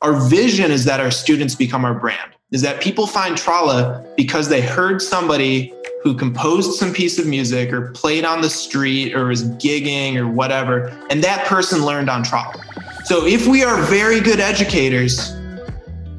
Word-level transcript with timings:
our 0.00 0.28
vision 0.28 0.70
is 0.70 0.84
that 0.84 1.00
our 1.00 1.10
students 1.10 1.54
become 1.54 1.84
our 1.84 1.94
brand. 1.94 2.32
Is 2.50 2.62
that 2.62 2.80
people 2.80 3.06
find 3.06 3.36
Trala 3.36 4.16
because 4.16 4.48
they 4.48 4.60
heard 4.60 5.02
somebody 5.02 5.74
who 6.02 6.14
composed 6.14 6.78
some 6.78 6.92
piece 6.92 7.18
of 7.18 7.26
music 7.26 7.72
or 7.72 7.90
played 7.92 8.24
on 8.24 8.40
the 8.40 8.48
street 8.48 9.14
or 9.14 9.26
was 9.26 9.44
gigging 9.56 10.16
or 10.16 10.28
whatever, 10.28 10.88
and 11.10 11.22
that 11.22 11.46
person 11.46 11.84
learned 11.84 12.08
on 12.08 12.24
Trala. 12.24 12.64
So 13.04 13.26
if 13.26 13.46
we 13.46 13.64
are 13.64 13.82
very 13.82 14.20
good 14.20 14.40
educators, 14.40 15.32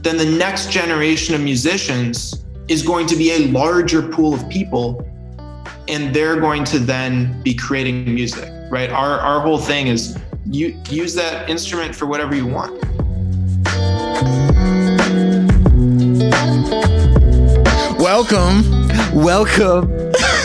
then 0.02 0.18
the 0.18 0.38
next 0.38 0.72
generation 0.72 1.34
of 1.34 1.42
musicians 1.42 2.46
is 2.68 2.84
going 2.84 3.08
to 3.08 3.16
be 3.16 3.32
a 3.32 3.48
larger 3.48 4.02
pool 4.02 4.34
of 4.34 4.48
people 4.50 5.06
and 5.88 6.14
they're 6.14 6.40
going 6.40 6.64
to 6.66 6.78
then 6.78 7.42
be 7.42 7.56
creating 7.56 8.14
music, 8.14 8.48
right? 8.70 8.92
Our, 8.92 9.20
our 9.20 9.40
whole 9.40 9.58
thing 9.58 9.88
is 9.88 10.18
you 10.46 10.80
use 10.90 11.16
that 11.16 11.50
instrument 11.50 11.96
for 11.96 12.06
whatever 12.06 12.36
you 12.36 12.46
want. 12.46 12.84
Welcome, 17.98 18.64
Welcome, 19.14 19.90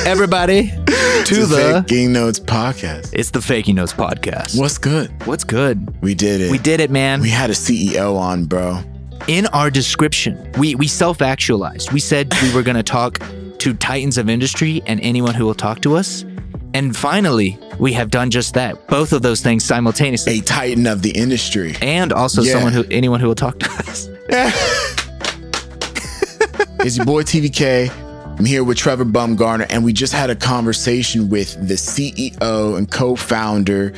everybody, 0.07 0.69
to 0.87 1.25
to 1.25 1.47
the. 1.47 1.85
Faking 1.89 2.13
Notes 2.13 2.39
podcast. 2.39 3.11
It's 3.13 3.31
the 3.33 3.43
Faking 3.43 3.75
Notes 3.75 3.93
podcast. 3.93 4.57
What's 4.57 4.79
good? 4.79 5.11
What's 5.27 5.43
good? 5.43 6.01
We 6.01 6.15
did 6.15 6.41
it. 6.43 6.53
We 6.53 6.59
did 6.59 6.79
it, 6.79 6.93
man. 6.93 7.21
We 7.23 7.29
had 7.31 7.51
a 7.51 7.55
CEO 7.55 8.17
on, 8.17 8.45
bro. 8.45 8.83
In 9.27 9.47
our 9.49 9.69
description, 9.69 10.53
we 10.59 10.77
we 10.77 10.87
self 10.87 11.21
actualized. 11.21 11.91
We 11.91 11.99
said 11.99 12.33
we 12.41 12.55
were 12.55 12.63
going 12.63 12.77
to 12.77 12.85
talk 12.85 13.19
to 13.59 13.75
titans 13.75 14.17
of 14.17 14.31
industry 14.31 14.81
and 14.87 15.01
anyone 15.01 15.35
who 15.35 15.45
will 15.45 15.55
talk 15.57 15.81
to 15.83 15.97
us. 15.97 16.25
And 16.73 16.97
finally, 16.97 17.59
we 17.81 17.93
have 17.95 18.11
done 18.11 18.31
just 18.31 18.55
that. 18.55 18.87
Both 18.87 19.13
of 19.13 19.23
those 19.23 19.41
things 19.41 19.65
simultaneously, 19.65 20.39
A 20.39 20.43
titan 20.43 20.87
of 20.87 21.03
the 21.03 21.11
industry. 21.11 21.75
and 21.83 22.13
also 22.13 22.43
Yeah. 22.43 22.53
someone 22.53 22.73
who 22.73 22.85
anyone 22.93 23.19
who 23.19 23.27
will 23.27 23.35
talk 23.35 23.59
to 23.59 23.71
us. 23.73 24.09
It's 26.85 26.99
your 26.99 27.07
boy 27.07 27.23
TVK. 27.23 27.89
I'm 28.39 28.45
here 28.45 28.63
with 28.63 28.77
Trevor 28.77 29.07
Bumgarner, 29.07 29.65
and 29.71 29.83
we 29.83 29.95
just 29.95 30.13
had 30.13 30.29
a 30.29 30.37
conversation 30.37 31.31
with 31.31 31.55
the 31.67 31.77
CEO 31.77 32.77
and 32.77 32.91
co-founder 32.91 33.95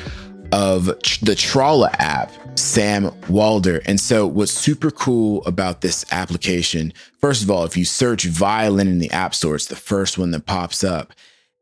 of 0.53 0.85
the 0.85 1.35
Trala 1.35 1.93
app, 1.99 2.31
Sam 2.57 3.11
Walder. 3.29 3.83
And 3.87 3.99
so, 3.99 4.25
what's 4.25 4.53
super 4.53 4.93
cool 4.93 5.45
about 5.47 5.81
this 5.81 6.07
application? 6.13 6.93
First 7.21 7.43
of 7.43 7.51
all, 7.51 7.65
if 7.65 7.77
you 7.77 7.85
search 7.85 8.25
violin 8.27 8.87
in 8.87 9.01
the 9.01 9.11
App 9.11 9.35
Store, 9.35 9.57
it's 9.57 9.67
the 9.67 9.75
first 9.75 10.17
one 10.17 10.31
that 10.31 10.47
pops 10.47 10.85
up, 10.85 11.13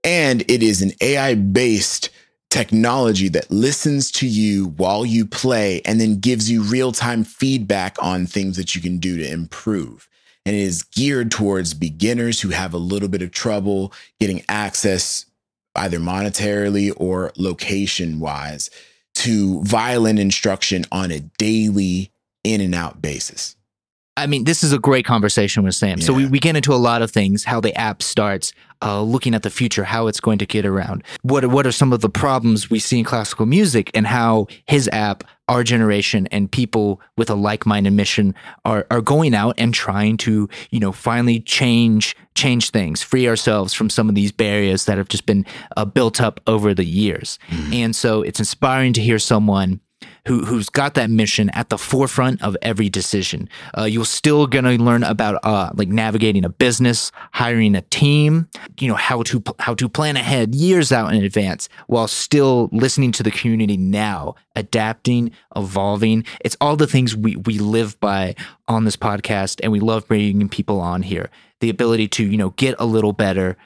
and 0.05 0.42
it 0.42 0.62
is 0.62 0.83
an 0.83 0.92
AI-based 1.00 2.11
technology 2.50 3.28
that 3.31 3.50
listens 3.50 4.11
to 4.11 4.27
you 4.28 4.75
while 4.77 5.06
you 5.06 5.25
play 5.25 5.81
and 5.86 5.98
then 5.98 6.20
gives 6.20 6.50
you 6.50 6.62
real-time 6.62 7.25
feedback 7.25 7.97
on 8.03 8.27
things 8.27 8.59
that 8.59 8.75
you 8.75 8.83
can 8.83 8.98
do 8.98 9.16
to 9.16 9.27
improve 9.27 10.06
and 10.47 10.55
it 10.55 10.61
is 10.61 10.83
geared 10.83 11.31
towards 11.31 11.75
beginners 11.75 12.41
who 12.41 12.50
have 12.50 12.75
a 12.75 12.78
little 12.78 13.09
bit 13.09 13.23
of 13.23 13.31
trouble 13.31 13.92
getting 14.20 14.42
access 14.48 15.27
either 15.77 15.98
monetarily 15.98 16.92
or 16.97 17.33
location 17.37 18.20
wise 18.20 18.70
to 19.15 19.62
violin 19.62 20.19
instruction 20.19 20.84
on 20.92 21.11
a 21.11 21.20
daily 21.39 22.11
in 22.42 22.61
and 22.61 22.75
out 22.75 23.00
basis. 23.00 23.56
I 24.17 24.28
mean, 24.28 24.45
this 24.45 24.62
is 24.62 24.72
a 24.72 24.78
great 24.78 25.05
conversation 25.05 25.65
with 25.65 25.75
Sam. 25.75 26.00
So 26.00 26.12
we, 26.12 26.27
we 26.27 26.39
get 26.39 26.55
into 26.55 26.72
a 26.72 26.77
lot 26.77 27.03
of 27.03 27.11
things, 27.11 27.42
how 27.42 27.61
the 27.61 27.77
app 27.77 28.00
starts, 28.00 28.53
uh, 28.81 29.03
looking 29.03 29.34
at 29.34 29.42
the 29.42 29.50
future, 29.50 29.83
how 29.83 30.06
it's 30.06 30.20
going 30.20 30.39
to 30.39 30.47
get 30.47 30.65
around. 30.65 31.03
What 31.22 31.47
what 31.47 31.67
are 31.67 31.72
some 31.72 31.92
of 31.92 32.00
the 32.00 32.09
problems 32.09 32.70
we 32.70 32.78
see 32.78 33.00
in 33.00 33.05
classical 33.05 33.47
music 33.47 33.91
and 33.92 34.06
how 34.06 34.47
his 34.67 34.89
app, 34.92 35.25
our 35.48 35.62
generation 35.62 36.27
and 36.28 36.50
people 36.50 37.00
with 37.17 37.28
a 37.28 37.34
like-minded 37.34 37.92
mission 37.92 38.34
are, 38.64 38.87
are 38.91 39.00
going 39.00 39.34
out 39.34 39.55
and 39.59 39.75
trying 39.75 40.17
to, 40.17 40.48
you 40.70 40.81
know, 40.81 40.92
finally 40.92 41.41
change, 41.41 42.17
change 42.34 42.70
things, 42.70 43.03
free 43.03 43.28
ourselves 43.28 43.75
from 43.75 43.91
some 43.91 44.09
of 44.09 44.15
these 44.15 44.33
barriers 44.33 44.87
that 44.87 44.97
have 44.97 45.09
just 45.09 45.27
been 45.27 45.45
uh, 45.77 45.84
built 45.84 46.21
up 46.21 46.41
over 46.47 46.72
the 46.72 46.84
years. 46.84 47.38
And 47.75 47.94
so 47.94 48.22
it's 48.22 48.38
inspiring 48.38 48.93
to 48.94 49.03
hear 49.03 49.19
someone 49.19 49.81
who 50.26 50.44
who's 50.44 50.68
got 50.68 50.94
that 50.94 51.10
mission 51.10 51.50
at 51.50 51.68
the 51.68 51.78
forefront 51.78 52.42
of 52.42 52.56
every 52.62 52.88
decision. 52.88 53.48
Uh, 53.76 53.84
you're 53.84 54.04
still 54.04 54.46
gonna 54.46 54.72
learn 54.72 55.02
about 55.02 55.38
uh, 55.44 55.70
like 55.74 55.88
navigating 55.88 56.44
a 56.44 56.48
business, 56.48 57.12
hiring 57.32 57.74
a 57.74 57.82
team, 57.82 58.48
you 58.80 58.88
know 58.88 58.94
how 58.94 59.22
to 59.24 59.42
how 59.58 59.74
to 59.74 59.88
plan 59.88 60.16
ahead 60.16 60.54
years 60.54 60.92
out 60.92 61.12
in 61.12 61.22
advance 61.22 61.68
while 61.86 62.08
still 62.08 62.68
listening 62.72 63.12
to 63.12 63.22
the 63.22 63.30
community 63.30 63.76
now, 63.76 64.34
adapting, 64.56 65.30
evolving. 65.56 66.24
It's 66.44 66.56
all 66.60 66.76
the 66.76 66.86
things 66.86 67.14
we 67.14 67.36
we 67.36 67.58
live 67.58 67.98
by 68.00 68.34
on 68.66 68.84
this 68.84 68.96
podcast, 68.96 69.60
and 69.62 69.72
we 69.72 69.80
love 69.80 70.08
bringing 70.08 70.48
people 70.48 70.80
on 70.80 71.02
here. 71.02 71.30
The 71.60 71.70
ability 71.70 72.08
to 72.08 72.24
you 72.24 72.38
know 72.38 72.50
get 72.50 72.74
a 72.78 72.86
little 72.86 73.12
better 73.12 73.56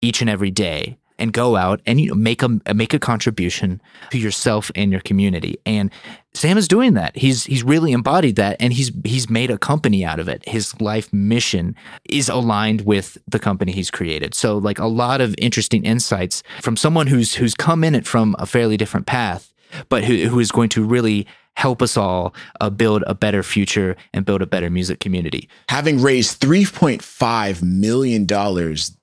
each 0.00 0.20
and 0.20 0.30
every 0.30 0.50
day 0.50 0.96
and 1.18 1.32
go 1.32 1.56
out 1.56 1.80
and 1.86 2.00
you 2.00 2.08
know 2.08 2.14
make 2.14 2.42
a 2.42 2.48
make 2.74 2.94
a 2.94 2.98
contribution 2.98 3.80
to 4.10 4.18
yourself 4.18 4.70
and 4.74 4.92
your 4.92 5.00
community. 5.00 5.58
And 5.66 5.90
Sam 6.34 6.56
is 6.58 6.68
doing 6.68 6.94
that. 6.94 7.16
He's 7.16 7.44
he's 7.44 7.62
really 7.62 7.92
embodied 7.92 8.36
that 8.36 8.56
and 8.60 8.72
he's 8.72 8.92
he's 9.04 9.28
made 9.28 9.50
a 9.50 9.58
company 9.58 10.04
out 10.04 10.20
of 10.20 10.28
it. 10.28 10.46
His 10.48 10.80
life 10.80 11.12
mission 11.12 11.74
is 12.08 12.28
aligned 12.28 12.82
with 12.82 13.18
the 13.26 13.38
company 13.38 13.72
he's 13.72 13.90
created. 13.90 14.34
So 14.34 14.58
like 14.58 14.78
a 14.78 14.86
lot 14.86 15.20
of 15.20 15.34
interesting 15.38 15.84
insights 15.84 16.42
from 16.60 16.76
someone 16.76 17.06
who's 17.06 17.34
who's 17.34 17.54
come 17.54 17.84
in 17.84 17.94
it 17.94 18.06
from 18.06 18.36
a 18.38 18.46
fairly 18.46 18.76
different 18.76 19.06
path, 19.06 19.52
but 19.88 20.04
who 20.04 20.28
who 20.28 20.38
is 20.38 20.52
going 20.52 20.68
to 20.70 20.84
really 20.84 21.26
help 21.58 21.82
us 21.82 21.96
all 21.96 22.32
uh, 22.60 22.70
build 22.70 23.02
a 23.08 23.14
better 23.14 23.42
future 23.42 23.96
and 24.14 24.24
build 24.24 24.40
a 24.40 24.46
better 24.46 24.70
music 24.70 25.00
community. 25.00 25.48
Having 25.68 26.00
raised 26.00 26.40
$3.5 26.40 27.62
million 27.64 28.26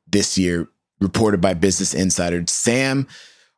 this 0.08 0.38
year, 0.38 0.70
reported 1.00 1.42
by 1.42 1.54
Business 1.54 1.94
Insider, 1.94 2.44
Sam 2.48 3.08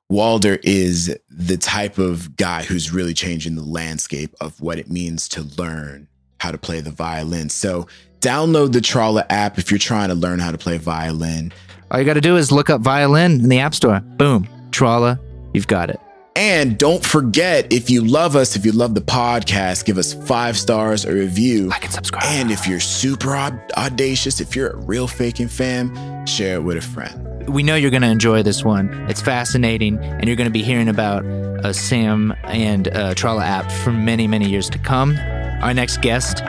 Walder 0.10 0.58
is 0.64 1.18
the 1.30 1.58
type 1.58 1.98
of 1.98 2.38
guy 2.38 2.64
who's 2.64 2.94
really 2.94 3.14
changing 3.14 3.56
the 3.56 3.64
landscape 3.64 4.34
of 4.40 4.60
what 4.62 4.80
it 4.80 4.90
means 4.90 5.28
to 5.30 5.44
learn 5.58 6.08
how 6.40 6.52
to 6.52 6.58
play 6.58 6.80
the 6.80 6.92
violin. 6.92 7.50
So, 7.50 7.88
download 8.22 8.72
the 8.72 8.80
Trala 8.80 9.26
app 9.30 9.58
if 9.58 9.70
you're 9.70 9.80
trying 9.80 10.10
to 10.10 10.16
learn 10.16 10.40
how 10.40 10.52
to 10.52 10.58
play 10.58 10.78
violin. 10.78 11.52
All 11.92 12.00
you 12.00 12.06
got 12.06 12.14
to 12.14 12.22
do 12.22 12.38
is 12.38 12.52
look 12.52 12.70
up 12.70 12.82
violin 12.82 13.34
in 13.34 13.50
the 13.50 13.60
App 13.60 13.76
Store. 13.76 14.00
Boom, 14.00 14.48
Trala, 14.72 15.20
you've 15.54 15.68
got 15.68 15.90
it. 15.90 16.00
And 16.38 16.78
don't 16.78 17.04
forget, 17.04 17.74
if 17.74 17.90
you 17.90 18.06
love 18.06 18.36
us, 18.36 18.56
if 18.56 18.64
you 18.64 18.72
love 18.72 18.94
the 18.94 19.02
podcast, 19.02 19.86
give 19.86 19.98
us 19.98 20.14
five 20.14 20.56
stars, 20.56 21.04
a 21.04 21.12
review. 21.12 21.68
Like 21.68 21.86
and 21.86 21.94
subscribe. 21.94 22.26
And 22.26 22.52
if 22.52 22.68
you're 22.68 22.80
super 22.80 23.36
aud- 23.36 23.60
audacious, 23.76 24.40
if 24.40 24.56
you're 24.56 24.70
a 24.70 24.78
real 24.78 25.08
faking 25.08 25.48
fan, 25.48 26.28
share 26.28 26.58
it 26.58 26.64
with 26.64 26.78
a 26.78 26.82
friend. 26.82 27.27
We 27.48 27.64
know 27.64 27.76
you're 27.76 27.92
going 27.92 28.02
to 28.02 28.10
enjoy 28.10 28.44
this 28.44 28.64
one. 28.64 28.94
It's 29.10 29.22
fascinating, 29.22 29.98
and 30.00 30.26
you're 30.28 30.36
going 30.36 30.50
to 30.50 30.52
be 30.52 30.64
hearing 30.64 30.90
about 30.90 31.26
uh, 31.26 31.72
Sam 31.72 32.36
and 32.44 32.90
uh, 32.90 33.14
Trala 33.14 33.44
app 33.44 33.72
for 33.72 33.92
many, 33.92 34.28
many 34.28 34.50
years 34.50 34.70
to 34.72 34.78
come. 34.78 35.18
Our 35.62 35.74
next 35.74 36.02
guest, 36.02 36.40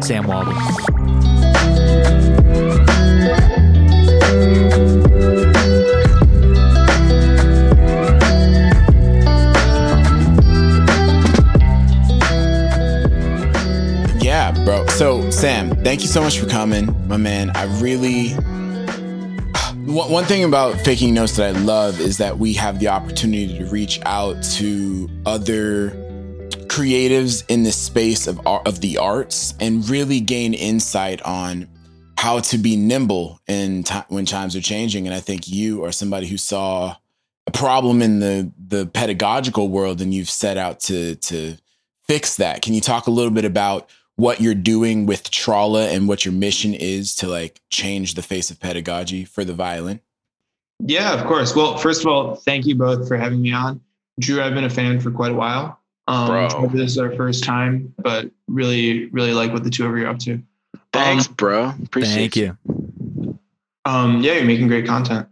Sam 0.00 0.26
Walder. 0.26 0.52
Yeah, 14.20 14.52
bro. 14.64 14.86
So, 14.88 15.30
Sam, 15.30 15.70
thank 15.84 16.02
you 16.02 16.08
so 16.08 16.20
much 16.20 16.38
for 16.38 16.46
coming, 16.46 17.08
my 17.08 17.16
man. 17.16 17.52
I 17.54 17.64
really. 17.80 18.36
One 19.88 20.26
thing 20.26 20.44
about 20.44 20.78
faking 20.82 21.14
notes 21.14 21.36
that 21.36 21.56
I 21.56 21.58
love 21.58 21.98
is 21.98 22.18
that 22.18 22.38
we 22.38 22.52
have 22.52 22.78
the 22.78 22.88
opportunity 22.88 23.56
to 23.56 23.64
reach 23.64 23.98
out 24.04 24.42
to 24.56 25.08
other 25.24 25.92
creatives 26.66 27.42
in 27.48 27.62
the 27.62 27.72
space 27.72 28.26
of 28.26 28.38
of 28.46 28.82
the 28.82 28.98
arts 28.98 29.54
and 29.60 29.88
really 29.88 30.20
gain 30.20 30.52
insight 30.52 31.22
on 31.22 31.68
how 32.18 32.40
to 32.40 32.58
be 32.58 32.76
nimble 32.76 33.40
in 33.48 33.82
ti 33.82 33.94
when 34.08 34.26
times 34.26 34.54
are 34.54 34.60
changing. 34.60 35.06
And 35.06 35.14
I 35.14 35.20
think 35.20 35.48
you 35.48 35.82
are 35.86 35.90
somebody 35.90 36.26
who 36.26 36.36
saw 36.36 36.96
a 37.46 37.50
problem 37.50 38.02
in 38.02 38.18
the 38.18 38.52
the 38.58 38.84
pedagogical 38.84 39.70
world 39.70 40.02
and 40.02 40.12
you've 40.12 40.28
set 40.28 40.58
out 40.58 40.80
to 40.80 41.14
to 41.14 41.56
fix 42.06 42.36
that. 42.36 42.60
Can 42.60 42.74
you 42.74 42.82
talk 42.82 43.06
a 43.06 43.10
little 43.10 43.32
bit 43.32 43.46
about 43.46 43.88
what 44.18 44.40
you're 44.40 44.52
doing 44.54 45.06
with 45.06 45.30
Trala 45.30 45.94
and 45.94 46.08
what 46.08 46.24
your 46.24 46.34
mission 46.34 46.74
is 46.74 47.14
to 47.16 47.28
like 47.28 47.60
change 47.70 48.14
the 48.14 48.22
face 48.22 48.50
of 48.50 48.58
pedagogy 48.58 49.24
for 49.24 49.44
the 49.44 49.54
violin? 49.54 50.00
Yeah, 50.80 51.14
of 51.14 51.24
course. 51.24 51.54
Well, 51.54 51.76
first 51.78 52.00
of 52.00 52.08
all, 52.08 52.34
thank 52.34 52.66
you 52.66 52.74
both 52.74 53.06
for 53.06 53.16
having 53.16 53.40
me 53.40 53.52
on. 53.52 53.80
Drew, 54.18 54.42
I've 54.42 54.54
been 54.54 54.64
a 54.64 54.70
fan 54.70 54.98
for 54.98 55.12
quite 55.12 55.30
a 55.30 55.34
while. 55.34 55.78
Um, 56.08 56.26
Bro. 56.26 56.48
Trevor, 56.48 56.76
This 56.76 56.90
is 56.90 56.98
our 56.98 57.12
first 57.12 57.44
time, 57.44 57.94
but 57.98 58.28
really, 58.48 59.06
really 59.06 59.32
like 59.32 59.52
what 59.52 59.62
the 59.62 59.70
two 59.70 59.86
of 59.86 59.96
you 59.96 60.04
are 60.04 60.08
up 60.08 60.18
to. 60.20 60.42
Thanks, 60.92 61.28
Um, 61.28 61.34
bro. 61.34 61.72
Appreciate 61.84 62.14
it. 62.14 62.34
Thank 62.34 62.36
you. 62.36 63.38
um, 63.84 64.20
yeah, 64.20 64.32
you're 64.34 64.44
making 64.44 64.66
great 64.66 64.86
content, 64.86 65.28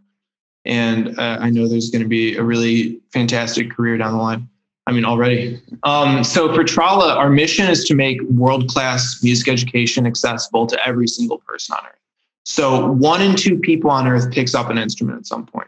and 0.65 1.19
uh, 1.19 1.39
I 1.41 1.51
know 1.51 1.67
there's 1.67 1.91
going 1.91 2.03
to 2.03 2.09
be 2.09 2.37
a 2.37 2.43
really 2.43 3.01
fantastic 3.13 3.71
career 3.73 3.99
down 3.99 4.13
the 4.13 4.23
line. 4.23 4.49
I 4.87 4.93
mean, 4.93 5.05
already. 5.05 5.61
Um, 5.83 6.23
so 6.23 6.55
for 6.55 6.63
Trala, 6.63 7.17
our 7.17 7.29
mission 7.29 7.69
is 7.69 7.85
to 7.85 7.95
make 7.95 8.21
world 8.23 8.69
class 8.69 9.21
music 9.23 9.49
education 9.49 10.07
accessible 10.07 10.67
to 10.69 10.87
every 10.87 11.09
single 11.09 11.39
person 11.39 11.75
on 11.75 11.87
earth. 11.87 11.99
So 12.45 12.93
one 12.93 13.21
in 13.21 13.35
two 13.35 13.59
people 13.59 13.91
on 13.91 14.07
earth 14.07 14.31
picks 14.31 14.55
up 14.55 14.71
an 14.71 14.79
instrument 14.79 15.19
at 15.19 15.27
some 15.27 15.45
point. 15.45 15.67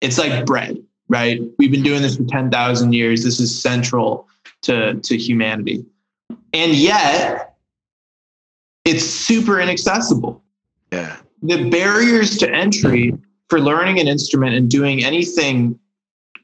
It's 0.00 0.16
like 0.16 0.46
bread, 0.46 0.82
right? 1.08 1.42
We've 1.58 1.70
been 1.70 1.82
doing 1.82 2.00
this 2.00 2.16
for 2.16 2.24
10,000 2.24 2.94
years. 2.94 3.22
This 3.22 3.38
is 3.38 3.60
central 3.60 4.26
to, 4.62 4.94
to 4.94 5.16
humanity. 5.18 5.84
And 6.54 6.72
yet, 6.72 7.56
it's 8.86 9.04
super 9.04 9.60
inaccessible. 9.60 10.42
Yeah. 10.90 11.16
The 11.42 11.68
barriers 11.68 12.38
to 12.38 12.50
entry 12.50 13.12
for 13.50 13.60
learning 13.60 14.00
an 14.00 14.08
instrument 14.08 14.54
and 14.54 14.70
doing 14.70 15.04
anything 15.04 15.78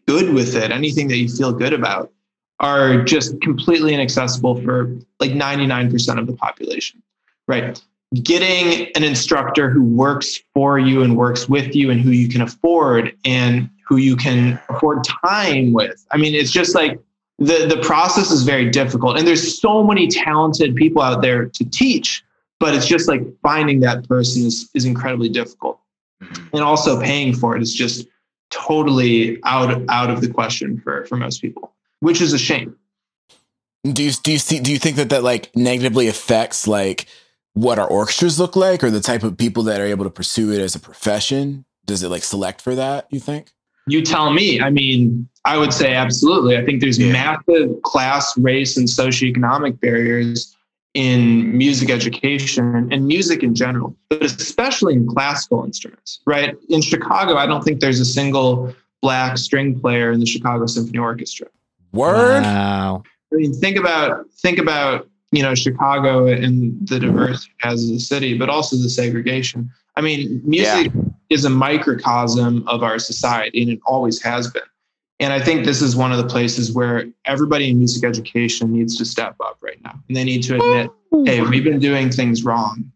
good 0.06 0.32
with 0.32 0.54
it, 0.54 0.70
anything 0.70 1.08
that 1.08 1.16
you 1.16 1.28
feel 1.28 1.52
good 1.52 1.72
about, 1.72 2.12
are 2.60 3.02
just 3.02 3.40
completely 3.40 3.92
inaccessible 3.92 4.60
for 4.62 4.96
like 5.18 5.32
99% 5.32 6.18
of 6.18 6.26
the 6.26 6.32
population, 6.32 7.02
right? 7.48 7.82
Getting 8.22 8.88
an 8.94 9.02
instructor 9.02 9.68
who 9.68 9.82
works 9.82 10.40
for 10.54 10.78
you 10.78 11.02
and 11.02 11.16
works 11.16 11.48
with 11.48 11.74
you 11.74 11.90
and 11.90 12.00
who 12.00 12.10
you 12.10 12.28
can 12.28 12.42
afford 12.42 13.16
and 13.24 13.68
who 13.86 13.96
you 13.96 14.16
can 14.16 14.60
afford 14.68 15.02
time 15.04 15.72
with. 15.72 16.06
I 16.12 16.18
mean, 16.18 16.34
it's 16.34 16.52
just 16.52 16.74
like 16.74 17.00
the, 17.38 17.66
the 17.66 17.82
process 17.82 18.30
is 18.30 18.42
very 18.44 18.70
difficult. 18.70 19.18
And 19.18 19.26
there's 19.26 19.60
so 19.60 19.82
many 19.82 20.06
talented 20.06 20.76
people 20.76 21.02
out 21.02 21.22
there 21.22 21.46
to 21.46 21.64
teach, 21.64 22.22
but 22.60 22.74
it's 22.74 22.86
just 22.86 23.08
like 23.08 23.22
finding 23.42 23.80
that 23.80 24.08
person 24.08 24.46
is, 24.46 24.70
is 24.74 24.84
incredibly 24.84 25.28
difficult. 25.28 25.80
Mm-hmm. 26.22 26.56
And 26.56 26.62
also 26.62 27.00
paying 27.00 27.34
for 27.34 27.56
it 27.56 27.62
is 27.62 27.74
just 27.74 28.06
totally 28.52 29.40
out 29.44 29.82
out 29.88 30.10
of 30.10 30.20
the 30.20 30.28
question 30.28 30.78
for 30.80 31.04
for 31.06 31.16
most 31.16 31.40
people, 31.40 31.72
which 32.00 32.20
is 32.20 32.32
a 32.32 32.38
shame. 32.38 32.76
Do 33.84 34.02
you 34.02 34.12
do 34.22 34.32
you 34.32 34.38
see 34.38 34.60
do 34.60 34.70
you 34.70 34.78
think 34.78 34.96
that 34.96 35.10
that 35.10 35.22
like 35.24 35.54
negatively 35.56 36.06
affects 36.08 36.68
like 36.68 37.06
what 37.54 37.78
our 37.78 37.88
orchestras 37.88 38.38
look 38.38 38.54
like 38.56 38.84
or 38.84 38.90
the 38.90 39.00
type 39.00 39.24
of 39.24 39.36
people 39.36 39.64
that 39.64 39.80
are 39.80 39.86
able 39.86 40.04
to 40.04 40.10
pursue 40.10 40.52
it 40.52 40.60
as 40.60 40.74
a 40.74 40.80
profession? 40.80 41.64
Does 41.84 42.02
it 42.02 42.08
like 42.08 42.22
select 42.22 42.60
for 42.60 42.74
that, 42.76 43.06
you 43.10 43.18
think? 43.18 43.50
You 43.88 44.02
tell 44.02 44.32
me. 44.32 44.60
I 44.60 44.70
mean, 44.70 45.28
I 45.44 45.58
would 45.58 45.72
say 45.72 45.94
absolutely. 45.94 46.56
I 46.56 46.64
think 46.64 46.80
there's 46.80 46.98
Yeah. 47.00 47.10
massive 47.12 47.82
class, 47.82 48.38
race, 48.38 48.76
and 48.76 48.86
socioeconomic 48.86 49.80
barriers 49.80 50.56
in 50.94 51.56
music 51.56 51.90
education 51.90 52.92
and 52.92 53.06
music 53.06 53.42
in 53.42 53.54
general, 53.54 53.96
but 54.10 54.22
especially 54.22 54.94
in 54.94 55.06
classical 55.06 55.64
instruments, 55.64 56.20
right? 56.26 56.54
In 56.68 56.82
Chicago, 56.82 57.36
I 57.36 57.46
don't 57.46 57.64
think 57.64 57.80
there's 57.80 58.00
a 58.00 58.04
single 58.04 58.74
black 59.00 59.38
string 59.38 59.78
player 59.78 60.12
in 60.12 60.20
the 60.20 60.26
Chicago 60.26 60.66
Symphony 60.66 60.98
Orchestra. 60.98 61.48
Word? 61.92 62.42
Wow. 62.42 63.02
I 63.32 63.36
mean, 63.36 63.54
think 63.54 63.78
about 63.78 64.30
think 64.32 64.58
about 64.58 65.08
you 65.30 65.42
know 65.42 65.54
Chicago 65.54 66.26
and 66.26 66.86
the 66.86 67.00
diversity 67.00 67.52
it 67.58 67.66
has 67.66 67.82
as 67.82 67.90
a 67.90 68.00
city, 68.00 68.36
but 68.36 68.50
also 68.50 68.76
the 68.76 68.90
segregation. 68.90 69.70
I 69.96 70.00
mean, 70.00 70.40
music 70.44 70.92
is 71.30 71.44
a 71.44 71.50
microcosm 71.50 72.66
of 72.68 72.82
our 72.82 72.98
society, 72.98 73.62
and 73.62 73.70
it 73.72 73.80
always 73.86 74.22
has 74.22 74.50
been. 74.50 74.62
And 75.22 75.32
I 75.32 75.40
think 75.40 75.64
this 75.64 75.80
is 75.80 75.94
one 75.94 76.10
of 76.10 76.18
the 76.18 76.26
places 76.26 76.72
where 76.72 77.06
everybody 77.26 77.70
in 77.70 77.78
music 77.78 78.04
education 78.04 78.72
needs 78.72 78.96
to 78.96 79.04
step 79.04 79.36
up 79.40 79.56
right 79.60 79.80
now, 79.84 79.94
and 80.08 80.16
they 80.16 80.24
need 80.24 80.42
to 80.42 80.56
admit, 80.56 80.90
"Hey, 81.24 81.40
we've 81.40 81.62
been 81.62 81.78
doing 81.78 82.10
things 82.10 82.44
wrong, 82.44 82.90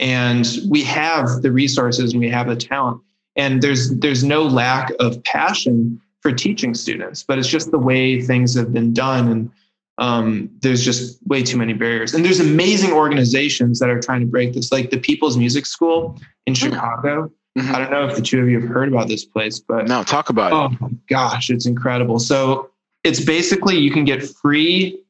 and 0.00 0.58
we 0.68 0.82
have 0.82 1.42
the 1.42 1.52
resources 1.52 2.12
and 2.12 2.20
we 2.20 2.28
have 2.28 2.48
the 2.48 2.56
talent, 2.56 3.00
and 3.36 3.62
there's 3.62 3.90
there's 3.90 4.24
no 4.24 4.42
lack 4.42 4.90
of 4.98 5.22
passion 5.22 6.00
for 6.22 6.32
teaching 6.32 6.74
students, 6.74 7.22
but 7.22 7.38
it's 7.38 7.48
just 7.48 7.70
the 7.70 7.78
way 7.78 8.20
things 8.20 8.54
have 8.54 8.72
been 8.72 8.92
done 8.92 9.28
and." 9.28 9.50
um, 9.98 10.50
there's 10.62 10.82
just 10.82 11.24
way 11.26 11.42
too 11.42 11.58
many 11.58 11.74
barriers. 11.74 12.14
And 12.14 12.24
there's 12.24 12.40
amazing 12.40 12.90
organizations 12.90 13.78
that 13.80 13.90
are 13.90 14.00
trying 14.00 14.20
to 14.20 14.26
break 14.26 14.54
this, 14.54 14.72
like 14.72 14.88
the 14.88 14.98
People's 14.98 15.36
Music 15.36 15.66
School 15.66 16.18
in 16.46 16.54
Chicago. 16.54 17.30
Mhm. 17.60 17.74
I 17.74 17.78
don't 17.78 17.90
know 17.90 18.06
if 18.06 18.16
the 18.16 18.22
two 18.22 18.40
of 18.40 18.48
you 18.48 18.60
have 18.60 18.68
heard 18.68 18.88
about 18.88 19.08
this 19.08 19.24
place, 19.24 19.58
but 19.58 19.88
No, 19.88 20.02
talk 20.02 20.28
about 20.30 20.52
it. 20.72 20.78
oh 20.82 20.90
gosh, 21.08 21.50
it's 21.50 21.66
incredible. 21.66 22.18
So 22.18 22.70
it's 23.04 23.20
basically 23.24 23.78
you 23.78 23.90
can 23.90 24.04
get 24.04 24.22
free 24.22 25.00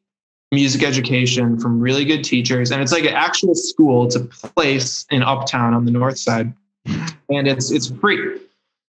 music 0.53 0.83
education 0.83 1.59
from 1.59 1.81
really 1.81 2.05
good 2.05 2.25
teachers, 2.25 2.71
and 2.71 2.83
it's 2.83 2.93
like 2.93 3.05
an 3.05 3.15
actual 3.15 3.55
school. 3.55 4.05
It's 4.07 4.17
a 4.17 4.21
place 4.25 5.07
in 5.11 5.23
Uptown 5.23 5.75
on 5.75 5.85
the 5.85 5.91
north 5.93 6.19
side, 6.19 6.53
and 6.87 7.47
it's 7.49 7.71
it's 7.71 7.89
free. 8.01 8.39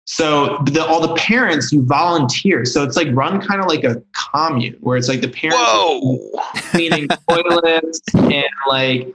So 0.06 0.58
the, 0.64 0.84
all 0.84 1.00
the 1.00 1.14
parents 1.14 1.70
you 1.70 1.84
volunteer. 1.84 2.64
So 2.64 2.82
it's 2.82 2.96
like 2.96 3.08
run 3.12 3.40
kind 3.40 3.60
of 3.60 3.66
like 3.68 3.84
a 3.84 4.02
commune 4.12 4.76
where 4.80 4.96
it's 4.96 5.08
like 5.08 5.20
the 5.20 5.28
parents 5.28 5.60
cleaning 6.72 7.06
toilets 7.28 8.00
and 8.14 8.44
like 8.68 9.14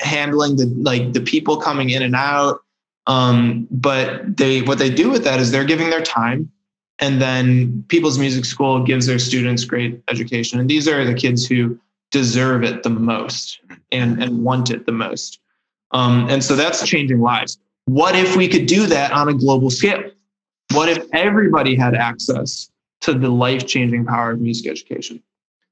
handling 0.00 0.56
the 0.56 0.66
like 0.78 1.12
the 1.12 1.20
people 1.20 1.58
coming 1.58 1.90
in 1.90 2.02
and 2.02 2.16
out. 2.16 2.60
Um, 3.06 3.66
but 3.70 4.36
they 4.36 4.62
what 4.62 4.78
they 4.78 4.90
do 4.90 5.10
with 5.10 5.24
that 5.24 5.40
is 5.40 5.50
they're 5.50 5.64
giving 5.64 5.90
their 5.90 6.02
time, 6.02 6.50
and 6.98 7.20
then 7.20 7.84
People's 7.88 8.18
Music 8.18 8.44
School 8.44 8.84
gives 8.84 9.06
their 9.06 9.18
students 9.18 9.64
great 9.64 10.00
education. 10.08 10.60
And 10.60 10.70
these 10.70 10.86
are 10.86 11.04
the 11.04 11.14
kids 11.14 11.46
who 11.46 11.78
deserve 12.10 12.62
it 12.62 12.82
the 12.82 12.90
most 12.90 13.60
and 13.90 14.22
and 14.22 14.44
want 14.44 14.70
it 14.70 14.86
the 14.86 14.92
most. 14.92 15.40
Um, 15.90 16.28
and 16.30 16.42
so 16.42 16.54
that's 16.54 16.86
changing 16.86 17.20
lives. 17.20 17.58
What 17.86 18.14
if 18.14 18.36
we 18.36 18.48
could 18.48 18.66
do 18.66 18.86
that 18.86 19.12
on 19.12 19.28
a 19.28 19.34
global 19.34 19.70
scale? 19.70 20.10
What 20.72 20.88
if 20.88 21.04
everybody 21.12 21.74
had 21.74 21.94
access 21.94 22.70
to 23.02 23.12
the 23.12 23.28
life 23.28 23.66
changing 23.66 24.06
power 24.06 24.30
of 24.30 24.40
music 24.40 24.70
education? 24.70 25.22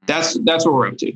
That's 0.06 0.38
that's 0.40 0.64
what 0.64 0.74
we're 0.74 0.88
up 0.88 0.96
to. 0.98 1.12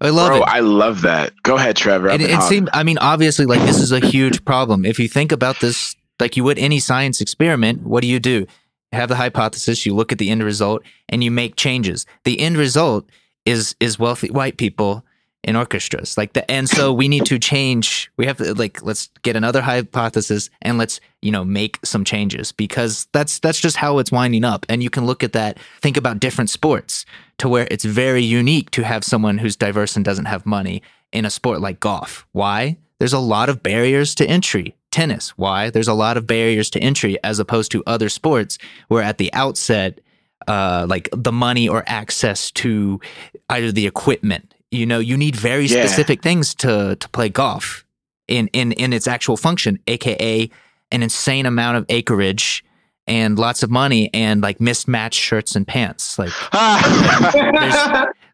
I 0.00 0.10
love 0.10 0.28
Bro, 0.28 0.42
it. 0.42 0.48
I 0.48 0.60
love 0.60 1.02
that. 1.02 1.32
Go 1.42 1.56
ahead, 1.56 1.76
Trevor. 1.76 2.08
It 2.08 2.20
hogging. 2.20 2.40
seemed, 2.40 2.70
I 2.72 2.82
mean, 2.82 2.98
obviously, 2.98 3.46
like 3.46 3.60
this 3.62 3.78
is 3.78 3.92
a 3.92 4.00
huge 4.00 4.44
problem. 4.44 4.84
If 4.84 4.98
you 4.98 5.08
think 5.08 5.32
about 5.32 5.60
this, 5.60 5.96
like 6.18 6.36
you 6.36 6.44
would 6.44 6.58
any 6.58 6.80
science 6.80 7.20
experiment, 7.20 7.82
what 7.82 8.02
do 8.02 8.08
you 8.08 8.20
do? 8.20 8.46
You 8.92 8.98
have 8.98 9.08
the 9.08 9.16
hypothesis, 9.16 9.86
you 9.86 9.94
look 9.94 10.12
at 10.12 10.18
the 10.18 10.30
end 10.30 10.42
result, 10.42 10.82
and 11.08 11.24
you 11.24 11.30
make 11.30 11.56
changes. 11.56 12.06
The 12.24 12.40
end 12.40 12.56
result 12.56 13.08
is 13.46 13.74
is 13.80 13.98
wealthy 13.98 14.30
white 14.30 14.58
people 14.58 15.04
in 15.42 15.56
orchestras, 15.56 16.18
like 16.18 16.34
the, 16.34 16.48
and 16.50 16.68
so 16.68 16.92
we 16.92 17.08
need 17.08 17.24
to 17.26 17.38
change. 17.38 18.10
We 18.16 18.26
have 18.26 18.36
to 18.38 18.54
like 18.54 18.82
let's 18.82 19.08
get 19.22 19.36
another 19.36 19.62
hypothesis 19.62 20.50
and 20.60 20.76
let's 20.76 21.00
you 21.22 21.32
know 21.32 21.44
make 21.44 21.78
some 21.82 22.04
changes 22.04 22.52
because 22.52 23.08
that's 23.12 23.38
that's 23.38 23.60
just 23.60 23.76
how 23.76 23.98
it's 23.98 24.12
winding 24.12 24.44
up. 24.44 24.66
And 24.68 24.82
you 24.82 24.90
can 24.90 25.06
look 25.06 25.24
at 25.24 25.32
that. 25.32 25.58
Think 25.80 25.96
about 25.96 26.20
different 26.20 26.50
sports 26.50 27.06
to 27.38 27.48
where 27.48 27.66
it's 27.70 27.84
very 27.84 28.22
unique 28.22 28.70
to 28.72 28.84
have 28.84 29.02
someone 29.02 29.38
who's 29.38 29.56
diverse 29.56 29.96
and 29.96 30.04
doesn't 30.04 30.26
have 30.26 30.44
money 30.44 30.82
in 31.12 31.24
a 31.24 31.30
sport 31.30 31.60
like 31.60 31.80
golf. 31.80 32.26
Why? 32.32 32.76
There's 32.98 33.14
a 33.14 33.18
lot 33.18 33.48
of 33.48 33.62
barriers 33.62 34.14
to 34.16 34.26
entry. 34.26 34.76
Tennis. 34.90 35.30
Why? 35.30 35.70
There's 35.70 35.88
a 35.88 35.94
lot 35.94 36.16
of 36.16 36.26
barriers 36.26 36.68
to 36.70 36.80
entry 36.80 37.16
as 37.24 37.38
opposed 37.38 37.70
to 37.72 37.82
other 37.86 38.08
sports 38.08 38.58
where 38.88 39.02
at 39.02 39.18
the 39.18 39.32
outset, 39.32 40.00
uh, 40.48 40.86
like 40.88 41.08
the 41.12 41.32
money 41.32 41.68
or 41.68 41.82
access 41.86 42.50
to 42.52 43.00
either 43.48 43.72
the 43.72 43.86
equipment, 43.86 44.52
you 44.70 44.86
know, 44.86 44.98
you 44.98 45.16
need 45.16 45.36
very 45.36 45.66
Yeah. 45.66 45.84
specific 45.84 46.22
things 46.22 46.54
to 46.56 46.96
to 46.96 47.08
play 47.10 47.28
golf 47.28 47.84
in 48.28 48.48
in 48.52 48.72
in 48.72 48.92
its 48.92 49.06
actual 49.08 49.36
function, 49.36 49.78
aka 49.86 50.48
an 50.92 51.02
insane 51.02 51.46
amount 51.46 51.76
of 51.76 51.86
acreage 51.88 52.64
and 53.06 53.38
lots 53.38 53.62
of 53.62 53.70
money 53.70 54.10
and 54.14 54.40
like 54.42 54.60
mismatched 54.60 55.18
shirts 55.18 55.56
and 55.56 55.66
pants. 55.66 56.18
Like 56.18 56.32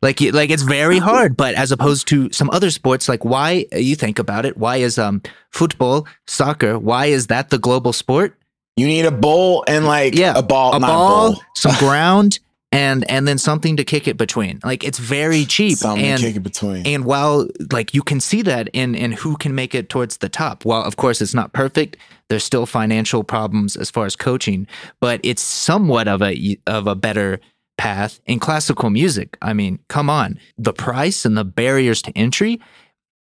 like 0.02 0.20
like 0.20 0.50
it's 0.50 0.62
very 0.62 0.98
hard 0.98 1.36
but 1.36 1.54
as 1.54 1.72
opposed 1.72 2.06
to 2.08 2.30
some 2.32 2.50
other 2.50 2.70
sports 2.70 3.08
like 3.08 3.24
why 3.24 3.64
you 3.72 3.96
think 3.96 4.18
about 4.18 4.44
it 4.44 4.56
why 4.58 4.76
is 4.76 4.98
um 4.98 5.22
football 5.50 6.06
soccer 6.26 6.78
why 6.78 7.06
is 7.06 7.28
that 7.28 7.48
the 7.50 7.58
global 7.58 7.92
sport 7.92 8.36
you 8.76 8.86
need 8.86 9.06
a 9.06 9.10
bowl 9.10 9.64
and 9.66 9.86
like 9.86 10.14
yeah 10.14 10.34
a 10.36 10.42
ball, 10.42 10.74
a 10.74 10.80
ball 10.80 11.30
bowl. 11.32 11.42
some 11.54 11.74
ground 11.78 12.38
and 12.76 13.10
and 13.10 13.26
then 13.26 13.38
something 13.38 13.76
to 13.76 13.84
kick 13.84 14.06
it 14.06 14.16
between 14.16 14.60
like 14.64 14.84
it's 14.84 14.98
very 14.98 15.44
cheap 15.44 15.78
Something 15.78 16.04
and 16.04 16.20
to 16.20 16.26
kick 16.26 16.36
it 16.36 16.40
between. 16.40 16.86
and 16.86 17.04
while 17.04 17.48
like 17.72 17.94
you 17.94 18.02
can 18.02 18.20
see 18.20 18.42
that 18.42 18.68
in 18.72 18.94
in 18.94 19.12
who 19.12 19.36
can 19.36 19.54
make 19.54 19.74
it 19.74 19.88
towards 19.88 20.18
the 20.18 20.28
top, 20.28 20.64
while 20.64 20.82
of 20.82 20.96
course 20.96 21.20
it's 21.22 21.34
not 21.34 21.52
perfect, 21.52 21.96
there's 22.28 22.44
still 22.44 22.66
financial 22.66 23.24
problems 23.24 23.76
as 23.76 23.90
far 23.90 24.06
as 24.06 24.16
coaching, 24.16 24.66
but 25.00 25.20
it's 25.22 25.42
somewhat 25.42 26.08
of 26.08 26.22
a 26.22 26.56
of 26.66 26.86
a 26.86 26.94
better 26.94 27.40
path 27.78 28.20
in 28.26 28.38
classical 28.38 28.90
music. 28.90 29.36
I 29.42 29.52
mean, 29.52 29.78
come 29.88 30.08
on, 30.08 30.38
the 30.56 30.72
price 30.72 31.24
and 31.24 31.36
the 31.36 31.44
barriers 31.44 32.02
to 32.02 32.12
entry. 32.16 32.60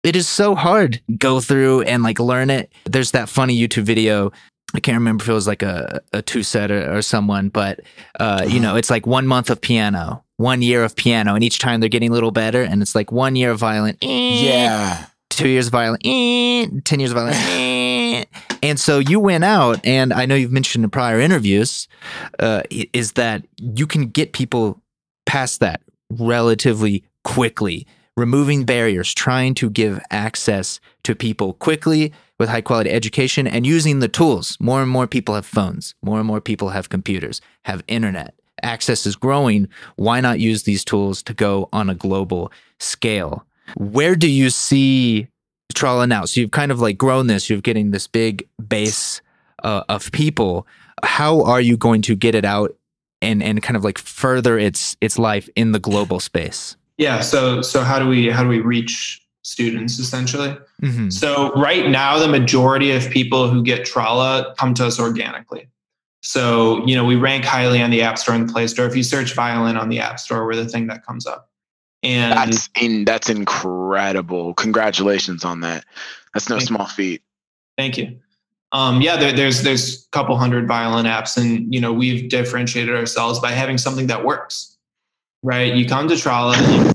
It 0.02 0.16
is 0.16 0.30
so 0.30 0.56
hard 0.56 1.02
go 1.18 1.42
through 1.42 1.82
and 1.82 2.04
like 2.04 2.20
learn 2.20 2.50
it. 2.50 2.72
There's 2.86 3.12
that 3.12 3.28
funny 3.28 3.60
YouTube 3.60 3.84
video. 3.84 4.32
I 4.74 4.80
can't 4.80 4.96
remember 4.96 5.24
if 5.24 5.30
it 5.30 5.34
was 5.34 5.48
like 5.48 5.64
a, 5.64 6.02
a 6.14 6.22
TwoSet 6.22 6.70
or, 6.70 6.98
or 6.98 7.02
someone, 7.02 7.50
but 7.50 7.80
uh, 8.20 8.46
you 8.48 8.60
know, 8.60 8.76
it's 8.76 8.90
like 8.90 9.08
one 9.08 9.26
month 9.26 9.50
of 9.50 9.60
piano, 9.62 10.24
one 10.38 10.62
year 10.62 10.84
of 10.84 10.96
piano, 10.96 11.34
and 11.36 11.44
each 11.44 11.60
time 11.60 11.80
they're 11.80 11.90
getting 11.90 12.12
a 12.12 12.14
little 12.14 12.32
better. 12.32 12.62
And 12.62 12.82
it's 12.82 12.94
like 12.94 13.12
one 13.12 13.36
year 13.36 13.52
of 13.52 13.60
violin, 13.60 13.98
eh, 14.02 14.44
yeah. 14.44 15.06
two 15.30 15.48
years 15.48 15.68
of 15.68 15.72
violin, 15.72 16.00
eh, 16.04 16.68
ten 16.84 17.00
years 17.00 17.12
of 17.12 17.16
violin. 17.16 17.34
eh. 17.34 18.26
And 18.62 18.80
so 18.80 19.00
you 19.00 19.20
went 19.20 19.44
out, 19.44 19.84
and 19.86 20.14
I 20.14 20.26
know 20.26 20.36
you've 20.36 20.52
mentioned 20.52 20.84
in 20.84 20.90
prior 20.90 21.20
interviews, 21.20 21.88
uh, 22.40 22.64
is 22.70 23.14
that 23.14 23.46
you 23.58 23.88
can 23.88 24.08
get 24.10 24.34
people 24.34 24.82
past 25.26 25.62
that 25.62 25.82
relatively 26.12 27.04
quickly, 27.24 27.88
removing 28.18 28.66
barriers, 28.66 29.14
trying 29.14 29.54
to 29.56 29.70
give 29.70 30.00
access 30.12 30.80
to 31.04 31.16
people 31.16 31.54
quickly 31.54 32.14
with 32.40 32.50
high 32.50 32.62
quality 32.62 32.90
education 32.90 33.46
and 33.46 33.68
using 33.68 34.00
the 34.00 34.08
tools. 34.08 34.58
More 34.60 34.82
and 34.82 34.90
more 34.90 35.06
people 35.06 35.36
have 35.36 35.46
phones, 35.46 35.94
more 36.02 36.18
and 36.18 36.28
more 36.28 36.42
people 36.42 36.70
have 36.70 36.90
computers, 36.90 37.42
have 37.66 37.84
internet. 37.88 38.34
Access 38.64 39.06
is 39.06 39.16
growing. 39.16 39.68
Why 39.98 40.22
not 40.22 40.40
use 40.40 40.64
these 40.64 40.84
tools 40.84 41.22
to 41.24 41.34
go 41.34 41.70
on 41.72 41.90
a 41.90 41.96
global 41.96 42.52
scale? 42.80 43.46
Where 43.78 44.16
do 44.16 44.30
you 44.30 44.50
see 44.50 45.28
Trala 45.74 46.08
now? 46.08 46.26
So 46.26 46.42
you've 46.42 46.52
kind 46.52 46.72
of 46.72 46.80
like 46.80 46.98
grown 46.98 47.28
this, 47.28 47.50
you're 47.50 47.62
getting 47.62 47.92
this 47.92 48.08
big 48.08 48.48
base 48.68 49.22
uh, 49.64 49.84
of 49.90 50.12
people. 50.12 50.66
How 51.04 51.44
are 51.44 51.62
you 51.62 51.78
going 51.78 52.02
to 52.04 52.16
get 52.16 52.36
it 52.36 52.46
out 52.46 52.76
and 53.22 53.44
and 53.44 53.62
kind 53.62 53.78
of 53.78 53.84
like 53.84 53.98
further 53.98 54.58
its 54.58 54.98
its 55.02 55.20
life 55.20 55.50
in 55.56 55.72
the 55.72 55.80
global 55.80 56.20
space? 56.20 56.76
Yeah. 56.98 57.22
So 57.22 57.62
so 57.62 57.84
how 57.84 58.00
do 58.00 58.08
we 58.08 58.30
how 58.30 58.44
do 58.44 58.50
we 58.50 58.60
reach 58.60 59.22
students 59.44 60.00
essentially? 60.00 60.58
Mm-hmm. 60.82 61.10
So 61.10 61.52
right 61.54 61.90
now, 61.90 62.20
the 62.20 62.28
majority 62.28 62.92
of 62.92 63.10
people 63.10 63.50
who 63.50 63.64
get 63.64 63.88
Trala 63.88 64.56
come 64.58 64.74
to 64.76 64.86
us 64.86 65.00
organically. 65.00 65.70
So 66.22 66.86
you 66.86 66.96
know 66.96 67.06
we 67.06 67.16
rank 67.16 67.46
highly 67.46 67.82
on 67.82 67.92
the 67.92 68.02
App 68.02 68.18
Store 68.18 68.36
and 68.36 68.48
the 68.48 68.52
Play 68.52 68.68
Store. 68.68 68.86
If 68.86 68.96
you 68.96 69.04
search 69.04 69.34
violin 69.34 69.78
on 69.78 69.90
the 69.90 70.00
App 70.00 70.20
Store, 70.20 70.46
we're 70.46 70.56
the 70.56 70.66
thing 70.68 70.88
that 70.88 71.06
comes 71.06 71.26
up. 71.26 71.50
And 72.02 72.32
that's 72.32 72.70
in, 72.80 73.06
that's 73.06 73.30
incredible. 73.30 74.54
Congratulations 74.54 75.44
on 75.44 75.62
that. 75.62 75.86
That's 76.34 76.50
no 76.50 76.60
small 76.60 76.84
you. 76.84 76.94
feat. 76.94 77.24
Thank 77.78 77.98
you. 77.98 78.20
Um, 78.72 79.02
yeah, 79.02 79.18
there, 79.18 79.34
there's 79.34 79.64
there's 79.64 80.06
a 80.06 80.10
couple 80.12 80.38
hundred 80.38 80.68
violin 80.68 81.06
apps, 81.06 81.38
and 81.38 81.74
you 81.74 81.82
know 81.82 81.92
we've 81.92 82.30
differentiated 82.30 82.96
ourselves 82.96 83.40
by 83.40 83.52
having 83.52 83.78
something 83.78 84.08
that 84.08 84.24
works. 84.24 84.78
Right? 85.42 85.74
You 85.74 85.88
come 85.88 86.08
to 86.10 86.16
Trala, 86.16 86.94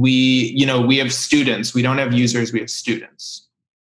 we 0.00 0.52
you 0.56 0.66
know 0.66 0.80
we 0.80 0.98
have 0.98 1.12
students. 1.12 1.74
We 1.74 1.82
don't 1.82 1.98
have 1.98 2.12
users. 2.12 2.52
We 2.52 2.60
have 2.60 2.70
students. 2.70 3.48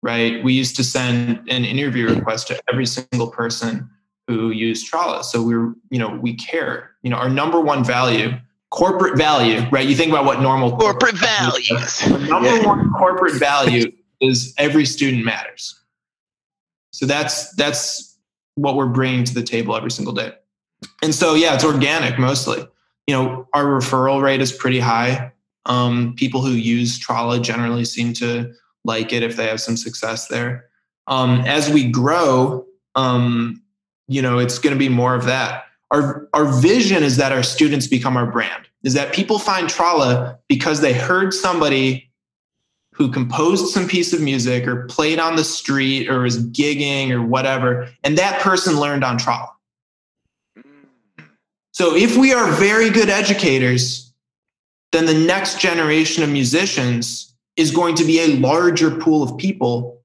Right? 0.01 0.43
We 0.43 0.53
used 0.53 0.75
to 0.75 0.83
send 0.83 1.39
an 1.49 1.65
interview 1.65 2.07
request 2.07 2.47
to 2.49 2.61
every 2.71 2.85
single 2.85 3.31
person 3.31 3.89
who 4.27 4.51
used 4.51 4.91
Trala. 4.91 5.23
So 5.23 5.41
we're 5.41 5.73
you 5.89 5.99
know 5.99 6.09
we 6.09 6.35
care. 6.35 6.91
You 7.01 7.09
know 7.09 7.17
our 7.17 7.29
number 7.29 7.59
one 7.59 7.83
value 7.83 8.37
corporate 8.71 9.17
value, 9.17 9.61
right? 9.71 9.87
You 9.87 9.95
think 9.95 10.11
about 10.11 10.25
what 10.25 10.41
normal 10.41 10.71
corporate, 10.71 11.15
corporate 11.15 11.21
values. 11.21 12.29
Number 12.29 12.49
yeah. 12.49 12.65
one 12.65 12.91
corporate 12.93 13.35
value 13.35 13.91
is 14.19 14.53
every 14.57 14.85
student 14.85 15.23
matters. 15.23 15.79
So 16.91 17.05
that's 17.05 17.53
that's 17.55 18.17
what 18.55 18.75
we're 18.75 18.87
bringing 18.87 19.23
to 19.25 19.33
the 19.33 19.43
table 19.43 19.75
every 19.75 19.91
single 19.91 20.13
day. 20.13 20.33
And 21.01 21.15
so 21.15 21.35
yeah, 21.35 21.55
it's 21.55 21.63
organic 21.63 22.19
mostly. 22.19 22.67
You 23.07 23.15
know, 23.15 23.47
our 23.53 23.65
referral 23.65 24.21
rate 24.21 24.41
is 24.41 24.51
pretty 24.51 24.79
high. 24.79 25.31
Um, 25.65 26.13
people 26.15 26.41
who 26.41 26.51
use 26.51 26.99
Trala 26.99 27.41
generally 27.41 27.85
seem 27.85 28.13
to 28.13 28.53
like 28.83 29.11
it 29.11 29.23
if 29.23 29.35
they 29.35 29.47
have 29.47 29.59
some 29.59 29.77
success 29.77 30.27
there. 30.27 30.69
Um, 31.07 31.41
as 31.41 31.69
we 31.69 31.89
grow, 31.89 32.65
um, 32.95 33.61
you 34.07 34.21
know, 34.21 34.37
it's 34.37 34.59
going 34.59 34.73
to 34.73 34.79
be 34.79 34.89
more 34.89 35.15
of 35.15 35.25
that. 35.25 35.65
Our 35.91 36.27
our 36.33 36.45
vision 36.45 37.03
is 37.03 37.17
that 37.17 37.31
our 37.31 37.43
students 37.43 37.87
become 37.87 38.17
our 38.17 38.29
brand 38.29 38.67
is 38.85 38.93
that 38.93 39.13
people 39.13 39.39
find 39.39 39.67
trala 39.67 40.37
because 40.47 40.79
they 40.79 40.93
heard 40.93 41.33
somebody 41.33 42.09
who 42.93 43.11
composed 43.11 43.73
some 43.73 43.87
piece 43.87 44.13
of 44.13 44.21
music 44.21 44.65
or 44.67 44.85
played 44.85 45.19
on 45.19 45.35
the 45.35 45.43
street 45.43 46.07
or 46.07 46.21
was 46.21 46.47
gigging 46.51 47.11
or 47.11 47.21
whatever 47.21 47.89
and 48.03 48.17
that 48.17 48.39
person 48.41 48.79
learned 48.79 49.03
on 49.03 49.17
trala. 49.17 49.49
So 51.71 51.93
if 51.93 52.15
we 52.15 52.33
are 52.33 52.49
very 52.53 52.89
good 52.89 53.09
educators 53.09 54.04
then 54.95 55.05
the 55.05 55.13
next 55.13 55.59
generation 55.59 56.23
of 56.23 56.29
musicians 56.29 57.35
is 57.55 57.71
going 57.71 57.95
to 57.95 58.03
be 58.03 58.19
a 58.19 58.37
larger 58.37 58.91
pool 58.91 59.21
of 59.21 59.37
people 59.37 60.01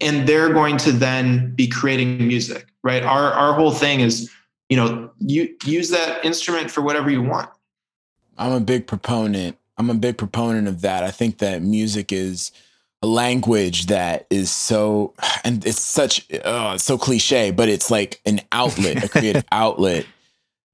and 0.00 0.26
they're 0.28 0.52
going 0.52 0.76
to 0.76 0.92
then 0.92 1.54
be 1.54 1.66
creating 1.66 2.26
music 2.26 2.66
right? 2.82 3.02
Our 3.02 3.32
our 3.32 3.52
whole 3.54 3.72
thing 3.72 4.00
is 4.00 4.30
you 4.68 4.76
know 4.76 5.10
you 5.18 5.54
use 5.64 5.90
that 5.90 6.24
instrument 6.24 6.70
for 6.70 6.82
whatever 6.82 7.10
you 7.10 7.22
want. 7.22 7.50
I'm 8.38 8.52
a 8.52 8.60
big 8.60 8.86
proponent 8.86 9.58
i'm 9.78 9.90
a 9.90 9.94
big 9.94 10.18
proponent 10.18 10.68
of 10.68 10.82
that. 10.82 11.02
I 11.02 11.10
think 11.10 11.38
that 11.38 11.62
music 11.62 12.12
is 12.12 12.52
a 13.02 13.06
language 13.06 13.86
that 13.86 14.26
is 14.30 14.50
so 14.50 15.12
and 15.44 15.66
it's 15.66 15.80
such 15.80 16.26
oh, 16.44 16.74
it's 16.74 16.84
so 16.84 16.96
cliche 16.96 17.50
but 17.50 17.68
it's 17.68 17.90
like 17.90 18.20
an 18.24 18.40
outlet 18.52 19.02
a 19.02 19.08
creative 19.08 19.44
outlet 19.52 20.06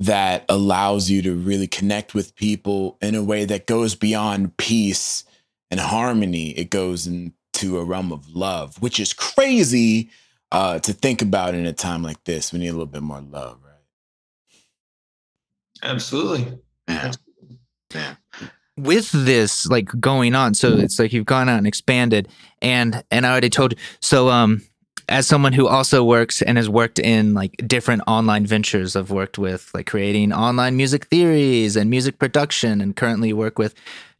that 0.00 0.44
allows 0.48 1.10
you 1.10 1.22
to 1.22 1.34
really 1.34 1.66
connect 1.66 2.14
with 2.14 2.34
people 2.36 2.96
in 3.00 3.14
a 3.14 3.22
way 3.22 3.44
that 3.44 3.66
goes 3.66 3.94
beyond 3.94 4.56
peace 4.56 5.24
and 5.70 5.80
harmony 5.80 6.50
it 6.50 6.70
goes 6.70 7.06
into 7.06 7.78
a 7.78 7.84
realm 7.84 8.12
of 8.12 8.34
love 8.34 8.80
which 8.80 9.00
is 9.00 9.12
crazy 9.12 10.08
uh, 10.52 10.78
to 10.80 10.92
think 10.92 11.22
about 11.22 11.54
in 11.54 11.66
a 11.66 11.72
time 11.72 12.02
like 12.02 12.22
this. 12.24 12.52
We 12.52 12.58
need 12.58 12.68
a 12.68 12.72
little 12.72 12.86
bit 12.86 13.02
more 13.02 13.20
love, 13.20 13.58
right? 13.64 14.60
Absolutely. 15.82 16.58
Yeah. 16.88 17.12
Yeah. 17.94 18.14
With 18.76 19.10
this 19.10 19.66
like 19.66 19.88
going 19.98 20.34
on, 20.34 20.54
so 20.54 20.76
it's 20.76 20.98
like 20.98 21.12
you've 21.12 21.26
gone 21.26 21.48
out 21.48 21.58
and 21.58 21.66
expanded, 21.66 22.28
and 22.62 23.02
and 23.10 23.26
I 23.26 23.30
already 23.30 23.50
told. 23.50 23.74
So 24.00 24.28
um, 24.28 24.62
as 25.08 25.26
someone 25.26 25.52
who 25.52 25.66
also 25.66 26.04
works 26.04 26.42
and 26.42 26.58
has 26.58 26.68
worked 26.68 26.98
in 26.98 27.34
like 27.34 27.56
different 27.66 28.02
online 28.06 28.46
ventures, 28.46 28.94
I've 28.94 29.10
worked 29.10 29.38
with 29.38 29.70
like 29.74 29.86
creating 29.86 30.32
online 30.32 30.76
music 30.76 31.06
theories 31.06 31.76
and 31.76 31.88
music 31.90 32.18
production, 32.18 32.80
and 32.80 32.94
currently 32.94 33.32
work 33.32 33.58
with 33.58 33.74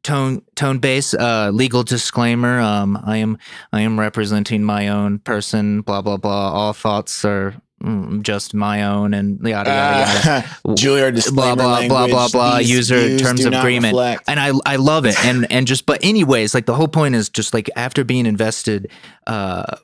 tone 0.04 0.40
tonebase 0.54 1.12
uh 1.18 1.50
legal 1.50 1.83
disclaimer 1.83 2.61
um 2.61 2.97
i 3.04 3.16
am 3.16 3.37
i 3.73 3.80
am 3.80 3.99
representing 3.99 4.62
my 4.62 4.87
own 4.87 5.18
person 5.18 5.80
blah 5.80 6.00
blah 6.00 6.16
blah. 6.16 6.52
All 6.52 6.73
thoughts 6.73 7.25
are 7.25 7.52
mm, 7.83 8.23
just 8.23 8.54
my 8.54 8.85
own 8.85 9.12
and 9.12 9.40
yada 9.47 9.71
yada 9.71 9.99
yada. 9.99 10.47
Uh, 10.64 10.68
Juilliard 10.75 11.35
blah 11.35 11.57
blah 11.57 11.66
language, 11.66 11.88
blah 11.88 12.07
blah 12.07 12.28
blah 12.28 12.59
user 12.59 13.18
terms 13.18 13.45
of 13.45 13.52
agreement. 13.52 13.92
reflect. 13.92 14.23
and 14.28 14.38
i 14.38 14.52
i 14.66 14.76
love 14.76 15.04
it. 15.04 15.18
And 15.25 15.50
and 15.50 15.66
just 15.66 15.85
but 15.85 15.99
anyways 16.04 16.54
like 16.54 16.66
the 16.66 16.75
whole 16.75 16.88
point 16.88 17.16
is 17.16 17.28
just 17.28 17.52
like 17.52 17.68
after 17.75 18.04
being 18.04 18.25
invested 18.25 18.90
uh 19.26 19.76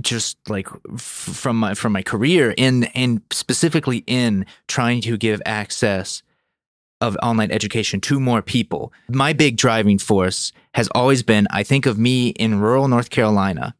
just 0.00 0.36
like 0.48 0.68
f- 0.94 1.00
from 1.00 1.58
my 1.58 1.74
from 1.74 1.92
my 1.92 2.02
career 2.02 2.54
in 2.56 2.84
and 2.94 3.22
specifically 3.30 4.04
in 4.06 4.46
trying 4.68 5.00
to 5.02 5.16
give 5.16 5.40
access 5.46 6.22
of 7.00 7.16
online 7.22 7.50
education 7.50 8.00
to 8.00 8.18
more 8.18 8.42
people. 8.42 8.92
My 9.08 9.32
big 9.32 9.56
driving 9.56 9.98
force 9.98 10.52
has 10.74 10.88
always 10.94 11.22
been 11.22 11.46
I 11.50 11.62
think 11.62 11.86
of 11.86 11.98
me 11.98 12.28
in 12.30 12.60
rural 12.60 12.88
North 12.88 13.10
Carolina 13.10 13.74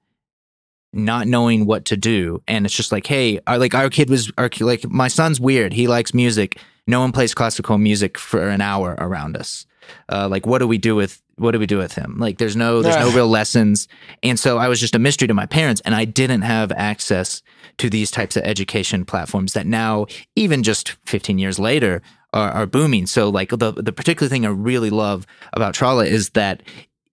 not 0.92 1.26
knowing 1.26 1.66
what 1.66 1.84
to 1.84 1.96
do. 1.96 2.42
And 2.48 2.64
it's 2.64 2.74
just 2.74 2.92
like 2.92 3.06
hey 3.06 3.40
our, 3.46 3.58
like 3.58 3.74
our 3.74 3.90
kid 3.90 4.10
was 4.10 4.30
our, 4.38 4.50
like 4.60 4.88
my 4.88 5.08
son's 5.08 5.40
weird. 5.40 5.72
He 5.72 5.88
likes 5.88 6.14
music. 6.14 6.58
No 6.86 7.00
one 7.00 7.12
plays 7.12 7.34
classical 7.34 7.78
music 7.78 8.16
for 8.16 8.48
an 8.48 8.60
hour 8.60 8.94
around 8.98 9.36
us. 9.36 9.66
Uh, 10.08 10.28
like 10.28 10.46
what 10.46 10.58
do 10.58 10.68
we 10.68 10.78
do 10.78 10.94
with 10.94 11.22
what 11.36 11.50
do 11.50 11.58
we 11.58 11.66
do 11.66 11.78
with 11.78 11.94
him 11.94 12.16
like 12.18 12.38
there's 12.38 12.56
no 12.56 12.82
there's 12.82 12.96
no 12.96 13.10
real 13.12 13.28
lessons 13.28 13.88
and 14.22 14.38
so 14.38 14.58
i 14.58 14.68
was 14.68 14.80
just 14.80 14.94
a 14.94 14.98
mystery 14.98 15.28
to 15.28 15.34
my 15.34 15.46
parents 15.46 15.82
and 15.84 15.94
i 15.94 16.04
didn't 16.04 16.42
have 16.42 16.72
access 16.72 17.42
to 17.78 17.90
these 17.90 18.10
types 18.10 18.36
of 18.36 18.42
education 18.44 19.04
platforms 19.04 19.52
that 19.52 19.66
now 19.66 20.06
even 20.34 20.62
just 20.62 20.96
15 21.04 21.38
years 21.38 21.58
later 21.58 22.00
are, 22.32 22.50
are 22.50 22.66
booming. 22.66 23.06
So 23.06 23.28
like 23.28 23.50
the 23.50 23.72
the 23.72 23.92
particular 23.92 24.28
thing 24.28 24.46
I 24.46 24.50
really 24.50 24.90
love 24.90 25.26
about 25.52 25.74
Trala 25.74 26.06
is 26.06 26.30
that 26.30 26.62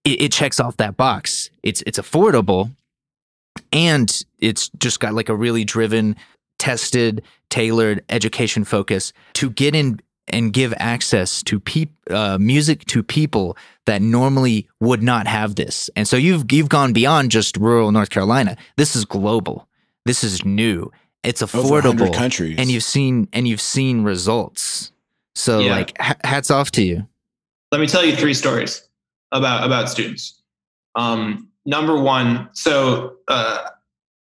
it, 0.04 0.22
it 0.22 0.32
checks 0.32 0.60
off 0.60 0.76
that 0.76 0.96
box. 0.96 1.50
It's 1.62 1.82
it's 1.86 1.98
affordable, 1.98 2.74
and 3.72 4.24
it's 4.38 4.68
just 4.78 5.00
got 5.00 5.14
like 5.14 5.28
a 5.28 5.34
really 5.34 5.64
driven, 5.64 6.16
tested, 6.58 7.22
tailored 7.48 8.04
education 8.08 8.64
focus 8.64 9.12
to 9.34 9.50
get 9.50 9.74
in 9.74 10.00
and 10.28 10.52
give 10.52 10.72
access 10.78 11.42
to 11.44 11.60
peop, 11.60 11.90
uh, 12.10 12.38
music 12.38 12.84
to 12.86 13.02
people 13.02 13.56
that 13.86 14.00
normally 14.00 14.68
would 14.80 15.02
not 15.02 15.26
have 15.26 15.54
this. 15.56 15.90
And 15.96 16.08
so 16.08 16.16
you've 16.16 16.50
you've 16.50 16.68
gone 16.68 16.92
beyond 16.92 17.30
just 17.30 17.56
rural 17.56 17.92
North 17.92 18.10
Carolina. 18.10 18.56
This 18.76 18.96
is 18.96 19.04
global. 19.04 19.68
This 20.04 20.24
is 20.24 20.44
new. 20.44 20.90
It's 21.22 21.42
affordable. 21.42 22.12
countries. 22.12 22.56
And 22.58 22.70
you've 22.70 22.82
seen 22.82 23.28
and 23.32 23.48
you've 23.48 23.60
seen 23.60 24.02
results. 24.02 24.92
So 25.34 25.60
yeah. 25.60 25.72
like 25.72 25.96
hats 26.24 26.50
off 26.50 26.70
to 26.72 26.82
you. 26.82 27.06
Let 27.72 27.80
me 27.80 27.86
tell 27.86 28.04
you 28.04 28.14
three 28.14 28.34
stories 28.34 28.88
about 29.32 29.64
about 29.64 29.88
students. 29.88 30.42
Um, 30.94 31.48
number 31.66 31.98
one, 31.98 32.48
so 32.52 33.16
uh, 33.28 33.70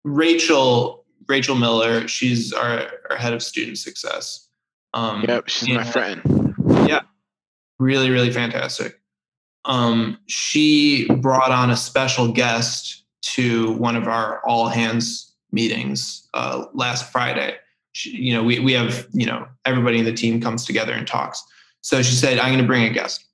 Rachel 0.04 1.04
Rachel 1.28 1.54
Miller, 1.54 2.08
she's 2.08 2.52
our, 2.52 2.90
our 3.10 3.16
head 3.16 3.32
of 3.32 3.42
student 3.42 3.78
success. 3.78 4.48
Um, 4.94 5.24
yep, 5.26 5.48
she's 5.48 5.68
my 5.68 5.84
friend. 5.84 6.54
Yeah, 6.86 7.02
really, 7.78 8.10
really 8.10 8.30
fantastic. 8.30 9.00
Um, 9.64 10.18
she 10.26 11.06
brought 11.20 11.50
on 11.50 11.70
a 11.70 11.76
special 11.76 12.32
guest 12.32 13.04
to 13.22 13.72
one 13.74 13.96
of 13.96 14.08
our 14.08 14.40
all 14.46 14.68
hands 14.68 15.34
meetings 15.52 16.28
uh, 16.34 16.64
last 16.74 17.12
Friday 17.12 17.56
she, 17.92 18.10
you 18.10 18.34
know, 18.34 18.42
we, 18.42 18.58
we 18.58 18.72
have, 18.72 19.06
you 19.12 19.26
know, 19.26 19.46
everybody 19.64 19.98
in 19.98 20.04
the 20.04 20.12
team 20.12 20.40
comes 20.40 20.64
together 20.64 20.92
and 20.92 21.06
talks. 21.06 21.42
So 21.82 22.02
she 22.02 22.14
said, 22.14 22.38
I'm 22.38 22.48
going 22.48 22.58
to 22.58 22.66
bring 22.66 22.84
a 22.84 22.90
guest. 22.90 23.24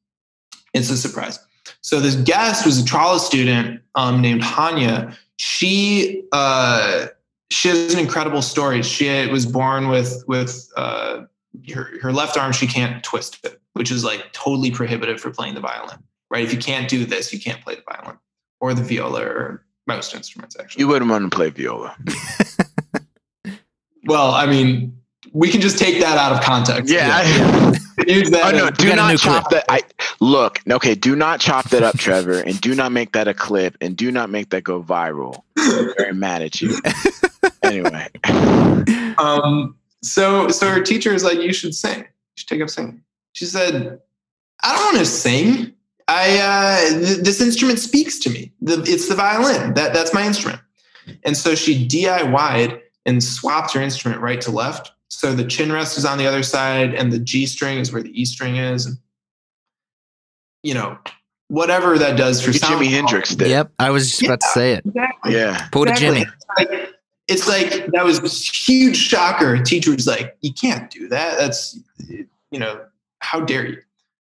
It's 0.74 0.90
a 0.90 0.96
surprise. 0.96 1.38
So 1.80 2.00
this 2.00 2.16
guest 2.16 2.66
was 2.66 2.80
a 2.80 2.84
Trala 2.84 3.18
student 3.18 3.80
um, 3.94 4.20
named 4.20 4.42
Hanya. 4.42 5.16
She 5.36 6.24
uh, 6.32 7.06
she 7.50 7.68
has 7.68 7.94
an 7.94 8.00
incredible 8.00 8.42
story. 8.42 8.82
She 8.82 9.26
was 9.28 9.46
born 9.46 9.88
with 9.88 10.24
with 10.26 10.68
uh, 10.76 11.22
her 11.72 11.90
her 12.00 12.12
left 12.12 12.36
arm. 12.36 12.52
She 12.52 12.66
can't 12.66 13.02
twist 13.02 13.38
it, 13.44 13.60
which 13.74 13.90
is 13.90 14.04
like 14.04 14.32
totally 14.32 14.70
prohibitive 14.70 15.20
for 15.20 15.30
playing 15.30 15.54
the 15.54 15.60
violin. 15.60 15.98
Right? 16.30 16.44
If 16.44 16.52
you 16.52 16.58
can't 16.58 16.88
do 16.88 17.04
this, 17.04 17.32
you 17.32 17.40
can't 17.40 17.60
play 17.62 17.76
the 17.76 17.82
violin 17.90 18.18
or 18.60 18.74
the 18.74 18.82
viola 18.82 19.22
or 19.22 19.64
most 19.86 20.14
instruments. 20.14 20.56
Actually, 20.58 20.80
You 20.80 20.88
wouldn't 20.88 21.10
want 21.10 21.30
to 21.30 21.34
play 21.34 21.50
viola. 21.50 21.96
well, 24.04 24.32
I 24.32 24.46
mean, 24.46 24.98
we 25.32 25.48
can 25.48 25.60
just 25.60 25.78
take 25.78 26.00
that 26.00 26.18
out 26.18 26.32
of 26.32 26.42
context. 26.42 26.92
Yeah. 26.92 27.74
Use 28.06 28.30
that. 28.30 28.54
Oh 28.54 28.56
no! 28.56 28.70
Do 28.70 28.94
not 28.94 29.18
chop 29.18 29.50
that. 29.50 29.64
I 29.68 29.80
look. 30.20 30.60
Okay, 30.70 30.94
do 30.94 31.16
not 31.16 31.40
chop 31.40 31.68
that 31.70 31.82
up, 31.82 31.98
Trevor, 31.98 32.40
and 32.40 32.60
do 32.60 32.74
not 32.74 32.92
make 32.92 33.12
that 33.12 33.26
a 33.26 33.34
clip, 33.34 33.76
and 33.80 33.96
do 33.96 34.12
not 34.12 34.30
make 34.30 34.50
that 34.50 34.62
go 34.62 34.82
viral. 34.82 35.42
I'm 35.58 35.92
very 35.96 36.14
mad 36.14 36.42
at 36.42 36.60
you. 36.60 36.78
Anyway, 37.62 38.08
um, 39.18 39.76
so 40.02 40.48
so 40.48 40.68
her 40.68 40.80
teacher 40.80 41.12
is 41.12 41.24
like, 41.24 41.38
you 41.38 41.52
should 41.52 41.74
sing. 41.74 41.98
You 41.98 42.04
should 42.36 42.48
take 42.48 42.62
up 42.62 42.70
singing. 42.70 43.02
She 43.32 43.44
said, 43.44 44.00
I 44.62 44.74
don't 44.74 44.84
want 44.86 44.98
to 44.98 45.06
sing. 45.06 45.72
I 46.08 46.38
uh, 46.38 46.98
th- 46.98 47.18
this 47.18 47.40
instrument 47.40 47.78
speaks 47.78 48.18
to 48.20 48.30
me. 48.30 48.52
The, 48.62 48.82
it's 48.86 49.08
the 49.08 49.14
violin. 49.14 49.74
That 49.74 49.92
that's 49.92 50.14
my 50.14 50.24
instrument. 50.24 50.60
And 51.24 51.36
so 51.36 51.54
she 51.54 51.86
DIY'd 51.86 52.80
and 53.06 53.22
swapped 53.22 53.74
her 53.74 53.80
instrument 53.80 54.20
right 54.20 54.40
to 54.42 54.50
left. 54.50 54.92
So 55.08 55.34
the 55.34 55.44
chin 55.44 55.72
rest 55.72 55.96
is 55.96 56.04
on 56.04 56.18
the 56.18 56.26
other 56.26 56.42
side, 56.42 56.94
and 56.94 57.12
the 57.12 57.18
G 57.18 57.46
string 57.46 57.78
is 57.78 57.92
where 57.92 58.02
the 58.02 58.20
E 58.20 58.24
string 58.24 58.56
is. 58.56 58.86
And 58.86 58.98
you 60.62 60.74
know, 60.74 60.98
whatever 61.48 61.98
that 61.98 62.16
does 62.16 62.40
for 62.40 62.52
look 62.52 62.60
sound 62.60 62.80
Jimi 62.80 62.90
Hendrix 62.90 63.34
did. 63.34 63.48
Yep, 63.48 63.72
I 63.78 63.90
was 63.90 64.10
just 64.10 64.22
about 64.22 64.40
to 64.40 64.48
say 64.48 64.72
it. 64.72 64.86
Exactly. 64.86 65.34
Yeah. 65.34 65.68
Pull 65.70 65.86
to 65.86 65.90
Exactly. 65.92 66.24
Jimi. 66.24 66.70
Like, 66.70 66.94
it's 67.28 67.46
like 67.46 67.86
that 67.92 68.04
was 68.04 68.18
a 68.18 68.28
huge 68.28 68.96
shocker. 68.96 69.62
Teacher 69.62 69.92
was 69.92 70.06
like, 70.06 70.36
"You 70.40 70.52
can't 70.52 70.90
do 70.90 71.08
that. 71.08 71.38
That's 71.38 71.78
you 72.08 72.58
know, 72.58 72.80
how 73.20 73.40
dare 73.40 73.66
you?" 73.66 73.82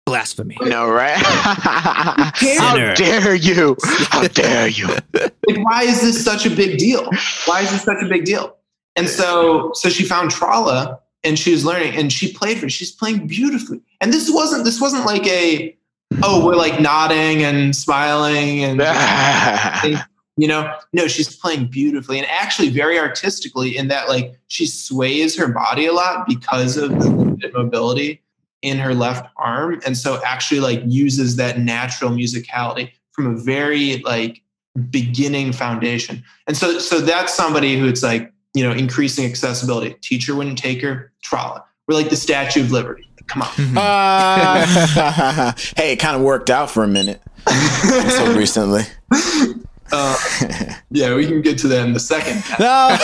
Blasphemy. 0.05 0.57
No, 0.61 0.89
right? 0.89 1.17
How 1.17 2.93
dare 2.95 3.35
you? 3.35 3.77
How 4.09 4.27
dare 4.27 4.67
you? 4.67 4.87
Like, 5.13 5.33
why 5.63 5.83
is 5.83 6.01
this 6.01 6.23
such 6.23 6.45
a 6.45 6.49
big 6.49 6.77
deal? 6.77 7.09
Why 7.45 7.61
is 7.61 7.71
this 7.71 7.83
such 7.83 8.03
a 8.03 8.07
big 8.07 8.25
deal? 8.25 8.57
And 8.95 9.07
so, 9.07 9.71
so 9.73 9.89
she 9.89 10.03
found 10.03 10.31
Trala 10.31 10.99
and 11.23 11.37
she 11.37 11.51
was 11.51 11.63
learning, 11.63 11.95
and 11.95 12.11
she 12.11 12.33
played 12.33 12.57
for. 12.57 12.67
She's 12.67 12.91
playing 12.91 13.27
beautifully. 13.27 13.79
And 14.01 14.11
this 14.11 14.29
wasn't 14.29 14.65
this 14.65 14.81
wasn't 14.81 15.05
like 15.05 15.25
a 15.27 15.77
oh 16.23 16.45
we're 16.45 16.55
like 16.55 16.81
nodding 16.81 17.43
and 17.43 17.75
smiling 17.75 18.63
and 18.63 18.81
you 20.37 20.47
know 20.47 20.73
no 20.93 21.07
she's 21.07 21.35
playing 21.35 21.65
beautifully 21.67 22.17
and 22.17 22.27
actually 22.29 22.69
very 22.69 22.97
artistically 22.97 23.75
in 23.77 23.87
that 23.89 24.07
like 24.07 24.33
she 24.47 24.65
sways 24.65 25.35
her 25.37 25.47
body 25.47 25.85
a 25.85 25.93
lot 25.93 26.25
because 26.27 26.77
of 26.77 26.89
the 26.89 27.09
limited 27.09 27.53
mobility 27.53 28.21
in 28.61 28.77
her 28.77 28.93
left 28.93 29.27
arm 29.37 29.79
and 29.85 29.97
so 29.97 30.21
actually 30.25 30.59
like 30.59 30.81
uses 30.85 31.35
that 31.35 31.59
natural 31.59 32.11
musicality 32.11 32.91
from 33.11 33.35
a 33.35 33.37
very 33.37 33.97
like 34.03 34.41
beginning 34.89 35.51
foundation 35.51 36.23
and 36.47 36.55
so 36.55 36.79
so 36.79 37.01
that's 37.01 37.33
somebody 37.33 37.77
who 37.77 37.87
it's 37.87 38.03
like 38.03 38.31
you 38.53 38.63
know 38.63 38.71
increasing 38.71 39.25
accessibility 39.25 39.93
teacher 40.01 40.33
wouldn't 40.35 40.57
take 40.57 40.81
her 40.81 41.11
Trala. 41.25 41.63
we're 41.87 41.95
like 41.95 42.09
the 42.09 42.15
statue 42.15 42.61
of 42.61 42.71
liberty 42.71 43.05
come 43.27 43.41
on 43.41 43.47
Mhm. 43.49 43.77
Uh, 43.77 45.53
hey, 45.77 45.93
it 45.93 45.97
kind 45.99 46.15
of 46.17 46.21
worked 46.21 46.49
out 46.49 46.69
for 46.69 46.83
a 46.83 46.87
minute. 46.87 47.21
So 48.11 48.35
recently. 48.35 48.83
Uh, 49.93 50.17
yeah 50.91 51.13
we 51.15 51.25
can 51.25 51.41
get 51.41 51.57
to 51.57 51.67
that 51.67 51.87
in 51.87 51.95
a 51.95 51.99
second 51.99 52.43
No. 52.59 52.97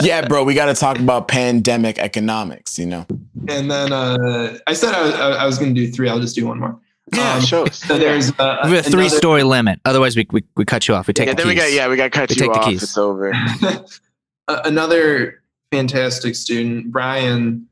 yeah, 0.00 0.26
bro, 0.26 0.44
we 0.44 0.54
got 0.54 0.66
to 0.66 0.74
talk 0.74 0.98
about 0.98 1.28
pandemic 1.28 1.98
economics, 1.98 2.78
you 2.78 2.86
know? 2.86 3.06
And 3.48 3.70
then 3.70 3.92
uh, 3.92 4.58
I 4.66 4.72
said 4.74 4.94
I 4.94 5.02
was, 5.02 5.14
I 5.14 5.46
was 5.46 5.58
going 5.58 5.74
to 5.74 5.80
do 5.86 5.90
three. 5.90 6.08
I'll 6.08 6.20
just 6.20 6.34
do 6.34 6.46
one 6.46 6.58
more. 6.60 6.78
Yeah, 7.14 7.34
Um, 7.36 7.40
show 7.42 7.64
us. 7.64 7.78
So 7.78 7.98
there's 7.98 8.30
uh, 8.38 8.58
We 8.64 8.76
have 8.76 8.86
a 8.86 8.90
three 8.90 9.08
story 9.08 9.42
limit. 9.42 9.80
Otherwise, 9.84 10.14
we, 10.16 10.26
we, 10.30 10.44
we 10.56 10.64
cut 10.64 10.86
you 10.88 10.94
off. 10.94 11.06
We 11.06 11.14
take 11.14 11.26
Yeah, 11.26 11.32
the 11.34 11.38
then 11.38 11.48
we 11.48 11.54
keys. 11.54 11.62
got 11.64 11.72
yeah, 11.72 11.88
we 11.88 11.96
got 11.96 12.04
to 12.04 12.10
cut 12.10 12.28
We 12.28 12.34
you 12.36 12.40
take 12.40 12.52
the 12.52 12.58
off. 12.58 12.66
keys. 12.66 12.82
It's 12.82 12.98
over. 12.98 13.30
a- 14.48 14.60
another 14.64 15.42
fantastic 15.72 16.34
student, 16.34 16.90
Brian. 16.92 17.66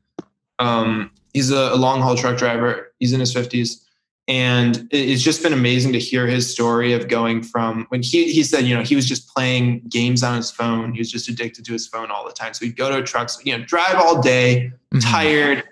Um, 0.59 1.11
he's 1.33 1.51
a, 1.51 1.55
a 1.73 1.75
long 1.75 2.01
haul 2.01 2.15
truck 2.15 2.37
driver. 2.37 2.91
He's 2.99 3.13
in 3.13 3.19
his 3.19 3.31
fifties, 3.31 3.85
and 4.27 4.87
it's 4.91 5.21
just 5.21 5.41
been 5.41 5.53
amazing 5.53 5.93
to 5.93 5.99
hear 5.99 6.27
his 6.27 6.51
story 6.51 6.93
of 6.93 7.07
going 7.07 7.41
from 7.43 7.85
when 7.89 8.01
he 8.03 8.31
he 8.31 8.43
said, 8.43 8.65
you 8.65 8.75
know, 8.75 8.83
he 8.83 8.95
was 8.95 9.07
just 9.07 9.27
playing 9.33 9.81
games 9.89 10.21
on 10.23 10.35
his 10.35 10.51
phone. 10.51 10.91
He 10.93 10.99
was 10.99 11.11
just 11.11 11.29
addicted 11.29 11.63
to 11.65 11.73
his 11.73 11.87
phone 11.87 12.11
all 12.11 12.25
the 12.25 12.33
time. 12.33 12.53
So 12.53 12.65
he'd 12.65 12.75
go 12.75 12.89
to 12.89 12.97
a 12.97 13.03
truck, 13.03 13.29
you 13.43 13.57
know, 13.57 13.63
drive 13.63 13.95
all 13.95 14.21
day, 14.21 14.71
Mhm. 14.93 15.01
tired, 15.11 15.63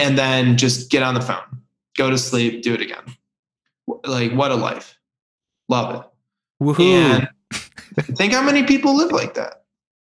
and 0.00 0.16
then 0.18 0.56
just 0.56 0.90
get 0.90 1.02
on 1.02 1.14
the 1.14 1.20
phone, 1.20 1.44
go 1.96 2.08
to 2.10 2.16
sleep, 2.18 2.62
do 2.62 2.72
it 2.74 2.80
again. 2.80 3.04
Like 4.04 4.32
what 4.32 4.50
a 4.50 4.56
life. 4.56 4.98
Love 5.68 5.94
it. 5.94 6.64
Woohoo. 6.64 6.80
And 6.80 7.28
think 8.16 8.32
how 8.32 8.42
many 8.42 8.62
people 8.64 8.96
live 8.96 9.12
like 9.12 9.34
that. 9.34 9.62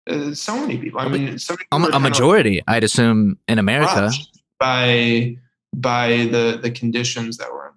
Uh, 0.08 0.34
so 0.34 0.58
many 0.60 0.76
people. 0.76 0.98
I 1.00 1.06
mean, 1.08 1.38
so 1.38 1.54
many 1.72 1.92
A, 1.92 1.96
a 1.96 2.00
majority, 2.00 2.62
I'd 2.66 2.82
assume, 2.82 3.38
in 3.46 3.58
America. 3.58 4.10
by 4.58 5.36
by 5.74 6.28
the 6.30 6.58
the 6.60 6.70
conditions 6.70 7.36
that 7.38 7.50
we're 7.52 7.66
in. 7.68 7.72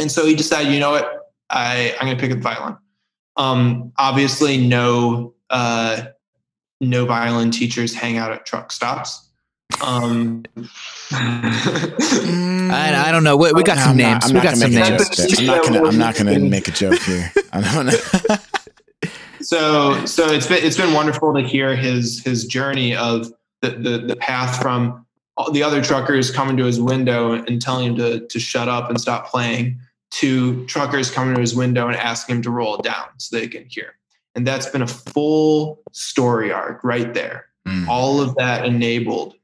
And 0.00 0.10
so 0.10 0.26
he 0.26 0.34
decided, 0.34 0.72
you 0.72 0.80
know 0.80 0.90
what, 0.90 1.32
I 1.50 1.94
I'm 2.00 2.06
going 2.06 2.16
to 2.16 2.20
pick 2.20 2.30
up 2.32 2.38
the 2.38 2.42
violin. 2.42 2.76
Um, 3.36 3.92
obviously, 3.98 4.58
no 4.58 5.34
uh, 5.50 6.02
no 6.80 7.06
violin 7.06 7.50
teachers 7.50 7.94
hang 7.94 8.18
out 8.18 8.32
at 8.32 8.44
truck 8.46 8.72
stops. 8.72 9.28
Um, 9.82 10.44
I, 11.12 13.04
I 13.06 13.12
don't 13.12 13.24
know. 13.24 13.36
We, 13.36 13.52
we 13.52 13.62
got 13.62 13.76
No, 13.76 13.84
some 13.84 13.96
names. 13.96 14.12
Not, 14.14 14.24
I'm 14.24 14.30
we 14.30 14.34
not 14.34 14.42
got 14.42 14.54
gonna 14.54 14.56
some 14.56 14.74
make 14.74 14.84
a 14.86 14.90
names. 14.90 15.08
joke 15.08 15.16
there. 15.16 15.38
I'm 15.38 15.46
not 15.46 15.64
gonna. 15.64 15.88
I'm 15.88 15.98
not 15.98 16.14
gonna 16.16 16.38
make 16.40 16.68
a 16.68 16.72
joke 16.72 17.00
here. 17.00 17.32
I'm 17.52 17.62
gonna. 17.62 17.92
so 19.40 20.04
so 20.04 20.26
it's 20.30 20.46
been 20.46 20.62
it's 20.64 20.76
been 20.76 20.92
wonderful 20.92 21.34
to 21.34 21.40
hear 21.40 21.74
his 21.74 22.22
his 22.22 22.44
journey 22.46 22.94
of 22.94 23.32
the 23.60 23.70
the, 23.70 23.98
the 23.98 24.16
path 24.16 24.60
from 24.60 24.92
all 24.92 25.04
the 25.52 25.62
other 25.62 25.82
truckers 25.82 26.30
coming 26.30 26.56
to 26.56 26.64
his 26.64 26.80
window 26.80 27.32
and 27.32 27.60
telling 27.60 27.86
him 27.86 27.96
to 27.96 28.26
to 28.26 28.38
shut 28.38 28.68
up 28.68 28.90
and 28.90 29.00
stop 29.00 29.26
playing. 29.26 29.78
To 30.16 30.66
truckers 30.66 31.10
coming 31.10 31.34
to 31.34 31.40
his 31.40 31.54
window 31.54 31.88
and 31.88 31.96
asking 31.96 32.36
him 32.36 32.42
to 32.42 32.50
roll 32.50 32.76
it 32.76 32.82
down 32.82 33.06
so 33.16 33.34
they 33.34 33.48
can 33.48 33.64
hear. 33.64 33.94
And 34.34 34.46
that's 34.46 34.66
been 34.66 34.82
a 34.82 34.86
full 34.86 35.80
story 35.92 36.52
arc 36.52 36.84
right 36.84 37.14
there. 37.14 37.46
Mm. 37.66 37.86
all 37.86 38.20
of 38.20 38.34
that 38.34 38.64
enabled 38.64 39.36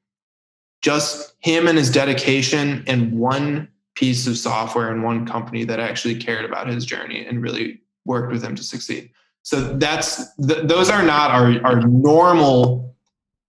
just 0.82 1.34
him 1.38 1.68
and 1.68 1.78
his 1.78 1.88
dedication 1.88 2.82
and 2.88 3.12
one 3.12 3.68
piece 3.94 4.26
of 4.26 4.36
software 4.36 4.90
and 4.90 5.04
one 5.04 5.24
company 5.24 5.62
that 5.64 5.78
actually 5.78 6.16
cared 6.16 6.44
about 6.44 6.66
his 6.66 6.84
journey 6.84 7.24
and 7.24 7.42
really 7.42 7.80
worked 8.04 8.32
with 8.32 8.42
him 8.42 8.56
to 8.56 8.62
succeed. 8.64 9.10
So 9.42 9.76
that's 9.76 10.34
th- 10.36 10.66
those 10.66 10.90
are 10.90 11.02
not 11.02 11.30
our, 11.30 11.64
our 11.64 11.80
normal 11.86 12.96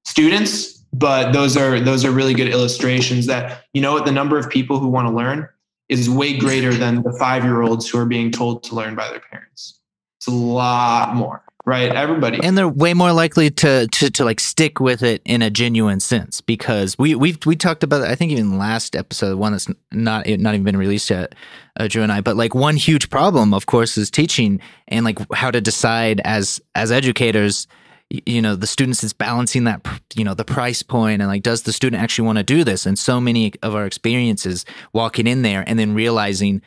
students 0.06 0.79
but 1.00 1.32
those 1.32 1.58
are 1.58 1.80
those 1.80 2.06
are 2.06 2.12
really 2.12 2.34
good 2.34 2.50
illustrations 2.50 3.26
that 3.26 3.66
you 3.74 3.82
know 3.82 3.94
what 3.94 4.06
the 4.06 4.12
number 4.12 4.38
of 4.38 4.50
people 4.50 4.80
who 4.80 4.88
want 4.88 5.08
to 5.08 5.14
learn 5.14 5.48
is 5.88 6.10
way 6.10 6.38
greater 6.38 6.74
than 6.74 7.02
the 7.02 7.14
five 7.14 7.44
year 7.44 7.62
olds 7.62 7.90
who 7.90 7.98
are 7.98 8.06
being 8.06 8.32
told 8.32 8.64
to 8.64 8.76
learn 8.76 8.94
by 8.96 9.10
their 9.10 9.22
parents. 9.32 9.80
It's 10.20 10.28
a 10.28 10.32
lot 10.32 11.16
more 11.16 11.44
right? 11.70 11.94
Everybody. 11.94 12.40
And 12.42 12.58
they're 12.58 12.68
way 12.68 12.96
more 12.96 13.14
likely 13.14 13.52
to, 13.52 13.88
to 13.88 14.10
to 14.10 14.26
like 14.26 14.40
stick 14.40 14.80
with 14.80 15.04
it 15.04 15.22
in 15.24 15.42
a 15.44 15.50
genuine 15.52 16.00
sense 16.00 16.42
because 16.42 16.98
we 16.98 17.14
we 17.16 17.38
we 17.46 17.56
talked 17.56 17.84
about 17.84 18.02
I 18.02 18.16
think 18.16 18.32
even 18.32 18.58
last 18.58 18.96
episode 18.96 19.38
one 19.38 19.52
that's 19.52 19.68
not 19.92 20.28
not 20.28 20.54
even 20.56 20.64
been 20.64 20.78
released 20.78 21.12
yet 21.12 21.36
uh, 21.80 21.88
Drew 21.88 22.02
and 22.02 22.12
I 22.12 22.22
but 22.22 22.36
like 22.36 22.56
one 22.56 22.76
huge 22.76 23.10
problem 23.10 23.54
of 23.54 23.68
course 23.68 23.98
is 23.98 24.10
teaching 24.10 24.60
and 24.88 25.06
like 25.06 25.20
how 25.34 25.52
to 25.52 25.62
decide 25.62 26.22
as 26.26 26.60
as 26.74 26.92
educators 26.92 27.68
you 28.10 28.42
know 28.42 28.56
the 28.56 28.68
students 28.68 29.04
is 29.04 29.14
balancing 29.14 29.66
that 29.66 29.86
you 30.16 30.24
know 30.24 30.34
the 30.34 30.46
price 30.46 30.82
point 30.82 31.22
and 31.22 31.30
like 31.30 31.44
does 31.44 31.64
the 31.64 31.72
student 31.74 32.02
actually 32.02 32.26
want 32.26 32.38
to 32.38 32.44
do 32.44 32.64
this? 32.64 32.86
And 32.86 32.98
so 32.98 33.22
many 33.22 33.54
of 33.62 33.76
our 33.76 33.86
experiences 33.86 34.66
walking 34.94 35.28
in 35.28 35.42
there 35.44 35.64
and 35.68 35.78
then 35.78 35.94
realizing 35.94 36.62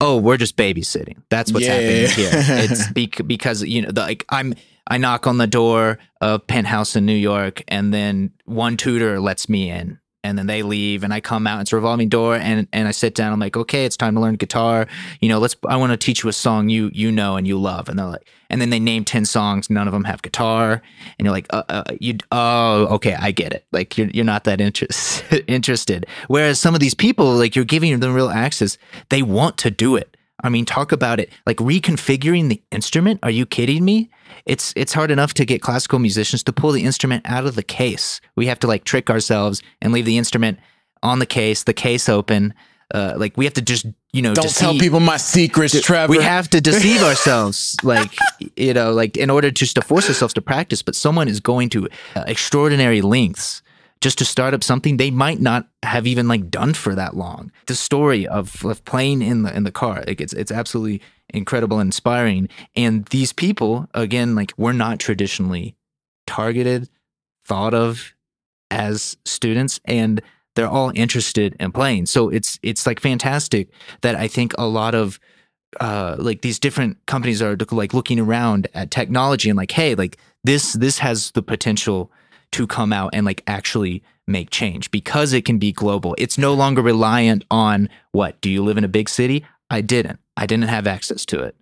oh 0.00 0.18
we're 0.18 0.36
just 0.36 0.56
babysitting. 0.56 1.16
That's 1.30 1.52
what's 1.52 1.64
Yeah. 1.66 1.72
happening 1.74 2.10
here. 2.10 2.30
It's 2.34 2.88
bec- 2.92 3.26
because 3.26 3.62
you 3.62 3.82
know 3.82 3.90
the, 3.90 4.02
like 4.02 4.24
i'm 4.28 4.54
i 4.88 4.98
knock 4.98 5.26
on 5.26 5.38
the 5.38 5.46
door 5.46 5.98
of 6.20 6.46
penthouse 6.46 6.94
in 6.94 7.06
new 7.06 7.14
york 7.16 7.62
and 7.68 7.92
then 7.94 8.30
one 8.44 8.76
tutor 8.76 9.18
lets 9.18 9.48
me 9.48 9.70
in 9.70 9.98
and 10.26 10.38
then 10.38 10.46
they 10.46 10.62
leave 10.62 11.04
and 11.04 11.12
I 11.12 11.20
come 11.20 11.46
out. 11.46 11.60
It's 11.60 11.72
a 11.72 11.76
revolving 11.76 12.08
door 12.08 12.36
and 12.36 12.66
and 12.72 12.88
I 12.88 12.90
sit 12.90 13.14
down. 13.14 13.32
I'm 13.32 13.40
like, 13.40 13.56
okay, 13.56 13.84
it's 13.84 13.96
time 13.96 14.14
to 14.14 14.20
learn 14.20 14.36
guitar. 14.36 14.86
You 15.20 15.28
know, 15.28 15.38
let's. 15.38 15.56
I 15.66 15.76
want 15.76 15.92
to 15.92 15.96
teach 15.96 16.22
you 16.22 16.28
a 16.28 16.32
song 16.32 16.68
you 16.68 16.90
you 16.92 17.10
know 17.10 17.36
and 17.36 17.46
you 17.46 17.58
love. 17.58 17.88
And 17.88 17.98
they're 17.98 18.06
like, 18.06 18.28
and 18.50 18.60
then 18.60 18.70
they 18.70 18.80
name 18.80 19.04
ten 19.04 19.24
songs. 19.24 19.70
None 19.70 19.86
of 19.86 19.92
them 19.92 20.04
have 20.04 20.22
guitar. 20.22 20.82
And 21.18 21.26
you're 21.26 21.32
like, 21.32 21.46
uh, 21.50 21.62
uh, 21.68 21.84
you 22.00 22.18
oh 22.32 22.86
okay, 22.96 23.14
I 23.14 23.30
get 23.30 23.52
it. 23.52 23.66
Like 23.72 23.96
you're 23.96 24.08
you're 24.08 24.24
not 24.24 24.44
that 24.44 24.60
interest, 24.60 25.24
interested. 25.46 26.06
Whereas 26.28 26.60
some 26.60 26.74
of 26.74 26.80
these 26.80 26.94
people, 26.94 27.34
like 27.34 27.56
you're 27.56 27.64
giving 27.64 27.98
them 27.98 28.14
real 28.14 28.30
access. 28.30 28.78
They 29.08 29.22
want 29.22 29.58
to 29.58 29.70
do 29.70 29.96
it. 29.96 30.16
I 30.42 30.48
mean, 30.48 30.64
talk 30.64 30.92
about 30.92 31.18
it. 31.18 31.30
Like 31.46 31.56
reconfiguring 31.58 32.48
the 32.48 32.62
instrument. 32.70 33.20
Are 33.22 33.30
you 33.30 33.46
kidding 33.46 33.84
me? 33.84 34.10
It's 34.46 34.72
it's 34.76 34.92
hard 34.92 35.10
enough 35.10 35.34
to 35.34 35.44
get 35.44 35.60
classical 35.60 35.98
musicians 35.98 36.42
to 36.44 36.52
pull 36.52 36.70
the 36.72 36.84
instrument 36.84 37.22
out 37.26 37.46
of 37.46 37.56
the 37.56 37.62
case. 37.62 38.20
We 38.36 38.46
have 38.46 38.60
to 38.60 38.66
like 38.66 38.84
trick 38.84 39.10
ourselves 39.10 39.62
and 39.82 39.92
leave 39.92 40.04
the 40.04 40.18
instrument 40.18 40.58
on 41.02 41.18
the 41.18 41.26
case, 41.26 41.64
the 41.64 41.74
case 41.74 42.08
open. 42.08 42.54
Uh, 42.94 43.14
like 43.16 43.36
we 43.36 43.44
have 43.44 43.54
to 43.54 43.62
just 43.62 43.86
you 44.12 44.22
know 44.22 44.32
Don't 44.32 44.44
deceive, 44.44 44.60
tell 44.60 44.78
people 44.78 45.00
my 45.00 45.16
secrets, 45.16 45.78
Trevor. 45.80 46.08
we 46.10 46.22
have 46.22 46.48
to 46.50 46.60
deceive 46.60 47.02
ourselves 47.02 47.76
like 47.82 48.12
you 48.56 48.72
know 48.72 48.92
like 48.92 49.16
in 49.16 49.28
order 49.28 49.50
just 49.50 49.74
to 49.74 49.82
force 49.82 50.08
ourselves 50.08 50.32
to 50.34 50.40
practice 50.40 50.82
but 50.82 50.94
someone 50.94 51.26
is 51.26 51.40
going 51.40 51.68
to 51.70 51.88
uh, 52.14 52.22
extraordinary 52.28 53.02
lengths 53.02 53.62
just 54.00 54.18
to 54.18 54.24
start 54.24 54.54
up 54.54 54.62
something 54.62 54.98
they 54.98 55.10
might 55.10 55.40
not 55.40 55.68
have 55.82 56.06
even 56.06 56.28
like 56.28 56.48
done 56.48 56.74
for 56.74 56.94
that 56.94 57.16
long 57.16 57.50
the 57.66 57.74
story 57.74 58.24
of, 58.24 58.64
of 58.64 58.84
playing 58.84 59.20
in 59.20 59.42
the 59.42 59.54
in 59.56 59.64
the 59.64 59.72
car 59.72 60.04
like 60.06 60.20
it's 60.20 60.32
it's 60.34 60.52
absolutely 60.52 61.02
incredible 61.30 61.80
inspiring. 61.80 62.48
And 62.74 63.04
these 63.06 63.32
people 63.32 63.88
again 63.94 64.34
like 64.34 64.52
we're 64.56 64.72
not 64.72 64.98
traditionally 64.98 65.76
targeted 66.26 66.88
thought 67.44 67.74
of 67.74 68.14
as 68.70 69.16
students 69.24 69.80
and 69.84 70.20
they're 70.54 70.68
all 70.68 70.90
interested 70.94 71.54
in 71.60 71.72
playing. 71.72 72.06
So 72.06 72.28
it's 72.28 72.58
it's 72.62 72.86
like 72.86 73.00
fantastic 73.00 73.68
that 74.00 74.14
i 74.14 74.28
think 74.28 74.52
a 74.58 74.66
lot 74.66 74.94
of 74.94 75.20
uh 75.80 76.16
like 76.18 76.42
these 76.42 76.58
different 76.58 77.04
companies 77.06 77.42
are 77.42 77.56
like 77.70 77.92
looking 77.92 78.18
around 78.18 78.68
at 78.74 78.90
technology 78.90 79.50
and 79.50 79.56
like 79.56 79.72
hey 79.72 79.94
like 79.94 80.16
this 80.44 80.72
this 80.74 80.98
has 80.98 81.32
the 81.32 81.42
potential 81.42 82.10
to 82.52 82.66
come 82.66 82.92
out 82.92 83.10
and 83.12 83.26
like 83.26 83.42
actually 83.46 84.02
make 84.26 84.50
change. 84.50 84.90
Because 84.90 85.32
it 85.32 85.44
can 85.44 85.58
be 85.58 85.72
global 85.72 86.14
it's 86.18 86.38
no 86.38 86.54
longer 86.54 86.82
reliant 86.82 87.44
on 87.50 87.88
what 88.12 88.40
do 88.40 88.50
you 88.50 88.62
live 88.64 88.78
in 88.78 88.84
a 88.84 88.88
big 88.88 89.08
city? 89.08 89.44
I 89.70 89.80
didn't 89.80 90.20
i 90.36 90.46
didn't 90.46 90.68
have 90.68 90.86
access 90.86 91.24
to 91.26 91.40
it. 91.40 91.56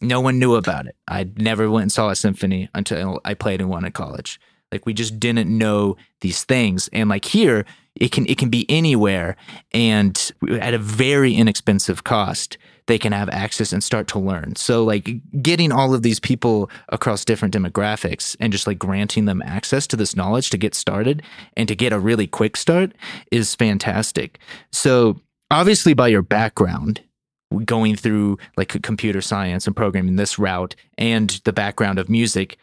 No 0.00 0.20
one 0.20 0.38
knew 0.38 0.54
about 0.54 0.86
it. 0.86 0.96
I 1.08 1.28
never 1.36 1.70
went 1.70 1.82
and 1.82 1.92
saw 1.92 2.10
a 2.10 2.16
symphony 2.16 2.68
until 2.74 3.20
i 3.24 3.34
played 3.34 3.60
in 3.60 3.68
one 3.68 3.84
at 3.84 3.94
college. 3.94 4.40
Like 4.72 4.86
we 4.86 4.94
just 4.94 5.20
didn't 5.20 5.56
know 5.56 5.96
these 6.20 6.44
things. 6.44 6.88
And 6.92 7.08
like 7.08 7.24
here 7.24 7.64
it 7.94 8.10
can 8.10 8.26
it 8.26 8.38
can 8.38 8.50
be 8.50 8.66
anywhere 8.68 9.36
and 9.72 10.32
at 10.60 10.74
a 10.74 10.78
very 10.78 11.34
inexpensive 11.34 12.04
cost 12.04 12.58
they 12.86 12.98
can 12.98 13.12
have 13.12 13.30
access 13.30 13.72
and 13.72 13.82
start 13.82 14.06
to 14.08 14.18
learn. 14.18 14.56
So 14.56 14.84
like 14.84 15.08
getting 15.42 15.72
all 15.72 15.94
of 15.94 16.02
these 16.02 16.20
people 16.20 16.70
across 16.90 17.24
different 17.24 17.54
demographics 17.54 18.36
and 18.40 18.52
just 18.52 18.66
like 18.66 18.78
granting 18.78 19.24
them 19.24 19.42
access 19.42 19.86
to 19.86 19.96
this 19.96 20.14
knowledge 20.14 20.50
to 20.50 20.58
get 20.58 20.74
started 20.74 21.22
and 21.56 21.66
to 21.68 21.74
get 21.74 21.92
a 21.92 21.98
really 21.98 22.26
quick 22.26 22.56
start 22.56 22.92
is 23.30 23.54
fantastic. 23.54 24.38
So 24.70 25.18
obviously 25.50 25.94
by 25.94 26.08
your 26.08 26.22
background 26.22 27.00
going 27.60 27.96
through 27.96 28.38
like 28.56 28.82
computer 28.82 29.20
science 29.20 29.66
and 29.66 29.76
programming 29.76 30.16
this 30.16 30.38
route 30.38 30.74
and 30.98 31.40
the 31.44 31.52
background 31.52 31.98
of 31.98 32.08
music 32.08 32.58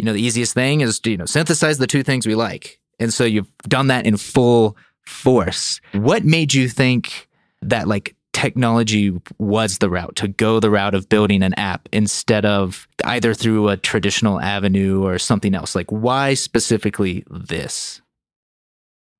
you 0.00 0.06
know 0.06 0.14
the 0.14 0.22
easiest 0.22 0.54
thing 0.54 0.80
is 0.80 0.98
to 1.00 1.10
you 1.10 1.18
know 1.18 1.26
synthesize 1.26 1.76
the 1.76 1.86
two 1.86 2.02
things 2.02 2.26
we 2.26 2.34
like. 2.34 2.80
And 2.98 3.12
so 3.12 3.24
you've 3.24 3.52
done 3.68 3.88
that 3.88 4.06
in 4.06 4.16
full 4.16 4.76
force. 5.06 5.80
What 5.92 6.24
made 6.24 6.54
you 6.54 6.70
think 6.70 7.28
that 7.60 7.86
like 7.86 8.16
technology 8.32 9.12
was 9.38 9.78
the 9.78 9.90
route 9.90 10.16
to 10.16 10.28
go 10.28 10.58
the 10.58 10.70
route 10.70 10.94
of 10.94 11.10
building 11.10 11.42
an 11.42 11.52
app 11.54 11.86
instead 11.92 12.46
of 12.46 12.88
either 13.04 13.34
through 13.34 13.68
a 13.68 13.76
traditional 13.76 14.40
avenue 14.40 15.04
or 15.04 15.18
something 15.18 15.54
else? 15.54 15.74
Like 15.74 15.90
why 15.90 16.32
specifically 16.32 17.22
this 17.28 18.00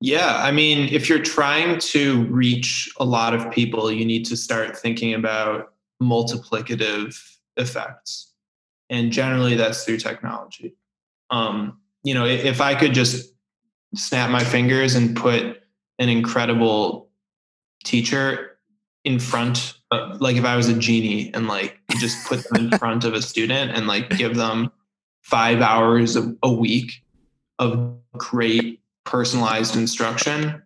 Yeah, 0.00 0.36
I 0.42 0.50
mean, 0.50 0.88
if 0.92 1.08
you're 1.08 1.22
trying 1.22 1.78
to 1.78 2.24
reach 2.26 2.90
a 2.98 3.04
lot 3.04 3.34
of 3.34 3.50
people, 3.50 3.92
you 3.92 4.06
need 4.06 4.24
to 4.26 4.36
start 4.36 4.76
thinking 4.76 5.12
about 5.12 5.74
multiplicative 6.02 7.20
effects. 7.58 8.32
And 8.88 9.12
generally, 9.12 9.56
that's 9.56 9.84
through 9.84 9.98
technology. 9.98 10.74
Um, 11.28 11.78
you 12.02 12.14
know, 12.14 12.24
if 12.24 12.62
I 12.62 12.74
could 12.74 12.94
just 12.94 13.34
snap 13.94 14.30
my 14.30 14.42
fingers 14.42 14.94
and 14.94 15.14
put 15.14 15.62
an 15.98 16.08
incredible 16.08 17.10
teacher 17.84 18.58
in 19.04 19.18
front, 19.18 19.74
of, 19.90 20.20
like 20.20 20.36
if 20.36 20.44
I 20.44 20.56
was 20.56 20.68
a 20.68 20.78
genie 20.78 21.30
and 21.34 21.46
like 21.46 21.78
just 21.98 22.26
put 22.26 22.42
them 22.44 22.72
in 22.72 22.78
front 22.78 23.04
of 23.04 23.12
a 23.12 23.20
student 23.20 23.72
and 23.72 23.86
like 23.86 24.10
give 24.10 24.34
them 24.34 24.72
five 25.22 25.60
hours 25.60 26.16
a, 26.16 26.34
a 26.42 26.50
week 26.50 27.04
of 27.58 27.96
great 28.14 28.79
personalized 29.04 29.76
instruction, 29.76 30.62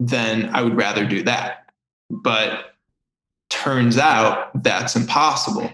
then 0.00 0.50
I 0.54 0.62
would 0.62 0.76
rather 0.76 1.04
do 1.06 1.22
that. 1.24 1.70
But 2.10 2.74
turns 3.50 3.98
out 3.98 4.62
that's 4.62 4.96
impossible. 4.96 5.70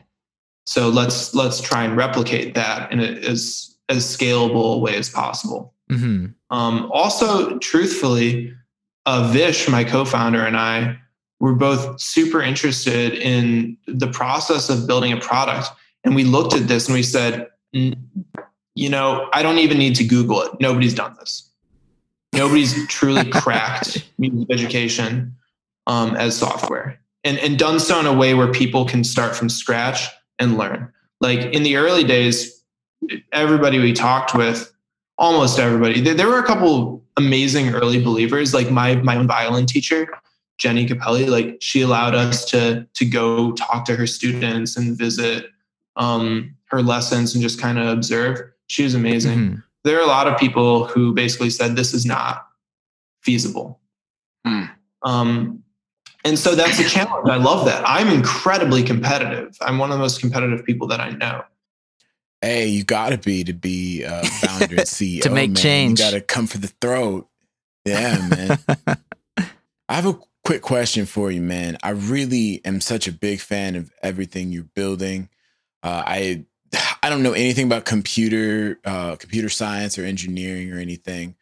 So 0.66 0.88
let's 0.88 1.34
let's 1.34 1.60
try 1.60 1.84
and 1.84 1.96
replicate 1.96 2.54
that 2.54 2.90
in 2.90 3.00
a, 3.00 3.04
as 3.04 3.76
as 3.88 4.04
scalable 4.04 4.76
a 4.76 4.78
way 4.78 4.96
as 4.96 5.10
possible. 5.10 5.74
hmm 5.90 6.26
Um, 6.50 6.90
also, 6.92 7.58
truthfully, 7.58 8.54
uh, 9.06 9.30
Vish, 9.32 9.68
my 9.68 9.84
co-founder, 9.84 10.44
and 10.44 10.56
I 10.56 10.98
were 11.40 11.54
both 11.54 12.00
super 12.00 12.40
interested 12.40 13.12
in 13.14 13.76
the 13.86 14.06
process 14.06 14.70
of 14.70 14.86
building 14.86 15.12
a 15.12 15.18
product, 15.18 15.68
and 16.04 16.14
we 16.14 16.24
looked 16.24 16.54
at 16.54 16.68
this 16.68 16.86
and 16.86 16.94
we 16.94 17.02
said, 17.02 17.48
"N- 17.74 18.08
you 18.74 18.88
know, 18.88 19.28
I 19.32 19.42
don't 19.42 19.58
even 19.58 19.78
need 19.78 19.96
to 19.96 20.04
Google 20.04 20.42
it. 20.42 20.52
Nobody's 20.60 20.94
done 20.94 21.14
this. 21.20 21.50
Nobody's 22.34 22.86
truly 22.88 23.30
cracked 23.30 24.08
music 24.18 24.48
education 24.50 25.34
um, 25.86 26.16
as 26.16 26.36
software, 26.36 26.98
and 27.22 27.38
and 27.38 27.58
done 27.58 27.80
so 27.80 28.00
in 28.00 28.06
a 28.06 28.12
way 28.12 28.34
where 28.34 28.50
people 28.52 28.84
can 28.84 29.04
start 29.04 29.36
from 29.36 29.48
scratch 29.48 30.08
and 30.38 30.58
learn. 30.58 30.92
Like 31.20 31.40
in 31.54 31.62
the 31.62 31.76
early 31.76 32.04
days, 32.04 32.62
everybody 33.32 33.78
we 33.78 33.92
talked 33.92 34.34
with 34.34 34.72
almost 35.18 35.58
everybody. 35.58 36.00
There, 36.00 36.14
there 36.14 36.28
were 36.28 36.38
a 36.38 36.46
couple 36.46 37.02
amazing 37.16 37.74
early 37.74 38.02
believers, 38.02 38.54
like 38.54 38.70
my 38.70 38.96
my 38.96 39.16
own 39.16 39.26
violin 39.26 39.66
teacher, 39.66 40.08
Jenny 40.58 40.86
Capelli. 40.86 41.28
Like 41.28 41.58
she 41.60 41.82
allowed 41.82 42.14
us 42.14 42.44
to 42.46 42.86
to 42.94 43.04
go 43.04 43.52
talk 43.52 43.84
to 43.86 43.96
her 43.96 44.06
students 44.06 44.76
and 44.76 44.96
visit 44.96 45.46
um, 45.96 46.56
her 46.66 46.82
lessons 46.82 47.34
and 47.34 47.42
just 47.42 47.60
kind 47.60 47.78
of 47.78 47.86
observe. 47.86 48.50
She 48.66 48.82
was 48.82 48.94
amazing. 48.94 49.38
Mhm. 49.38 49.62
There 49.84 49.98
are 49.98 50.02
a 50.02 50.06
lot 50.06 50.26
of 50.26 50.38
people 50.38 50.86
who 50.86 51.12
basically 51.12 51.50
said 51.50 51.76
this 51.76 51.92
is 51.92 52.06
not 52.06 52.46
feasible. 53.20 53.80
Hmm. 54.46 54.64
Um, 55.02 55.62
and 56.24 56.38
so 56.38 56.54
that's 56.54 56.78
a 56.78 56.88
challenge. 56.88 57.28
I 57.28 57.36
love 57.36 57.66
that. 57.66 57.86
I'm 57.86 58.08
incredibly 58.08 58.82
competitive. 58.82 59.56
I'm 59.60 59.78
one 59.78 59.90
of 59.90 59.98
the 59.98 60.02
most 60.02 60.20
competitive 60.20 60.64
people 60.64 60.86
that 60.88 61.00
I 61.00 61.10
know. 61.10 61.44
Hey, 62.40 62.68
you 62.68 62.84
gotta 62.84 63.18
be 63.18 63.44
to 63.44 63.52
be 63.52 64.04
uh, 64.04 64.24
founder 64.24 64.76
and 64.76 64.80
CEO. 64.86 65.22
To 65.22 65.30
make 65.30 65.50
man. 65.50 65.56
change. 65.56 66.00
You 66.00 66.06
gotta 66.06 66.20
come 66.20 66.46
for 66.46 66.58
the 66.58 66.68
throat. 66.80 67.28
Yeah, 67.84 68.28
man. 68.28 68.58
I 69.88 69.94
have 69.94 70.06
a 70.06 70.18
quick 70.44 70.62
question 70.62 71.06
for 71.06 71.30
you, 71.30 71.42
man. 71.42 71.76
I 71.82 71.90
really 71.90 72.62
am 72.64 72.80
such 72.80 73.06
a 73.06 73.12
big 73.12 73.40
fan 73.40 73.76
of 73.76 73.90
everything 74.02 74.52
you're 74.52 74.62
building. 74.62 75.28
Uh, 75.82 76.02
I 76.06 76.44
I 77.02 77.10
don't 77.10 77.22
know 77.22 77.32
anything 77.32 77.66
about 77.66 77.84
computer 77.84 78.78
uh, 78.84 79.16
computer 79.16 79.48
science 79.48 79.98
or 79.98 80.04
engineering 80.04 80.72
or 80.72 80.78
anything, 80.78 81.34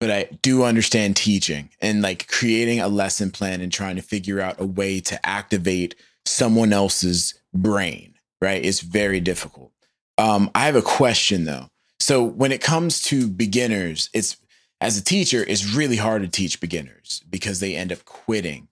but 0.00 0.10
I 0.10 0.28
do 0.42 0.64
understand 0.64 1.16
teaching 1.16 1.70
and 1.80 2.02
like 2.02 2.28
creating 2.28 2.80
a 2.80 2.88
lesson 2.88 3.30
plan 3.30 3.60
and 3.60 3.72
trying 3.72 3.96
to 3.96 4.02
figure 4.02 4.40
out 4.40 4.60
a 4.60 4.66
way 4.66 5.00
to 5.00 5.26
activate 5.26 5.94
someone 6.24 6.72
else's 6.72 7.34
brain. 7.54 8.14
Right, 8.40 8.64
it's 8.64 8.80
very 8.80 9.20
difficult. 9.20 9.72
Um, 10.18 10.50
I 10.54 10.66
have 10.66 10.76
a 10.76 10.82
question 10.82 11.44
though. 11.44 11.70
So 11.98 12.22
when 12.22 12.52
it 12.52 12.60
comes 12.60 13.00
to 13.02 13.26
beginners, 13.26 14.10
it's 14.12 14.36
as 14.80 14.98
a 14.98 15.04
teacher, 15.04 15.44
it's 15.46 15.74
really 15.74 15.96
hard 15.96 16.22
to 16.22 16.28
teach 16.28 16.60
beginners 16.60 17.22
because 17.30 17.60
they 17.60 17.74
end 17.74 17.92
up 17.92 18.04
quitting. 18.04 18.68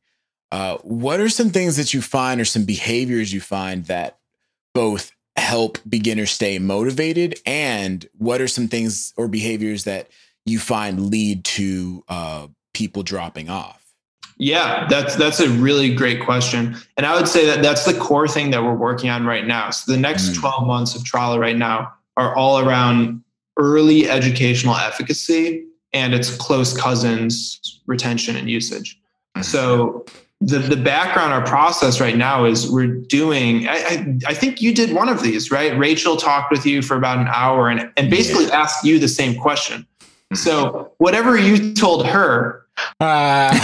Uh, 0.52 0.76
what 0.78 1.18
are 1.18 1.28
some 1.28 1.50
things 1.50 1.76
that 1.76 1.94
you 1.94 2.02
find 2.02 2.40
or 2.40 2.44
some 2.44 2.64
behaviors 2.64 3.32
you 3.32 3.40
find 3.40 3.86
that 3.86 4.18
both 4.74 5.12
help 5.36 5.78
beginners 5.88 6.30
stay 6.30 6.58
motivated 6.58 7.40
and 7.44 8.08
what 8.18 8.40
are 8.40 8.48
some 8.48 8.68
things 8.68 9.12
or 9.16 9.28
behaviors 9.28 9.84
that 9.84 10.08
you 10.46 10.58
find 10.58 11.10
lead 11.10 11.44
to 11.44 12.04
uh, 12.08 12.46
people 12.72 13.02
dropping 13.02 13.48
off? 13.48 13.80
Yeah, 14.36 14.86
that's 14.88 15.14
that's 15.14 15.38
a 15.38 15.48
really 15.48 15.94
great 15.94 16.20
question, 16.24 16.76
and 16.96 17.06
I 17.06 17.14
would 17.14 17.28
say 17.28 17.46
that 17.46 17.62
that's 17.62 17.84
the 17.84 17.94
core 17.94 18.26
thing 18.26 18.50
that 18.50 18.64
we're 18.64 18.74
working 18.74 19.08
on 19.08 19.24
right 19.24 19.46
now. 19.46 19.70
So 19.70 19.92
the 19.92 19.98
next 19.98 20.30
Mm. 20.30 20.40
12 20.40 20.66
months 20.66 20.96
of 20.96 21.02
Trala 21.02 21.38
right 21.38 21.56
now 21.56 21.92
are 22.16 22.34
all 22.34 22.58
around 22.58 23.22
early 23.56 24.08
educational 24.08 24.74
efficacy 24.74 25.64
and 25.92 26.12
it's 26.12 26.36
close 26.36 26.76
cousins 26.76 27.80
retention 27.86 28.36
and 28.36 28.50
usage. 28.50 29.00
So 29.42 30.04
the 30.40 30.58
the 30.58 30.76
background 30.76 31.32
our 31.32 31.44
process 31.44 32.00
right 32.00 32.16
now 32.16 32.44
is 32.44 32.70
we're 32.70 32.88
doing 32.88 33.68
I, 33.68 33.72
I, 33.72 34.18
I 34.28 34.34
think 34.34 34.60
you 34.60 34.74
did 34.74 34.92
one 34.92 35.08
of 35.08 35.22
these 35.22 35.50
right? 35.50 35.76
Rachel 35.78 36.16
talked 36.16 36.50
with 36.50 36.66
you 36.66 36.82
for 36.82 36.96
about 36.96 37.18
an 37.18 37.28
hour 37.28 37.68
and, 37.68 37.90
and 37.96 38.10
basically 38.10 38.46
yeah. 38.46 38.62
asked 38.62 38.84
you 38.84 38.98
the 38.98 39.08
same 39.08 39.38
question. 39.40 39.86
So 40.34 40.92
whatever 40.98 41.38
you 41.38 41.74
told 41.74 42.06
her. 42.06 42.66
Uh, 42.98 43.50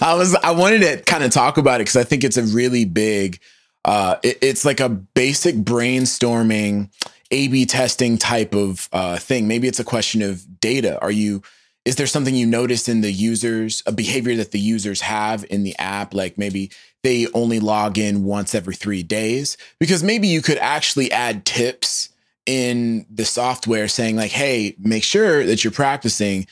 i 0.00 0.14
was 0.16 0.34
i 0.36 0.50
wanted 0.50 0.78
to 0.80 1.02
kind 1.02 1.22
of 1.22 1.30
talk 1.30 1.58
about 1.58 1.74
it 1.74 1.84
because 1.84 1.96
i 1.96 2.02
think 2.02 2.24
it's 2.24 2.38
a 2.38 2.42
really 2.44 2.86
big 2.86 3.38
uh 3.84 4.16
it, 4.22 4.38
it's 4.40 4.64
like 4.64 4.80
a 4.80 4.88
basic 4.88 5.54
brainstorming 5.56 6.88
a 7.32 7.48
b 7.48 7.66
testing 7.66 8.16
type 8.18 8.54
of 8.54 8.88
uh 8.92 9.16
thing. 9.16 9.48
Maybe 9.48 9.66
it's 9.66 9.80
a 9.80 9.84
question 9.84 10.22
of 10.22 10.60
data. 10.60 11.00
Are 11.00 11.10
you 11.10 11.42
is 11.84 11.96
there 11.96 12.06
something 12.06 12.34
you 12.34 12.46
notice 12.46 12.88
in 12.88 13.00
the 13.00 13.10
users 13.10 13.82
a 13.86 13.92
behavior 13.92 14.36
that 14.36 14.52
the 14.52 14.60
users 14.60 15.00
have 15.00 15.44
in 15.50 15.64
the 15.64 15.76
app? 15.78 16.14
Like 16.14 16.38
maybe 16.38 16.70
they 17.02 17.26
only 17.34 17.58
log 17.58 17.98
in 17.98 18.24
once 18.24 18.54
every 18.54 18.74
three 18.74 19.02
days? 19.02 19.56
Because 19.80 20.02
maybe 20.02 20.28
you 20.28 20.42
could 20.42 20.58
actually 20.58 21.10
add 21.10 21.44
tips 21.44 22.10
in 22.46 23.06
the 23.08 23.24
software 23.24 23.86
saying 23.86 24.16
like 24.16 24.32
hey 24.32 24.74
make 24.78 25.04
sure 25.04 25.44
that 25.44 25.62
you're 25.62 25.70
practicing 25.70 26.46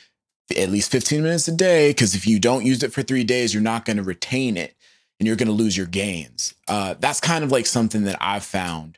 at 0.57 0.69
least 0.69 0.89
15 0.91 1.21
minutes 1.21 1.47
a 1.47 1.51
day 1.51 1.89
because 1.89 2.15
if 2.15 2.25
you 2.25 2.39
don't 2.39 2.65
use 2.65 2.81
it 2.81 2.93
for 2.93 3.01
three 3.01 3.25
days 3.25 3.53
you're 3.53 3.61
not 3.61 3.83
going 3.83 3.97
to 3.97 4.03
retain 4.03 4.55
it 4.55 4.73
and 5.19 5.27
you're 5.27 5.35
going 5.35 5.47
to 5.47 5.53
lose 5.53 5.77
your 5.77 5.85
gains. 5.85 6.55
Uh, 6.67 6.95
that's 6.97 7.19
kind 7.19 7.43
of 7.43 7.51
like 7.51 7.65
something 7.65 8.03
that 8.05 8.17
i've 8.21 8.45
found 8.45 8.97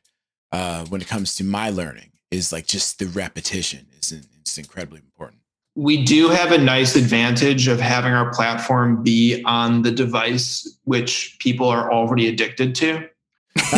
uh, 0.51 0.85
when 0.85 1.01
it 1.01 1.07
comes 1.07 1.35
to 1.35 1.43
my 1.43 1.71
learning 1.71 2.11
is 2.29 2.51
like 2.51 2.67
just 2.67 2.99
the 2.99 3.07
repetition 3.07 3.87
is 3.99 4.11
it's 4.11 4.57
incredibly 4.59 4.99
important 4.99 5.42
we 5.75 6.03
do 6.03 6.29
have 6.29 6.51
a 6.51 6.57
nice 6.57 6.95
advantage 6.95 7.67
of 7.67 7.79
having 7.79 8.13
our 8.13 8.31
platform 8.31 9.01
be 9.03 9.41
on 9.45 9.81
the 9.81 9.91
device 9.91 10.77
which 10.83 11.35
people 11.39 11.67
are 11.67 11.91
already 11.91 12.27
addicted 12.27 12.75
to. 12.75 13.07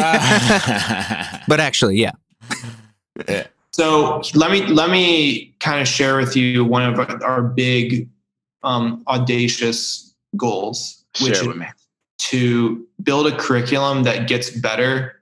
but 1.48 1.60
actually, 1.60 1.98
yeah. 1.98 2.12
So 3.72 4.22
let 4.34 4.52
me 4.52 4.66
let 4.68 4.90
me 4.90 5.54
kind 5.60 5.82
of 5.82 5.88
share 5.88 6.18
with 6.18 6.36
you 6.36 6.64
one 6.64 6.84
of 6.84 7.00
our 7.22 7.42
big 7.44 8.10
um, 8.64 9.04
audacious 9.08 10.14
goals, 10.38 11.04
which 11.22 11.34
is 11.34 11.48
to 12.18 12.88
build 13.04 13.28
a 13.28 13.38
curriculum 13.38 14.04
that 14.04 14.28
gets 14.28 14.50
better 14.50 15.20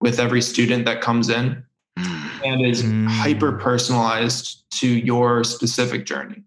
with 0.00 0.20
every 0.20 0.40
student 0.40 0.84
that 0.84 1.00
comes 1.00 1.28
in 1.28 1.64
and 2.46 2.64
is 2.64 2.82
mm. 2.82 3.06
hyper 3.06 3.52
personalized 3.52 4.68
to 4.78 4.88
your 4.88 5.44
specific 5.44 6.06
journey. 6.06 6.42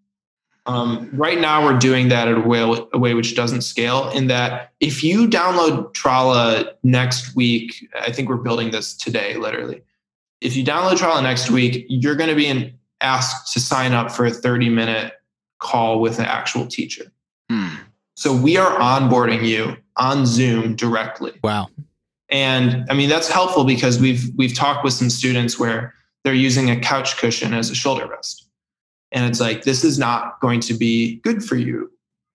Um, 0.66 1.10
right 1.14 1.40
now, 1.40 1.66
we're 1.66 1.80
doing 1.80 2.10
that 2.10 2.28
in 2.28 2.36
a 2.36 2.48
way, 2.48 2.60
a 2.94 2.98
way 2.98 3.14
which 3.16 3.36
doesn't 3.36 3.62
scale. 3.62 4.10
In 4.12 4.28
that, 4.28 4.74
if 4.80 5.04
you 5.04 5.28
download 5.28 5.94
Trala 5.94 6.74
next 6.84 7.36
week, 7.36 7.90
I 8.00 8.12
think 8.12 8.30
we're 8.30 8.36
building 8.36 8.70
this 8.70 8.96
today, 8.96 9.36
literally. 9.36 9.82
If 10.42 10.56
you 10.56 10.64
download 10.64 10.98
Trala 10.98 11.24
next 11.24 11.50
week, 11.50 11.86
you're 11.90 12.16
going 12.16 12.30
to 12.30 12.36
be 12.36 12.46
in, 12.46 12.74
asked 13.02 13.52
to 13.54 13.60
sign 13.60 13.94
up 13.94 14.12
for 14.12 14.26
a 14.26 14.32
30 14.32 14.70
minute 14.70 15.14
call 15.58 16.00
with 16.00 16.20
an 16.20 16.26
actual 16.26 16.68
teacher. 16.68 17.12
Hmm. 17.50 17.76
So 18.16 18.36
we 18.36 18.58
are 18.58 18.78
onboarding 18.80 19.46
you 19.46 19.78
on 19.96 20.26
Zoom 20.26 20.76
directly. 20.76 21.34
Wow. 21.44 21.70
And 22.32 22.86
I 22.90 22.94
mean, 22.94 23.10
that's 23.10 23.28
helpful 23.28 23.64
because 23.64 24.00
we've 24.00 24.30
we've 24.36 24.54
talked 24.54 24.84
with 24.84 24.94
some 24.94 25.10
students 25.10 25.60
where 25.60 25.94
they're 26.24 26.34
using 26.34 26.70
a 26.70 26.80
couch 26.80 27.18
cushion 27.18 27.54
as 27.54 27.70
a 27.70 27.76
shoulder 27.76 28.08
rest. 28.08 28.48
And 29.12 29.26
it's 29.26 29.40
like, 29.40 29.64
this 29.64 29.84
is 29.84 29.98
not 29.98 30.40
going 30.40 30.60
to 30.62 30.74
be 30.74 31.16
good 31.18 31.44
for 31.44 31.56
you 31.56 31.90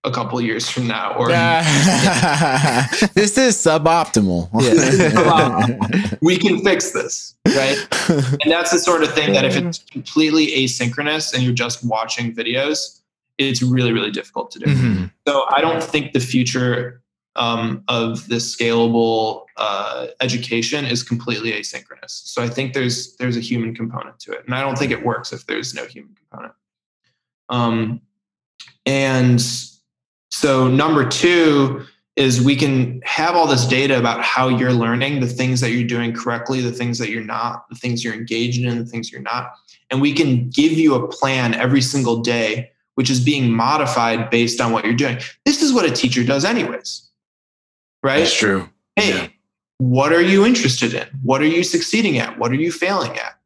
a 0.05 0.11
couple 0.11 0.39
years 0.39 0.69
from 0.69 0.87
now 0.87 1.13
or 1.15 1.27
this 3.15 3.37
is 3.37 3.57
suboptimal 3.57 4.49
yeah. 4.61 6.17
we 6.21 6.37
can 6.37 6.59
fix 6.63 6.91
this 6.91 7.35
right 7.47 7.77
and 8.09 8.51
that's 8.51 8.71
the 8.71 8.77
sort 8.77 9.01
of 9.03 9.11
thing 9.13 9.33
that 9.33 9.43
if 9.43 9.57
it's 9.57 9.79
completely 9.79 10.47
asynchronous 10.47 11.33
and 11.33 11.43
you're 11.43 11.53
just 11.53 11.83
watching 11.83 12.31
videos 12.33 13.01
it's 13.39 13.63
really 13.63 13.91
really 13.91 14.11
difficult 14.11 14.51
to 14.51 14.59
do 14.59 14.65
mm-hmm. 14.67 15.05
so 15.27 15.43
i 15.49 15.59
don't 15.59 15.81
think 15.83 16.13
the 16.13 16.19
future 16.19 17.01
um, 17.35 17.83
of 17.87 18.27
this 18.27 18.55
scalable 18.55 19.45
uh, 19.57 20.07
education 20.21 20.85
is 20.85 21.03
completely 21.03 21.51
asynchronous. 21.51 22.09
So 22.09 22.41
I 22.41 22.49
think 22.49 22.73
there's 22.73 23.15
there's 23.17 23.37
a 23.37 23.41
human 23.41 23.75
component 23.75 24.19
to 24.21 24.31
it, 24.31 24.45
and 24.45 24.55
I 24.55 24.61
don't 24.61 24.77
think 24.77 24.91
it 24.91 25.05
works 25.05 25.33
if 25.33 25.45
there's 25.45 25.73
no 25.73 25.85
human 25.85 26.15
component. 26.15 26.53
Um, 27.49 28.01
and 28.85 29.41
so 30.31 30.67
number 30.67 31.07
two 31.07 31.85
is 32.15 32.41
we 32.41 32.55
can 32.55 33.01
have 33.03 33.35
all 33.35 33.45
this 33.45 33.65
data 33.65 33.99
about 33.99 34.21
how 34.23 34.47
you're 34.47 34.71
learning, 34.71 35.19
the 35.19 35.27
things 35.27 35.59
that 35.59 35.71
you're 35.71 35.87
doing 35.87 36.13
correctly, 36.13 36.61
the 36.61 36.71
things 36.71 36.97
that 36.97 37.09
you're 37.09 37.23
not, 37.23 37.67
the 37.69 37.75
things 37.75 38.03
you're 38.03 38.13
engaged 38.13 38.63
in, 38.63 38.77
the 38.77 38.85
things 38.85 39.11
you're 39.11 39.21
not, 39.21 39.53
and 39.91 39.99
we 39.99 40.13
can 40.13 40.49
give 40.49 40.71
you 40.71 40.95
a 40.95 41.07
plan 41.07 41.53
every 41.53 41.81
single 41.81 42.21
day 42.21 42.71
which 42.95 43.09
is 43.09 43.19
being 43.19 43.51
modified 43.51 44.29
based 44.29 44.61
on 44.61 44.71
what 44.71 44.85
you're 44.85 44.93
doing. 44.93 45.19
This 45.43 45.61
is 45.61 45.73
what 45.73 45.85
a 45.85 45.91
teacher 45.91 46.23
does 46.23 46.45
anyways 46.45 47.04
right? 48.05 48.19
That's 48.19 48.33
true. 48.33 48.69
Hey, 48.95 49.09
yeah. 49.09 49.27
what 49.79 50.13
are 50.13 50.21
you 50.21 50.45
interested 50.45 50.93
in? 50.93 51.07
What 51.23 51.41
are 51.41 51.47
you 51.47 51.63
succeeding 51.63 52.19
at? 52.19 52.37
What 52.37 52.51
are 52.51 52.55
you 52.55 52.71
failing 52.71 53.17
at? 53.17 53.39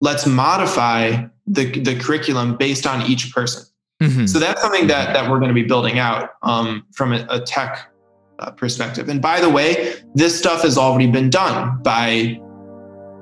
Let's 0.00 0.26
modify 0.26 1.24
the, 1.46 1.80
the 1.80 1.98
curriculum 1.98 2.56
based 2.56 2.86
on 2.86 3.02
each 3.10 3.32
person. 3.32 3.64
Mm-hmm. 4.02 4.26
So 4.26 4.38
that's 4.38 4.60
something 4.60 4.86
that, 4.88 5.14
that 5.14 5.30
we're 5.30 5.38
going 5.38 5.48
to 5.48 5.54
be 5.54 5.62
building 5.62 5.98
out 5.98 6.30
um, 6.42 6.84
from 6.92 7.14
a, 7.14 7.26
a 7.30 7.40
tech 7.40 7.90
uh, 8.38 8.50
perspective. 8.50 9.08
And 9.08 9.22
by 9.22 9.40
the 9.40 9.48
way, 9.48 10.02
this 10.14 10.38
stuff 10.38 10.62
has 10.62 10.76
already 10.76 11.10
been 11.10 11.30
done 11.30 11.82
by 11.82 12.38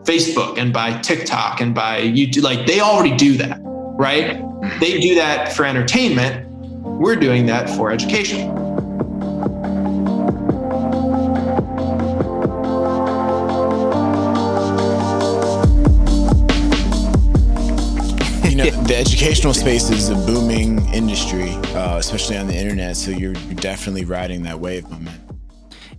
Facebook 0.02 0.58
and 0.58 0.72
by 0.72 0.98
TikTok 1.00 1.60
and 1.60 1.72
by 1.72 2.00
YouTube. 2.00 2.42
Like 2.42 2.66
they 2.66 2.80
already 2.80 3.14
do 3.16 3.36
that, 3.36 3.60
right? 3.62 4.38
Mm-hmm. 4.38 4.80
They 4.80 4.98
do 4.98 5.14
that 5.14 5.52
for 5.52 5.64
entertainment. 5.64 6.48
We're 6.82 7.16
doing 7.16 7.46
that 7.46 7.70
for 7.70 7.92
education. 7.92 8.69
The 18.70 18.96
educational 18.96 19.54
space 19.54 19.90
is 19.90 20.08
a 20.08 20.14
booming 20.14 20.86
industry, 20.94 21.50
uh, 21.74 21.96
especially 21.98 22.36
on 22.36 22.46
the 22.46 22.54
internet. 22.54 22.96
So 22.96 23.10
you're, 23.10 23.34
you're 23.34 23.54
definitely 23.54 24.04
riding 24.04 24.42
that 24.44 24.60
wave, 24.60 24.88
my 24.90 24.98
man. 24.98 25.20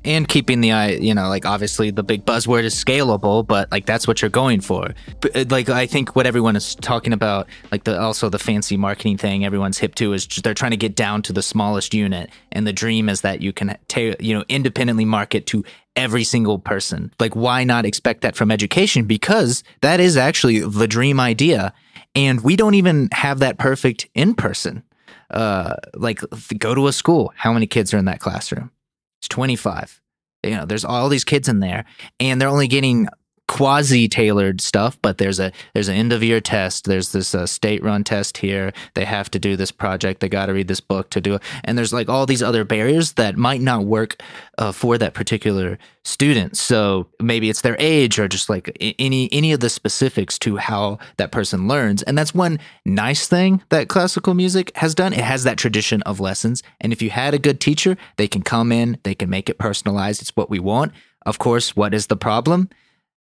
And 0.04 0.28
keeping 0.28 0.62
the 0.62 0.72
eye 0.72 0.94
you 0.94 1.14
know 1.14 1.30
like 1.30 1.46
obviously 1.46 1.92
the 1.92 2.02
big 2.02 2.26
buzzword 2.26 2.64
is 2.64 2.74
scalable 2.74 3.46
but 3.46 3.72
like 3.72 3.86
that's 3.86 4.08
what 4.08 4.20
you're 4.20 4.32
going 4.32 4.60
for. 4.60 4.96
But, 5.20 5.38
uh, 5.38 5.46
like 5.52 5.70
i 5.70 5.86
think 5.86 6.16
what 6.16 6.26
everyone 6.26 6.56
is 6.56 6.74
talking 6.74 7.14
about 7.14 7.48
like 7.72 7.84
the 7.84 8.02
also 8.02 8.28
the 8.28 8.40
fancy 8.40 8.78
marketing 8.78 9.18
thing 9.20 9.46
everyone's 9.46 9.78
hip 9.78 9.94
to 9.96 10.14
is 10.14 10.26
they're 10.26 10.56
trying 10.56 10.72
to 10.72 10.78
get 10.78 10.96
down 10.96 11.22
to 11.22 11.34
the 11.34 11.44
smallest 11.44 11.94
unit 11.94 12.32
and 12.52 12.66
the 12.66 12.74
dream 12.74 13.10
is 13.10 13.22
that 13.22 13.42
you 13.42 13.54
can 13.54 13.78
ta- 13.90 14.16
you 14.20 14.34
know 14.34 14.44
independently 14.50 15.06
market 15.06 15.46
to 15.46 15.64
every 15.96 16.24
single 16.24 16.58
person. 16.58 17.14
Like 17.20 17.36
why 17.36 17.64
not 17.64 17.86
expect 17.86 18.22
that 18.22 18.36
from 18.36 18.50
education? 18.50 19.06
Because 19.06 19.64
that 19.82 20.00
is 20.00 20.18
actually 20.18 20.62
the 20.62 20.88
dream 20.88 21.20
idea 21.20 21.74
and 22.16 22.42
we 22.42 22.56
don't 22.56 22.76
even 22.76 23.10
have 23.12 23.40
that 23.40 23.58
perfect 23.58 24.08
in 24.14 24.34
person. 24.34 24.84
Uh, 25.30 25.76
like 25.96 26.22
go 26.58 26.76
to 26.76 26.88
a 26.88 26.94
school. 26.94 27.32
How 27.36 27.54
many 27.54 27.68
kids 27.68 27.94
are 27.94 27.98
in 27.98 28.06
that 28.06 28.20
classroom? 28.20 28.72
It's 29.20 29.30
25. 29.30 30.02
You 30.44 30.52
know, 30.52 30.66
there's 30.66 30.84
all 30.84 31.08
these 31.08 31.24
kids 31.24 31.48
in 31.48 31.60
there 31.60 31.86
and 32.20 32.42
they're 32.42 32.50
only 32.50 32.68
getting 32.68 33.08
quasi 33.52 34.08
tailored 34.08 34.62
stuff, 34.62 34.98
but 35.02 35.18
there's 35.18 35.38
a 35.38 35.52
there's 35.74 35.90
an 35.90 35.96
end 35.96 36.14
of 36.14 36.24
year 36.24 36.40
test. 36.40 36.86
There's 36.86 37.12
this 37.12 37.36
uh, 37.36 37.46
state 37.46 37.84
run 37.84 38.06
test 38.06 38.38
here. 38.38 38.72
They 38.94 39.04
have 39.04 39.30
to 39.32 39.40
do 39.40 39.58
this 39.58 39.74
project. 39.74 40.22
They 40.22 40.30
got 40.30 40.46
to 40.46 40.54
read 40.54 40.70
this 40.70 40.80
book 40.80 41.10
to 41.10 41.20
do 41.20 41.36
it. 41.36 41.42
And 41.66 41.78
there's 41.78 41.92
like 41.92 42.08
all 42.08 42.26
these 42.26 42.42
other 42.42 42.64
barriers 42.64 43.12
that 43.14 43.36
might 43.36 43.60
not 43.60 43.84
work 43.84 44.24
uh, 44.58 44.72
for 44.72 44.98
that 45.00 45.14
particular 45.14 45.78
student. 46.06 46.56
So 46.56 47.08
maybe 47.20 47.50
it's 47.50 47.60
their 47.60 47.76
age 47.78 48.18
or 48.20 48.30
just 48.30 48.50
like 48.50 48.74
any 48.98 49.28
any 49.34 49.52
of 49.52 49.60
the 49.60 49.70
specifics 49.70 50.40
to 50.40 50.56
how 50.56 51.00
that 51.18 51.34
person 51.34 51.68
learns. 51.68 52.04
And 52.04 52.18
that's 52.18 52.34
one 52.34 52.58
nice 52.86 53.28
thing 53.28 53.62
that 53.68 53.90
classical 53.90 54.34
music 54.34 54.72
has 54.78 54.96
done. 54.96 55.12
It 55.12 55.26
has 55.26 55.44
that 55.44 55.58
tradition 55.58 56.02
of 56.04 56.22
lessons. 56.22 56.64
And 56.80 56.94
if 56.94 57.02
you 57.02 57.10
had 57.10 57.34
a 57.34 57.38
good 57.38 57.60
teacher, 57.60 57.98
they 58.16 58.30
can 58.30 58.44
come 58.44 58.72
in, 58.72 58.98
they 59.04 59.14
can 59.14 59.30
make 59.30 59.50
it 59.50 59.58
personalized. 59.58 60.22
It's 60.22 60.38
what 60.38 60.50
we 60.50 60.60
want. 60.60 60.94
Of 61.26 61.38
course, 61.38 61.76
what 61.76 61.94
is 61.94 62.08
the 62.08 62.16
problem? 62.16 62.70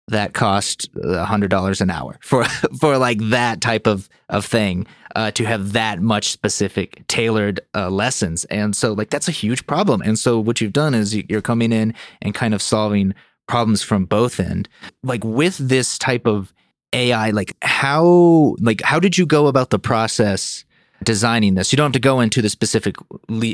That 0.08 0.34
cost 0.34 0.90
a 1.04 1.26
hundred 1.26 1.50
dollars 1.50 1.82
an 1.82 1.90
hour 1.90 2.18
for 2.22 2.44
for 2.80 2.98
like 2.98 3.20
that 3.20 3.62
type 3.62 3.88
of 3.88 4.10
of 4.30 4.46
thing 4.46 4.86
uh, 5.16 5.32
to 5.32 5.46
have 5.46 5.74
that 5.74 6.02
much 6.02 6.30
specific 6.30 7.06
tailored 7.08 7.60
uh, 7.74 7.90
lessons. 7.90 8.46
And 8.46 8.76
so 8.76 8.94
like 8.94 9.10
that's 9.10 9.28
a 9.28 9.32
huge 9.32 9.66
problem. 9.66 10.02
And 10.02 10.20
so 10.20 10.40
what 10.40 10.62
you've 10.62 10.74
done 10.74 10.94
is 10.94 11.16
you're 11.16 11.42
coming 11.42 11.72
in 11.72 11.94
and 12.22 12.34
kind 12.34 12.54
of 12.54 12.62
solving 12.62 13.14
problems 13.48 13.82
from 13.82 14.06
both 14.06 14.40
end. 14.40 14.68
Like 15.04 15.24
with 15.24 15.58
this 15.58 15.98
type 15.98 16.28
of 16.28 16.54
AI, 16.94 17.32
like 17.32 17.56
how 17.62 18.56
like 18.60 18.82
how 18.82 19.00
did 19.00 19.18
you 19.18 19.26
go 19.26 19.48
about 19.48 19.70
the 19.70 19.80
process 19.80 20.66
designing 21.04 21.56
this? 21.56 21.72
You 21.72 21.78
don't 21.78 21.88
have 21.88 21.94
to 21.94 22.00
go 22.00 22.20
into 22.20 22.42
the 22.42 22.50
specific 22.50 22.96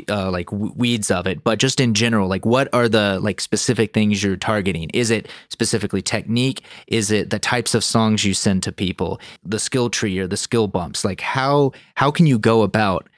uh, 0.08 0.30
like 0.30 0.50
weeds 0.52 1.10
of 1.10 1.26
it, 1.26 1.44
but 1.44 1.58
just 1.58 1.80
in 1.80 1.94
general, 1.94 2.28
like 2.28 2.46
what 2.46 2.68
are 2.72 2.88
the 2.88 3.18
like 3.20 3.40
specific 3.40 3.92
things 3.92 4.22
you're 4.22 4.36
targeting? 4.36 4.90
Is 4.90 5.10
it 5.10 5.28
specifically 5.48 6.02
technique? 6.02 6.62
Is 6.86 7.10
it 7.10 7.30
the 7.30 7.38
types 7.38 7.74
of 7.74 7.84
songs 7.84 8.24
you 8.24 8.34
send 8.34 8.62
to 8.64 8.72
people? 8.72 9.20
The 9.44 9.58
skill 9.58 9.90
tree 9.90 10.18
or 10.18 10.26
the 10.26 10.36
skill 10.36 10.68
bumps? 10.68 11.04
Like 11.04 11.20
how 11.20 11.72
how 11.94 12.10
can 12.10 12.26
you 12.26 12.38
go 12.38 12.62
about 12.62 13.08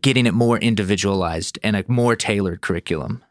getting 0.00 0.26
it 0.26 0.34
more 0.34 0.58
individualized 0.58 1.58
and 1.62 1.76
a 1.76 1.84
more 1.88 2.16
tailored 2.16 2.60
curriculum? 2.60 3.24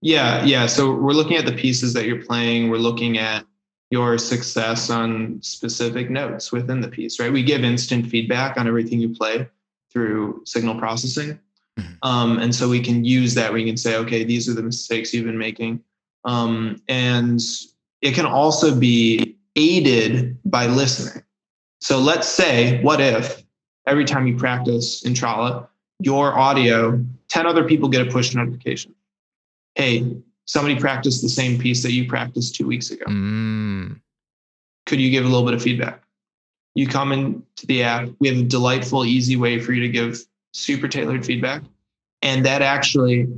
Yeah, 0.00 0.44
yeah. 0.44 0.66
So 0.66 0.92
we're 0.92 1.12
looking 1.12 1.36
at 1.36 1.46
the 1.46 1.52
pieces 1.52 1.94
that 1.94 2.06
you're 2.06 2.24
playing. 2.24 2.70
We're 2.70 2.78
looking 2.78 3.18
at 3.18 3.46
your 3.92 4.16
success 4.16 4.88
on 4.88 5.38
specific 5.42 6.08
notes 6.08 6.50
within 6.50 6.80
the 6.80 6.88
piece, 6.88 7.20
right? 7.20 7.30
We 7.30 7.42
give 7.42 7.62
instant 7.62 8.06
feedback 8.06 8.56
on 8.56 8.66
everything 8.66 8.98
you 8.98 9.14
play 9.14 9.46
through 9.92 10.40
signal 10.46 10.76
processing. 10.76 11.38
Mm-hmm. 11.78 11.92
Um, 12.02 12.38
and 12.38 12.54
so 12.54 12.70
we 12.70 12.80
can 12.80 13.04
use 13.04 13.34
that. 13.34 13.52
We 13.52 13.66
can 13.66 13.76
say, 13.76 13.96
okay, 13.96 14.24
these 14.24 14.48
are 14.48 14.54
the 14.54 14.62
mistakes 14.62 15.12
you've 15.12 15.26
been 15.26 15.36
making. 15.36 15.84
Um, 16.24 16.80
and 16.88 17.38
it 18.00 18.14
can 18.14 18.24
also 18.24 18.74
be 18.74 19.36
aided 19.56 20.38
by 20.46 20.68
listening. 20.68 21.22
So 21.82 21.98
let's 21.98 22.26
say, 22.26 22.80
what 22.82 22.98
if 22.98 23.42
every 23.86 24.06
time 24.06 24.26
you 24.26 24.38
practice 24.38 25.04
in 25.04 25.12
Trala, 25.12 25.68
your 25.98 26.38
audio, 26.38 27.04
10 27.28 27.46
other 27.46 27.64
people 27.64 27.90
get 27.90 28.08
a 28.08 28.10
push 28.10 28.34
notification. 28.34 28.94
Hey, 29.74 30.16
somebody 30.46 30.78
practiced 30.78 31.22
the 31.22 31.28
same 31.28 31.58
piece 31.58 31.82
that 31.82 31.92
you 31.92 32.08
practiced 32.08 32.54
two 32.54 32.66
weeks 32.66 32.90
ago. 32.90 33.04
Mm. 33.06 34.00
Could 34.86 35.00
you 35.00 35.10
give 35.10 35.24
a 35.24 35.28
little 35.28 35.44
bit 35.44 35.54
of 35.54 35.62
feedback? 35.62 36.02
You 36.74 36.86
come 36.86 37.12
into 37.12 37.66
the 37.66 37.82
app. 37.82 38.08
We 38.18 38.28
have 38.28 38.38
a 38.38 38.42
delightful, 38.42 39.04
easy 39.04 39.36
way 39.36 39.60
for 39.60 39.72
you 39.72 39.82
to 39.82 39.88
give 39.88 40.18
super 40.52 40.88
tailored 40.88 41.24
feedback. 41.24 41.62
And 42.22 42.44
that 42.46 42.62
actually 42.62 43.28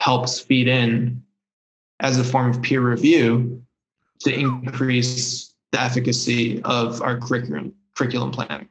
helps 0.00 0.38
feed 0.40 0.68
in 0.68 1.22
as 2.00 2.18
a 2.18 2.24
form 2.24 2.50
of 2.50 2.62
peer 2.62 2.80
review 2.80 3.62
to 4.20 4.32
increase 4.32 5.54
the 5.72 5.80
efficacy 5.80 6.62
of 6.62 7.02
our 7.02 7.18
curriculum 7.18 7.74
curriculum 7.96 8.30
planning. 8.30 8.68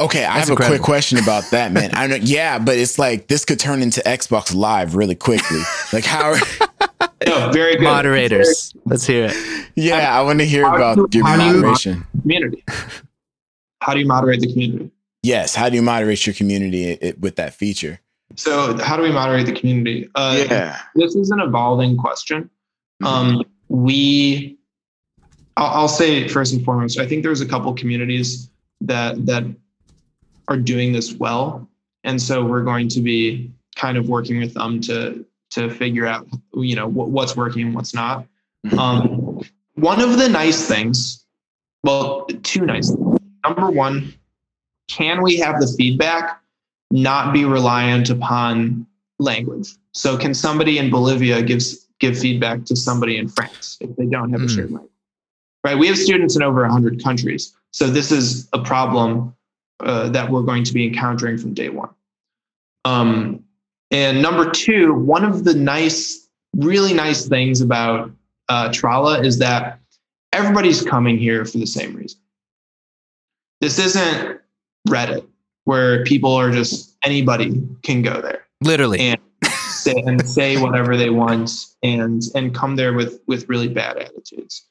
Okay, 0.00 0.24
I 0.24 0.38
have 0.38 0.48
incredible. 0.48 0.76
a 0.76 0.78
quick 0.78 0.82
question 0.84 1.18
about 1.18 1.50
that, 1.50 1.72
man. 1.72 1.90
I 1.94 2.06
know, 2.06 2.16
yeah, 2.16 2.58
but 2.58 2.76
it's 2.76 2.98
like 2.98 3.26
this 3.26 3.44
could 3.44 3.58
turn 3.58 3.82
into 3.82 4.00
Xbox 4.00 4.54
Live 4.54 4.94
really 4.94 5.16
quickly. 5.16 5.60
Like 5.92 6.04
how? 6.04 6.32
no, 7.26 7.50
very 7.50 7.74
good. 7.76 7.84
Moderators, 7.84 8.72
let's 8.84 9.06
hear 9.06 9.28
it. 9.30 9.68
Yeah, 9.74 10.14
I, 10.14 10.20
I 10.20 10.22
want 10.22 10.38
to 10.38 10.46
hear 10.46 10.66
about 10.66 11.12
your 11.14 11.24
moderation. 11.24 12.06
community. 12.20 12.64
How 13.80 13.94
do 13.94 14.00
you 14.00 14.06
moderate 14.06 14.40
the 14.40 14.52
community? 14.52 14.90
Yes, 15.22 15.54
how 15.54 15.68
do 15.68 15.74
you 15.74 15.82
moderate 15.82 16.26
your 16.26 16.34
community 16.34 16.84
it, 16.92 17.20
with 17.20 17.36
that 17.36 17.54
feature? 17.54 18.00
So, 18.36 18.76
how 18.78 18.96
do 18.96 19.02
we 19.02 19.10
moderate 19.10 19.46
the 19.46 19.52
community? 19.52 20.08
Uh, 20.14 20.44
yeah, 20.48 20.80
this 20.94 21.16
is 21.16 21.30
an 21.30 21.40
evolving 21.40 21.96
question. 21.96 22.50
Mm-hmm. 23.02 23.06
Um, 23.06 23.44
we, 23.68 24.58
I'll, 25.56 25.82
I'll 25.82 25.88
say 25.88 26.28
first 26.28 26.52
and 26.52 26.64
foremost, 26.64 27.00
I 27.00 27.06
think 27.06 27.24
there's 27.24 27.40
a 27.40 27.46
couple 27.46 27.72
communities 27.74 28.48
that 28.80 29.26
that 29.26 29.44
are 30.48 30.56
doing 30.56 30.92
this 30.92 31.14
well. 31.14 31.68
And 32.04 32.20
so 32.20 32.44
we're 32.44 32.62
going 32.62 32.88
to 32.88 33.00
be 33.00 33.52
kind 33.76 33.96
of 33.96 34.08
working 34.08 34.38
with 34.40 34.54
them 34.54 34.80
to 34.82 35.24
to 35.50 35.70
figure 35.70 36.06
out 36.06 36.26
you 36.54 36.76
know 36.76 36.88
what's 36.88 37.36
working 37.36 37.66
and 37.66 37.74
what's 37.74 37.94
not. 37.94 38.26
Mm-hmm. 38.66 38.78
Um, 38.78 39.40
one 39.74 40.00
of 40.00 40.18
the 40.18 40.28
nice 40.28 40.66
things, 40.66 41.24
well, 41.84 42.26
two 42.42 42.66
nice 42.66 42.90
things. 42.90 43.20
Number 43.44 43.70
one, 43.70 44.12
can 44.88 45.22
we 45.22 45.36
have 45.36 45.60
the 45.60 45.72
feedback 45.78 46.42
not 46.90 47.32
be 47.32 47.44
reliant 47.44 48.10
upon 48.10 48.86
language? 49.18 49.74
So 49.92 50.16
can 50.16 50.34
somebody 50.34 50.78
in 50.78 50.90
Bolivia 50.90 51.42
give 51.42 51.62
give 52.00 52.18
feedback 52.18 52.64
to 52.66 52.76
somebody 52.76 53.16
in 53.16 53.28
France 53.28 53.78
if 53.80 53.94
they 53.96 54.06
don't 54.06 54.30
have 54.32 54.40
mm. 54.40 54.46
a 54.46 54.48
shared 54.48 54.70
language? 54.70 54.92
Right? 55.64 55.78
We 55.78 55.86
have 55.88 55.98
students 55.98 56.36
in 56.36 56.42
over 56.42 56.62
100 56.62 57.02
countries. 57.02 57.54
So 57.72 57.88
this 57.88 58.10
is 58.12 58.48
a 58.52 58.60
problem 58.60 59.34
uh, 59.80 60.08
that 60.10 60.30
we're 60.30 60.42
going 60.42 60.64
to 60.64 60.72
be 60.72 60.86
encountering 60.86 61.38
from 61.38 61.54
day 61.54 61.68
one. 61.68 61.90
Um, 62.84 63.44
and 63.90 64.20
number 64.20 64.50
two, 64.50 64.94
one 64.94 65.24
of 65.24 65.44
the 65.44 65.54
nice, 65.54 66.28
really 66.56 66.92
nice 66.92 67.26
things 67.26 67.60
about 67.60 68.10
uh, 68.48 68.68
Trala 68.68 69.24
is 69.24 69.38
that 69.38 69.80
everybody's 70.32 70.82
coming 70.82 71.18
here 71.18 71.44
for 71.44 71.58
the 71.58 71.66
same 71.66 71.94
reason. 71.94 72.20
This 73.60 73.78
isn't 73.78 74.40
Reddit 74.88 75.26
where 75.64 76.02
people 76.04 76.32
are 76.32 76.50
just 76.50 76.96
anybody 77.02 77.62
can 77.82 78.02
go 78.02 78.20
there. 78.20 78.46
Literally. 78.62 79.00
And 79.00 79.20
say, 79.44 79.94
and 80.06 80.26
say 80.28 80.60
whatever 80.60 80.96
they 80.96 81.10
want 81.10 81.50
and 81.82 82.22
and 82.34 82.54
come 82.54 82.76
there 82.76 82.94
with 82.94 83.20
with 83.26 83.48
really 83.48 83.68
bad 83.68 83.98
attitudes 83.98 84.64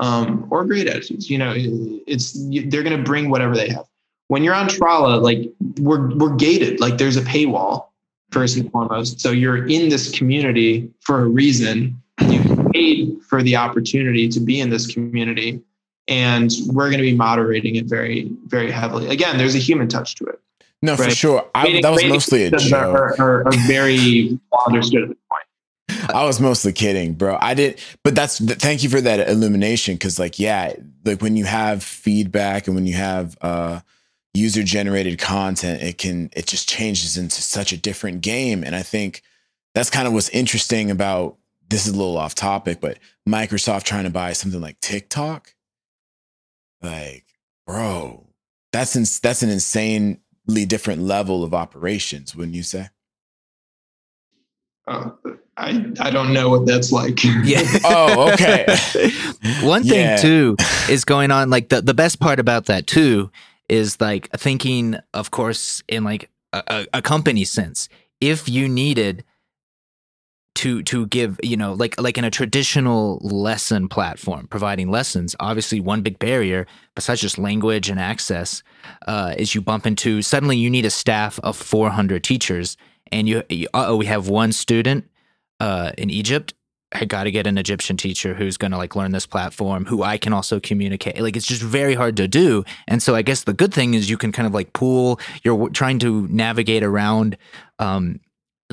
um, 0.00 0.46
or 0.50 0.64
great 0.64 0.88
attitudes. 0.88 1.30
You 1.30 1.38
know, 1.38 1.54
it's 1.56 2.32
they're 2.50 2.82
going 2.82 2.96
to 2.96 3.02
bring 3.02 3.30
whatever 3.30 3.54
they 3.54 3.68
have 3.68 3.86
when 4.30 4.44
you're 4.44 4.54
on 4.54 4.68
Trala, 4.68 5.20
like 5.20 5.50
we're 5.80 6.14
we're 6.14 6.36
gated. 6.36 6.78
Like 6.78 6.98
there's 6.98 7.16
a 7.16 7.22
paywall 7.22 7.88
first 8.30 8.56
and 8.56 8.70
foremost. 8.70 9.20
So 9.20 9.32
you're 9.32 9.66
in 9.66 9.88
this 9.88 10.16
community 10.16 10.88
for 11.00 11.22
a 11.22 11.26
reason. 11.26 12.00
You 12.20 12.70
paid 12.72 13.20
for 13.28 13.42
the 13.42 13.56
opportunity 13.56 14.28
to 14.28 14.38
be 14.38 14.60
in 14.60 14.70
this 14.70 14.86
community, 14.86 15.60
and 16.06 16.48
we're 16.68 16.90
going 16.90 16.98
to 16.98 17.10
be 17.10 17.14
moderating 17.14 17.74
it 17.74 17.86
very 17.86 18.30
very 18.46 18.70
heavily. 18.70 19.08
Again, 19.08 19.36
there's 19.36 19.56
a 19.56 19.58
human 19.58 19.88
touch 19.88 20.14
to 20.16 20.26
it. 20.26 20.40
No, 20.80 20.94
right? 20.94 21.10
for 21.10 21.14
sure. 21.14 21.50
I, 21.52 21.80
that 21.80 21.90
was 21.90 22.04
mostly 22.04 22.44
a 22.44 22.50
joke. 22.52 22.72
Are, 22.94 23.20
are, 23.20 23.48
are 23.48 23.52
very 23.66 24.38
well 24.52 24.62
understood 24.64 25.02
at 25.02 25.08
this 25.08 25.18
point. 25.28 26.10
I 26.14 26.24
was 26.24 26.38
mostly 26.40 26.72
kidding, 26.72 27.14
bro. 27.14 27.36
I 27.40 27.54
did, 27.54 27.80
but 28.04 28.14
that's 28.14 28.38
thank 28.38 28.84
you 28.84 28.90
for 28.90 29.00
that 29.00 29.28
illumination. 29.28 29.98
Cause 29.98 30.20
like, 30.20 30.38
yeah, 30.38 30.74
like 31.04 31.20
when 31.20 31.36
you 31.36 31.46
have 31.46 31.82
feedback 31.82 32.68
and 32.68 32.76
when 32.76 32.86
you 32.86 32.94
have, 32.94 33.36
uh, 33.40 33.80
user 34.34 34.62
generated 34.62 35.18
content, 35.18 35.82
it 35.82 35.98
can 35.98 36.30
it 36.34 36.46
just 36.46 36.68
changes 36.68 37.16
into 37.16 37.42
such 37.42 37.72
a 37.72 37.76
different 37.76 38.20
game. 38.20 38.62
And 38.64 38.74
I 38.74 38.82
think 38.82 39.22
that's 39.74 39.90
kind 39.90 40.06
of 40.06 40.12
what's 40.12 40.28
interesting 40.30 40.90
about 40.90 41.36
this 41.68 41.86
is 41.86 41.94
a 41.94 41.96
little 41.96 42.18
off 42.18 42.34
topic, 42.34 42.80
but 42.80 42.98
Microsoft 43.28 43.84
trying 43.84 44.04
to 44.04 44.10
buy 44.10 44.32
something 44.32 44.60
like 44.60 44.80
TikTok. 44.80 45.54
Like, 46.82 47.24
bro, 47.66 48.26
that's 48.72 48.96
in, 48.96 49.04
that's 49.22 49.42
an 49.42 49.50
insanely 49.50 50.64
different 50.66 51.02
level 51.02 51.44
of 51.44 51.54
operations, 51.54 52.34
wouldn't 52.34 52.56
you 52.56 52.62
say? 52.62 52.88
Uh, 54.88 55.10
I 55.56 55.92
I 56.00 56.10
don't 56.10 56.32
know 56.32 56.48
what 56.48 56.66
that's 56.66 56.90
like. 56.90 57.22
Yeah. 57.22 57.62
oh, 57.84 58.32
okay. 58.32 58.66
One 59.62 59.82
thing 59.82 60.00
yeah. 60.00 60.16
too 60.16 60.56
is 60.88 61.04
going 61.04 61.30
on. 61.30 61.50
Like 61.50 61.68
the 61.68 61.82
the 61.82 61.94
best 61.94 62.18
part 62.18 62.40
about 62.40 62.66
that 62.66 62.86
too 62.86 63.30
is 63.70 64.00
like 64.00 64.28
thinking, 64.32 64.96
of 65.14 65.30
course, 65.30 65.82
in 65.88 66.04
like 66.04 66.28
a, 66.52 66.86
a 66.92 67.00
company 67.00 67.44
sense. 67.44 67.88
If 68.20 68.48
you 68.48 68.68
needed 68.68 69.24
to 70.56 70.82
to 70.82 71.06
give 71.06 71.38
you 71.44 71.56
know 71.56 71.72
like 71.74 71.98
like 72.00 72.18
in 72.18 72.24
a 72.24 72.30
traditional 72.30 73.18
lesson 73.22 73.88
platform 73.88 74.48
providing 74.48 74.90
lessons 74.90 75.36
obviously 75.38 75.78
one 75.78 76.02
big 76.02 76.18
barrier 76.18 76.66
besides 76.96 77.20
just 77.20 77.38
language 77.38 77.88
and 77.88 78.00
access 78.00 78.64
uh, 79.06 79.32
is 79.38 79.54
you 79.54 79.60
bump 79.60 79.86
into 79.86 80.20
suddenly 80.22 80.56
you 80.56 80.68
need 80.68 80.84
a 80.84 80.90
staff 80.90 81.38
of 81.44 81.56
400 81.56 82.24
teachers 82.24 82.76
and 83.12 83.28
you, 83.28 83.44
you 83.48 83.68
oh 83.74 83.96
we 83.96 84.06
have 84.06 84.28
one 84.28 84.50
student 84.50 85.08
uh, 85.60 85.92
in 85.96 86.10
egypt 86.10 86.52
I 86.92 87.04
got 87.04 87.24
to 87.24 87.30
get 87.30 87.46
an 87.46 87.56
Egyptian 87.56 87.96
teacher 87.96 88.34
who's 88.34 88.56
going 88.56 88.72
to 88.72 88.76
like 88.76 88.96
learn 88.96 89.12
this 89.12 89.26
platform, 89.26 89.84
who 89.84 90.02
I 90.02 90.18
can 90.18 90.32
also 90.32 90.58
communicate. 90.58 91.20
Like 91.20 91.36
it's 91.36 91.46
just 91.46 91.62
very 91.62 91.94
hard 91.94 92.16
to 92.16 92.26
do. 92.26 92.64
And 92.88 93.02
so 93.02 93.14
I 93.14 93.22
guess 93.22 93.44
the 93.44 93.52
good 93.52 93.72
thing 93.72 93.94
is 93.94 94.10
you 94.10 94.16
can 94.16 94.32
kind 94.32 94.46
of 94.46 94.54
like 94.54 94.72
pool. 94.72 95.20
You're 95.44 95.68
trying 95.70 96.00
to 96.00 96.26
navigate 96.28 96.82
around 96.82 97.36
um, 97.78 98.18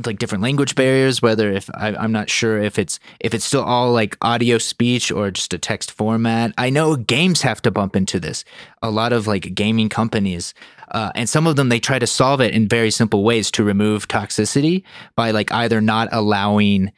like 0.06 0.18
different 0.18 0.44
language 0.44 0.74
barriers. 0.74 1.22
Whether 1.22 1.52
if 1.52 1.70
I, 1.76 1.96
I'm 1.96 2.12
not 2.12 2.30
sure 2.30 2.58
if 2.58 2.80
it's 2.80 3.00
if 3.20 3.36
it's 3.36 3.46
still 3.46 3.64
all 3.64 3.92
like 3.92 4.18
audio 4.22 4.58
speech 4.58 5.12
or 5.12 5.30
just 5.30 5.54
a 5.54 5.60
text 5.60 5.92
format. 5.92 6.54
I 6.58 6.72
know 6.72 6.96
games 6.96 7.44
have 7.44 7.62
to 7.64 7.72
bump 7.72 7.96
into 7.96 8.20
this. 8.20 8.44
A 8.82 8.90
lot 8.90 9.14
of 9.14 9.28
like 9.28 9.54
gaming 9.54 9.90
companies. 9.90 10.56
Uh, 10.90 11.12
and 11.16 11.30
some 11.30 11.46
of 11.46 11.56
them 11.56 11.70
they 11.70 11.80
try 11.80 12.00
to 12.00 12.08
solve 12.08 12.42
it 12.42 12.54
in 12.54 12.68
very 12.68 12.90
simple 12.90 13.24
ways 13.24 13.52
to 13.52 13.64
remove 13.64 14.08
toxicity 14.08 14.84
by 15.16 15.32
like 15.32 15.52
either 15.52 15.82
not 15.82 16.08
allowing 16.12 16.92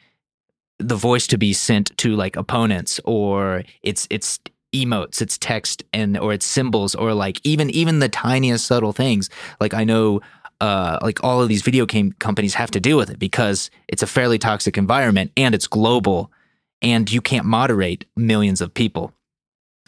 the 0.80 0.96
voice 0.96 1.26
to 1.28 1.38
be 1.38 1.52
sent 1.52 1.96
to 1.98 2.16
like 2.16 2.36
opponents 2.36 3.00
or 3.04 3.62
it's 3.82 4.06
it's 4.10 4.38
emotes 4.72 5.20
it's 5.20 5.36
text 5.36 5.82
and 5.92 6.16
or 6.16 6.32
it's 6.32 6.46
symbols 6.46 6.94
or 6.94 7.12
like 7.12 7.40
even 7.44 7.70
even 7.70 7.98
the 7.98 8.08
tiniest 8.08 8.66
subtle 8.66 8.92
things. 8.92 9.28
Like 9.60 9.74
i 9.74 9.84
know 9.84 10.20
uh, 10.60 10.98
like 11.00 11.24
all 11.24 11.40
of 11.40 11.48
these 11.48 11.62
video 11.62 11.86
game 11.86 12.12
companies 12.18 12.54
have 12.54 12.70
to 12.70 12.80
deal 12.80 12.98
with 12.98 13.08
it 13.08 13.18
because 13.18 13.70
it's 13.88 14.02
a 14.02 14.06
fairly 14.06 14.38
toxic 14.38 14.76
environment 14.76 15.32
and 15.36 15.54
it's 15.54 15.66
global 15.66 16.30
and 16.82 17.10
you 17.10 17.20
can't 17.20 17.46
moderate 17.46 18.04
millions 18.16 18.60
of 18.60 18.74
people. 18.74 19.12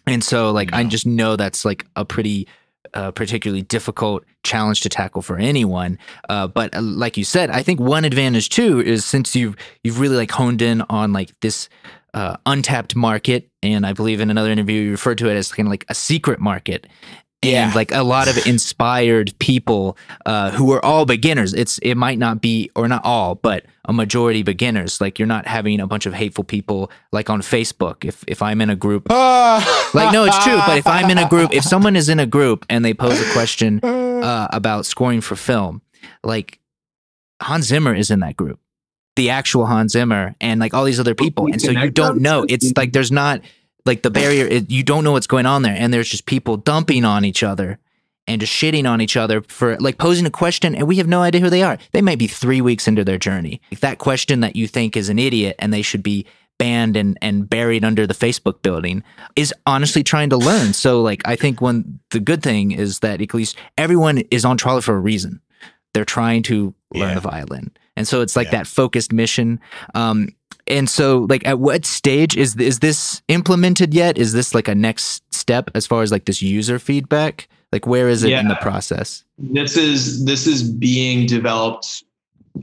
And 0.07 0.25
so 0.25 0.51
like 0.51 0.73
I 0.73 0.83
just 0.85 1.07
know 1.07 1.37
that's 1.37 1.65
like 1.65 1.87
a 1.95 2.05
pretty 2.05 2.49
uh, 2.95 3.11
particularly 3.11 3.63
difficult 3.63 4.25
challenge 4.43 4.81
to 4.83 4.89
tackle 4.89 5.23
for 5.23 5.39
anyone. 5.39 5.99
Uh, 6.29 6.47
but 6.47 6.75
uh, 6.75 6.83
like 6.83 7.17
you 7.17 7.25
said, 7.25 7.51
I 7.51 7.63
think 7.63 7.81
one 7.81 8.05
advantage 8.05 8.49
too 8.49 8.81
is 8.81 9.05
since 9.05 9.35
you've 9.37 9.57
you've 9.83 10.01
really 10.01 10.17
like 10.17 10.31
honed 10.31 10.63
in 10.63 10.83
on 10.91 11.13
like 11.13 11.39
this 11.41 11.69
uh, 12.15 12.37
untapped 12.45 12.95
market, 12.95 13.49
and 13.63 13.87
I 13.87 13.93
believe 13.93 14.21
in 14.21 14.31
another 14.31 14.51
interview 14.51 14.83
you 14.83 14.91
referred 14.91 15.19
to 15.19 15.29
it 15.31 15.35
as 15.35 15.53
kind 15.53 15.67
of 15.67 15.71
like 15.71 15.87
a 15.89 15.95
secret 15.95 16.41
market. 16.41 16.87
Yeah. 17.43 17.67
And 17.67 17.75
like 17.75 17.93
a 17.93 18.03
lot 18.03 18.29
of 18.29 18.47
inspired 18.47 19.37
people 19.39 19.97
uh, 20.27 20.53
who 20.53 20.73
are 20.73 20.85
all 20.85 21.07
beginners. 21.07 21.55
It's 21.55 21.79
it 21.79 21.97
might 21.97 22.19
not 22.19 22.41
be 22.41 22.71
or 22.77 22.87
not 22.89 23.05
all, 23.05 23.35
but 23.35 23.67
a 23.85 23.93
majority 23.93 24.43
beginners. 24.43 25.01
Like 25.01 25.19
you're 25.19 25.27
not 25.27 25.47
having 25.47 25.81
a 25.81 25.87
bunch 25.87 26.07
of 26.07 26.15
hateful 26.15 26.45
people 26.45 26.91
like 27.11 27.29
on 27.31 27.41
Facebook. 27.41 28.05
If 28.05 28.25
if 28.29 28.43
I'm 28.43 28.61
in 28.61 28.71
a 28.71 28.77
group 28.77 29.09
like 29.95 30.13
no 30.13 30.25
it's 30.25 30.43
true 30.45 30.57
but 30.67 30.79
if 30.79 30.87
i'm 30.87 31.11
in 31.11 31.19
a 31.19 31.29
group 31.29 31.53
if 31.53 31.63
someone 31.63 31.97
is 31.97 32.09
in 32.09 32.19
a 32.19 32.27
group 32.27 32.65
and 32.69 32.85
they 32.85 32.95
pose 32.95 33.21
a 33.21 33.33
question 33.33 33.81
uh, 33.83 34.49
about 34.51 34.87
scoring 34.87 35.21
for 35.21 35.37
film 35.37 35.83
like 36.25 36.59
hans 37.41 37.67
zimmer 37.67 37.95
is 37.95 38.11
in 38.11 38.21
that 38.21 38.37
group 38.37 38.59
the 39.17 39.31
actual 39.31 39.67
hans 39.67 39.93
zimmer 39.93 40.35
and 40.41 40.61
like 40.61 40.73
all 40.75 40.85
these 40.85 40.99
other 40.99 41.15
people 41.15 41.47
and 41.47 41.61
so 41.61 41.71
you 41.71 41.91
don't 41.91 42.21
know 42.21 42.47
it's 42.49 42.73
like 42.77 42.93
there's 42.93 43.13
not 43.13 43.41
like 43.85 44.03
the 44.03 44.11
barrier 44.11 44.47
is, 44.47 44.65
you 44.69 44.83
don't 44.83 45.05
know 45.05 45.13
what's 45.13 45.27
going 45.27 45.47
on 45.47 45.63
there 45.63 45.75
and 45.77 45.93
there's 45.93 46.09
just 46.09 46.27
people 46.27 46.57
dumping 46.57 47.05
on 47.05 47.25
each 47.25 47.43
other 47.43 47.79
and 48.29 48.41
just 48.41 48.53
shitting 48.53 48.89
on 48.89 49.01
each 49.01 49.17
other 49.17 49.43
for 49.43 49.77
like 49.79 49.99
posing 49.99 50.27
a 50.27 50.31
question 50.31 50.75
and 50.77 50.87
we 50.87 50.97
have 50.97 51.09
no 51.09 51.23
idea 51.23 51.41
who 51.41 51.51
they 51.51 51.63
are. 51.63 51.79
They 51.93 52.03
might 52.03 52.19
be 52.19 52.29
three 52.29 52.61
weeks 52.61 52.87
into 52.87 53.05
their 53.05 53.19
journey. 53.19 53.61
Like 53.73 53.81
that 53.81 53.99
question 53.99 54.41
that 54.41 54.55
you 54.55 54.69
think 54.69 54.97
is 54.97 55.09
an 55.09 55.19
idiot 55.19 55.57
and 55.59 55.73
they 55.73 55.83
should 55.83 56.03
be 56.03 56.27
banned 56.59 56.97
and, 56.97 57.19
and 57.21 57.49
buried 57.51 57.85
under 57.85 58.07
the 58.07 58.15
facebook 58.15 58.63
building 58.63 59.03
is 59.35 59.53
honestly 59.67 60.05
trying 60.05 60.31
to 60.31 60.37
learn. 60.37 60.73
So 60.75 61.03
like 61.03 61.23
i 61.27 61.35
think 61.35 61.61
one 61.61 61.99
the 62.11 62.21
good 62.21 62.43
thing 62.43 62.71
is 62.71 63.01
that 63.01 63.21
at 63.21 63.35
least 63.35 63.57
everyone 63.77 64.19
is 64.31 64.45
on 64.45 64.57
Trala 64.59 64.83
for 64.83 64.95
a 64.95 65.01
reason. 65.01 65.41
They're 65.93 66.05
trying 66.05 66.43
to 66.45 66.75
learn 66.95 67.09
Yeah. 67.09 67.15
the 67.17 67.21
violin. 67.21 67.73
And 67.97 68.07
so 68.07 68.21
it's 68.21 68.37
like 68.37 68.47
Yeah. 68.47 68.59
that 68.59 68.67
focused 68.69 69.13
mission. 69.13 69.59
Um 69.95 70.29
and 70.67 70.89
so 70.89 71.27
like 71.29 71.47
at 71.47 71.59
what 71.59 71.85
stage 71.85 72.37
is 72.37 72.57
is 72.57 72.81
this 72.81 73.23
implemented 73.29 73.95
yet? 73.95 74.19
Is 74.19 74.33
this 74.33 74.55
like 74.55 74.69
a 74.69 74.75
next 74.75 75.23
step 75.33 75.71
as 75.75 75.87
far 75.87 76.03
as 76.03 76.13
like 76.13 76.25
this 76.25 76.43
user 76.43 76.79
feedback? 76.79 77.49
Like 77.73 77.87
where 77.87 78.09
is 78.09 78.23
it 78.23 78.33
in 78.33 78.49
the 78.49 78.57
process? 78.57 79.25
This 79.39 79.77
is 79.77 80.25
this 80.25 80.47
is 80.47 80.63
being 80.63 81.27
developed 81.27 82.05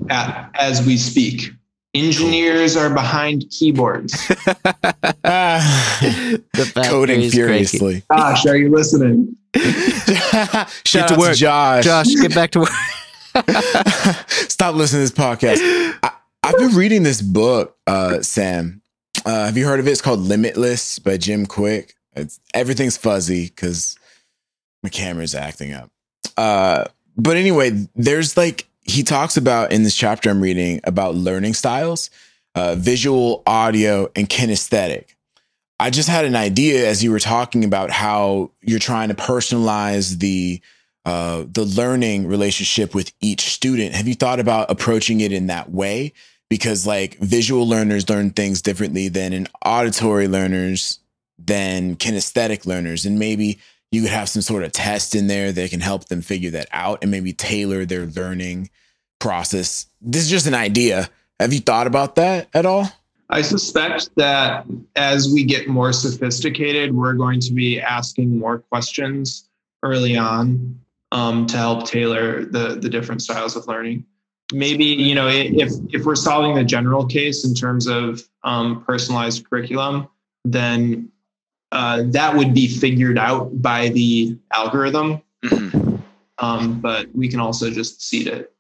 at, 0.10 0.50
as 0.56 0.86
we 0.86 0.98
speak. 0.98 1.52
Engineers 1.96 2.78
are 2.78 2.94
behind 2.94 3.46
keyboards. 3.50 4.14
The 6.54 6.84
Coding 6.88 7.22
is 7.22 7.34
furiously. 7.34 8.04
Josh, 8.12 8.46
are 8.46 8.58
you 8.58 8.70
listening? 8.70 9.36
Shout 9.56 10.70
to 10.86 11.00
out 11.00 11.08
to 11.10 11.16
work. 11.18 11.36
Josh. 11.36 11.84
josh 11.86 12.08
get 12.22 12.36
back 12.36 12.52
to 12.52 12.60
work. 12.60 12.70
Stop 14.30 14.76
listening 14.76 15.08
to 15.08 15.12
this 15.12 15.12
podcast. 15.12 15.58
I, 16.04 16.12
I've 16.44 16.58
been 16.58 16.76
reading 16.76 17.04
this 17.04 17.22
book, 17.22 17.78
uh, 17.86 18.22
Sam. 18.22 18.82
Uh, 19.26 19.46
have 19.46 19.58
you 19.58 19.66
heard 19.66 19.80
of 19.80 19.88
it? 19.88 19.92
It's 19.92 20.02
called 20.02 20.20
Limitless 20.22 21.00
by 21.00 21.18
Jim 21.18 21.46
Kwik. 21.46 21.94
It's, 22.16 22.40
everything's 22.54 22.98
fuzzy 22.98 23.46
because 23.46 23.98
my 24.82 24.90
camera's 24.90 25.36
acting 25.36 25.74
up. 25.74 25.92
Uh, 26.38 26.86
but 27.18 27.38
anyway, 27.38 27.72
there's 27.96 28.38
like 28.38 28.68
he 28.82 29.04
talks 29.04 29.38
about 29.38 29.72
in 29.72 29.84
this 29.84 29.96
chapter 29.96 30.30
I'm 30.30 30.42
reading 30.42 30.80
about 30.86 31.16
learning 31.16 31.54
styles, 31.54 32.10
uh, 32.56 32.76
visual, 32.76 33.44
audio, 33.46 34.10
and 34.16 34.30
kinesthetic. 34.30 35.16
I 35.80 35.90
just 35.90 36.10
had 36.10 36.26
an 36.26 36.36
idea 36.36 36.90
as 36.90 37.04
you 37.04 37.12
were 37.12 37.20
talking 37.20 37.64
about 37.64 37.92
how 37.92 38.52
you're 38.62 38.80
trying 38.80 39.10
to 39.10 39.16
personalize 39.16 40.20
the 40.20 40.62
uh, 41.06 41.46
the 41.52 41.64
learning 41.64 42.28
relationship 42.28 42.94
with 42.94 43.12
each 43.22 43.42
student. 43.42 43.96
Have 43.96 44.08
you 44.08 44.16
thought 44.16 44.40
about 44.40 44.70
approaching 44.70 45.22
it 45.22 45.32
in 45.32 45.48
that 45.48 45.72
way? 45.72 46.14
Because 46.50 46.86
like 46.86 47.18
visual 47.20 47.68
learners 47.68 48.10
learn 48.10 48.32
things 48.32 48.62
differently 48.62 49.08
than 49.08 49.34
an 49.34 49.48
auditory 49.64 50.28
learners 50.28 51.00
than 51.38 51.96
kinesthetic 51.96 52.66
learners, 52.66 53.06
and 53.06 53.18
maybe 53.18 53.60
you 53.92 54.02
could 54.02 54.12
have 54.12 54.30
some 54.30 54.42
sort 54.42 54.64
of 54.64 54.72
test 54.72 55.16
in 55.16 55.28
there 55.28 55.52
that 55.52 55.72
can 55.72 55.80
help 55.80 56.06
them 56.06 56.22
figure 56.22 56.52
that 56.52 56.68
out 56.72 57.00
and 57.02 57.12
maybe 57.12 57.34
tailor 57.34 57.86
their 57.86 58.06
learning 58.06 58.70
process. 59.20 59.88
This 60.02 60.24
is 60.24 60.30
just 60.30 60.48
an 60.48 60.54
idea. 60.54 61.10
Have 61.40 61.54
you 61.54 61.60
thought 61.60 61.88
about 61.88 62.16
that 62.16 62.50
at 62.54 62.66
all? 62.66 62.92
I 63.30 63.42
suspect 63.42 64.10
that 64.16 64.66
as 64.96 65.32
we 65.32 65.44
get 65.44 65.68
more 65.68 65.94
sophisticated, 65.94 66.94
we're 66.94 67.14
going 67.14 67.40
to 67.42 67.54
be 67.54 67.80
asking 67.80 68.38
more 68.38 68.60
questions 68.60 69.50
early 69.84 70.18
on 70.18 70.80
um, 71.12 71.46
to 71.48 71.58
help 71.58 71.88
tailor 71.88 72.46
the 72.46 72.76
the 72.76 72.90
different 72.90 73.22
styles 73.22 73.56
of 73.56 73.68
learning. 73.68 74.06
Maybe 74.52 74.86
you 74.86 75.16
know 75.16 75.28
if 75.28 75.72
if 75.90 76.06
we're 76.06 76.16
solving 76.16 76.56
the 76.56 76.64
general 76.64 77.06
case 77.06 77.46
in 77.46 77.54
terms 77.54 77.88
of 77.88 78.24
um, 78.44 78.84
personalized 78.84 79.48
curriculum, 79.50 80.08
then 80.46 81.12
uh, 81.72 82.04
that 82.08 82.36
would 82.36 82.54
be 82.54 82.68
figured 82.68 83.18
out 83.18 83.62
by 83.62 83.90
the 83.90 84.38
algorithm. 84.52 85.22
Mhm. 85.44 86.02
Um, 86.40 86.80
but 86.80 87.14
we 87.14 87.28
can 87.28 87.40
also 87.40 87.70
just 87.70 88.02
seed 88.02 88.28
it. 88.28 88.54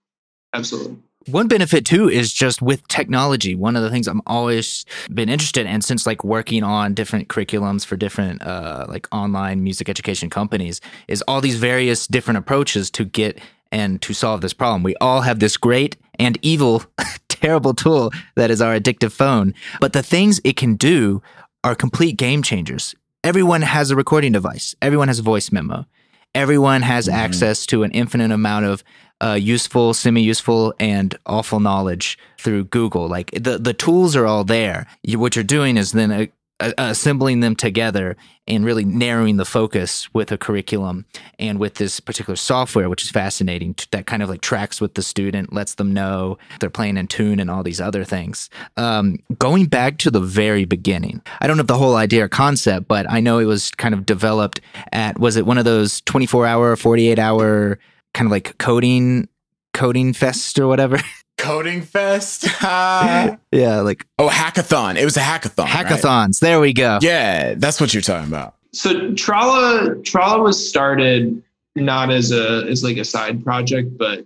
Absolutely. 0.54 0.98
One 1.28 1.48
benefit 1.48 1.86
too 1.86 2.10
is 2.10 2.32
just 2.32 2.62
with 2.62 2.88
technology 2.88 3.54
one 3.54 3.76
of 3.76 3.84
the 3.84 3.90
things 3.90 4.08
i'm 4.08 4.22
always 4.26 4.86
been 5.14 5.28
interested 5.28 5.66
in 5.66 5.82
since 5.82 6.08
like 6.08 6.24
working 6.24 6.64
on 6.64 6.94
different 6.94 7.28
curriculums 7.28 7.86
for 7.86 7.98
different 7.98 8.42
uh, 8.42 8.86
like 8.88 9.08
online 9.12 9.62
music 9.64 9.90
education 9.90 10.30
companies 10.30 10.80
is 11.08 11.22
all 11.28 11.42
these 11.42 11.56
various 11.56 12.08
different 12.08 12.38
approaches 12.38 12.90
to 12.90 13.04
get 13.04 13.40
and 13.72 14.02
to 14.02 14.14
solve 14.16 14.42
this 14.42 14.54
problem. 14.54 14.82
We 14.82 14.96
all 14.96 15.22
have 15.22 15.40
this 15.40 15.56
great 15.56 15.96
and 16.18 16.40
evil 16.42 16.84
terrible 17.28 17.74
tool 17.76 18.12
that 18.36 18.50
is 18.50 18.62
our 18.62 18.74
addictive 18.80 19.12
phone 19.12 19.54
but 19.80 19.94
the 19.94 20.02
things 20.02 20.40
it 20.44 20.56
can 20.56 20.76
do 20.76 21.22
are 21.64 21.76
complete 21.76 22.16
game 22.18 22.42
changers. 22.42 22.96
Everyone 23.26 23.62
has 23.62 23.92
a 23.92 23.96
recording 23.98 24.32
device. 24.32 24.74
Everyone 24.82 25.10
has 25.10 25.20
a 25.20 25.24
voice 25.24 25.52
memo. 25.52 25.86
Everyone 26.34 26.82
has 26.84 27.08
Mhm. 27.08 27.14
access 27.14 27.66
to 27.68 27.84
an 27.84 27.92
infinite 27.92 28.32
amount 28.32 28.66
of 28.66 28.84
uh, 29.22 29.38
useful, 29.40 29.94
semi-useful, 29.94 30.74
and 30.80 31.18
awful 31.26 31.60
knowledge 31.60 32.18
through 32.40 32.66
Google. 32.66 33.08
Like 33.08 33.32
the 33.32 33.58
the 33.58 33.74
tools 33.74 34.16
are 34.16 34.26
all 34.26 34.44
there. 34.44 34.88
You, 35.04 35.20
what 35.20 35.36
you're 35.36 35.44
doing 35.44 35.78
is 35.78 35.92
then 35.92 36.12
uh, 36.12 36.26
uh, 36.62 36.74
assembling 36.78 37.40
them 37.40 37.56
together 37.56 38.18
and 38.46 38.66
really 38.66 38.84
narrowing 38.84 39.38
the 39.38 39.46
focus 39.46 40.14
with 40.14 40.32
a 40.32 40.38
curriculum 40.38 41.06
and 41.38 41.58
with 41.58 41.76
this 41.76 42.02
particular 42.02 42.36
software, 42.36 42.90
which 42.90 43.04
is 43.04 43.10
fascinating. 43.10 43.76
That 43.92 44.06
kind 44.06 44.22
of 44.22 44.30
like 44.30 44.42
tracks 44.42 44.82
with 44.82 44.96
the 44.96 45.02
student, 45.02 45.54
lets 45.54 45.76
them 45.76 45.94
know 45.94 46.38
they're 46.60 46.70
playing 46.70 46.98
in 46.98 47.08
tune 47.08 47.40
and 47.40 47.50
all 47.50 47.64
these 47.64 47.80
other 47.80 48.04
things. 48.04 48.50
Um, 48.76 49.20
going 49.38 49.68
back 49.68 50.00
to 50.00 50.12
the 50.12 50.20
very 50.20 50.66
beginning, 50.66 51.22
I 51.40 51.48
don't 51.48 51.56
know 51.56 51.62
if 51.62 51.68
the 51.68 51.78
whole 51.78 51.96
idea 51.96 52.26
or 52.26 52.28
concept, 52.28 52.88
but 52.88 53.10
I 53.10 53.22
know 53.22 53.40
it 53.40 53.46
was 53.46 53.72
kind 53.72 53.94
of 53.94 54.06
developed 54.06 54.60
at 54.92 55.18
was 55.18 55.38
it 55.38 55.46
one 55.46 55.58
of 55.58 55.66
those 55.66 56.02
24 56.02 56.46
hour, 56.46 56.72
or 56.72 56.76
48 56.76 57.20
hour 57.20 57.80
kind 58.14 58.28
of 58.28 58.32
like 58.32 58.58
coding 58.58 59.28
coding 59.74 60.14
fest 60.14 60.60
or 60.60 60.68
whatever. 60.68 61.00
Coding 61.38 61.82
Fest. 61.84 62.44
yeah, 62.62 63.38
like 63.54 64.06
oh 64.20 64.28
hackathon. 64.28 64.98
It 64.98 65.06
was 65.06 65.16
a 65.16 65.22
hackathon. 65.22 65.64
right? 65.64 65.86
hackathons. 65.86 66.42
There 66.42 66.60
we 66.60 66.74
go. 66.74 67.00
Yeah, 67.02 67.54
that's 67.56 67.80
what 67.80 67.94
you're 67.94 68.02
talking 68.02 68.28
about. 68.28 68.56
so 68.74 69.12
Trala 69.12 69.96
Trala 70.04 70.44
was 70.44 70.70
started 70.70 71.42
not 71.78 72.12
as 72.12 72.34
a 72.34 72.66
as 72.68 72.84
like 72.84 72.98
a 72.98 73.06
side 73.06 73.42
project, 73.42 73.98
but 73.98 74.26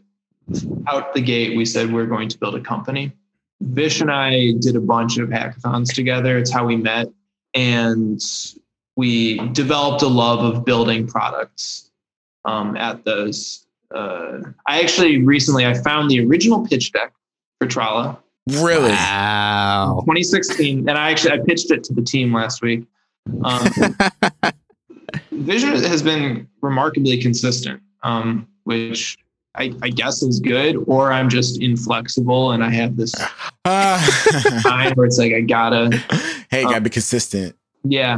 out 0.88 1.14
the 1.14 1.22
gate 1.22 1.56
we 1.56 1.66
said 1.66 1.94
we're 1.94 2.08
going 2.08 2.30
to 2.30 2.38
build 2.40 2.56
a 2.56 2.60
company. 2.62 3.12
Vish 3.62 4.02
and 4.02 4.12
I 4.12 4.54
did 4.60 4.76
a 4.76 4.82
bunch 4.82 5.20
of 5.20 5.30
hackathons 5.30 5.94
together. 5.94 6.40
It's 6.40 6.52
how 6.52 6.66
we 6.66 6.78
met, 6.78 7.10
and 7.54 8.20
we 8.96 9.38
developed 9.50 10.02
a 10.02 10.08
love 10.08 10.44
of 10.44 10.66
building 10.66 11.06
products 11.06 11.92
um, 12.44 12.76
at 12.76 13.06
those. 13.06 13.63
Uh, 13.94 14.40
I 14.68 14.82
actually 14.82 15.22
recently 15.22 15.66
I 15.66 15.74
found 15.74 16.10
the 16.10 16.26
original 16.26 16.66
pitch 16.66 16.92
deck 16.92 17.14
for 17.60 17.68
Trala. 17.68 18.18
Really? 18.50 18.92
Wow. 18.92 20.00
2016, 20.02 20.90
and 20.90 20.98
I 20.98 21.12
actually 21.12 21.32
I 21.32 21.40
pitched 21.46 21.72
it 21.72 21.84
to 21.86 21.94
the 21.94 22.02
team 22.02 22.34
last 22.34 22.62
week. 22.62 22.86
Um, 23.44 23.70
Vision 25.32 25.72
has 25.72 26.02
been 26.02 26.48
remarkably 26.62 27.22
consistent, 27.22 27.82
um, 28.04 28.48
which 28.64 29.18
I, 29.56 29.74
I 29.82 29.90
guess 29.90 30.24
is 30.24 30.40
good, 30.40 30.78
or 30.88 31.12
I'm 31.12 31.30
just 31.30 31.62
inflexible 31.62 32.52
and 32.52 32.64
I 32.64 32.70
have 32.72 32.98
this 32.98 33.12
time 33.66 34.94
where 34.96 35.06
it's 35.06 35.20
like 35.20 35.34
I 35.34 35.42
gotta, 35.42 35.96
hey, 36.50 36.64
gotta 36.64 36.82
be 36.82 36.90
consistent. 36.90 37.56
yeah. 37.84 38.18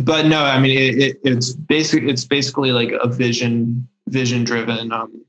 But 0.00 0.26
no, 0.26 0.42
I 0.42 0.58
mean 0.58 0.78
it, 0.78 0.98
it, 0.98 1.20
it's 1.24 1.52
basically 1.52 2.10
it's 2.10 2.24
basically 2.24 2.72
like 2.72 2.90
a 3.02 3.06
vision 3.06 3.86
vision 4.10 4.44
driven 4.44 4.92
um, 4.92 5.24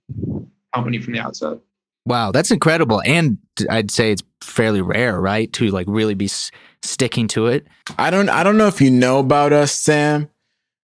company 0.74 1.00
from 1.00 1.14
the 1.14 1.20
outset. 1.20 1.58
Wow, 2.06 2.32
that's 2.32 2.52
incredible. 2.52 3.02
And 3.06 3.38
I'd 3.70 3.92
say 3.92 4.12
it's 4.12 4.24
fairly 4.42 4.82
rare, 4.82 5.22
right? 5.22 5.52
To 5.54 5.68
like 5.68 5.86
really 5.88 6.16
be 6.16 6.26
s- 6.26 6.52
sticking 6.82 7.28
to 7.30 7.48
it. 7.48 7.68
I 7.98 8.10
don't 8.10 8.30
I 8.30 8.44
don't 8.44 8.58
know 8.58 8.68
if 8.68 8.82
you 8.82 8.90
know 8.90 9.20
about 9.20 9.54
us, 9.54 9.72
Sam. 9.72 10.30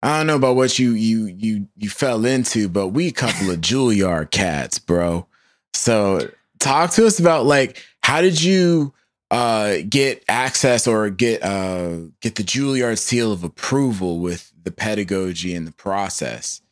I 0.02 0.18
don't 0.18 0.28
know 0.28 0.36
about 0.36 0.56
what 0.56 0.78
you 0.78 0.92
you 0.92 1.26
you 1.26 1.66
you 1.76 1.90
fell 1.90 2.24
into, 2.24 2.68
but 2.68 2.88
we 2.88 3.08
a 3.08 3.12
couple 3.12 3.50
of 3.50 3.60
Juilliard 3.60 4.30
cats, 4.30 4.78
bro. 4.78 5.26
So 5.74 6.30
talk 6.58 6.90
to 6.92 7.06
us 7.06 7.18
about 7.18 7.44
like 7.44 7.82
how 8.02 8.20
did 8.22 8.40
you 8.40 8.94
uh 9.32 9.78
get 9.88 10.24
access 10.28 10.86
or 10.86 11.10
get 11.10 11.42
uh 11.42 11.96
get 12.20 12.36
the 12.36 12.44
Juilliard 12.44 12.98
seal 12.98 13.32
of 13.32 13.42
approval 13.42 14.20
with 14.20 14.52
the 14.62 14.70
pedagogy 14.70 15.54
and 15.54 15.66
the 15.66 15.72
process? 15.72 16.62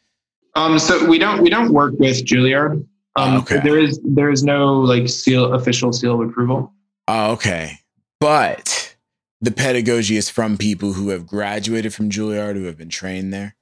Um, 0.55 0.78
so 0.78 1.07
we 1.09 1.18
don't 1.18 1.42
we 1.42 1.51
don't 1.51 1.72
work 1.72 1.94
with 1.99 2.24
Juilliard. 2.24 2.84
Um, 3.16 3.36
Okay. 3.38 3.61
there 3.64 3.78
is 3.78 4.01
there 4.05 4.30
is 4.30 4.42
no 4.42 4.78
like 4.80 5.09
seal 5.09 5.53
official 5.55 5.92
seal 5.92 6.20
of 6.20 6.28
approval. 6.28 6.72
Oh, 7.07 7.32
okay. 7.32 7.78
But 8.20 8.96
the 9.40 9.51
pedagogy 9.53 10.16
is 10.16 10.28
from 10.28 10.57
people 10.59 10.92
who 10.94 11.11
have 11.11 11.26
graduated 11.26 11.94
from 11.94 12.11
Juilliard 12.11 12.57
who 12.57 12.64
have 12.64 12.76
been 12.76 12.88
trained 12.88 13.32
there. 13.32 13.55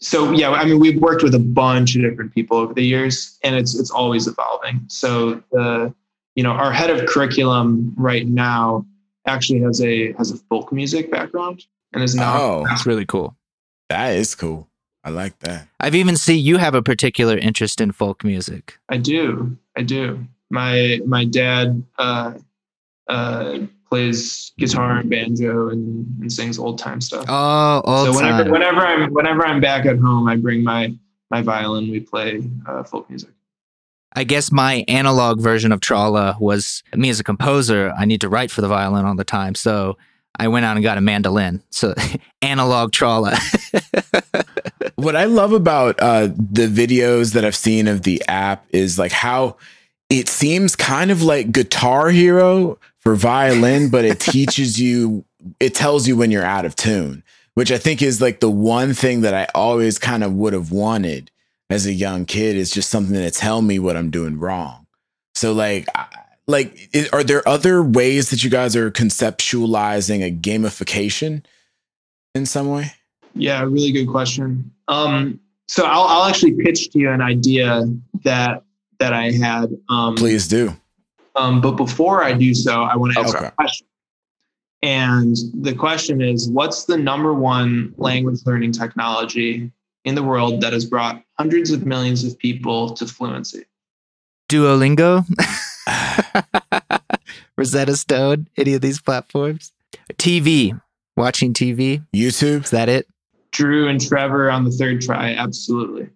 So 0.00 0.32
yeah, 0.32 0.50
I 0.50 0.64
mean 0.64 0.78
we've 0.78 1.00
worked 1.00 1.22
with 1.22 1.34
a 1.34 1.38
bunch 1.38 1.94
of 1.96 2.02
different 2.02 2.34
people 2.34 2.58
over 2.58 2.74
the 2.74 2.84
years, 2.84 3.38
and 3.42 3.54
it's 3.54 3.78
it's 3.78 3.90
always 3.90 4.26
evolving. 4.26 4.82
So 4.88 5.42
the 5.52 5.94
you 6.34 6.42
know 6.42 6.50
our 6.50 6.72
head 6.72 6.90
of 6.90 7.06
curriculum 7.08 7.94
right 7.96 8.26
now 8.26 8.84
actually 9.26 9.60
has 9.60 9.80
a 9.82 10.12
has 10.14 10.30
a 10.30 10.36
folk 10.50 10.72
music 10.72 11.10
background 11.10 11.64
and 11.94 12.02
is 12.02 12.14
now 12.14 12.38
Oh, 12.38 12.64
That's 12.68 12.84
really 12.86 13.06
cool. 13.06 13.36
that 13.88 14.14
is 14.16 14.34
cool. 14.34 14.68
I 15.04 15.10
like 15.10 15.38
that. 15.40 15.68
I've 15.80 15.94
even 15.94 16.16
seen 16.16 16.44
you 16.44 16.56
have 16.56 16.74
a 16.74 16.82
particular 16.82 17.36
interest 17.36 17.80
in 17.80 17.92
folk 17.92 18.24
music. 18.24 18.78
I 18.88 18.96
do. 18.96 19.56
I 19.76 19.82
do. 19.82 20.24
My 20.50 21.00
my 21.04 21.26
dad 21.26 21.82
uh, 21.98 22.32
uh, 23.08 23.58
plays 23.88 24.52
guitar 24.58 24.98
and 24.98 25.10
banjo 25.10 25.68
and, 25.68 26.06
and 26.20 26.32
sings 26.32 26.58
old 26.58 26.78
time 26.78 27.00
stuff. 27.00 27.26
Oh, 27.28 27.82
all 27.84 28.06
so 28.06 28.14
whenever 28.14 28.44
time. 28.44 28.52
whenever 28.52 28.80
I'm 28.80 29.12
whenever 29.12 29.46
I'm 29.46 29.60
back 29.60 29.84
at 29.84 29.98
home, 29.98 30.26
I 30.26 30.36
bring 30.36 30.64
my 30.64 30.94
my 31.30 31.42
violin. 31.42 31.90
We 31.90 32.00
play 32.00 32.42
uh, 32.66 32.82
folk 32.84 33.08
music. 33.10 33.30
I 34.16 34.24
guess 34.24 34.52
my 34.52 34.84
analog 34.88 35.40
version 35.40 35.72
of 35.72 35.80
Trala 35.80 36.40
was 36.40 36.82
me 36.94 37.10
as 37.10 37.20
a 37.20 37.24
composer. 37.24 37.92
I 37.98 38.04
need 38.04 38.20
to 38.22 38.28
write 38.28 38.50
for 38.50 38.62
the 38.62 38.68
violin 38.68 39.04
all 39.04 39.16
the 39.16 39.24
time, 39.24 39.54
so 39.54 39.98
I 40.38 40.48
went 40.48 40.64
out 40.64 40.76
and 40.76 40.82
got 40.82 40.98
a 40.98 41.02
mandolin. 41.02 41.62
So 41.70 41.94
analog 42.42 42.92
Trala. 42.92 43.38
What 44.96 45.16
I 45.16 45.24
love 45.24 45.52
about 45.52 45.98
uh, 46.00 46.28
the 46.28 46.68
videos 46.68 47.34
that 47.34 47.44
I've 47.44 47.56
seen 47.56 47.88
of 47.88 48.02
the 48.02 48.22
app 48.28 48.64
is 48.70 48.98
like 48.98 49.12
how 49.12 49.56
it 50.10 50.28
seems 50.28 50.76
kind 50.76 51.10
of 51.10 51.22
like 51.22 51.50
Guitar 51.50 52.10
Hero 52.10 52.78
for 53.00 53.14
violin, 53.16 53.88
but 53.90 54.04
it 54.04 54.20
teaches 54.20 54.80
you, 54.80 55.24
it 55.58 55.74
tells 55.74 56.06
you 56.06 56.16
when 56.16 56.30
you're 56.30 56.44
out 56.44 56.64
of 56.64 56.76
tune, 56.76 57.22
which 57.54 57.72
I 57.72 57.78
think 57.78 58.02
is 58.02 58.20
like 58.20 58.40
the 58.40 58.50
one 58.50 58.94
thing 58.94 59.22
that 59.22 59.34
I 59.34 59.48
always 59.54 59.98
kind 59.98 60.22
of 60.22 60.32
would 60.34 60.52
have 60.52 60.70
wanted 60.70 61.30
as 61.70 61.86
a 61.86 61.92
young 61.92 62.24
kid 62.24 62.56
is 62.56 62.70
just 62.70 62.90
something 62.90 63.14
to 63.16 63.30
tell 63.30 63.62
me 63.62 63.78
what 63.78 63.96
I'm 63.96 64.10
doing 64.10 64.38
wrong. 64.38 64.86
So 65.34 65.52
like, 65.52 65.88
I- 65.94 66.06
like, 66.46 66.94
are 67.14 67.24
there 67.24 67.46
other 67.48 67.82
ways 67.82 68.28
that 68.28 68.44
you 68.44 68.50
guys 68.50 68.76
are 68.76 68.90
conceptualizing 68.90 70.22
a 70.22 70.30
gamification 70.30 71.42
in 72.34 72.44
some 72.44 72.68
way? 72.68 72.92
Yeah, 73.34 73.62
really 73.62 73.92
good 73.92 74.08
question. 74.08 74.70
Um, 74.88 75.40
so 75.68 75.84
I'll 75.84 76.02
I'll 76.04 76.24
actually 76.28 76.52
pitch 76.52 76.90
to 76.90 76.98
you 76.98 77.10
an 77.10 77.20
idea 77.22 77.84
that 78.24 78.64
that 78.98 79.12
I 79.12 79.30
had. 79.32 79.76
Um, 79.88 80.14
Please 80.14 80.46
do. 80.48 80.74
Um, 81.36 81.60
but 81.60 81.72
before 81.72 82.22
I 82.22 82.32
do 82.32 82.54
so, 82.54 82.82
I 82.82 82.96
want 82.96 83.14
to 83.14 83.20
ask 83.20 83.34
Okay. 83.34 83.46
a 83.46 83.50
question. 83.52 83.86
And 84.82 85.36
the 85.54 85.74
question 85.74 86.20
is 86.20 86.48
what's 86.50 86.84
the 86.84 86.96
number 86.98 87.32
one 87.32 87.94
language 87.96 88.40
learning 88.44 88.72
technology 88.72 89.70
in 90.04 90.14
the 90.14 90.22
world 90.22 90.60
that 90.60 90.72
has 90.74 90.84
brought 90.84 91.22
hundreds 91.38 91.70
of 91.70 91.86
millions 91.86 92.22
of 92.24 92.38
people 92.38 92.90
to 92.94 93.06
fluency? 93.06 93.64
Duolingo, 94.50 95.24
Rosetta 97.56 97.96
Stone, 97.96 98.48
any 98.58 98.74
of 98.74 98.82
these 98.82 99.00
platforms? 99.00 99.72
TV, 100.14 100.78
watching 101.16 101.54
TV. 101.54 102.04
YouTube. 102.14 102.64
Is 102.64 102.70
that 102.70 102.88
it? 102.90 103.08
Drew 103.54 103.88
and 103.88 104.00
Trevor 104.00 104.50
on 104.50 104.64
the 104.64 104.70
third 104.72 105.00
try, 105.00 105.32
absolutely. 105.34 106.08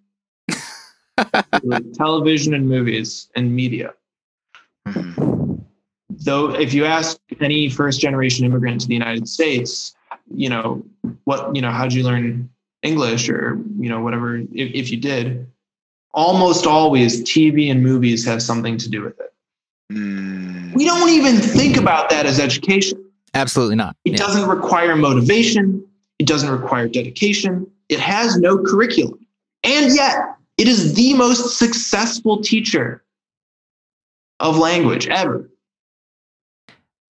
Television 1.94 2.52
and 2.54 2.68
movies 2.68 3.30
and 3.36 3.54
media. 3.54 3.94
Mhm. 4.86 5.62
though 6.24 6.50
if 6.54 6.72
you 6.74 6.84
ask 6.86 7.18
any 7.40 7.68
first 7.68 8.00
generation 8.00 8.46
immigrant 8.46 8.80
to 8.80 8.86
the 8.88 8.94
united 8.94 9.28
states 9.28 9.94
you 10.34 10.48
know 10.48 10.82
what 11.24 11.54
you 11.54 11.60
know 11.60 11.70
how'd 11.70 11.92
you 11.92 12.02
learn 12.02 12.48
english 12.82 13.28
or 13.28 13.60
you 13.78 13.90
know 13.90 14.00
whatever 14.00 14.38
if, 14.38 14.48
if 14.80 14.90
you 14.90 14.96
did 14.98 15.46
almost 16.14 16.66
always 16.66 17.22
tv 17.24 17.70
and 17.70 17.82
movies 17.82 18.24
have 18.24 18.40
something 18.42 18.76
to 18.78 18.88
do 18.88 19.02
with 19.02 19.18
it 19.20 19.32
Mm. 19.92 20.74
we 20.74 20.84
don't 20.86 21.10
even 21.10 21.36
think 21.36 21.76
about 21.76 22.08
that 22.10 22.24
as 22.26 22.38
education 22.40 23.04
Absolutely 23.34 23.76
not. 23.76 23.94
it 24.06 24.12
Yeah. 24.12 24.18
doesn't 24.18 24.48
require 24.48 24.96
motivation 24.96 25.84
it 26.18 26.26
doesn't 26.26 26.50
require 26.50 26.88
dedication 26.88 27.66
it 27.88 28.00
has 28.00 28.36
no 28.38 28.58
curriculum 28.58 29.18
and 29.64 29.94
yet 29.94 30.16
it 30.56 30.68
is 30.68 30.94
the 30.94 31.14
most 31.14 31.58
successful 31.58 32.40
teacher 32.42 33.04
of 34.40 34.56
language 34.56 35.06
ever 35.08 35.48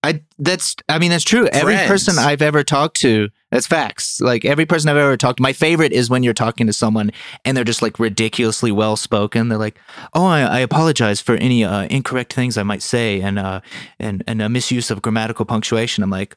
I 0.04 0.22
that's 0.38 0.76
I 0.88 0.98
mean 0.98 1.10
that's 1.10 1.24
true. 1.24 1.48
Every 1.48 1.76
person 1.76 2.18
I've 2.18 2.40
ever 2.40 2.62
talked 2.62 3.00
to, 3.00 3.28
that's 3.50 3.66
facts. 3.66 4.20
Like 4.20 4.44
every 4.44 4.64
person 4.64 4.88
I've 4.88 4.96
ever 4.96 5.16
talked 5.16 5.38
to, 5.38 5.42
my 5.42 5.52
favorite 5.52 5.92
is 5.92 6.08
when 6.08 6.22
you're 6.22 6.34
talking 6.34 6.68
to 6.68 6.72
someone 6.72 7.10
and 7.44 7.56
they're 7.56 7.64
just 7.64 7.82
like 7.82 7.98
ridiculously 7.98 8.70
well 8.70 8.96
spoken. 8.96 9.48
They're 9.48 9.58
like, 9.58 9.76
"Oh, 10.14 10.24
I, 10.24 10.42
I 10.42 10.58
apologize 10.60 11.20
for 11.20 11.34
any 11.34 11.64
uh, 11.64 11.88
incorrect 11.90 12.32
things 12.32 12.56
I 12.56 12.62
might 12.62 12.82
say 12.82 13.20
and 13.20 13.38
uh 13.40 13.60
and 13.98 14.22
and 14.28 14.40
a 14.40 14.48
misuse 14.48 14.90
of 14.92 15.02
grammatical 15.02 15.44
punctuation." 15.44 16.04
I'm 16.04 16.10
like, 16.10 16.36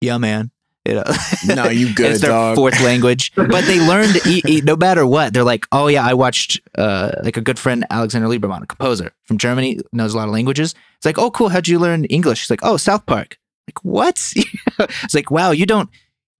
"Yeah, 0.00 0.16
man." 0.16 0.50
You 0.84 0.94
know? 0.94 1.04
No, 1.46 1.68
you 1.68 1.94
good, 1.94 2.10
it's 2.12 2.22
their 2.22 2.30
dog. 2.30 2.56
fourth 2.56 2.80
language, 2.82 3.32
but 3.36 3.64
they 3.66 3.78
learned 3.86 4.16
e- 4.26 4.42
e- 4.48 4.62
no 4.62 4.74
matter 4.74 5.06
what. 5.06 5.32
They're 5.32 5.44
like, 5.44 5.64
"Oh 5.70 5.86
yeah, 5.86 6.04
I 6.04 6.14
watched 6.14 6.60
uh 6.76 7.12
like 7.22 7.36
a 7.36 7.40
good 7.40 7.58
friend 7.58 7.84
Alexander 7.90 8.26
Lieberman, 8.28 8.64
a 8.64 8.66
composer 8.66 9.12
from 9.24 9.38
Germany, 9.38 9.78
knows 9.92 10.12
a 10.14 10.16
lot 10.16 10.26
of 10.26 10.32
languages." 10.32 10.74
It's 10.96 11.06
like, 11.06 11.18
"Oh, 11.18 11.30
cool. 11.30 11.50
How'd 11.50 11.68
you 11.68 11.78
learn 11.78 12.04
English?" 12.06 12.40
She's 12.40 12.50
like, 12.50 12.64
"Oh, 12.64 12.76
South 12.76 13.06
Park." 13.06 13.38
Like, 13.68 13.84
what? 13.84 14.16
it's 14.78 15.14
like, 15.14 15.30
wow, 15.30 15.52
you 15.52 15.66
don't 15.66 15.88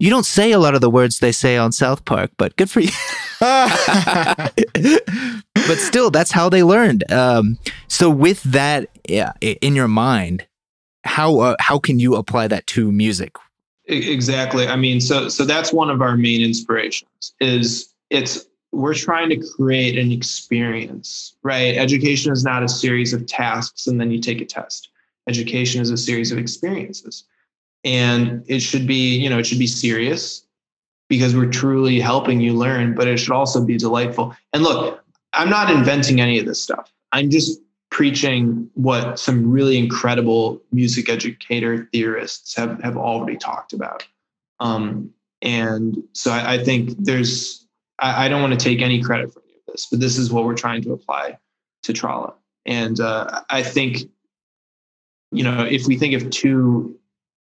you 0.01 0.11
don't 0.11 0.27
say 0.27 0.51
a 0.51 0.59
lot 0.59 0.75
of 0.75 0.81
the 0.81 0.91
words 0.91 1.21
they 1.21 1.31
say 1.31 1.57
on 1.57 1.71
South 1.71 2.05
Park, 2.05 2.33
but 2.37 2.57
good 2.57 2.69
for 2.69 2.81
you. 2.81 2.91
but 3.41 4.51
still, 5.79 6.11
that's 6.11 6.33
how 6.33 6.49
they 6.49 6.65
learned. 6.65 7.09
Um, 7.13 7.59
so, 7.87 8.11
with 8.11 8.43
that 8.43 8.89
yeah, 9.09 9.35
in 9.41 9.77
your 9.77 9.87
mind, 9.87 10.49
how 11.05 11.39
uh, 11.39 11.55
how 11.61 11.79
can 11.79 12.01
you 12.01 12.17
apply 12.17 12.49
that 12.49 12.67
to 12.69 12.91
music? 12.91 13.37
Exactly. 13.93 14.67
I 14.67 14.77
mean, 14.77 15.01
so 15.01 15.29
so 15.29 15.45
that's 15.45 15.73
one 15.73 15.91
of 15.91 16.01
our 16.01 16.17
main 16.17 16.43
inspirations. 16.43 17.35
Is 17.41 17.93
it's 18.11 18.47
we're 18.73 18.95
trying 18.95 19.29
to 19.29 19.37
create 19.57 19.99
an 19.99 20.11
experience, 20.11 21.37
right? 21.43 21.77
Education 21.77 22.33
is 22.33 22.43
not 22.43 22.63
a 22.63 22.69
series 22.69 23.13
of 23.13 23.27
tasks 23.27 23.87
and 23.87 24.01
then 24.01 24.11
you 24.11 24.19
take 24.19 24.41
a 24.41 24.47
test. 24.47 24.89
Education 25.29 25.81
is 25.81 25.91
a 25.91 25.97
series 25.97 26.33
of 26.33 26.39
experiences, 26.39 27.25
and 27.85 28.43
it 28.49 28.61
should 28.61 28.87
be 28.87 29.17
you 29.17 29.31
know 29.31 29.39
it 29.39 29.47
should 29.47 29.59
be 29.59 29.67
serious 29.67 30.47
because 31.09 31.37
we're 31.37 31.51
truly 31.51 32.01
helping 32.01 32.41
you 32.41 32.55
learn, 32.55 32.95
but 32.95 33.07
it 33.07 33.19
should 33.19 33.33
also 33.33 33.63
be 33.63 33.77
delightful. 33.77 34.35
And 34.55 34.63
look, 34.63 35.05
I'm 35.35 35.51
not 35.51 35.71
inventing 35.71 36.21
any 36.21 36.39
of 36.39 36.47
this 36.47 36.63
stuff. 36.63 36.91
I'm 37.13 37.29
just 37.29 37.61
preaching 37.93 38.71
what 38.73 39.19
some 39.19 39.51
really 39.51 39.77
incredible 39.77 40.63
music 40.73 41.11
educator 41.11 41.87
theorists 41.93 42.57
have, 42.57 42.81
have 42.81 42.97
already 42.97 43.37
talked 43.37 43.75
about. 43.75 44.03
Um, 44.61 45.11
and 45.43 46.03
so 46.15 46.31
I, 46.31 46.55
I 46.55 46.65
think 46.65 46.97
there's, 46.99 47.67
I, 47.99 48.25
I 48.25 48.29
don't 48.29 48.41
want 48.41 48.59
to 48.59 48.65
take 48.65 48.81
any 48.81 49.03
credit 49.03 49.31
for 49.31 49.43
any 49.43 49.57
of 49.57 49.73
this, 49.73 49.87
but 49.91 50.01
this 50.01 50.17
is 50.17 50.33
what 50.33 50.47
we're 50.47 50.55
trying 50.55 50.81
to 50.83 50.93
apply 50.95 51.39
to 51.83 51.93
Trala. 51.93 52.33
And 52.65 52.99
uh, 52.99 53.43
I 53.51 53.63
think, 53.63 54.09
you 55.31 55.45
know, 55.45 55.63
if 55.63 55.87
we 55.87 55.99
think 55.99 56.15
of 56.15 56.31
two 56.31 56.99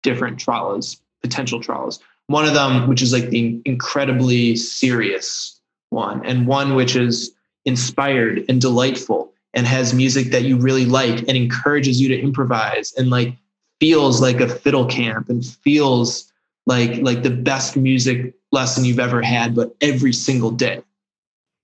different 0.04 0.38
Tralas, 0.38 1.00
potential 1.24 1.62
Tralas, 1.62 2.00
one 2.28 2.46
of 2.46 2.54
them, 2.54 2.90
which 2.90 3.02
is 3.02 3.14
like 3.14 3.30
the 3.30 3.62
incredibly 3.64 4.58
serious 4.58 5.62
one, 5.92 6.26
and 6.26 6.46
one 6.46 6.76
which 6.76 6.98
is 6.98 7.32
inspired 7.64 8.44
and 8.50 8.60
delightful 8.60 9.32
and 9.56 9.66
has 9.66 9.94
music 9.94 10.28
that 10.32 10.44
you 10.44 10.58
really 10.58 10.86
like 10.86 11.20
and 11.20 11.32
encourages 11.32 12.00
you 12.00 12.08
to 12.10 12.20
improvise 12.20 12.94
and 12.98 13.10
like 13.10 13.36
feels 13.80 14.22
like 14.22 14.40
a 14.40 14.48
fiddle 14.48 14.86
camp 14.86 15.30
and 15.30 15.46
feels 15.46 16.32
like 16.68 16.98
like 17.02 17.24
the 17.24 17.30
best 17.30 17.76
music 17.76 18.34
lesson 18.52 18.86
you've 18.86 19.00
ever 19.00 19.22
had 19.22 19.56
but 19.56 19.76
every 19.82 20.14
single 20.14 20.52
day 20.52 20.82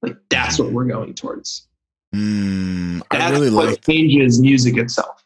like 0.02 0.16
that's 0.30 0.58
what 0.60 0.72
we're 0.72 0.86
going 0.86 1.14
towards 1.14 1.68
Mm, 2.14 3.02
I 3.10 3.18
That's 3.20 3.32
really 3.32 3.50
what 3.50 3.68
like. 3.68 3.86
changes 3.86 4.42
music 4.42 4.76
itself. 4.76 5.24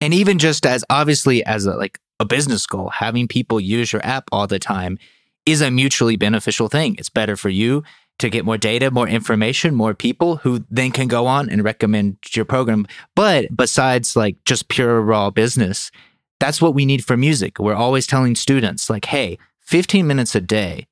and 0.00 0.14
even 0.14 0.38
just 0.38 0.64
as 0.64 0.84
obviously 0.88 1.44
as 1.44 1.66
a 1.66 1.74
like 1.76 1.98
a 2.18 2.24
business 2.24 2.66
goal 2.66 2.88
having 2.88 3.28
people 3.28 3.60
use 3.60 3.92
your 3.92 4.04
app 4.06 4.24
all 4.32 4.46
the 4.46 4.58
time 4.58 4.98
is 5.44 5.60
a 5.60 5.70
mutually 5.70 6.16
beneficial 6.16 6.68
thing 6.68 6.96
it's 6.98 7.10
better 7.10 7.36
for 7.36 7.50
you 7.50 7.82
to 8.18 8.30
get 8.30 8.44
more 8.44 8.58
data 8.58 8.90
more 8.90 9.08
information 9.08 9.74
more 9.74 9.94
people 9.94 10.36
who 10.36 10.64
then 10.70 10.90
can 10.90 11.08
go 11.08 11.26
on 11.26 11.50
and 11.50 11.62
recommend 11.62 12.16
your 12.34 12.44
program. 12.44 12.86
But 13.14 13.54
besides 13.54 14.16
like 14.16 14.36
just 14.44 14.68
pure 14.68 15.00
raw 15.00 15.30
business 15.30 15.90
that's 16.38 16.60
what 16.60 16.74
we 16.74 16.84
need 16.84 17.02
for 17.02 17.16
music. 17.16 17.58
We're 17.58 17.74
always 17.74 18.06
telling 18.06 18.34
students 18.34 18.90
like 18.90 19.06
hey 19.06 19.38
15 19.60 20.06
minutes 20.06 20.34
a 20.34 20.40
day 20.40 20.86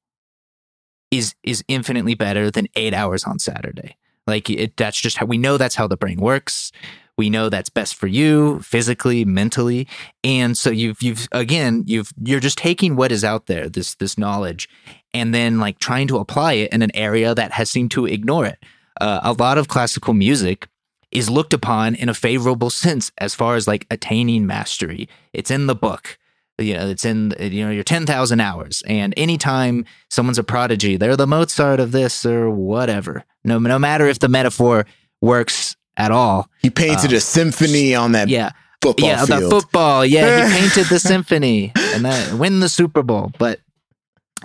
is 1.10 1.34
is 1.42 1.62
infinitely 1.68 2.14
better 2.14 2.50
than 2.50 2.66
8 2.74 2.94
hours 2.94 3.24
on 3.24 3.38
Saturday. 3.38 3.96
Like 4.26 4.48
it 4.50 4.76
that's 4.76 5.00
just 5.00 5.18
how 5.18 5.26
we 5.26 5.38
know 5.38 5.56
that's 5.56 5.74
how 5.74 5.86
the 5.86 5.96
brain 5.96 6.18
works 6.20 6.72
we 7.16 7.30
know 7.30 7.48
that's 7.48 7.70
best 7.70 7.94
for 7.94 8.06
you 8.06 8.60
physically 8.60 9.24
mentally. 9.24 9.86
And 10.22 10.56
so 10.56 10.70
you've 10.70 11.00
you've 11.02 11.28
again 11.32 11.84
you've 11.86 12.12
you're 12.22 12.40
just 12.40 12.58
taking 12.58 12.96
what 12.96 13.12
is 13.12 13.24
out 13.24 13.46
there 13.46 13.68
this 13.68 13.94
this 13.96 14.18
knowledge 14.18 14.68
and 15.12 15.34
then 15.34 15.60
like 15.60 15.78
trying 15.78 16.08
to 16.08 16.18
apply 16.18 16.54
it 16.54 16.72
in 16.72 16.82
an 16.82 16.94
area 16.94 17.34
that 17.34 17.52
has 17.52 17.70
seemed 17.70 17.92
to 17.92 18.06
ignore 18.06 18.46
it. 18.46 18.58
Uh, 19.00 19.20
a 19.22 19.32
lot 19.32 19.58
of 19.58 19.68
classical 19.68 20.14
music 20.14 20.68
is 21.10 21.30
looked 21.30 21.54
upon 21.54 21.94
in 21.94 22.08
a 22.08 22.14
favorable 22.14 22.70
sense 22.70 23.12
as 23.18 23.34
far 23.34 23.54
as 23.54 23.68
like 23.68 23.86
attaining 23.90 24.46
mastery. 24.46 25.08
It's 25.32 25.50
in 25.50 25.66
the 25.66 25.74
book. 25.74 26.18
You 26.58 26.74
know 26.74 26.88
it's 26.88 27.04
in 27.04 27.32
you 27.38 27.64
know 27.64 27.70
your 27.70 27.84
10,000 27.84 28.40
hours. 28.40 28.82
And 28.86 29.14
anytime 29.16 29.84
someone's 30.10 30.38
a 30.38 30.44
prodigy 30.44 30.96
they're 30.96 31.16
the 31.16 31.26
Mozart 31.26 31.78
of 31.78 31.92
this 31.92 32.26
or 32.26 32.50
whatever. 32.50 33.24
No 33.44 33.58
no 33.58 33.78
matter 33.78 34.06
if 34.08 34.18
the 34.18 34.28
metaphor 34.28 34.86
works 35.20 35.76
at 35.96 36.10
all 36.10 36.48
He 36.62 36.70
painted 36.70 37.12
a 37.12 37.16
um, 37.16 37.20
symphony 37.20 37.94
on 37.94 38.12
that 38.12 38.28
yeah 38.28 38.50
football 38.84 39.08
yeah, 39.08 39.24
field. 39.24 39.42
the 39.42 39.50
football. 39.50 40.06
Yeah, 40.06 40.46
he 40.48 40.54
painted 40.60 40.86
the 40.86 40.98
symphony 40.98 41.72
and 41.76 42.04
that 42.04 42.34
win 42.34 42.60
the 42.60 42.68
Super 42.68 43.02
Bowl. 43.02 43.32
But 43.38 43.60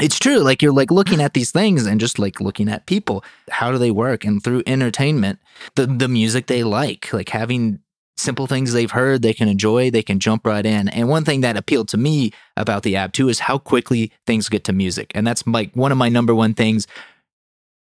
it's 0.01 0.17
true. 0.17 0.39
Like 0.39 0.61
you're 0.61 0.73
like 0.73 0.91
looking 0.91 1.21
at 1.21 1.33
these 1.33 1.51
things 1.51 1.85
and 1.85 1.99
just 1.99 2.19
like 2.19 2.39
looking 2.39 2.69
at 2.69 2.85
people. 2.85 3.23
How 3.49 3.71
do 3.71 3.77
they 3.77 3.91
work? 3.91 4.23
And 4.23 4.43
through 4.43 4.63
entertainment, 4.65 5.39
the 5.75 5.85
the 5.85 6.07
music 6.07 6.47
they 6.47 6.63
like, 6.63 7.11
like 7.11 7.29
having 7.29 7.79
simple 8.17 8.47
things 8.47 8.73
they've 8.73 8.91
heard, 8.91 9.21
they 9.21 9.33
can 9.33 9.47
enjoy, 9.47 9.89
they 9.89 10.03
can 10.03 10.19
jump 10.19 10.45
right 10.45 10.65
in. 10.65 10.89
And 10.89 11.07
one 11.07 11.23
thing 11.23 11.41
that 11.41 11.55
appealed 11.55 11.87
to 11.89 11.97
me 11.97 12.31
about 12.57 12.83
the 12.83 12.95
app 12.97 13.13
too 13.13 13.29
is 13.29 13.39
how 13.39 13.57
quickly 13.57 14.11
things 14.25 14.49
get 14.49 14.65
to 14.65 14.73
music. 14.73 15.11
And 15.15 15.25
that's 15.25 15.45
like 15.47 15.73
one 15.73 15.91
of 15.91 15.97
my 15.97 16.09
number 16.09 16.35
one 16.35 16.53
things 16.53 16.85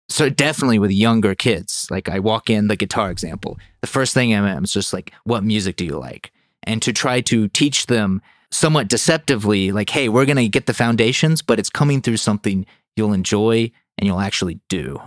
so 0.07 0.29
definitely 0.29 0.79
with 0.79 0.91
younger 0.91 1.35
kids 1.35 1.87
like 1.89 2.07
i 2.09 2.19
walk 2.19 2.49
in 2.49 2.67
the 2.67 2.75
guitar 2.75 3.09
example 3.09 3.57
the 3.85 3.91
first 3.91 4.13
thing 4.13 4.35
i'm 4.35 4.63
is 4.63 4.73
just 4.73 4.93
like 4.93 5.13
what 5.25 5.43
music 5.43 5.75
do 5.75 5.85
you 5.85 5.97
like? 5.97 6.31
And 6.63 6.81
to 6.81 6.91
try 6.91 7.21
to 7.21 7.47
teach 7.49 7.85
them 7.85 8.19
somewhat 8.49 8.87
deceptively 8.87 9.71
like 9.71 9.91
hey 9.91 10.09
we're 10.09 10.25
going 10.25 10.37
to 10.37 10.47
get 10.47 10.65
the 10.65 10.73
foundations 10.73 11.43
but 11.43 11.59
it's 11.59 11.69
coming 11.69 12.01
through 12.01 12.17
something 12.17 12.65
you'll 12.95 13.13
enjoy 13.13 13.71
and 13.97 14.07
you'll 14.07 14.19
actually 14.19 14.59
do. 14.69 14.99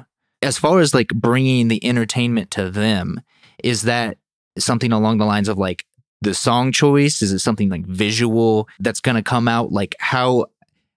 As 0.43 0.59
far 0.59 0.79
as 0.79 0.95
like 0.95 1.09
bringing 1.09 1.67
the 1.67 1.85
entertainment 1.85 2.53
to 2.53 2.71
them 2.71 3.21
is 3.65 3.83
that 3.83 4.19
something 4.59 4.93
along 4.93 5.19
the 5.19 5.25
lines 5.25 5.49
of 5.49 5.59
like 5.59 5.85
the 6.21 6.35
song 6.35 6.71
choice? 6.71 7.23
Is 7.23 7.33
it 7.33 7.41
something 7.41 7.69
like 7.69 7.87
visual 7.87 8.69
that's 8.79 9.01
going 9.01 9.17
to 9.17 9.23
come 9.23 9.49
out? 9.49 9.73
Like 9.73 9.97
how 9.99 10.47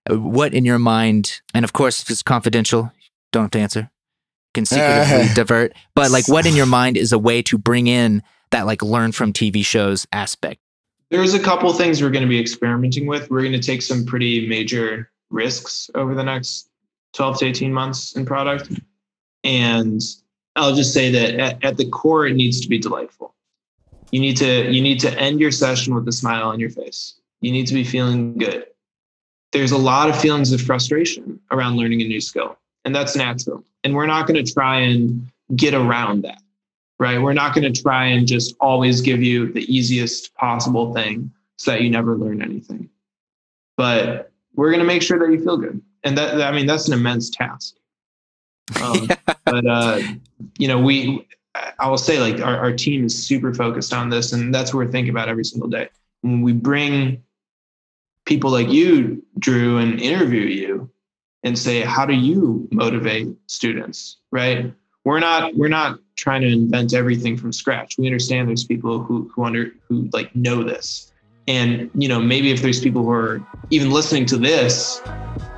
uh, 0.09 0.19
what 0.19 0.53
in 0.53 0.65
your 0.65 0.79
mind 0.79 1.41
and 1.53 1.63
of 1.63 1.73
course 1.73 2.01
if 2.01 2.09
it's 2.09 2.23
confidential 2.23 2.91
don't 3.31 3.43
have 3.43 3.51
to 3.51 3.59
answer 3.59 3.90
can 4.53 4.65
secretively 4.65 5.29
eh. 5.29 5.33
divert 5.33 5.73
but 5.95 6.11
like 6.11 6.27
what 6.27 6.45
in 6.45 6.55
your 6.55 6.65
mind 6.79 6.97
is 6.97 7.11
a 7.11 7.19
way 7.19 7.41
to 7.41 7.57
bring 7.57 7.87
in 7.87 8.21
that 8.51 8.65
like 8.65 8.81
learn 8.81 9.11
from 9.11 9.31
tv 9.33 9.65
shows 9.65 10.07
aspect 10.11 10.59
There's 11.09 11.33
a 11.33 11.39
couple 11.39 11.71
things 11.73 12.01
we're 12.01 12.09
going 12.09 12.23
to 12.23 12.29
be 12.29 12.39
experimenting 12.39 13.05
with. 13.05 13.29
We're 13.29 13.41
going 13.41 13.51
to 13.51 13.59
take 13.59 13.81
some 13.81 14.05
pretty 14.05 14.47
major 14.47 15.11
risks 15.29 15.89
over 15.95 16.15
the 16.15 16.23
next 16.23 16.69
12 17.13 17.39
to 17.39 17.45
18 17.47 17.73
months 17.73 18.15
in 18.15 18.25
product. 18.25 18.71
And 19.43 20.01
I'll 20.55 20.75
just 20.75 20.93
say 20.93 21.11
that 21.11 21.39
at, 21.39 21.65
at 21.65 21.77
the 21.77 21.89
core, 21.89 22.27
it 22.27 22.35
needs 22.35 22.61
to 22.61 22.69
be 22.69 22.77
delightful. 22.77 23.33
You 24.11 24.19
need 24.19 24.37
to 24.37 24.69
you 24.69 24.81
need 24.81 24.99
to 25.01 25.17
end 25.17 25.39
your 25.39 25.51
session 25.51 25.95
with 25.95 26.07
a 26.07 26.11
smile 26.11 26.49
on 26.49 26.59
your 26.59 26.69
face. 26.69 27.15
You 27.39 27.51
need 27.51 27.65
to 27.67 27.73
be 27.73 27.83
feeling 27.83 28.37
good. 28.37 28.65
There's 29.53 29.71
a 29.71 29.77
lot 29.77 30.09
of 30.09 30.19
feelings 30.19 30.51
of 30.51 30.61
frustration 30.61 31.39
around 31.49 31.77
learning 31.77 32.01
a 32.01 32.07
new 32.07 32.21
skill, 32.21 32.57
and 32.85 32.95
that's 32.95 33.15
natural. 33.15 33.63
And 33.83 33.95
we're 33.95 34.07
not 34.07 34.27
going 34.27 34.43
to 34.43 34.53
try 34.53 34.79
and 34.79 35.29
get 35.55 35.73
around 35.73 36.23
that 36.23 36.41
right? 37.01 37.19
We're 37.19 37.33
not 37.33 37.55
going 37.55 37.73
to 37.73 37.81
try 37.81 38.05
and 38.05 38.27
just 38.27 38.55
always 38.59 39.01
give 39.01 39.23
you 39.23 39.51
the 39.51 39.61
easiest 39.61 40.35
possible 40.35 40.93
thing 40.93 41.31
so 41.57 41.71
that 41.71 41.81
you 41.81 41.89
never 41.89 42.15
learn 42.15 42.43
anything. 42.43 42.89
But 43.75 44.31
we're 44.53 44.69
going 44.69 44.81
to 44.81 44.85
make 44.85 45.01
sure 45.01 45.17
that 45.17 45.31
you 45.31 45.43
feel 45.43 45.57
good. 45.57 45.81
And 46.03 46.15
that, 46.19 46.39
I 46.39 46.51
mean, 46.51 46.67
that's 46.67 46.87
an 46.87 46.93
immense 46.93 47.31
task. 47.31 47.73
Um, 48.83 49.09
but, 49.45 49.65
uh, 49.65 49.99
you 50.59 50.67
know, 50.67 50.79
we, 50.79 51.27
I 51.79 51.89
will 51.89 51.97
say 51.97 52.19
like 52.19 52.39
our, 52.39 52.55
our 52.55 52.71
team 52.71 53.03
is 53.03 53.17
super 53.17 53.51
focused 53.51 53.95
on 53.95 54.11
this 54.11 54.31
and 54.31 54.53
that's 54.53 54.71
what 54.71 54.85
we're 54.85 54.91
thinking 54.91 55.09
about 55.09 55.27
every 55.27 55.43
single 55.43 55.69
day. 55.69 55.89
When 56.21 56.43
we 56.43 56.53
bring 56.53 57.23
people 58.27 58.51
like 58.51 58.69
you, 58.69 59.25
Drew, 59.39 59.79
and 59.79 59.99
interview 59.99 60.41
you 60.41 60.91
and 61.43 61.57
say, 61.57 61.81
how 61.81 62.05
do 62.05 62.13
you 62.13 62.67
motivate 62.71 63.27
students? 63.47 64.17
Right? 64.31 64.73
We're 65.03 65.19
not 65.19 65.55
we're 65.55 65.67
not 65.67 65.99
trying 66.15 66.41
to 66.41 66.47
invent 66.47 66.93
everything 66.93 67.35
from 67.35 67.51
scratch. 67.51 67.97
We 67.97 68.05
understand 68.05 68.47
there's 68.47 68.65
people 68.65 69.01
who 69.01 69.31
who 69.33 69.43
under 69.43 69.71
who 69.87 70.07
like 70.13 70.35
know 70.35 70.63
this. 70.63 71.11
And 71.47 71.89
you 71.95 72.07
know 72.07 72.19
maybe 72.19 72.51
if 72.51 72.61
there's 72.61 72.79
people 72.79 73.03
who 73.03 73.11
are 73.11 73.45
even 73.71 73.89
listening 73.89 74.27
to 74.27 74.37
this 74.37 75.01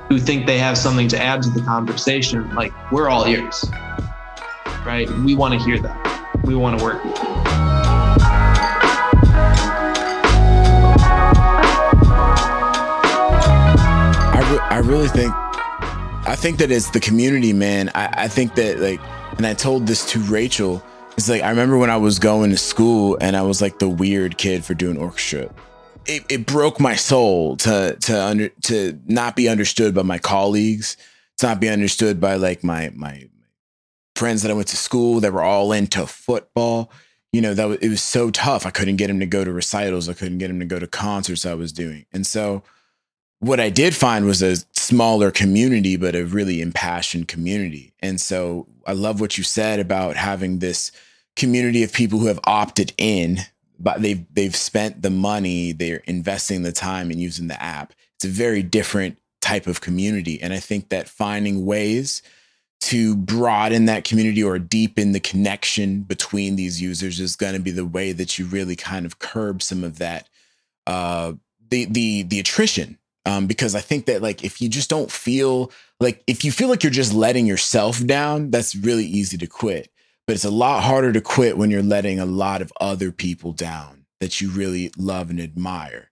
who 0.08 0.18
think 0.18 0.46
they 0.46 0.58
have 0.58 0.78
something 0.78 1.08
to 1.08 1.22
add 1.22 1.42
to 1.42 1.50
the 1.50 1.60
conversation 1.62 2.54
like 2.54 2.72
we're 2.90 3.08
all 3.08 3.26
ears. 3.26 3.64
Right? 4.86 5.10
We 5.10 5.34
want 5.34 5.52
to 5.54 5.60
hear 5.60 5.78
that. 5.80 6.40
We 6.44 6.54
want 6.54 6.78
to 6.78 6.84
work 6.84 7.04
with 7.04 7.16
you. 7.18 7.28
I, 14.36 14.68
I 14.70 14.78
really 14.78 15.08
think 15.08 15.34
I 16.26 16.36
think 16.36 16.56
that 16.58 16.70
it's 16.70 16.88
the 16.88 17.00
community, 17.00 17.52
man. 17.52 17.90
I, 17.94 18.24
I 18.24 18.28
think 18.28 18.54
that 18.54 18.78
like, 18.78 19.00
and 19.36 19.46
I 19.46 19.52
told 19.52 19.86
this 19.86 20.10
to 20.12 20.20
Rachel. 20.20 20.82
It's 21.18 21.28
like 21.28 21.42
I 21.42 21.50
remember 21.50 21.76
when 21.76 21.90
I 21.90 21.98
was 21.98 22.18
going 22.18 22.50
to 22.50 22.56
school 22.56 23.18
and 23.20 23.36
I 23.36 23.42
was 23.42 23.60
like 23.60 23.78
the 23.78 23.90
weird 23.90 24.38
kid 24.38 24.64
for 24.64 24.72
doing 24.72 24.96
orchestra. 24.96 25.52
It, 26.06 26.24
it 26.30 26.46
broke 26.46 26.80
my 26.80 26.94
soul 26.94 27.56
to 27.58 27.96
to 28.00 28.24
under 28.24 28.48
to 28.62 28.98
not 29.04 29.36
be 29.36 29.50
understood 29.50 29.94
by 29.94 30.02
my 30.02 30.18
colleagues, 30.18 30.96
to 31.38 31.46
not 31.48 31.60
be 31.60 31.68
understood 31.68 32.22
by 32.22 32.36
like 32.36 32.64
my 32.64 32.90
my 32.94 33.28
friends 34.16 34.42
that 34.42 34.50
I 34.50 34.54
went 34.54 34.68
to 34.68 34.78
school 34.78 35.20
that 35.20 35.32
were 35.32 35.42
all 35.42 35.72
into 35.72 36.06
football. 36.06 36.90
You 37.34 37.42
know 37.42 37.52
that 37.52 37.68
was, 37.68 37.78
it 37.78 37.90
was 37.90 38.02
so 38.02 38.30
tough. 38.30 38.64
I 38.64 38.70
couldn't 38.70 38.96
get 38.96 39.10
him 39.10 39.20
to 39.20 39.26
go 39.26 39.44
to 39.44 39.52
recitals. 39.52 40.08
I 40.08 40.14
couldn't 40.14 40.38
get 40.38 40.48
him 40.48 40.60
to 40.60 40.66
go 40.66 40.78
to 40.78 40.86
concerts 40.86 41.44
I 41.44 41.54
was 41.54 41.70
doing, 41.70 42.06
and 42.14 42.26
so 42.26 42.62
what 43.44 43.60
I 43.60 43.68
did 43.68 43.94
find 43.94 44.24
was 44.24 44.42
a 44.42 44.56
smaller 44.72 45.30
community, 45.30 45.96
but 45.96 46.14
a 46.14 46.24
really 46.24 46.62
impassioned 46.62 47.28
community. 47.28 47.92
And 48.00 48.20
so 48.20 48.66
I 48.86 48.92
love 48.92 49.20
what 49.20 49.36
you 49.36 49.44
said 49.44 49.80
about 49.80 50.16
having 50.16 50.58
this 50.58 50.90
community 51.36 51.82
of 51.82 51.92
people 51.92 52.18
who 52.18 52.26
have 52.26 52.40
opted 52.44 52.94
in, 52.96 53.40
but 53.78 54.00
they've 54.00 54.24
they've 54.32 54.56
spent 54.56 55.02
the 55.02 55.10
money, 55.10 55.72
they're 55.72 56.02
investing 56.06 56.62
the 56.62 56.72
time 56.72 57.10
and 57.10 57.20
using 57.20 57.48
the 57.48 57.62
app. 57.62 57.92
It's 58.16 58.24
a 58.24 58.28
very 58.28 58.62
different 58.62 59.18
type 59.42 59.66
of 59.66 59.82
community. 59.82 60.40
And 60.40 60.54
I 60.54 60.58
think 60.58 60.88
that 60.88 61.08
finding 61.08 61.66
ways 61.66 62.22
to 62.80 63.14
broaden 63.14 63.84
that 63.86 64.04
community 64.04 64.42
or 64.42 64.58
deepen 64.58 65.12
the 65.12 65.20
connection 65.20 66.00
between 66.00 66.56
these 66.56 66.80
users 66.80 67.20
is 67.20 67.36
going 67.36 67.54
to 67.54 67.60
be 67.60 67.70
the 67.70 67.84
way 67.84 68.12
that 68.12 68.38
you 68.38 68.46
really 68.46 68.76
kind 68.76 69.04
of 69.04 69.18
curb 69.18 69.62
some 69.62 69.84
of 69.84 69.98
that 69.98 70.28
uh 70.86 71.32
the 71.70 71.86
the 71.86 72.22
the 72.24 72.38
attrition 72.38 72.98
um, 73.26 73.46
because 73.46 73.74
I 73.74 73.80
think 73.80 74.06
that 74.06 74.22
like 74.22 74.44
if 74.44 74.60
you 74.60 74.68
just 74.68 74.90
don't 74.90 75.10
feel 75.10 75.72
like 76.00 76.22
if 76.26 76.44
you 76.44 76.52
feel 76.52 76.68
like 76.68 76.82
you're 76.82 76.90
just 76.90 77.14
letting 77.14 77.46
yourself 77.46 78.04
down, 78.04 78.50
that's 78.50 78.74
really 78.74 79.06
easy 79.06 79.38
to 79.38 79.46
quit. 79.46 79.90
But 80.26 80.34
it's 80.34 80.44
a 80.44 80.50
lot 80.50 80.82
harder 80.82 81.12
to 81.12 81.20
quit 81.20 81.58
when 81.58 81.70
you're 81.70 81.82
letting 81.82 82.18
a 82.18 82.26
lot 82.26 82.62
of 82.62 82.72
other 82.80 83.12
people 83.12 83.52
down 83.52 84.06
that 84.20 84.40
you 84.40 84.50
really 84.50 84.90
love 84.96 85.30
and 85.30 85.40
admire. 85.40 86.10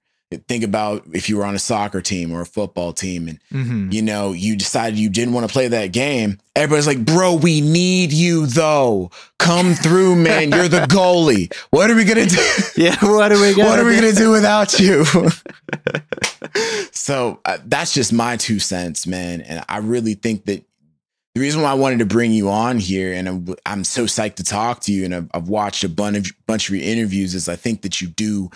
Think 0.49 0.64
about 0.64 1.05
if 1.12 1.28
you 1.28 1.37
were 1.37 1.45
on 1.45 1.55
a 1.55 1.59
soccer 1.59 2.01
team 2.01 2.33
or 2.33 2.41
a 2.41 2.47
football 2.47 2.93
team 2.93 3.28
and 3.28 3.39
Mhm. 3.53 3.93
you 3.93 4.03
know 4.03 4.33
you 4.33 4.57
decided 4.57 4.99
you 4.99 5.09
didn't 5.11 5.35
want 5.35 5.47
to 5.47 5.53
play 5.53 5.68
that 5.68 5.93
game. 5.93 6.39
Everybody's 6.57 6.87
like, 6.87 7.05
"Bro, 7.05 7.35
we 7.37 7.61
need 7.61 8.12
you 8.12 8.47
though. 8.47 9.11
Come 9.39 9.74
through, 9.74 10.16
man. 10.16 10.51
You're 10.53 10.68
the 10.68 10.80
goalie. 10.87 11.53
What 11.70 11.91
are 11.91 11.95
we 11.95 12.05
gonna 12.05 12.26
do?" 12.26 12.45
yeah 12.76 12.97
what 13.03 13.33
are 13.33 13.41
we 13.41 13.55
gonna 13.55 13.68
what 13.68 13.78
are 13.78 13.85
we 13.85 13.97
do? 13.97 14.01
gonna 14.03 14.12
do 14.14 14.30
without 14.30 14.78
you? 14.78 15.05
so 16.93 17.41
uh, 17.45 17.59
that's 17.66 17.95
just 17.95 18.12
my 18.12 18.37
two 18.37 18.59
cents, 18.59 19.07
man. 19.07 19.41
And 19.41 19.64
I 19.68 19.78
really 19.78 20.14
think 20.14 20.45
that 20.47 20.64
the 21.35 21.41
reason 21.41 21.62
why 21.62 21.70
I 21.70 21.74
wanted 21.74 22.01
to 22.01 22.07
bring 22.07 22.33
you 22.33 22.51
on 22.51 22.78
here, 22.78 23.12
and 23.14 23.26
I'm, 23.28 23.55
I'm 23.64 23.85
so 23.85 24.05
psyched 24.05 24.35
to 24.37 24.45
talk 24.45 24.80
to 24.80 24.93
you, 24.93 25.07
and 25.07 25.14
I've, 25.14 25.30
I've 25.33 25.49
watched 25.49 25.83
a 25.83 25.89
bunch 25.89 26.18
of 26.30 26.47
bunch 26.47 26.68
of 26.68 26.74
your 26.76 26.85
interviews, 26.85 27.35
is 27.35 27.49
I 27.49 27.57
think 27.57 27.83
that 27.83 28.01
you 28.01 28.09
do 28.09 28.51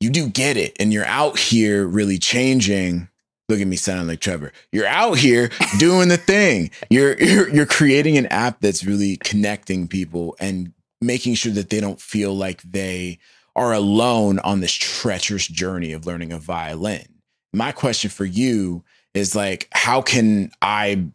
you 0.00 0.10
do 0.10 0.28
get 0.28 0.56
it, 0.56 0.76
and 0.78 0.92
you're 0.92 1.06
out 1.06 1.38
here 1.38 1.86
really 1.86 2.18
changing. 2.18 3.08
Look 3.48 3.60
at 3.60 3.66
me 3.66 3.76
sounding 3.76 4.08
like 4.08 4.20
Trevor. 4.20 4.52
You're 4.72 4.86
out 4.86 5.18
here 5.18 5.50
doing 5.78 6.08
the 6.08 6.16
thing. 6.16 6.70
You're, 6.90 7.16
you're 7.22 7.48
you're 7.48 7.66
creating 7.66 8.18
an 8.18 8.26
app 8.26 8.60
that's 8.60 8.84
really 8.84 9.16
connecting 9.18 9.88
people 9.88 10.36
and 10.40 10.72
making 11.00 11.34
sure 11.34 11.52
that 11.52 11.70
they 11.70 11.80
don't 11.80 12.00
feel 12.00 12.34
like 12.34 12.62
they 12.62 13.18
are 13.54 13.72
alone 13.72 14.38
on 14.40 14.60
this 14.60 14.72
treacherous 14.72 15.46
journey 15.46 15.92
of 15.92 16.06
learning 16.06 16.32
a 16.32 16.38
violin. 16.38 17.06
My 17.52 17.72
question 17.72 18.10
for 18.10 18.26
you 18.26 18.84
is 19.14 19.34
like, 19.34 19.68
how 19.72 20.02
can 20.02 20.50
I 20.60 21.06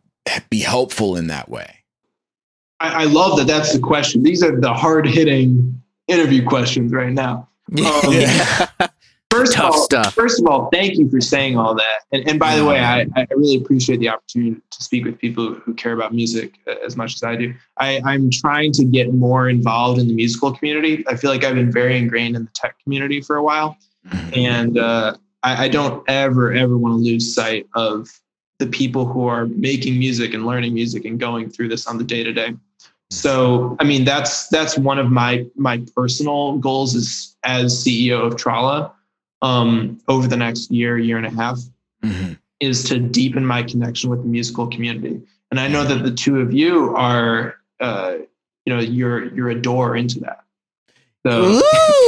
be 0.50 0.60
helpful 0.60 1.16
in 1.16 1.28
that 1.28 1.50
way? 1.50 1.76
I, 2.80 3.04
I 3.04 3.06
love 3.06 3.38
that. 3.38 3.46
That's 3.46 3.74
the 3.74 3.80
question. 3.80 4.24
These 4.24 4.42
are 4.44 4.60
the 4.60 4.74
hard 4.74 5.06
hitting 5.06 5.82
interview 6.08 6.46
questions 6.46 6.92
right 6.92 7.14
now. 7.14 7.48
Um, 7.72 8.12
yeah. 8.12 8.68
First 9.32 9.54
Tough 9.54 9.70
of 9.70 9.76
all, 9.76 9.84
stuff. 9.84 10.14
First 10.14 10.42
of 10.42 10.48
all, 10.48 10.70
thank 10.74 10.98
you 10.98 11.10
for 11.10 11.22
saying 11.22 11.58
all 11.58 11.74
that. 11.74 12.02
And, 12.12 12.28
and 12.28 12.38
by 12.38 12.58
the 12.58 12.66
way, 12.66 12.80
I, 12.80 13.06
I 13.16 13.26
really 13.32 13.56
appreciate 13.56 14.02
the 14.02 14.10
opportunity 14.10 14.60
to 14.70 14.84
speak 14.84 15.06
with 15.06 15.18
people 15.18 15.54
who 15.54 15.74
care 15.74 15.94
about 15.94 16.14
music 16.14 16.60
uh, 16.68 16.76
as 16.86 16.98
much 16.98 17.16
as 17.16 17.24
I 17.24 17.38
do. 17.38 17.54
I, 17.78 18.02
I'm 18.04 18.30
trying 18.30 18.74
to 18.74 18.84
get 18.84 19.14
more 19.14 19.48
involved 19.48 20.02
in 20.02 20.10
the 20.10 20.14
musical 20.14 20.54
community. 20.54 21.06
I 21.08 21.16
feel 21.16 21.32
like 21.32 21.46
I've 21.46 21.56
been 21.56 21.72
very 21.72 21.98
ingrained 21.98 22.36
in 22.36 22.44
the 22.44 22.52
tech 22.54 22.76
community 22.84 23.22
for 23.22 23.38
a 23.38 23.44
while, 23.44 23.78
and 24.34 24.78
uh, 24.78 25.16
I, 25.44 25.66
I 25.66 25.68
don't 25.70 26.04
ever 26.10 26.52
ever 26.52 26.78
want 26.78 26.96
to 26.96 26.98
lose 26.98 27.34
sight 27.34 27.68
of 27.74 28.10
the 28.60 28.68
people 28.68 29.06
who 29.06 29.28
are 29.28 29.46
making 29.46 29.98
music 29.98 30.34
and 30.34 30.46
learning 30.46 30.74
music 30.74 31.06
and 31.06 31.18
going 31.18 31.50
through 31.50 31.70
this 31.70 31.88
on 31.88 31.98
the 31.98 32.04
day 32.04 32.26
to 32.26 32.34
day. 32.34 32.54
So, 33.12 33.78
I 33.80 33.86
mean, 33.86 34.04
that's 34.04 34.50
that's 34.50 34.78
one 34.78 35.00
of 35.00 35.10
my 35.10 35.46
my 35.56 35.82
personal 35.96 36.58
goals 36.58 36.96
is 36.96 37.38
as 37.44 37.82
CEO 37.82 38.28
of 38.28 38.36
Trala 38.36 38.92
um, 39.42 40.00
over 40.08 40.28
the 40.28 40.38
next 40.38 40.70
year, 40.72 40.98
year 40.98 41.18
and 41.18 41.26
a 41.26 41.32
half, 41.32 41.60
Mhm. 42.04 42.38
is 42.60 42.84
to 42.86 43.00
deepen 43.00 43.46
my 43.46 43.64
connection 43.64 44.10
with 44.10 44.22
the 44.22 44.28
musical 44.28 44.68
community. 44.68 45.20
And 45.52 45.60
I 45.60 45.68
know 45.68 45.84
that 45.84 46.04
the 46.04 46.12
two 46.12 46.40
of 46.40 46.54
you 46.54 46.96
are, 46.96 47.56
uh, 47.80 48.14
you 48.66 48.74
know, 48.74 48.80
you're 48.80 49.34
you're 49.36 49.50
a 49.50 49.60
door 49.62 49.96
into 49.96 50.20
that. 50.22 50.44
So, 51.26 51.62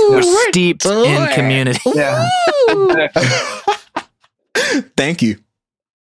We're 0.10 0.24
steeped 0.50 0.86
in 0.86 1.28
community. 1.34 1.80
yeah. 1.94 2.28
Thank 4.98 5.22
you. 5.22 5.38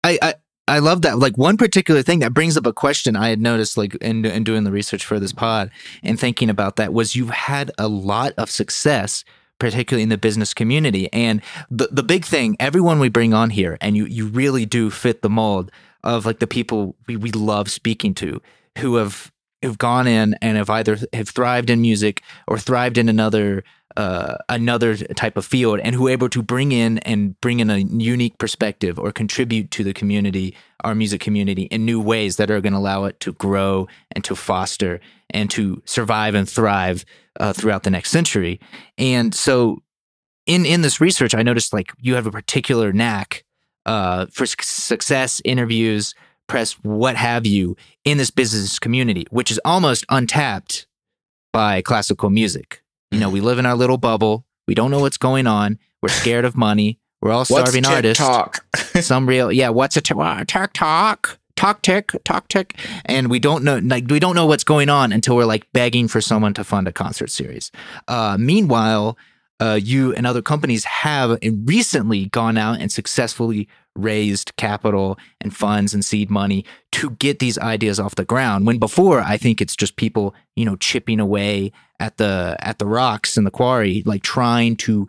I, 0.04 0.18
I 0.22 0.34
I 0.68 0.78
love 0.78 1.02
that. 1.02 1.18
Like 1.18 1.36
one 1.36 1.56
particular 1.56 2.02
thing 2.02 2.20
that 2.20 2.32
brings 2.32 2.56
up 2.56 2.66
a 2.66 2.72
question 2.72 3.16
I 3.16 3.28
had 3.28 3.40
noticed, 3.40 3.76
like 3.76 3.94
in, 3.96 4.24
in 4.24 4.44
doing 4.44 4.64
the 4.64 4.70
research 4.70 5.04
for 5.04 5.18
this 5.18 5.32
pod 5.32 5.70
and 6.02 6.18
thinking 6.18 6.48
about 6.48 6.76
that, 6.76 6.92
was 6.92 7.16
you've 7.16 7.30
had 7.30 7.70
a 7.78 7.88
lot 7.88 8.32
of 8.38 8.48
success, 8.48 9.24
particularly 9.62 10.02
in 10.02 10.08
the 10.08 10.18
business 10.18 10.52
community. 10.52 11.08
And 11.12 11.40
the 11.70 11.86
the 11.92 12.02
big 12.02 12.24
thing, 12.24 12.56
everyone 12.58 12.98
we 12.98 13.08
bring 13.08 13.32
on 13.32 13.50
here, 13.50 13.78
and 13.80 13.96
you 13.96 14.06
you 14.06 14.26
really 14.26 14.66
do 14.66 14.90
fit 14.90 15.22
the 15.22 15.30
mold 15.30 15.70
of 16.02 16.26
like 16.26 16.40
the 16.40 16.48
people 16.48 16.96
we, 17.06 17.16
we 17.16 17.30
love 17.30 17.70
speaking 17.70 18.12
to, 18.14 18.42
who 18.78 18.96
have 18.96 19.30
who've 19.62 19.78
gone 19.78 20.06
in 20.06 20.34
and 20.42 20.56
have 20.56 20.70
either 20.70 20.98
have 21.12 21.28
thrived 21.28 21.70
in 21.70 21.80
music 21.80 22.22
or 22.46 22.58
thrived 22.58 22.98
in 22.98 23.08
another 23.08 23.64
uh, 23.96 24.38
another 24.48 24.96
type 24.96 25.36
of 25.36 25.44
field 25.44 25.78
and 25.80 25.94
who 25.94 26.08
are 26.08 26.10
able 26.10 26.28
to 26.28 26.42
bring 26.42 26.72
in 26.72 26.98
and 26.98 27.38
bring 27.40 27.60
in 27.60 27.70
a 27.70 27.78
unique 27.78 28.38
perspective 28.38 28.98
or 28.98 29.12
contribute 29.12 29.70
to 29.70 29.84
the 29.84 29.92
community, 29.92 30.56
our 30.82 30.94
music 30.94 31.20
community, 31.20 31.64
in 31.64 31.84
new 31.84 32.00
ways 32.00 32.36
that 32.36 32.50
are 32.50 32.60
going 32.60 32.72
to 32.72 32.78
allow 32.78 33.04
it 33.04 33.20
to 33.20 33.32
grow 33.34 33.86
and 34.12 34.24
to 34.24 34.34
foster 34.34 35.00
and 35.30 35.50
to 35.50 35.82
survive 35.84 36.34
and 36.34 36.48
thrive 36.48 37.04
uh, 37.38 37.52
throughout 37.52 37.82
the 37.82 37.90
next 37.90 38.10
century. 38.10 38.60
And 38.96 39.34
so, 39.34 39.82
in 40.46 40.64
in 40.66 40.82
this 40.82 41.00
research, 41.00 41.34
I 41.34 41.42
noticed 41.42 41.72
like 41.72 41.92
you 41.98 42.14
have 42.14 42.26
a 42.26 42.32
particular 42.32 42.92
knack 42.92 43.44
uh, 43.86 44.26
for 44.32 44.46
suc 44.46 44.62
success, 44.62 45.42
interviews, 45.44 46.14
press, 46.52 46.72
what 46.82 47.16
have 47.16 47.46
you, 47.46 47.76
in 48.04 48.18
this 48.18 48.30
business 48.30 48.78
community, 48.78 49.26
which 49.30 49.50
is 49.50 49.60
almost 49.64 50.04
untapped 50.08 50.86
by 51.52 51.82
classical 51.82 52.30
music. 52.30 52.82
You 53.10 53.20
know, 53.20 53.30
we 53.30 53.40
live 53.40 53.58
in 53.58 53.66
our 53.66 53.74
little 53.74 53.98
bubble. 53.98 54.46
We 54.66 54.74
don't 54.74 54.90
know 54.90 55.00
what's 55.00 55.18
going 55.18 55.46
on. 55.46 55.78
We're 56.02 56.08
scared 56.08 56.44
of 56.44 56.56
money. 56.56 56.98
We're 57.20 57.30
all 57.30 57.44
starving 57.44 57.86
artists. 57.86 58.18
TikTok? 58.22 58.64
Some 59.00 59.28
real, 59.28 59.52
yeah. 59.52 59.68
What's 59.68 59.96
a 59.96 60.00
t- 60.00 60.14
uh, 60.16 60.44
tick 60.46 60.72
talk? 60.72 61.38
Talk 61.54 61.82
tick, 61.82 62.10
talk 62.24 62.48
tick, 62.48 62.76
and 63.04 63.30
we 63.30 63.38
don't 63.38 63.62
know. 63.62 63.78
Like 63.78 64.06
we 64.08 64.18
don't 64.18 64.34
know 64.34 64.46
what's 64.46 64.64
going 64.64 64.88
on 64.88 65.12
until 65.12 65.36
we're 65.36 65.44
like 65.44 65.70
begging 65.72 66.08
for 66.08 66.20
someone 66.20 66.54
to 66.54 66.64
fund 66.64 66.88
a 66.88 66.92
concert 66.92 67.30
series. 67.30 67.70
Uh, 68.08 68.36
meanwhile, 68.40 69.16
uh, 69.60 69.78
you 69.80 70.12
and 70.14 70.26
other 70.26 70.42
companies 70.42 70.84
have 70.84 71.38
recently 71.42 72.26
gone 72.26 72.58
out 72.58 72.80
and 72.80 72.90
successfully 72.90 73.68
raised 73.96 74.56
capital 74.56 75.18
and 75.40 75.54
funds 75.54 75.92
and 75.92 76.04
seed 76.04 76.30
money 76.30 76.64
to 76.92 77.10
get 77.10 77.38
these 77.38 77.58
ideas 77.58 78.00
off 78.00 78.14
the 78.14 78.24
ground. 78.24 78.66
When 78.66 78.78
before, 78.78 79.20
I 79.20 79.36
think 79.36 79.60
it's 79.60 79.76
just 79.76 79.96
people, 79.96 80.34
you 80.56 80.64
know, 80.64 80.76
chipping 80.76 81.20
away 81.20 81.72
at 82.00 82.16
the 82.16 82.56
at 82.60 82.78
the 82.78 82.86
rocks 82.86 83.36
in 83.36 83.44
the 83.44 83.50
quarry, 83.50 84.02
like 84.06 84.22
trying 84.22 84.76
to 84.76 85.08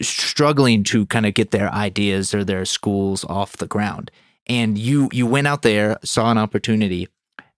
struggling 0.00 0.84
to 0.84 1.06
kind 1.06 1.26
of 1.26 1.34
get 1.34 1.50
their 1.50 1.72
ideas 1.72 2.32
or 2.32 2.44
their 2.44 2.64
schools 2.64 3.24
off 3.24 3.56
the 3.56 3.66
ground. 3.66 4.10
And 4.46 4.78
you 4.78 5.08
you 5.12 5.26
went 5.26 5.46
out 5.46 5.62
there, 5.62 5.98
saw 6.04 6.30
an 6.30 6.38
opportunity, 6.38 7.08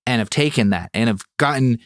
and 0.07 0.19
have 0.19 0.31
taken 0.31 0.71
that 0.71 0.91
and 0.95 1.09
have 1.09 1.23
gotten 1.39 1.79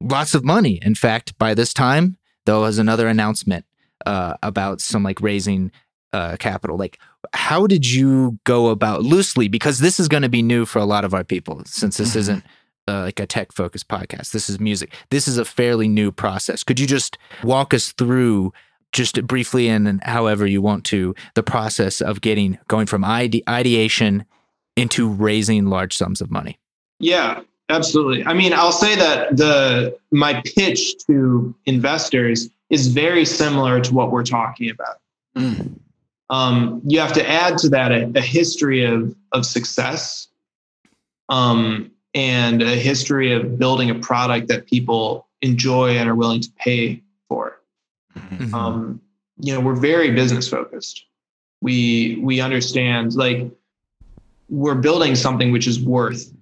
lots 0.00 0.34
of 0.34 0.44
money. 0.44 0.78
In 0.82 0.94
fact, 0.94 1.38
by 1.38 1.54
this 1.54 1.72
time, 1.72 2.16
there 2.44 2.58
was 2.58 2.78
another 2.78 3.08
announcement 3.08 3.64
uh, 4.04 4.34
about 4.42 4.80
some 4.80 5.02
like 5.02 5.20
raising 5.20 5.72
uh, 6.12 6.36
capital. 6.38 6.76
Like, 6.76 6.98
how 7.34 7.66
did 7.66 7.90
you 7.90 8.38
go 8.44 8.68
about 8.68 9.02
loosely? 9.02 9.48
Because 9.48 9.78
this 9.78 9.98
is 10.00 10.08
going 10.08 10.22
to 10.22 10.28
be 10.28 10.42
new 10.42 10.64
for 10.66 10.78
a 10.78 10.84
lot 10.84 11.04
of 11.04 11.14
our 11.14 11.24
people, 11.24 11.62
since 11.66 11.96
this 11.96 12.12
Mhm. 12.14 12.16
isn't 12.16 12.44
uh, 12.88 13.00
like 13.02 13.18
a 13.18 13.26
tech 13.26 13.50
focused 13.52 13.88
podcast. 13.88 14.30
This 14.30 14.48
is 14.48 14.60
music. 14.60 14.92
This 15.10 15.26
is 15.26 15.38
a 15.38 15.44
fairly 15.44 15.88
new 15.88 16.12
process. 16.12 16.62
Could 16.62 16.78
you 16.78 16.86
just 16.86 17.18
walk 17.42 17.74
us 17.74 17.92
through? 17.92 18.52
Just 18.92 19.26
briefly, 19.26 19.68
and 19.68 19.88
and 19.88 20.00
however 20.04 20.46
you 20.46 20.62
want 20.62 20.84
to, 20.86 21.12
the 21.34 21.42
process 21.42 22.00
of 22.00 22.20
getting 22.20 22.56
going 22.68 22.86
from 22.86 23.02
ide- 23.04 23.42
ideation 23.48 24.24
into 24.76 25.08
raising 25.08 25.66
large 25.66 25.96
sums 25.96 26.20
of 26.20 26.30
money. 26.30 26.58
Yeah, 27.00 27.40
absolutely. 27.68 28.24
I 28.24 28.32
mean, 28.32 28.52
I'll 28.54 28.70
say 28.72 28.94
that 28.94 29.36
the 29.36 29.98
my 30.12 30.40
pitch 30.54 30.96
to 31.08 31.54
investors 31.66 32.48
is 32.70 32.86
very 32.86 33.24
similar 33.24 33.80
to 33.80 33.92
what 33.92 34.12
we're 34.12 34.24
talking 34.24 34.70
about. 34.70 34.96
Mm. 35.36 35.78
Um, 36.28 36.82
you 36.84 36.98
have 37.00 37.12
to 37.14 37.28
add 37.28 37.58
to 37.58 37.68
that 37.70 37.92
a, 37.92 38.10
a 38.16 38.20
history 38.20 38.84
of 38.84 39.14
of 39.32 39.46
success, 39.46 40.28
um, 41.28 41.90
and 42.14 42.62
a 42.62 42.76
history 42.76 43.32
of 43.32 43.58
building 43.58 43.90
a 43.90 43.94
product 43.94 44.48
that 44.48 44.66
people 44.66 45.28
enjoy 45.42 45.96
and 45.96 46.08
are 46.08 46.14
willing 46.14 46.40
to 46.40 46.50
pay 46.58 47.02
for. 47.28 47.60
Mhm. 48.16 48.52
um, 48.54 49.00
you 49.38 49.52
know 49.52 49.60
we're 49.60 49.74
very 49.74 50.10
business 50.10 50.48
focused 50.48 51.04
we 51.60 52.18
we 52.22 52.40
understand 52.40 53.14
like 53.14 53.50
we're 54.48 54.74
building 54.74 55.14
something 55.14 55.52
which 55.52 55.66
is 55.66 55.80
worth 55.80 56.32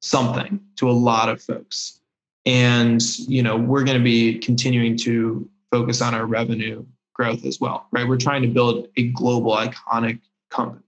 something 0.00 0.60
to 0.76 0.88
a 0.88 0.92
lot 0.92 1.28
of 1.28 1.42
folks 1.42 2.00
and 2.46 3.02
you 3.28 3.42
know 3.42 3.56
we're 3.56 3.84
going 3.84 3.98
to 3.98 4.04
be 4.04 4.38
continuing 4.38 4.96
to 4.96 5.48
focus 5.70 6.02
on 6.02 6.14
our 6.14 6.26
revenue 6.26 6.84
growth 7.14 7.44
as 7.44 7.60
well 7.60 7.86
right? 7.92 8.06
We're 8.06 8.18
trying 8.18 8.42
to 8.42 8.48
build 8.48 8.88
a 8.96 9.08
global 9.08 9.52
iconic 9.52 10.20
company. 10.50 10.82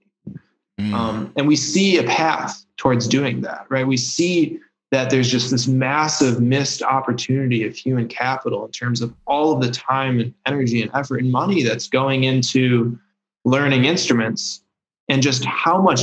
Mm. 0.79 0.93
um, 0.93 1.33
and 1.35 1.47
we 1.47 1.55
see 1.55 1.97
a 1.97 2.03
path 2.03 2.63
towards 2.77 3.07
doing 3.07 3.41
that 3.41 3.65
right? 3.69 3.87
We 3.87 3.97
see 3.97 4.59
that 4.91 5.09
there's 5.09 5.29
just 5.29 5.51
this 5.51 5.67
massive 5.67 6.41
missed 6.41 6.81
opportunity 6.81 7.65
of 7.65 7.75
human 7.75 8.07
capital 8.07 8.65
in 8.65 8.71
terms 8.71 9.01
of 9.01 9.13
all 9.25 9.51
of 9.51 9.61
the 9.61 9.71
time 9.71 10.19
and 10.19 10.33
energy 10.45 10.81
and 10.81 10.91
effort 10.93 11.17
and 11.17 11.31
money 11.31 11.63
that's 11.63 11.89
going 11.89 12.23
into 12.23 12.97
learning 13.43 13.85
instruments 13.85 14.61
and 15.09 15.21
just 15.21 15.43
how 15.45 15.81
much 15.81 16.01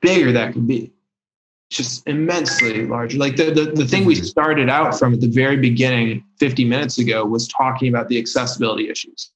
bigger 0.00 0.32
that 0.32 0.52
could 0.52 0.66
be 0.66 0.92
just 1.70 2.06
immensely 2.08 2.84
larger 2.86 3.16
like 3.16 3.36
the, 3.36 3.44
the, 3.50 3.72
the 3.72 3.86
thing 3.86 4.04
we 4.04 4.16
Mhm. 4.16 4.24
started 4.24 4.68
out 4.68 4.98
from 4.98 5.14
at 5.14 5.20
the 5.20 5.28
very 5.28 5.56
beginning 5.56 6.24
50 6.38 6.64
minutes 6.64 6.98
ago 6.98 7.24
was 7.24 7.46
talking 7.48 7.88
about 7.88 8.08
the 8.08 8.18
accessibility 8.18 8.90
issues 8.90 9.30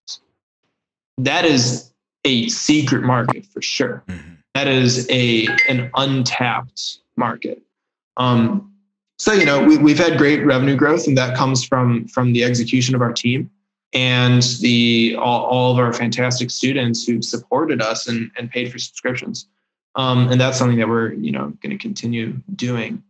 that 1.19 1.45
is 1.45 1.93
a 2.25 2.49
secret 2.49 3.03
market 3.05 3.47
for 3.47 3.63
sure 3.63 4.03
Mhm. 4.09 4.37
that 4.55 4.67
is 4.67 5.09
a 5.11 5.47
an 5.69 5.91
untapped 5.97 6.99
market. 7.17 7.63
Um, 8.17 8.73
so 9.19 9.33
you 9.33 9.47
know 9.47 9.63
we, 9.65 9.77
we've 9.79 9.99
had 9.99 10.19
great 10.19 10.45
revenue 10.45 10.75
growth, 10.77 11.07
and 11.07 11.17
that 11.19 11.37
comes 11.37 11.65
from 11.65 12.07
from 12.09 12.33
the 12.33 12.43
execution 12.45 12.95
of 12.97 13.03
our 13.03 13.13
team 13.13 13.49
and 13.93 14.43
the 14.61 15.17
all, 15.21 15.45
all 15.45 15.73
of 15.73 15.79
our 15.79 15.93
fantastic 15.93 16.51
students 16.51 17.05
who've 17.07 17.25
supported 17.25 17.81
us 17.81 18.09
and, 18.09 18.31
and 18.37 18.51
paid 18.51 18.71
for 18.73 18.79
subscriptions. 18.79 19.49
Um, 19.97 20.31
and 20.31 20.41
that's 20.41 20.59
something 20.59 20.79
that 20.79 20.89
we're 20.89 21.13
you 21.13 21.33
know 21.33 21.53
going 21.63 21.71
to 21.71 21.79
continue 21.79 22.35
doing. 22.55 23.03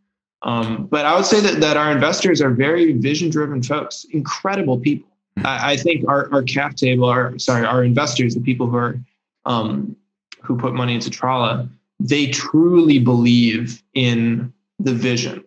Um, 0.43 0.87
but 0.87 1.07
I 1.07 1.17
would 1.17 1.25
say 1.25 1.41
that 1.41 1.61
that 1.61 1.77
our 1.77 1.91
investors 1.91 2.43
are 2.43 2.51
very 2.51 2.93
vision 2.93 3.31
driven 3.31 3.63
folks, 3.63 4.05
incredible 4.11 4.79
people. 4.79 5.09
I, 5.39 5.73
I, 5.73 5.77
think 5.77 6.07
our, 6.07 6.33
our 6.33 6.43
cap 6.43 6.77
table, 6.77 7.07
our 7.07 7.37
sorry, 7.39 7.67
our 7.67 7.83
investors, 7.83 8.35
the 8.35 8.41
people 8.41 8.69
who 8.69 8.77
are 8.77 9.01
um, 9.47 9.97
who 10.43 10.57
put 10.57 10.75
money 10.75 10.95
into 10.95 11.11
Trala, 11.11 11.69
they 11.99 12.27
truly 12.27 12.99
believe 12.99 13.83
in 13.95 14.53
the 14.79 14.93
vision. 14.93 15.45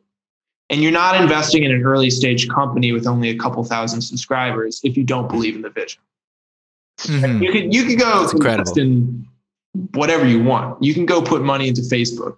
And 0.70 0.82
you're 0.82 0.92
not 0.92 1.20
investing 1.22 1.64
in 1.64 1.72
an 1.72 1.84
early 1.84 2.10
stage 2.10 2.50
company 2.50 2.92
with 2.92 3.08
only 3.08 3.30
a 3.30 3.38
couple 3.38 3.64
thousand 3.64 4.02
subscribers 4.02 4.82
if 4.84 4.98
you 4.98 5.04
don't 5.04 5.30
believe 5.30 5.56
in 5.56 5.62
the 5.62 5.70
vision. 5.70 6.02
Mm-hmm. 7.00 7.44
You 7.44 7.52
could 7.52 7.74
you 7.74 7.86
could 7.86 8.00
go 8.00 8.28
invest 8.28 8.78
in 8.78 9.28
whatever 9.94 10.28
you 10.28 10.44
want. 10.44 10.82
You 10.82 10.94
can 10.94 11.06
go 11.06 11.22
put 11.22 11.42
money 11.42 11.68
into 11.68 11.82
Facebook. 11.82 12.38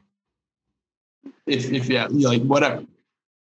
If 1.45 1.71
if 1.71 1.87
yeah, 1.89 2.07
like 2.09 2.41
whatever. 2.43 2.85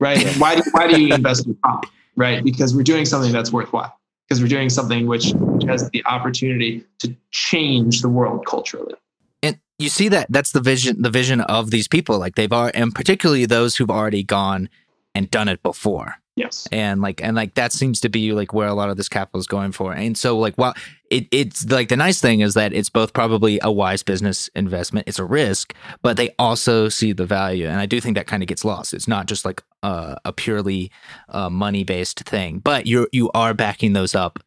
Right? 0.01 0.26
why 0.38 0.57
do 0.57 0.62
why 0.72 0.86
do 0.86 1.01
you 1.01 1.14
invest 1.14 1.46
in 1.46 1.55
pop? 1.57 1.86
Right? 2.16 2.42
Because 2.42 2.74
we're 2.74 2.82
doing 2.82 3.05
something 3.05 3.32
that's 3.32 3.53
worthwhile. 3.53 3.94
Because 4.28 4.42
we're 4.42 4.49
doing 4.49 4.68
something 4.68 5.07
which 5.07 5.32
has 5.66 5.88
the 5.90 6.05
opportunity 6.05 6.84
to 6.99 7.14
change 7.30 8.03
the 8.03 8.09
world 8.09 8.44
culturally 8.46 8.94
and 9.42 9.59
you 9.78 9.88
see 9.88 10.09
that 10.09 10.26
that's 10.30 10.53
the 10.53 10.61
vision 10.61 11.01
the 11.03 11.11
vision 11.11 11.40
of 11.42 11.70
these 11.70 11.88
people 11.88 12.18
like 12.18 12.34
they've 12.34 12.53
are 12.53 12.70
and 12.74 12.94
particularly 12.94 13.46
those 13.46 13.76
who've 13.76 13.90
already 13.90 14.22
gone 14.22 14.68
and 15.14 15.30
done 15.30 15.49
it 15.49 15.62
before 15.62 16.16
yes 16.39 16.66
and 16.72 17.01
like 17.01 17.22
and 17.22 17.36
like 17.36 17.55
that 17.55 17.72
seems 17.72 18.01
to 18.01 18.09
be 18.09 18.32
like 18.32 18.53
where 18.53 18.68
a 18.68 18.74
lot 18.74 18.91
of 18.91 18.97
this 18.97 19.09
capital 19.09 19.41
is 19.41 19.47
going 19.47 19.72
for 19.72 19.93
and 19.93 20.16
so 20.16 20.39
like 20.39 20.57
well 20.57 20.74
it, 21.11 21.26
it's 21.30 21.68
like 21.70 21.89
the 21.89 21.97
nice 21.97 22.20
thing 22.20 22.41
is 22.41 22.55
that 22.55 22.72
it's 22.72 22.91
both 22.91 23.12
probably 23.12 23.59
a 23.62 23.72
wise 23.72 24.03
business 24.03 24.49
investment 24.55 25.07
it's 25.09 25.18
a 25.18 25.24
risk 25.24 25.74
but 26.03 26.16
they 26.16 26.34
also 26.39 26.89
see 26.89 27.12
the 27.12 27.26
value 27.26 27.66
and 27.66 27.80
i 27.80 27.86
do 27.86 28.01
think 28.01 28.16
that 28.16 28.26
kind 28.26 28.43
of 28.43 28.47
gets 28.47 28.64
lost 28.64 28.95
it's 28.95 29.09
not 29.09 29.26
just 29.26 29.45
like 29.45 29.62
a, 29.82 30.16
a 30.24 30.32
purely 30.32 30.91
uh, 31.30 31.51
money 31.51 31.84
based 31.84 32.20
thing 32.20 32.59
but 32.59 32.86
you're 32.86 33.09
you 33.12 33.30
are 33.34 33.55
backing 33.55 33.93
those 33.93 34.14
up 34.14 34.39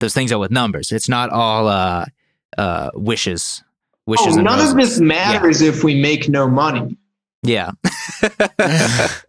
those 0.00 0.14
things 0.14 0.30
are 0.32 0.38
with 0.38 0.50
numbers 0.50 0.92
it's 0.92 1.08
not 1.08 1.30
all 1.30 1.68
uh 1.68 2.04
uh 2.58 2.90
wishes 2.94 3.62
wishes. 4.06 4.36
Oh, 4.36 4.40
none 4.40 4.60
of 4.60 4.74
this 4.76 5.00
matters 5.00 5.60
yeah. 5.60 5.68
if 5.68 5.84
we 5.84 6.00
make 6.00 6.28
no 6.28 6.48
money. 6.48 6.96
Yeah. 7.46 7.72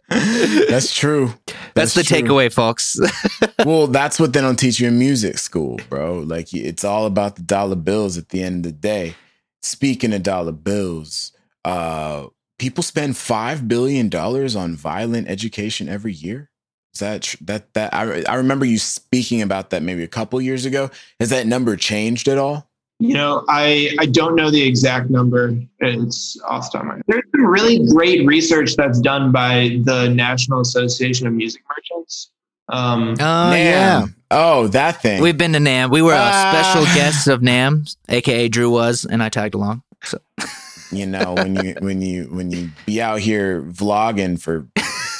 that's 0.08 0.94
true. 0.94 1.32
That's, 1.74 1.94
that's 1.94 1.94
the 1.94 2.02
true. 2.02 2.18
takeaway, 2.18 2.52
folks. 2.52 2.98
well, 3.64 3.86
that's 3.86 4.18
what 4.18 4.32
they 4.32 4.40
don't 4.40 4.58
teach 4.58 4.80
you 4.80 4.88
in 4.88 4.98
music 4.98 5.38
school, 5.38 5.78
bro. 5.88 6.20
Like 6.20 6.52
it's 6.52 6.84
all 6.84 7.06
about 7.06 7.36
the 7.36 7.42
dollar 7.42 7.76
bills 7.76 8.18
at 8.18 8.30
the 8.30 8.42
end 8.42 8.66
of 8.66 8.72
the 8.72 8.78
day. 8.78 9.14
Speaking 9.62 10.12
of 10.12 10.22
dollar 10.22 10.52
bills, 10.52 11.32
uh, 11.64 12.26
people 12.58 12.82
spend 12.82 13.16
five 13.16 13.68
billion 13.68 14.08
dollars 14.08 14.56
on 14.56 14.74
violent 14.74 15.28
education 15.28 15.88
every 15.88 16.12
year. 16.12 16.50
Is 16.94 17.00
that 17.00 17.34
that 17.42 17.74
that 17.74 17.94
I 17.94 18.22
I 18.28 18.36
remember 18.36 18.64
you 18.64 18.78
speaking 18.78 19.42
about 19.42 19.70
that 19.70 19.82
maybe 19.82 20.02
a 20.02 20.08
couple 20.08 20.40
years 20.40 20.64
ago. 20.64 20.90
Has 21.20 21.30
that 21.30 21.46
number 21.46 21.76
changed 21.76 22.28
at 22.28 22.38
all? 22.38 22.67
You 23.00 23.14
know, 23.14 23.44
I, 23.48 23.94
I 24.00 24.06
don't 24.06 24.34
know 24.34 24.50
the 24.50 24.62
exact 24.62 25.08
number. 25.08 25.56
It's 25.78 26.40
off 26.42 26.72
the 26.72 26.78
top 26.78 26.82
of 26.82 26.88
my 26.88 26.94
head. 26.94 27.04
There's 27.06 27.22
some 27.30 27.46
really 27.46 27.86
great 27.86 28.26
research 28.26 28.74
that's 28.74 29.00
done 29.00 29.30
by 29.30 29.78
the 29.84 30.08
National 30.08 30.60
Association 30.60 31.26
of 31.28 31.32
Music 31.32 31.62
Merchants. 31.68 32.30
Um, 32.68 33.14
oh, 33.20 33.54
yeah. 33.54 34.06
Oh, 34.30 34.66
that 34.68 35.00
thing. 35.00 35.22
We've 35.22 35.38
been 35.38 35.52
to 35.52 35.58
NAMM. 35.58 35.90
We 35.90 36.02
were 36.02 36.12
a 36.12 36.16
special 36.16 36.84
guest 36.94 37.28
of 37.28 37.40
NAMM, 37.40 37.96
aka 38.08 38.48
Drew 38.48 38.70
was, 38.70 39.04
and 39.04 39.22
I 39.22 39.28
tagged 39.28 39.54
along. 39.54 39.82
So 40.02 40.18
you 40.92 41.06
know, 41.06 41.34
when 41.34 41.56
you 41.56 41.76
when 41.80 42.02
you 42.02 42.24
when 42.24 42.50
you 42.50 42.70
be 42.86 43.00
out 43.00 43.20
here 43.20 43.62
vlogging 43.62 44.40
for 44.40 44.68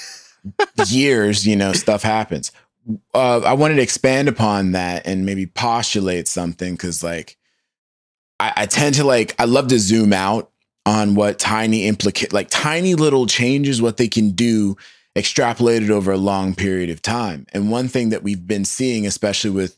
years, 0.87 1.47
you 1.47 1.57
know, 1.57 1.73
stuff 1.73 2.03
happens. 2.03 2.53
Uh, 3.15 3.41
I 3.41 3.53
wanted 3.53 3.77
to 3.77 3.83
expand 3.83 4.29
upon 4.29 4.73
that 4.73 5.07
and 5.07 5.27
maybe 5.27 5.47
postulate 5.47 6.27
something 6.27 6.73
because, 6.73 7.03
like, 7.03 7.37
I, 8.41 8.53
I 8.57 8.67
tend 8.67 8.97
to 8.97 9.05
like 9.05 9.35
I 9.39 9.45
love 9.45 9.69
to 9.69 9.79
zoom 9.79 10.13
out 10.13 10.51
on 10.87 11.15
what 11.15 11.39
tiny 11.39 11.87
implicate 11.87 12.33
like 12.33 12.49
tiny 12.51 12.95
little 12.95 13.27
changes 13.27 13.83
what 13.83 13.97
they 13.97 14.09
can 14.09 14.31
do 14.31 14.77
extrapolated 15.17 15.91
over 15.91 16.13
a 16.13 16.17
long 16.17 16.55
period 16.55 16.91
of 16.91 17.03
time. 17.03 17.47
And 17.53 17.71
one 17.71 17.89
thing 17.89 18.11
that 18.11 18.23
we've 18.23 18.47
been 18.47 18.65
seeing, 18.65 19.07
especially 19.07 19.51
with 19.51 19.77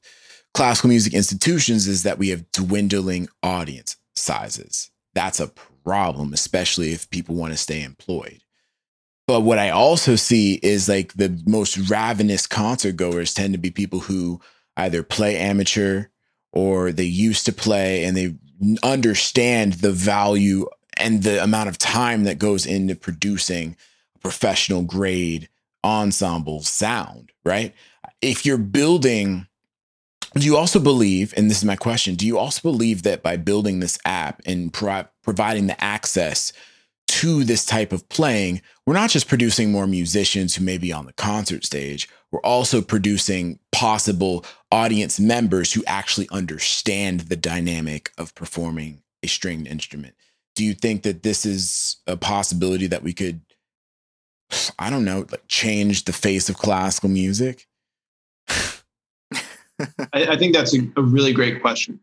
classical 0.52 0.88
music 0.88 1.14
institutions, 1.14 1.88
is 1.88 2.02
that 2.02 2.18
we 2.18 2.28
have 2.28 2.50
dwindling 2.52 3.28
audience 3.42 3.96
sizes. 4.14 4.90
That's 5.14 5.40
a 5.40 5.50
problem, 5.82 6.34
especially 6.34 6.92
if 6.92 7.08
people 7.10 7.34
want 7.34 7.52
to 7.52 7.58
stay 7.58 7.82
employed. 7.82 8.42
But 9.26 9.40
what 9.40 9.58
I 9.58 9.70
also 9.70 10.16
see 10.16 10.54
is 10.62 10.88
like 10.88 11.14
the 11.14 11.40
most 11.46 11.88
ravenous 11.88 12.46
concert 12.46 12.96
goers 12.96 13.32
tend 13.32 13.54
to 13.54 13.58
be 13.58 13.70
people 13.70 14.00
who 14.00 14.40
either 14.76 15.02
play 15.02 15.36
amateur 15.36 16.06
or 16.52 16.92
they 16.92 17.04
used 17.04 17.46
to 17.46 17.52
play 17.52 18.04
and 18.04 18.16
they 18.16 18.34
understand 18.82 19.74
the 19.74 19.92
value 19.92 20.66
and 20.96 21.22
the 21.22 21.42
amount 21.42 21.68
of 21.68 21.78
time 21.78 22.24
that 22.24 22.38
goes 22.38 22.66
into 22.66 22.94
producing 22.94 23.76
professional 24.20 24.82
grade 24.82 25.48
ensemble 25.82 26.62
sound, 26.62 27.32
right? 27.44 27.74
If 28.20 28.44
you're 28.44 28.58
building, 28.58 29.46
do 30.34 30.44
you 30.44 30.56
also 30.56 30.78
believe, 30.78 31.32
and 31.36 31.50
this 31.50 31.58
is 31.58 31.64
my 31.64 31.76
question, 31.76 32.14
do 32.14 32.26
you 32.26 32.38
also 32.38 32.60
believe 32.60 33.02
that 33.04 33.22
by 33.22 33.36
building 33.36 33.80
this 33.80 33.98
app 34.04 34.42
and 34.44 34.72
pro- 34.72 35.06
providing 35.22 35.66
the 35.66 35.82
access 35.82 36.52
to 37.08 37.44
this 37.44 37.64
type 37.64 37.92
of 37.92 38.08
playing, 38.08 38.60
we're 38.90 38.96
not 38.96 39.10
just 39.10 39.28
producing 39.28 39.70
more 39.70 39.86
musicians 39.86 40.56
who 40.56 40.64
may 40.64 40.76
be 40.76 40.92
on 40.92 41.06
the 41.06 41.12
concert 41.12 41.64
stage, 41.64 42.08
we're 42.32 42.40
also 42.40 42.82
producing 42.82 43.60
possible 43.70 44.44
audience 44.72 45.20
members 45.20 45.72
who 45.72 45.84
actually 45.86 46.28
understand 46.32 47.20
the 47.20 47.36
dynamic 47.36 48.10
of 48.18 48.34
performing 48.34 49.00
a 49.22 49.28
stringed 49.28 49.68
instrument. 49.68 50.16
Do 50.56 50.64
you 50.64 50.74
think 50.74 51.04
that 51.04 51.22
this 51.22 51.46
is 51.46 51.98
a 52.08 52.16
possibility 52.16 52.88
that 52.88 53.04
we 53.04 53.12
could, 53.12 53.42
I 54.76 54.90
don't 54.90 55.04
know, 55.04 55.24
like 55.30 55.46
change 55.46 56.04
the 56.04 56.12
face 56.12 56.48
of 56.48 56.58
classical 56.58 57.10
music? 57.10 57.68
I, 58.48 58.72
I, 60.12 60.36
think 60.36 60.52
that's 60.52 60.74
a, 60.74 60.80
a 60.96 61.02
really 61.02 61.32
great 61.32 61.62
question. 61.62 62.00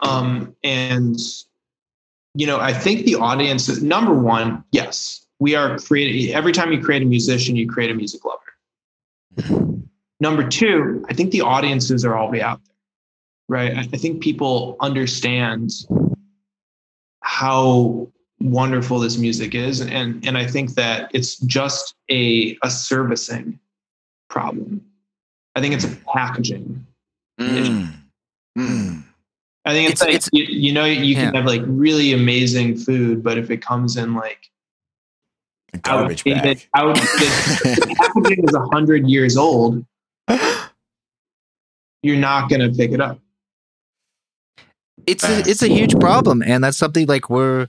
Um, 0.00 0.56
and, 0.64 1.18
you 2.34 2.46
know, 2.46 2.58
I 2.58 2.72
think 2.72 3.04
the 3.04 3.16
audience 3.16 3.82
number 3.82 4.14
one, 4.14 4.64
yes, 4.72 5.26
we 5.40 5.54
are 5.54 5.78
creating, 5.78 6.32
every 6.34 6.52
time 6.52 6.70
you 6.70 6.80
create 6.80 7.02
a 7.02 7.06
musician, 7.06 7.56
you 7.56 7.66
create 7.66 7.90
a 7.90 7.94
music 7.94 8.20
lover. 8.24 9.80
Number 10.20 10.46
two, 10.46 11.04
I 11.08 11.14
think 11.14 11.32
the 11.32 11.40
audiences 11.40 12.04
are 12.04 12.16
already 12.16 12.42
out 12.42 12.60
there, 12.64 12.76
right? 13.48 13.76
I 13.92 13.96
think 13.96 14.22
people 14.22 14.76
understand 14.80 15.72
how 17.22 18.08
wonderful 18.38 19.00
this 19.00 19.16
music 19.16 19.54
is, 19.54 19.80
and 19.80 20.26
and 20.26 20.36
I 20.36 20.46
think 20.46 20.74
that 20.74 21.10
it's 21.14 21.36
just 21.38 21.94
a 22.10 22.58
a 22.62 22.70
servicing 22.70 23.58
problem. 24.28 24.84
I 25.56 25.60
think 25.62 25.74
it's 25.74 25.84
a 25.84 25.96
packaging. 26.12 26.86
Mm. 27.40 27.92
Mm. 28.58 29.04
I 29.64 29.72
think 29.72 29.90
it's, 29.90 30.00
it's 30.00 30.06
like 30.06 30.14
it's, 30.14 30.28
you, 30.32 30.44
you, 30.44 30.72
know 30.72 30.84
you 30.84 31.14
can 31.14 31.32
yeah. 31.32 31.40
have 31.40 31.46
like 31.46 31.62
really 31.64 32.12
amazing 32.12 32.76
food, 32.76 33.22
but 33.22 33.38
if 33.38 33.50
it 33.50 33.62
comes 33.62 33.96
in 33.96 34.14
like 34.14 34.50
a 35.72 35.78
garbage 35.78 36.24
bag, 36.24 36.68
outdated, 36.74 37.96
packaging 37.96 38.44
is 38.44 38.54
a 38.54 38.66
hundred 38.72 39.08
years 39.08 39.36
old 39.36 39.84
you're 42.02 42.16
not 42.16 42.48
going 42.48 42.60
to 42.60 42.76
pick 42.76 42.92
it 42.92 43.00
up. 43.00 43.18
It's 45.06 45.24
a, 45.24 45.40
it's 45.40 45.62
a 45.62 45.68
huge 45.68 45.98
problem, 45.98 46.42
and 46.42 46.62
that's 46.62 46.76
something 46.76 47.06
like 47.06 47.30
we're 47.30 47.68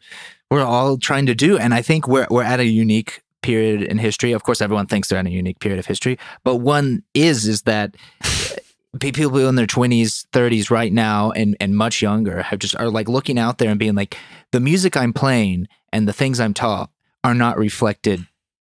we're 0.49 0.63
all 0.63 0.97
trying 0.97 1.25
to 1.27 1.35
do. 1.35 1.57
And 1.57 1.73
I 1.73 1.81
think 1.81 2.07
we're 2.07 2.27
we're 2.29 2.43
at 2.43 2.59
a 2.59 2.65
unique 2.65 3.21
period 3.41 3.83
in 3.83 3.97
history. 3.97 4.33
Of 4.33 4.43
course, 4.43 4.61
everyone 4.61 4.85
thinks 4.85 5.07
they're 5.07 5.19
in 5.19 5.27
a 5.27 5.31
unique 5.31 5.59
period 5.59 5.79
of 5.79 5.85
history, 5.85 6.19
but 6.43 6.57
one 6.57 7.03
is 7.13 7.47
is 7.47 7.63
that 7.63 7.95
eh, 8.23 8.57
people 8.99 9.47
in 9.47 9.55
their 9.55 9.65
20s 9.65 10.25
30s 10.33 10.69
right 10.69 10.91
now 10.91 11.31
and 11.31 11.55
and 11.61 11.75
much 11.77 12.01
younger 12.01 12.41
have 12.41 12.59
just 12.59 12.75
are 12.75 12.89
like 12.89 13.07
looking 13.07 13.39
out 13.39 13.57
there 13.57 13.69
and 13.69 13.79
being 13.79 13.95
like 13.95 14.17
the 14.51 14.59
music 14.59 14.97
i'm 14.97 15.13
playing 15.13 15.65
and 15.93 16.09
the 16.09 16.13
things 16.13 16.41
i'm 16.41 16.53
taught 16.53 16.89
are 17.23 17.35
not 17.35 17.57
reflected 17.57 18.25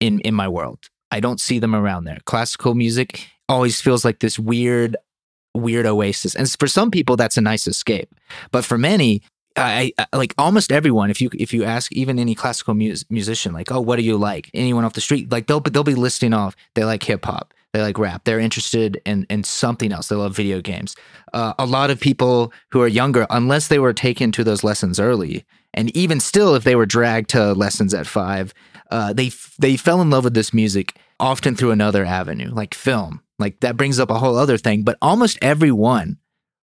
in 0.01 0.21
in 0.21 0.35
my 0.35 0.49
world 0.49 0.89
i 1.11 1.21
don't 1.21 1.41
see 1.41 1.59
them 1.59 1.75
around 1.75 2.05
there 2.05 2.19
classical 2.25 2.75
music 2.75 3.29
always 3.49 3.81
feels 3.81 4.05
like 4.05 4.21
this 4.21 4.39
weird, 4.39 4.97
weird 5.55 5.87
oasis. 5.87 6.35
And 6.35 6.51
for 6.59 6.67
some 6.67 6.91
people, 6.91 7.17
that's 7.17 7.37
a 7.37 7.41
nice 7.41 7.67
escape. 7.67 8.15
But 8.51 8.65
for 8.65 8.79
many, 8.79 9.23
I, 9.57 9.93
I, 9.99 10.17
like 10.17 10.35
almost 10.37 10.71
everyone. 10.71 11.11
If 11.11 11.21
you 11.21 11.31
if 11.39 11.55
you 11.55 11.65
ask 11.65 11.91
even 11.93 12.19
any 12.19 12.35
classical 12.35 12.75
musician, 12.75 13.55
like, 13.55 13.73
oh, 13.73 13.81
what 13.81 13.97
do 13.97 14.03
you 14.03 14.17
like? 14.17 14.51
Anyone 14.53 14.85
off 14.85 14.93
the 14.93 15.01
street, 15.01 15.33
like 15.33 15.47
they'll 15.47 15.61
they'll 15.61 15.83
be 15.83 15.95
listing 15.95 16.35
off. 16.35 16.55
They 16.75 16.85
like 16.85 17.03
hip 17.03 17.25
hop. 17.25 17.55
They 17.73 17.81
like 17.81 17.99
rap. 17.99 18.25
They're 18.25 18.39
interested 18.39 19.01
in 19.07 19.27
in 19.31 19.45
something 19.45 19.93
else. 19.93 20.09
They 20.09 20.17
love 20.17 20.37
video 20.37 20.61
games. 20.61 20.95
Uh, 21.33 21.55
a 21.59 21.65
lot 21.65 21.91
of 21.91 21.99
people 21.99 22.53
who 22.71 22.83
are 22.83 22.89
younger, 22.89 23.27
unless 23.31 23.69
they 23.69 23.79
were 23.79 23.95
taken 23.95 24.31
to 24.33 24.45
those 24.45 24.63
lessons 24.63 25.01
early, 25.01 25.47
and 25.77 25.95
even 25.97 26.21
still, 26.21 26.55
if 26.55 26.65
they 26.65 26.75
were 26.75 26.87
dragged 26.87 27.31
to 27.31 27.53
lessons 27.53 27.93
at 27.93 28.07
five, 28.07 28.55
uh, 28.91 29.13
they 29.13 29.31
they 29.59 29.77
fell 29.77 30.01
in 30.01 30.11
love 30.11 30.25
with 30.25 30.35
this 30.35 30.55
music 30.55 30.99
often 31.21 31.55
through 31.55 31.71
another 31.71 32.05
avenue, 32.05 32.51
like 32.51 32.75
film. 32.75 33.21
Like 33.39 33.61
that 33.61 33.77
brings 33.77 33.99
up 33.99 34.11
a 34.11 34.19
whole 34.19 34.37
other 34.37 34.57
thing. 34.57 34.83
But 34.83 34.97
almost 35.03 35.39
everyone 35.43 36.17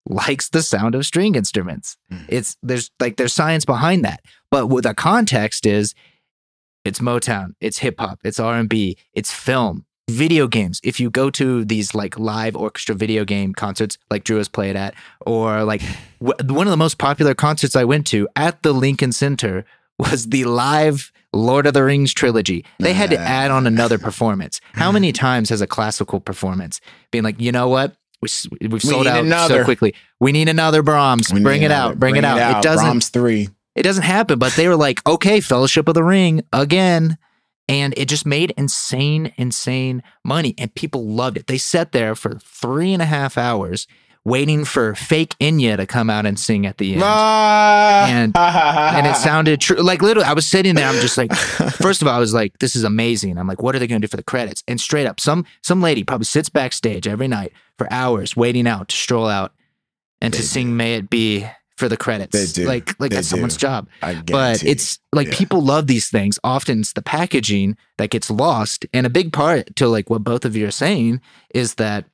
likes 0.09 0.49
the 0.49 0.63
sound 0.63 0.95
of 0.95 1.07
string 1.07 1.35
instruments. 1.35 1.97
Mm. 2.13 2.25
It's 2.29 2.57
there's 2.63 2.91
like 2.99 3.17
there's 3.17 3.33
science 3.33 3.65
behind 3.65 4.05
that. 4.05 4.21
But 4.51 4.67
what 4.67 4.83
the 4.83 4.95
context 4.95 5.67
is, 5.67 5.95
it's 6.85 6.99
Motown, 6.99 7.55
it's 7.61 7.79
hip 7.79 7.97
hop, 8.01 8.21
it's 8.25 8.41
R 8.41 8.55
and 8.55 8.69
B, 8.69 8.99
it's 9.13 9.33
film, 9.33 9.87
video 10.09 10.47
games. 10.47 10.81
If 10.85 11.01
you 11.01 11.11
go 11.11 11.31
to 11.31 11.65
these 11.65 11.95
like 11.95 12.19
live 12.19 12.55
orchestra 12.57 12.95
video 12.95 13.25
game 13.25 13.55
concerts, 13.55 13.99
like 14.11 14.25
Drew 14.25 14.39
has 14.39 14.49
played 14.49 14.77
at, 14.77 14.95
or 15.27 15.65
like 15.65 15.83
w- 16.25 16.55
one 16.55 16.67
of 16.67 16.71
the 16.71 16.77
most 16.77 16.99
popular 16.99 17.35
concerts 17.35 17.75
I 17.77 17.85
went 17.85 18.07
to 18.09 18.29
at 18.37 18.63
the 18.63 18.73
Lincoln 18.73 19.13
Center 19.13 19.65
was 19.99 20.29
the 20.29 20.45
live 20.45 21.13
Lord 21.33 21.67
of 21.67 21.75
the 21.75 21.83
Rings 21.83 22.15
trilogy. 22.15 22.65
They 22.79 22.93
had 22.93 23.11
to 23.11 23.19
add 23.19 23.51
on 23.51 23.67
another 23.67 23.99
performance. 23.99 24.61
How 24.73 24.93
many 24.93 25.13
times 25.27 25.49
has 25.51 25.61
a 25.61 25.67
classical 25.67 26.21
performance 26.21 26.81
been 27.11 27.25
like, 27.25 27.41
you 27.41 27.53
know 27.53 27.69
what? 27.69 27.97
we, 28.23 28.29
we've 28.69 28.83
sold 28.83 29.05
need 29.07 29.31
out 29.33 29.49
so 29.49 29.65
quickly. 29.65 29.95
We 30.21 30.33
need 30.33 30.49
another 30.49 30.83
Brahms. 30.83 31.33
We 31.33 31.43
bring 31.43 31.63
it 31.63 31.67
another- 31.67 31.93
out. 31.93 31.99
Bring, 31.99 32.17
it 32.17 32.25
out. 32.25 32.59
It 32.59 32.63
doesn't. 32.63 32.85
Brahms 32.85 33.09
three. 33.11 33.49
It 33.75 33.83
doesn't 33.83 34.05
happen. 34.05 34.39
But 34.39 34.55
they 34.55 34.69
were 34.69 34.77
like, 34.77 35.07
okay, 35.07 35.41
Fellowship 35.41 35.87
of 35.89 35.95
the 35.95 36.03
Ring 36.05 36.43
again. 36.53 37.19
And 37.69 37.95
it 37.97 38.07
just 38.09 38.25
made 38.27 38.53
insane, 38.57 39.33
insane 39.37 40.03
money. 40.25 40.55
And 40.57 40.75
people 40.75 41.07
loved 41.07 41.37
it. 41.37 41.47
They 41.49 41.59
sat 41.59 41.93
there 41.93 42.15
for 42.15 42.37
three 42.39 42.93
and 42.93 43.03
a 43.03 43.07
half 43.07 43.37
hours 43.37 43.89
waiting 44.25 44.65
for 44.65 44.95
fake 44.95 45.35
Enya 45.41 45.77
to 45.77 45.87
come 45.87 46.11
out 46.11 46.27
and 46.27 46.39
sing 46.39 46.67
at 46.67 46.79
the 46.79 46.95
end. 46.95 47.03
Ah. 47.05 48.07
And- 48.09 48.37
And 48.37 49.07
it 49.07 49.17
sounded 49.17 49.61
true. 49.61 49.77
Like 49.77 50.03
literally, 50.03 50.29
I 50.29 50.33
was 50.33 50.47
sitting 50.47 50.75
there. 50.75 50.89
I'm 50.89 51.01
just 51.01 51.17
like, 51.19 51.33
first 51.35 52.03
of 52.03 52.09
all, 52.09 52.15
I 52.15 52.19
was 52.19 52.35
like, 52.35 52.59
this 52.59 52.75
is 52.77 52.83
amazing. 52.85 53.39
I'm 53.39 53.47
like, 53.47 53.63
what 53.63 53.75
are 53.75 53.79
they 53.79 53.87
going 53.87 54.01
to 54.01 54.07
do 54.07 54.11
for 54.11 54.17
the 54.17 54.25
credits? 54.25 54.63
And 54.69 54.81
straight 54.81 55.07
up, 55.07 55.19
some 55.21 55.45
some 55.63 55.81
lady 55.81 56.03
probably 56.05 56.25
sits 56.25 56.49
backstage 56.49 57.07
every 57.07 57.29
night 57.29 57.53
for 57.79 57.87
hours 57.93 58.37
waiting 58.37 58.67
out 58.67 58.89
to 58.89 58.97
stroll 58.97 59.29
out 59.29 59.53
and 60.21 60.33
to 60.35 60.43
sing 60.43 60.77
"May 60.77 60.95
It 60.95 61.09
Be" 61.11 61.47
for 61.77 61.89
the 61.89 61.97
credits. 61.97 62.33
They 62.33 62.63
do. 62.63 62.67
Like 62.69 62.99
like 62.99 63.11
They 63.11 63.17
that's 63.17 63.29
someone's 63.29 63.57
job. 63.57 63.89
But 64.01 64.65
it's 64.65 64.99
like 65.13 65.29
Yeah. 65.29 65.35
people 65.37 65.63
love 65.63 65.87
these 65.87 66.09
things. 66.09 66.39
Often 66.43 66.81
it's 66.81 66.93
the 66.95 67.03
packaging 67.03 67.77
that 67.99 68.11
gets 68.11 68.31
lost. 68.31 68.87
And 68.93 69.07
a 69.07 69.11
big 69.11 69.33
part 69.33 69.77
to 69.77 69.89
like 69.89 70.09
what 70.11 70.25
both 70.25 70.45
of 70.45 70.57
you 70.57 70.67
are 70.67 70.71
saying 70.73 71.21
is 71.55 71.75
that 71.75 72.07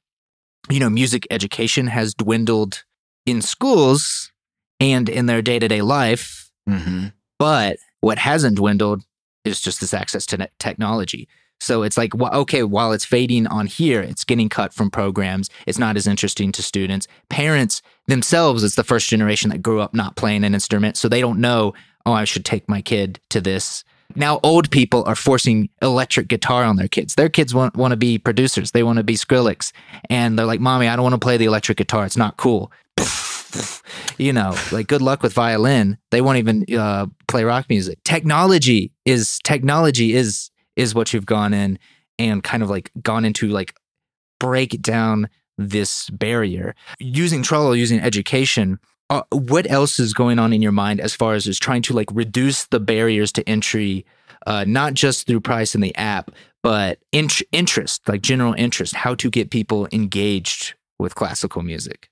you 0.71 0.81
know 0.81 0.91
music 0.91 1.27
education 1.31 1.87
has 1.89 2.15
dwindled 2.15 2.85
in 3.27 3.41
schools 3.43 4.31
and 4.81 5.09
in 5.09 5.27
their 5.27 5.43
day-to-day 5.43 5.83
life. 5.83 6.51
Hmm 6.69 7.09
but 7.39 7.79
what 8.01 8.19
hasn't 8.19 8.57
dwindled 8.57 9.03
is 9.45 9.61
just 9.61 9.81
this 9.81 9.93
access 9.93 10.25
to 10.27 10.49
technology 10.61 11.27
so 11.63 11.83
it's 11.83 11.97
like 11.97 12.15
well, 12.15 12.35
okay 12.35 12.63
while 12.65 12.93
it's 12.93 13.05
fading 13.05 13.47
on 13.47 13.67
here 13.67 14.01
it's 14.01 14.25
getting 14.25 14.49
cut 14.49 14.75
from 14.75 14.91
programs. 14.91 15.49
It's 15.67 15.79
not 15.79 15.97
as 15.97 16.07
interesting 16.07 16.51
to 16.53 16.63
students. 16.63 17.07
Parents 17.29 17.83
themselves 18.07 18.65
it's 18.65 18.75
the 18.75 18.85
first 18.85 19.09
generation 19.09 19.51
that 19.51 19.63
grew 19.63 19.81
up 19.81 19.95
not 19.95 20.17
playing 20.17 20.43
an 20.45 20.55
instrument 20.55 20.97
so 20.97 21.09
they 21.09 21.21
don't 21.21 21.39
know 21.39 21.73
oh 22.05 22.13
i 22.13 22.25
should 22.25 22.45
take 22.45 22.69
my 22.69 22.83
kid 22.83 23.21
to 23.31 23.41
this. 23.41 23.85
Now 24.17 24.41
old 24.43 24.71
people 24.71 25.05
are 25.05 25.15
forcing 25.15 25.69
electric 25.81 26.29
guitar 26.29 26.65
on 26.65 26.77
their 26.77 26.89
kids. 26.89 27.15
Their 27.15 27.31
kids 27.31 27.55
want, 27.55 27.77
want 27.77 27.93
to 27.93 27.97
be 27.97 28.19
producers. 28.19 28.73
They 28.73 28.83
want 28.83 28.99
to 28.99 29.05
be 29.05 29.15
skrillex. 29.15 29.73
And 30.11 30.39
they're 30.39 30.47
like 30.47 30.61
mommy 30.61 30.89
i 30.89 30.97
don't 30.97 31.05
want 31.05 31.15
to 31.15 31.25
play 31.25 31.37
the 31.37 31.47
electric 31.47 31.79
guitar. 31.79 32.05
It's 32.05 32.17
not 32.17 32.37
cool. 32.37 32.73
You 34.19 34.33
know 34.33 34.57
like 34.71 34.87
good 34.87 35.03
luck 35.03 35.23
with 35.23 35.33
violin. 35.33 35.99
They 36.11 36.21
won't 36.21 36.39
even 36.39 36.65
uh, 36.77 37.07
play 37.29 37.45
rock 37.45 37.67
music. 37.69 38.03
Technology 38.05 38.93
is 39.05 39.39
technology 39.43 40.15
is 40.15 40.51
is 40.77 40.95
what 40.95 41.13
you've 41.13 41.27
gone 41.27 41.55
in 41.55 41.79
and 42.19 42.43
kind 42.43 42.63
of 42.63 42.71
like 42.71 42.91
gone 43.03 43.25
into 43.25 43.49
like 43.49 43.75
break 44.39 44.81
down 44.83 45.29
this 45.59 46.11
barrier 46.11 46.75
using 46.99 47.43
Trala, 47.43 47.77
using 47.79 48.01
education. 48.01 48.79
Uh, 49.11 49.23
what 49.31 49.71
else 49.71 50.01
is 50.01 50.15
going 50.15 50.39
on 50.39 50.53
in 50.53 50.63
your 50.63 50.73
mind 50.73 51.01
as 51.01 51.15
far 51.15 51.35
as 51.35 51.47
is 51.47 51.59
trying 51.59 51.83
to 51.83 51.93
like 51.93 52.09
reduce 52.13 52.67
the 52.67 52.81
barriers 52.81 53.31
to 53.33 53.47
entry, 53.49 54.07
uh, 54.47 54.65
not 54.67 54.95
just 54.95 55.27
through 55.27 55.41
price 55.41 55.75
in 55.75 55.81
the 55.81 55.95
app, 55.97 56.31
but 56.63 56.99
int- 57.13 57.43
interest, 57.53 58.09
like 58.09 58.23
general 58.23 58.55
interest, 58.57 58.95
how 58.95 59.15
to 59.15 59.31
get 59.31 59.51
people 59.51 59.87
engaged 59.93 60.75
with 60.99 61.15
classical 61.15 61.63
music? 61.63 62.09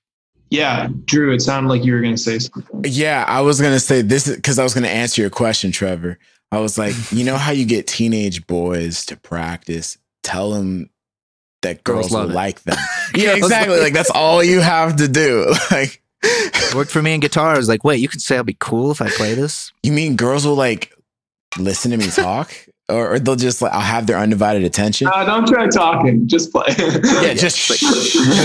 Yeah, 0.51 0.89
Drew, 1.05 1.33
it 1.33 1.41
sounded 1.41 1.69
like 1.69 1.85
you 1.85 1.93
were 1.93 2.01
going 2.01 2.15
to 2.15 2.21
say 2.21 2.37
something. 2.37 2.83
Yeah, 2.85 3.23
I 3.27 3.39
was 3.39 3.61
gonna 3.61 3.79
say 3.79 4.01
this 4.01 4.27
because 4.27 4.59
I 4.59 4.63
was 4.63 4.73
gonna 4.73 4.89
answer 4.89 5.21
your 5.21 5.29
question, 5.29 5.71
Trevor. 5.71 6.19
I 6.51 6.59
was 6.59 6.77
like, 6.77 6.93
you 7.11 7.23
know 7.23 7.37
how 7.37 7.51
you 7.51 7.65
get 7.65 7.87
teenage 7.87 8.45
boys 8.47 9.05
to 9.07 9.17
practice? 9.17 9.97
Tell 10.23 10.51
them 10.51 10.89
that 11.61 11.83
Girls 11.83 12.09
girls, 12.09 12.23
will 12.25 12.31
it. 12.31 12.33
like 12.33 12.61
them. 12.63 12.77
yeah, 13.15 13.35
exactly. 13.35 13.79
Like 13.79 13.93
that's 13.93 14.09
all 14.09 14.43
you 14.43 14.59
have 14.59 14.95
to 14.97 15.07
do. 15.07 15.53
Like, 15.71 16.01
worked 16.75 16.91
for 16.91 17.01
me 17.01 17.13
in 17.15 17.19
guitar. 17.19 17.53
I 17.55 17.57
was 17.57 17.67
like, 17.67 17.83
wait, 17.83 17.99
you 17.99 18.07
can 18.07 18.19
say 18.19 18.37
I'll 18.37 18.43
be 18.43 18.55
cool 18.59 18.91
if 18.91 19.01
I 19.01 19.09
play 19.09 19.33
this? 19.33 19.71
you 19.81 19.91
mean 19.91 20.15
girls 20.15 20.45
will 20.45 20.55
like 20.55 20.93
listen 21.57 21.89
to 21.91 21.97
me 21.97 22.07
talk, 22.07 22.53
or, 22.87 23.13
or 23.13 23.19
they'll 23.19 23.35
just 23.35 23.61
like 23.61 23.73
I'll 23.73 23.79
have 23.81 24.05
their 24.05 24.17
undivided 24.17 24.63
attention? 24.63 25.07
Uh, 25.07 25.25
don't 25.25 25.47
try 25.47 25.67
talking, 25.67 26.27
just 26.27 26.51
play. 26.51 26.65
yeah, 26.77 27.33
just 27.33 27.69
like, 27.71 27.81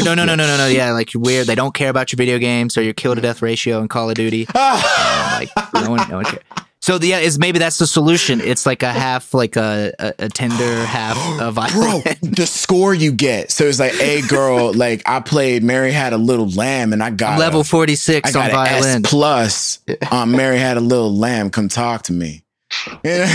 No, 0.04 0.14
no, 0.14 0.24
no, 0.24 0.34
no, 0.34 0.46
no, 0.46 0.56
no. 0.56 0.66
Yeah, 0.68 0.92
like 0.92 1.12
you're 1.12 1.22
weird. 1.22 1.46
They 1.46 1.54
don't 1.54 1.74
care 1.74 1.90
about 1.90 2.10
your 2.12 2.16
video 2.16 2.38
games 2.38 2.78
or 2.78 2.82
your 2.82 2.94
kill 2.94 3.14
to 3.14 3.20
death 3.20 3.42
ratio 3.42 3.80
in 3.80 3.88
Call 3.88 4.08
of 4.08 4.14
Duty. 4.14 4.46
Like 4.54 5.50
no 5.74 5.90
one, 5.90 6.08
no 6.08 6.16
one 6.16 6.24
cares. 6.24 6.42
So 6.86 6.98
the, 6.98 7.08
yeah, 7.08 7.18
is 7.18 7.36
maybe 7.36 7.58
that's 7.58 7.78
the 7.78 7.86
solution. 7.88 8.40
It's 8.40 8.64
like 8.64 8.84
a 8.84 8.92
half, 8.92 9.34
like 9.34 9.56
a 9.56 9.92
a, 9.98 10.14
a 10.20 10.28
tender 10.28 10.84
half 10.84 11.16
of 11.40 11.56
Bro, 11.56 11.64
violin. 11.64 12.02
Bro, 12.02 12.30
the 12.30 12.46
score 12.46 12.94
you 12.94 13.10
get. 13.10 13.50
So 13.50 13.64
it's 13.64 13.80
like, 13.80 13.94
hey, 13.94 14.22
girl, 14.22 14.72
like 14.76 15.02
I 15.04 15.18
played 15.18 15.64
Mary 15.64 15.90
Had 15.90 16.12
a 16.12 16.16
Little 16.16 16.48
Lamb 16.48 16.92
and 16.92 17.02
I 17.02 17.10
got 17.10 17.40
Level 17.40 17.64
forty 17.64 17.96
I 18.08 18.18
on 18.18 18.36
an 18.36 18.36
S 18.36 18.52
violin. 18.52 19.02
plus. 19.02 19.80
Um, 20.12 20.30
Mary 20.30 20.58
Had 20.58 20.76
a 20.76 20.80
Little 20.80 21.12
Lamb. 21.12 21.50
Come 21.50 21.66
talk 21.66 22.02
to 22.02 22.12
me. 22.12 22.44
Yeah. 23.02 23.32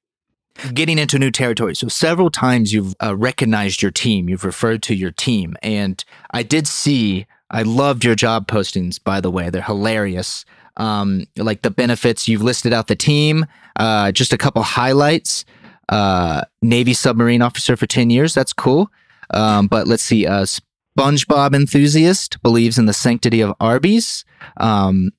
Getting 0.74 0.98
into 0.98 1.20
new 1.20 1.30
territory. 1.30 1.76
So 1.76 1.86
several 1.86 2.30
times 2.30 2.72
you've 2.72 2.96
uh, 3.00 3.14
recognized 3.14 3.80
your 3.80 3.92
team. 3.92 4.28
You've 4.28 4.44
referred 4.44 4.82
to 4.84 4.94
your 4.96 5.12
team, 5.12 5.56
and 5.62 6.04
I 6.32 6.42
did 6.42 6.66
see. 6.66 7.26
I 7.48 7.62
loved 7.62 8.04
your 8.04 8.16
job 8.16 8.48
postings. 8.48 8.98
By 9.02 9.20
the 9.20 9.30
way, 9.30 9.50
they're 9.50 9.62
hilarious. 9.62 10.44
Um, 10.76 11.26
like 11.36 11.62
the 11.62 11.70
benefits 11.70 12.28
you've 12.28 12.42
listed 12.42 12.72
out 12.72 12.86
the 12.86 12.96
team. 12.96 13.46
Uh, 13.76 14.12
just 14.12 14.32
a 14.32 14.38
couple 14.38 14.62
highlights. 14.62 15.44
Uh, 15.88 16.42
Navy 16.62 16.94
submarine 16.94 17.42
officer 17.42 17.76
for 17.76 17.86
ten 17.86 18.10
years. 18.10 18.34
That's 18.34 18.52
cool. 18.52 18.90
Um, 19.30 19.66
but 19.66 19.86
let's 19.86 20.02
see. 20.02 20.26
Uh, 20.26 20.46
SpongeBob 20.98 21.54
enthusiast 21.54 22.42
believes 22.42 22.78
in 22.78 22.86
the 22.86 22.92
sanctity 22.92 23.40
of 23.40 23.54
Arby's. 23.60 24.24
Um, 24.58 25.10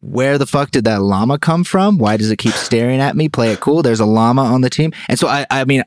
where 0.00 0.36
the 0.36 0.46
fuck 0.46 0.70
did 0.70 0.84
that 0.84 1.00
llama 1.00 1.38
come 1.38 1.64
from? 1.64 1.98
Why 1.98 2.16
does 2.16 2.30
it 2.30 2.36
keep 2.36 2.52
staring 2.52 3.00
at 3.00 3.16
me? 3.16 3.28
Play 3.28 3.52
it 3.52 3.60
cool. 3.60 3.82
There's 3.82 4.00
a 4.00 4.06
llama 4.06 4.42
on 4.42 4.60
the 4.60 4.70
team, 4.70 4.92
and 5.08 5.18
so 5.18 5.28
I, 5.28 5.46
I 5.50 5.64
mean, 5.64 5.82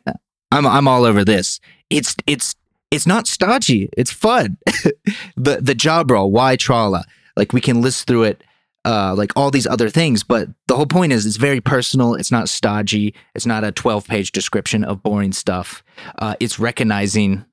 I'm, 0.52 0.66
I'm 0.66 0.88
all 0.88 1.06
over 1.06 1.24
this. 1.24 1.60
It's, 1.90 2.16
it's, 2.26 2.56
it's 2.90 3.06
not 3.06 3.28
stodgy. 3.28 3.90
It's 3.96 4.12
fun. 4.12 4.58
the, 5.36 5.60
the 5.62 5.76
job 5.76 6.10
role. 6.10 6.32
Why 6.32 6.58
Trala? 6.58 7.04
Like 7.36 7.54
we 7.54 7.62
can 7.62 7.82
list 7.82 8.08
through 8.08 8.24
it, 8.24 8.44
uh, 8.86 9.16
like 9.16 9.32
all 9.36 9.52
these 9.52 9.68
other 9.68 9.90
things. 9.90 10.24
But 10.24 10.48
the 10.68 10.76
whole 10.76 10.86
point 10.86 11.12
is, 11.12 11.26
it's 11.26 11.38
very 11.38 11.60
personal. 11.60 12.14
It's 12.14 12.32
not 12.32 12.48
stodgy. 12.50 13.14
It's 13.34 13.46
not 13.46 13.64
a 13.64 13.72
12 13.72 14.08
page 14.08 14.32
description 14.32 14.84
of 14.84 15.04
boring 15.04 15.34
stuff. 15.34 15.84
Uh, 16.20 16.36
it's 16.40 16.60
recognizing, 16.60 17.44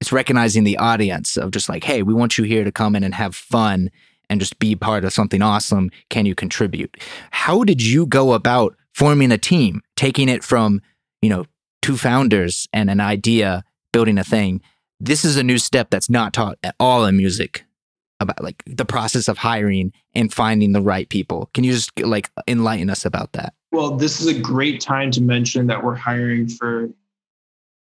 it's 0.00 0.12
recognizing 0.12 0.64
the 0.64 0.78
audience 0.78 1.36
of 1.36 1.50
just 1.50 1.68
like, 1.68 1.84
hey, 1.84 2.02
we 2.02 2.14
want 2.14 2.38
you 2.38 2.44
here 2.44 2.64
to 2.64 2.72
come 2.72 2.96
in 2.96 3.04
and 3.04 3.14
have 3.14 3.36
fun 3.36 3.90
and 4.28 4.40
just 4.40 4.58
be 4.58 4.74
part 4.74 5.04
of 5.04 5.12
something 5.12 5.42
awesome. 5.42 5.90
Can 6.10 6.26
you 6.26 6.34
contribute? 6.34 6.96
How 7.30 7.62
did 7.62 7.82
you 7.82 8.06
go 8.06 8.32
about 8.32 8.74
forming 8.92 9.30
a 9.30 9.38
team, 9.38 9.82
taking 9.94 10.28
it 10.28 10.42
from, 10.42 10.80
you 11.22 11.28
know, 11.28 11.44
two 11.82 11.96
founders 11.96 12.66
and 12.72 12.90
an 12.90 13.00
idea, 13.00 13.62
building 13.92 14.18
a 14.18 14.24
thing? 14.24 14.62
This 14.98 15.24
is 15.24 15.36
a 15.36 15.42
new 15.42 15.58
step 15.58 15.90
that's 15.90 16.08
not 16.08 16.32
taught 16.32 16.58
at 16.64 16.74
all 16.80 17.04
in 17.04 17.16
music 17.16 17.66
about 18.20 18.42
like 18.42 18.62
the 18.66 18.84
process 18.84 19.28
of 19.28 19.38
hiring 19.38 19.92
and 20.14 20.32
finding 20.32 20.72
the 20.72 20.80
right 20.80 21.08
people. 21.08 21.50
Can 21.54 21.64
you 21.64 21.72
just 21.72 21.90
like 22.00 22.30
enlighten 22.48 22.90
us 22.90 23.04
about 23.04 23.32
that? 23.32 23.54
Well, 23.72 23.96
this 23.96 24.20
is 24.20 24.26
a 24.26 24.38
great 24.38 24.80
time 24.80 25.10
to 25.12 25.22
mention 25.22 25.66
that 25.66 25.82
we're 25.82 25.94
hiring 25.94 26.48
for 26.48 26.88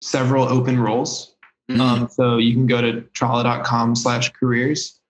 several 0.01 0.49
open 0.49 0.81
roles. 0.81 1.35
Mm-hmm. 1.71 1.81
Um, 1.81 2.09
so 2.09 2.39
you 2.39 2.55
can 2.55 2.67
go 2.67 2.81
to 2.81 3.03
trala.com 3.15 3.95
slash 3.95 4.33
careers 4.33 5.01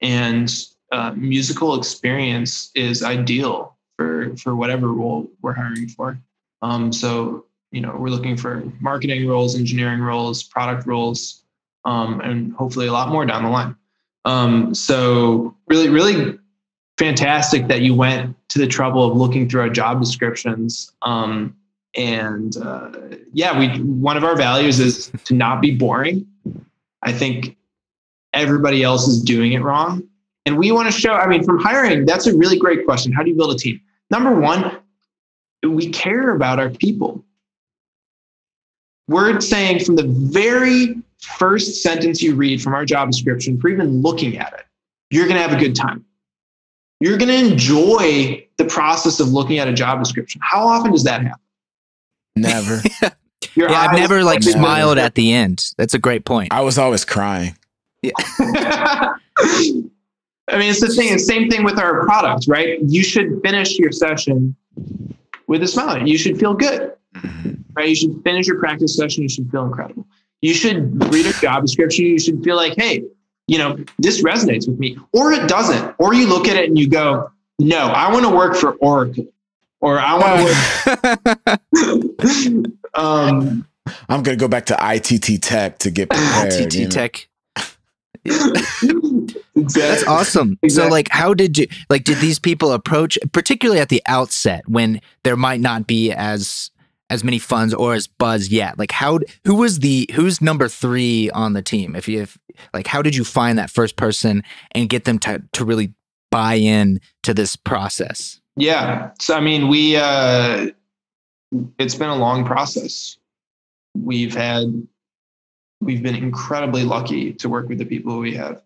and 0.00 0.52
uh, 0.92 1.12
musical 1.16 1.76
experience 1.76 2.70
is 2.74 3.02
ideal 3.02 3.76
for, 3.96 4.36
for 4.36 4.54
whatever 4.54 4.92
role 4.92 5.30
we're 5.42 5.52
hiring 5.52 5.88
for. 5.88 6.18
Um, 6.62 6.92
so, 6.92 7.46
you 7.72 7.80
know, 7.80 7.96
we're 7.98 8.10
looking 8.10 8.36
for 8.36 8.62
marketing 8.80 9.26
roles, 9.28 9.56
engineering 9.56 10.00
roles, 10.00 10.42
product 10.42 10.86
roles, 10.86 11.42
um, 11.84 12.20
and 12.20 12.52
hopefully 12.52 12.86
a 12.86 12.92
lot 12.92 13.08
more 13.08 13.26
down 13.26 13.42
the 13.42 13.50
line. 13.50 13.76
Um, 14.24 14.74
so 14.74 15.56
really, 15.68 15.88
really 15.88 16.38
fantastic 16.98 17.68
that 17.68 17.80
you 17.82 17.94
went 17.94 18.36
to 18.48 18.58
the 18.58 18.66
trouble 18.66 19.04
of 19.10 19.16
looking 19.16 19.48
through 19.48 19.62
our 19.62 19.68
job 19.68 20.00
descriptions. 20.00 20.92
Um, 21.02 21.56
and 21.96 22.56
uh, 22.56 22.90
yeah, 23.32 23.58
we 23.58 23.68
one 23.80 24.16
of 24.16 24.24
our 24.24 24.36
values 24.36 24.80
is 24.80 25.12
to 25.24 25.34
not 25.34 25.60
be 25.60 25.70
boring. 25.70 26.26
I 27.02 27.12
think 27.12 27.56
everybody 28.32 28.82
else 28.82 29.06
is 29.06 29.22
doing 29.22 29.52
it 29.52 29.62
wrong, 29.62 30.02
and 30.44 30.58
we 30.58 30.72
want 30.72 30.92
to 30.92 30.98
show. 30.98 31.12
I 31.12 31.28
mean, 31.28 31.44
from 31.44 31.60
hiring, 31.60 32.04
that's 32.04 32.26
a 32.26 32.36
really 32.36 32.58
great 32.58 32.84
question. 32.84 33.12
How 33.12 33.22
do 33.22 33.30
you 33.30 33.36
build 33.36 33.54
a 33.54 33.58
team? 33.58 33.80
Number 34.10 34.34
one, 34.34 34.78
we 35.62 35.90
care 35.90 36.30
about 36.30 36.58
our 36.58 36.70
people. 36.70 37.24
We're 39.06 39.40
saying 39.40 39.84
from 39.84 39.96
the 39.96 40.04
very 40.04 40.96
first 41.24 41.82
sentence 41.82 42.22
you 42.22 42.34
read 42.34 42.62
from 42.62 42.74
our 42.74 42.84
job 42.84 43.10
description, 43.10 43.60
for 43.60 43.68
even 43.68 44.02
looking 44.02 44.38
at 44.38 44.52
it, 44.54 44.64
you're 45.10 45.26
going 45.26 45.36
to 45.36 45.42
have 45.42 45.52
a 45.52 45.60
good 45.60 45.74
time. 45.74 46.04
You're 47.00 47.18
going 47.18 47.28
to 47.28 47.52
enjoy 47.52 48.46
the 48.56 48.64
process 48.64 49.20
of 49.20 49.28
looking 49.28 49.58
at 49.58 49.68
a 49.68 49.72
job 49.72 49.98
description. 49.98 50.40
How 50.42 50.66
often 50.66 50.92
does 50.92 51.04
that 51.04 51.22
happen? 51.22 51.40
Never. 52.36 52.80
yeah, 53.54 53.66
I've 53.68 53.98
never 53.98 54.24
like 54.24 54.42
smiled 54.42 54.98
at 54.98 55.14
the 55.14 55.32
end. 55.32 55.72
That's 55.76 55.94
a 55.94 55.98
great 55.98 56.24
point. 56.24 56.52
I 56.52 56.62
was 56.62 56.78
always 56.78 57.04
crying. 57.04 57.56
Yeah. 58.02 58.12
I 60.48 60.58
mean, 60.58 60.70
it's 60.70 60.80
the 60.80 60.88
thing. 60.88 61.12
It's 61.12 61.26
same 61.26 61.48
thing 61.48 61.64
with 61.64 61.78
our 61.78 62.04
product, 62.04 62.46
right? 62.48 62.78
You 62.82 63.02
should 63.02 63.40
finish 63.42 63.78
your 63.78 63.92
session 63.92 64.54
with 65.46 65.62
a 65.62 65.68
smile. 65.68 66.06
You 66.06 66.18
should 66.18 66.38
feel 66.38 66.54
good, 66.54 66.92
mm-hmm. 67.14 67.52
right? 67.74 67.88
You 67.88 67.94
should 67.94 68.22
finish 68.22 68.46
your 68.46 68.58
practice 68.58 68.96
session. 68.96 69.22
You 69.22 69.28
should 69.28 69.50
feel 69.50 69.64
incredible. 69.64 70.06
You 70.44 70.52
should 70.52 71.02
read 71.10 71.24
a 71.24 71.32
job 71.32 71.62
description. 71.62 72.04
You 72.04 72.18
should 72.18 72.44
feel 72.44 72.56
like, 72.56 72.74
hey, 72.76 73.02
you 73.46 73.56
know, 73.56 73.78
this 73.98 74.22
resonates 74.22 74.68
with 74.68 74.78
me, 74.78 74.98
or 75.14 75.32
it 75.32 75.48
doesn't. 75.48 75.94
Or 75.98 76.12
you 76.12 76.28
look 76.28 76.46
at 76.48 76.56
it 76.56 76.68
and 76.68 76.78
you 76.78 76.86
go, 76.86 77.30
no, 77.58 77.78
I 77.78 78.12
want 78.12 78.26
to 78.26 78.30
work 78.30 78.54
for 78.54 78.72
Oracle, 78.74 79.26
or 79.80 79.98
I 79.98 80.18
want 80.18 81.38
to 81.40 81.44
work. 81.46 82.80
um, 82.94 83.66
I'm 84.10 84.22
going 84.22 84.36
to 84.36 84.40
go 84.40 84.46
back 84.46 84.66
to 84.66 84.76
ITT 84.78 85.40
Tech 85.42 85.78
to 85.78 85.90
get 85.90 86.10
prepared. 86.10 86.52
ITT 86.52 86.74
you 86.74 86.84
know? 86.84 86.90
Tech. 86.90 87.26
exactly. 88.26 89.42
That's 89.54 90.06
awesome. 90.06 90.58
Exactly. 90.62 90.68
So 90.68 90.88
like 90.88 91.08
how 91.10 91.32
did 91.32 91.56
you 91.56 91.68
like 91.88 92.04
did 92.04 92.18
these 92.18 92.38
people 92.38 92.72
approach 92.72 93.18
particularly 93.32 93.80
at 93.80 93.90
the 93.90 94.02
outset 94.06 94.66
when 94.66 95.02
there 95.24 95.36
might 95.36 95.60
not 95.60 95.86
be 95.86 96.10
as 96.10 96.70
as 97.14 97.24
many 97.24 97.38
funds 97.38 97.72
or 97.72 97.94
as 97.94 98.06
buzz 98.06 98.48
yet? 98.48 98.78
Like 98.78 98.92
how 98.92 99.20
who 99.44 99.54
was 99.54 99.78
the 99.78 100.08
who's 100.14 100.40
number 100.40 100.68
3 100.68 101.30
on 101.30 101.54
the 101.54 101.62
team? 101.62 101.96
If 101.96 102.08
you 102.08 102.22
if, 102.22 102.38
like 102.72 102.86
how 102.86 103.00
did 103.00 103.16
you 103.16 103.24
find 103.24 103.58
that 103.58 103.70
first 103.70 103.96
person 103.96 104.42
and 104.72 104.88
get 104.88 105.04
them 105.04 105.18
to 105.20 105.42
to 105.52 105.64
really 105.64 105.94
buy 106.30 106.54
in 106.54 107.00
to 107.22 107.32
this 107.32 107.56
process? 107.56 108.40
Yeah. 108.56 109.10
So 109.20 109.34
I 109.34 109.40
mean, 109.40 109.68
we 109.68 109.96
uh 109.96 110.68
it's 111.78 111.94
been 111.94 112.10
a 112.10 112.16
long 112.16 112.44
process. 112.44 113.16
We've 113.96 114.34
had 114.34 114.86
we've 115.80 116.02
been 116.02 116.16
incredibly 116.16 116.84
lucky 116.84 117.32
to 117.34 117.48
work 117.48 117.68
with 117.68 117.78
the 117.78 117.84
people 117.84 118.18
we 118.18 118.34
have. 118.34 118.62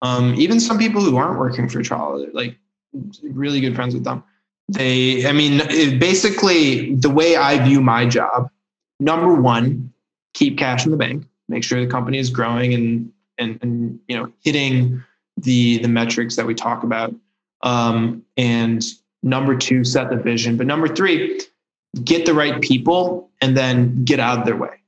Um, 0.00 0.34
even 0.34 0.58
some 0.58 0.78
people 0.78 1.00
who 1.02 1.16
aren't 1.16 1.38
working 1.38 1.68
for 1.68 1.80
Trala, 1.80 2.32
like 2.32 2.58
really 3.22 3.60
good 3.60 3.74
friends 3.74 3.94
with 3.94 4.04
them. 4.04 4.24
They, 4.68 5.26
I 5.26 5.32
mean, 5.32 5.58
basically 5.98 6.94
the 6.94 7.10
way 7.10 7.36
I 7.36 7.62
view 7.62 7.80
my 7.80 8.06
job, 8.06 8.50
number 9.00 9.34
one, 9.34 9.92
keep 10.34 10.56
cash 10.56 10.84
in 10.84 10.90
the 10.90 10.96
bank, 10.96 11.26
make 11.48 11.64
sure 11.64 11.80
the 11.80 11.90
company 11.90 12.18
is 12.18 12.30
growing 12.30 12.72
and 12.72 13.12
and 13.38 13.58
and 13.62 14.00
you 14.08 14.16
know 14.16 14.32
hitting 14.42 15.02
the 15.36 15.78
the 15.78 15.88
metrics 15.88 16.36
that 16.36 16.46
we 16.46 16.54
talk 16.54 16.84
about. 16.84 17.14
Um, 17.62 18.24
and 18.36 18.82
number 19.22 19.56
two, 19.56 19.84
set 19.84 20.10
the 20.10 20.16
vision. 20.16 20.56
But 20.56 20.66
number 20.66 20.88
three, 20.88 21.40
get 22.02 22.24
the 22.26 22.34
right 22.34 22.60
people 22.60 23.30
and 23.40 23.56
then 23.56 24.04
get 24.04 24.20
out 24.20 24.38
of 24.38 24.46
their 24.46 24.56
way 24.56 24.82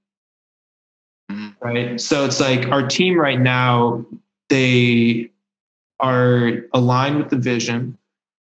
right? 1.65 2.01
So 2.01 2.25
it's 2.25 2.39
like 2.39 2.69
our 2.69 2.87
team 2.87 3.19
right 3.19 3.41
now, 3.41 4.05
they 4.51 5.31
are 5.99 6.53
aligned 6.73 7.19
with 7.19 7.31
the 7.31 7.37
vision 7.37 7.97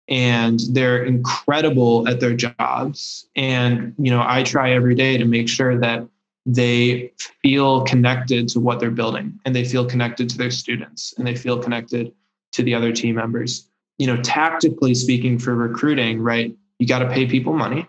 and 0.07 0.59
they're 0.71 1.03
incredible 1.03 2.07
at 2.07 2.19
their 2.19 2.33
jobs. 2.35 3.27
And, 3.35 3.93
you 3.97 4.11
know, 4.11 4.23
I 4.25 4.43
try 4.43 4.71
every 4.71 4.95
day 4.95 5.17
to 5.17 5.25
make 5.25 5.49
sure 5.49 5.77
that 5.79 6.07
they 6.45 7.11
feel 7.41 7.83
connected 7.85 8.47
to 8.49 8.59
what 8.59 8.79
they're 8.79 8.91
building 8.91 9.39
and 9.45 9.55
they 9.55 9.65
feel 9.65 9.85
connected 9.85 10.29
to 10.29 10.37
their 10.37 10.51
students 10.51 11.13
and 11.17 11.25
they 11.25 11.35
feel 11.35 11.57
connected 11.57 12.13
to 12.51 12.61
the 12.63 12.75
other 12.75 12.91
team 12.91 13.15
members. 13.15 13.67
You 13.97 14.07
know, 14.07 14.21
tactically 14.21 14.93
speaking 14.93 15.39
for 15.39 15.55
recruiting, 15.55 16.19
right? 16.21 16.55
You 16.79 16.87
got 16.87 16.99
to 16.99 17.09
pay 17.09 17.25
people 17.25 17.53
money. 17.53 17.87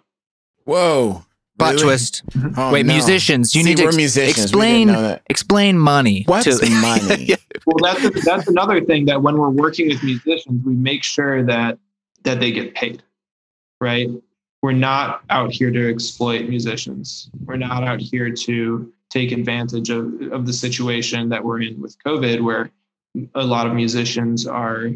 Whoa. 0.65 1.25
Plot 1.59 1.73
really? 1.73 1.85
twist. 1.85 2.23
Mm-hmm. 2.31 2.61
Oh, 2.61 2.73
Wait, 2.73 2.87
no. 2.87 2.93
musicians. 2.93 3.55
You 3.55 3.63
See, 3.63 3.71
need 3.71 3.79
to 3.79 3.87
ex- 3.87 3.97
musicians. 3.97 4.45
explain 4.45 4.91
explain 5.29 5.79
money. 5.79 6.25
What's 6.27 6.45
to- 6.45 6.71
money? 6.71 7.31
well, 7.67 7.95
that's 7.95 8.25
that's 8.25 8.47
another 8.49 8.81
thing 8.83 9.07
that 9.07 9.23
when 9.23 9.39
we're 9.39 9.49
working 9.51 9.89
with 9.89 10.03
musicians, 10.03 10.65
we 10.65 10.75
make 10.75 11.03
sure 11.03 11.43
that 11.45 11.79
that 12.27 12.41
they 12.41 12.53
get 12.53 12.75
paid. 12.75 13.03
Right? 13.81 14.09
We're 14.63 14.73
not 14.73 15.23
out 15.31 15.53
here 15.53 15.71
to 15.71 15.91
exploit 15.91 16.49
musicians. 16.49 17.31
We're 17.45 17.57
not 17.57 17.85
out 17.85 18.01
here 18.01 18.31
to 18.31 18.93
take 19.11 19.33
advantage 19.33 19.91
of 19.91 20.21
of 20.33 20.47
the 20.47 20.53
situation 20.53 21.29
that 21.31 21.43
we're 21.43 21.63
in 21.63 21.81
with 21.81 21.97
COVID, 22.05 22.43
where 22.43 22.71
a 23.35 23.45
lot 23.45 23.67
of 23.67 23.75
musicians 23.75 24.47
are 24.47 24.91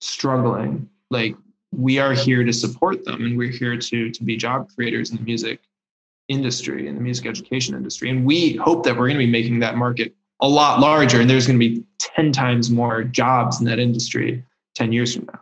struggling. 0.00 0.88
Like 1.10 1.36
we 1.72 1.98
are 1.98 2.12
here 2.12 2.44
to 2.44 2.52
support 2.52 3.04
them, 3.04 3.24
and 3.24 3.38
we're 3.38 3.50
here 3.50 3.76
to 3.76 4.10
to 4.10 4.24
be 4.24 4.36
job 4.36 4.68
creators 4.74 5.10
in 5.10 5.16
the 5.16 5.22
music 5.22 5.60
industry 6.28 6.88
in 6.88 6.94
the 6.94 7.00
music 7.00 7.26
education 7.26 7.74
industry. 7.74 8.10
And 8.10 8.24
we 8.24 8.56
hope 8.56 8.84
that 8.84 8.92
we're 8.92 9.08
going 9.08 9.18
to 9.20 9.26
be 9.26 9.30
making 9.30 9.58
that 9.60 9.76
market 9.76 10.14
a 10.40 10.48
lot 10.48 10.80
larger 10.80 11.20
and 11.20 11.28
there's 11.30 11.46
going 11.46 11.58
to 11.58 11.68
be 11.68 11.84
10 11.98 12.32
times 12.32 12.70
more 12.70 13.04
jobs 13.04 13.60
in 13.60 13.66
that 13.66 13.78
industry 13.78 14.44
10 14.74 14.92
years 14.92 15.14
from 15.14 15.26
now. 15.26 15.40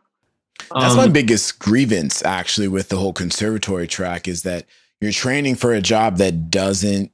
That's 0.75 0.93
um, 0.93 0.97
my 0.97 1.09
biggest 1.09 1.59
grievance 1.59 2.25
actually 2.25 2.69
with 2.69 2.89
the 2.89 2.97
whole 2.97 3.13
conservatory 3.13 3.87
track 3.87 4.29
is 4.29 4.43
that 4.43 4.67
you're 5.01 5.13
training 5.13 5.57
for 5.57 5.73
a 5.73 5.81
job 5.81 6.19
that 6.19 6.51
doesn't 6.51 7.13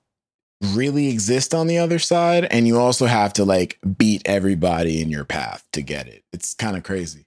really 0.75 1.09
exist 1.09 1.55
on 1.55 1.69
the 1.69 1.79
other 1.79 1.99
side 1.99 2.45
and 2.51 2.67
you 2.67 2.79
also 2.79 3.07
have 3.07 3.33
to 3.33 3.45
like 3.45 3.79
beat 3.97 4.23
everybody 4.25 5.01
in 5.01 5.09
your 5.09 5.25
path 5.25 5.65
to 5.73 5.83
get 5.83 6.09
it. 6.09 6.25
It's 6.33 6.55
kind 6.55 6.77
of 6.77 6.83
crazy. 6.83 7.27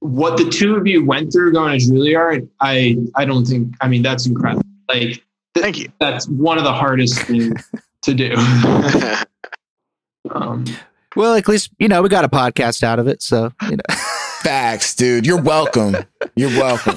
What 0.00 0.36
the 0.36 0.48
two 0.48 0.76
of 0.76 0.86
you 0.86 1.04
went 1.04 1.32
through 1.32 1.52
going 1.52 1.78
to 1.78 1.84
Juilliard, 1.84 2.48
I 2.60 2.96
I 3.16 3.24
don't 3.24 3.44
think 3.44 3.74
I 3.80 3.88
mean 3.88 4.02
that's 4.02 4.26
incredible. 4.26 4.62
Like 4.88 5.24
Thank 5.54 5.78
you. 5.78 5.90
That's 5.98 6.28
one 6.28 6.58
of 6.58 6.64
the 6.64 6.72
hardest 6.72 7.20
things 7.22 7.70
to 8.02 8.14
do. 8.14 8.34
um, 10.30 10.64
well, 11.16 11.34
at 11.34 11.48
least 11.48 11.70
you 11.78 11.88
know 11.88 12.02
we 12.02 12.08
got 12.08 12.24
a 12.24 12.28
podcast 12.28 12.82
out 12.82 12.98
of 12.98 13.08
it, 13.08 13.22
so 13.22 13.52
you 13.68 13.76
know. 13.76 13.96
Facts, 14.48 14.94
dude. 14.94 15.26
You're 15.26 15.42
welcome. 15.42 15.94
You're 16.34 16.48
welcome. 16.48 16.96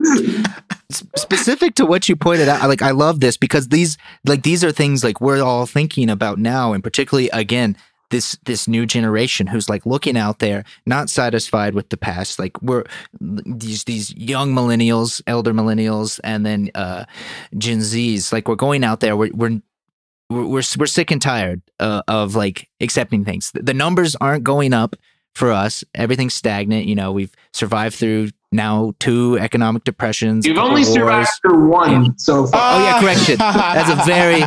Specific 0.90 1.74
to 1.74 1.84
what 1.84 2.08
you 2.08 2.16
pointed 2.16 2.48
out, 2.48 2.66
like 2.70 2.80
I 2.80 2.92
love 2.92 3.20
this 3.20 3.36
because 3.36 3.68
these, 3.68 3.98
like 4.24 4.44
these 4.44 4.64
are 4.64 4.72
things 4.72 5.04
like 5.04 5.20
we're 5.20 5.42
all 5.42 5.66
thinking 5.66 6.08
about 6.08 6.38
now, 6.38 6.72
and 6.72 6.82
particularly 6.82 7.28
again 7.34 7.76
this 8.08 8.38
this 8.46 8.66
new 8.66 8.86
generation 8.86 9.46
who's 9.46 9.68
like 9.68 9.84
looking 9.84 10.16
out 10.16 10.38
there, 10.38 10.64
not 10.86 11.10
satisfied 11.10 11.74
with 11.74 11.90
the 11.90 11.98
past. 11.98 12.38
Like 12.38 12.62
we're 12.62 12.84
these 13.20 13.84
these 13.84 14.14
young 14.14 14.54
millennials, 14.54 15.20
elder 15.26 15.52
millennials, 15.52 16.18
and 16.24 16.46
then 16.46 16.70
uh, 16.74 17.04
Gen 17.58 17.80
Zs. 17.80 18.32
Like 18.32 18.48
we're 18.48 18.54
going 18.54 18.84
out 18.84 19.00
there. 19.00 19.18
We're 19.18 19.32
we're 19.34 19.60
we're 20.30 20.62
we're 20.78 20.86
sick 20.86 21.10
and 21.10 21.20
tired 21.20 21.60
uh, 21.78 22.00
of 22.08 22.34
like 22.34 22.70
accepting 22.80 23.22
things. 23.22 23.52
The 23.52 23.74
numbers 23.74 24.16
aren't 24.16 24.44
going 24.44 24.72
up 24.72 24.96
for 25.34 25.50
us. 25.52 25.84
Everything's 25.94 26.34
stagnant. 26.34 26.86
You 26.86 26.94
know, 26.94 27.12
we've 27.12 27.34
survived 27.52 27.96
through 27.96 28.30
now 28.52 28.94
two 29.00 29.36
economic 29.38 29.84
depressions. 29.84 30.46
You've 30.46 30.58
only 30.58 30.82
wars. 30.82 30.92
survived 30.92 31.30
through 31.42 31.68
one 31.68 32.04
yeah. 32.04 32.10
so 32.16 32.46
far. 32.46 32.80
Oh 32.80 32.84
yeah, 32.84 33.00
correction. 33.00 33.36
That's 33.38 33.90
a 33.90 34.04
very. 34.06 34.42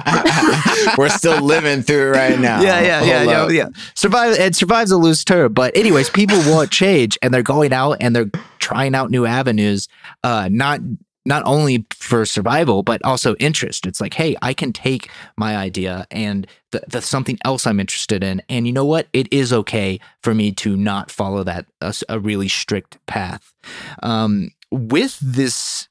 We're 0.98 1.10
still 1.10 1.42
living 1.42 1.84
through 1.84 2.14
it 2.14 2.16
right 2.16 2.40
now. 2.40 2.62
Yeah, 2.62 2.80
yeah, 2.82 3.04
yeah, 3.04 3.24
yeah, 3.24 3.50
yeah. 3.50 3.68
Survive. 3.96 4.40
It 4.40 4.56
survives 4.56 4.92
a 4.92 4.98
loose 4.98 5.24
term, 5.24 5.54
but 5.54 5.76
anyways, 5.76 6.10
people 6.10 6.38
want 6.52 6.72
change, 6.72 7.18
and 7.22 7.34
they're 7.34 7.44
going 7.44 7.74
out 7.74 7.98
and 8.00 8.16
they're 8.16 8.32
trying 8.60 8.96
out 8.96 9.12
new 9.12 9.26
avenues. 9.26 9.88
Uh, 10.24 10.50
not 10.52 10.80
not 11.28 11.44
only 11.46 11.86
for 11.94 12.26
survival 12.26 12.82
but 12.82 13.04
also 13.04 13.36
interest. 13.36 13.86
It's 13.86 14.02
like 14.02 14.16
hey 14.16 14.36
i 14.42 14.54
can 14.54 14.74
take 14.74 15.10
my 15.36 15.56
idea 15.56 16.08
and 16.10 16.48
the, 16.72 16.82
the 16.88 17.02
something 17.02 17.38
else 17.46 17.68
i'm 17.68 17.80
interested 17.80 18.24
in. 18.24 18.42
And 18.50 18.66
you 18.66 18.74
know 18.74 18.86
what? 18.86 19.08
It 19.14 19.32
is 19.32 19.54
okay 19.54 20.00
for 20.24 20.34
me 20.34 20.52
to 20.54 20.76
not 20.76 21.12
follow 21.12 21.44
that 21.44 21.66
a, 21.82 21.94
a 22.10 22.20
really 22.20 22.48
strict 22.48 22.98
path. 23.06 23.54
Um, 24.02 24.52
with 24.72 25.20
this 25.22 25.88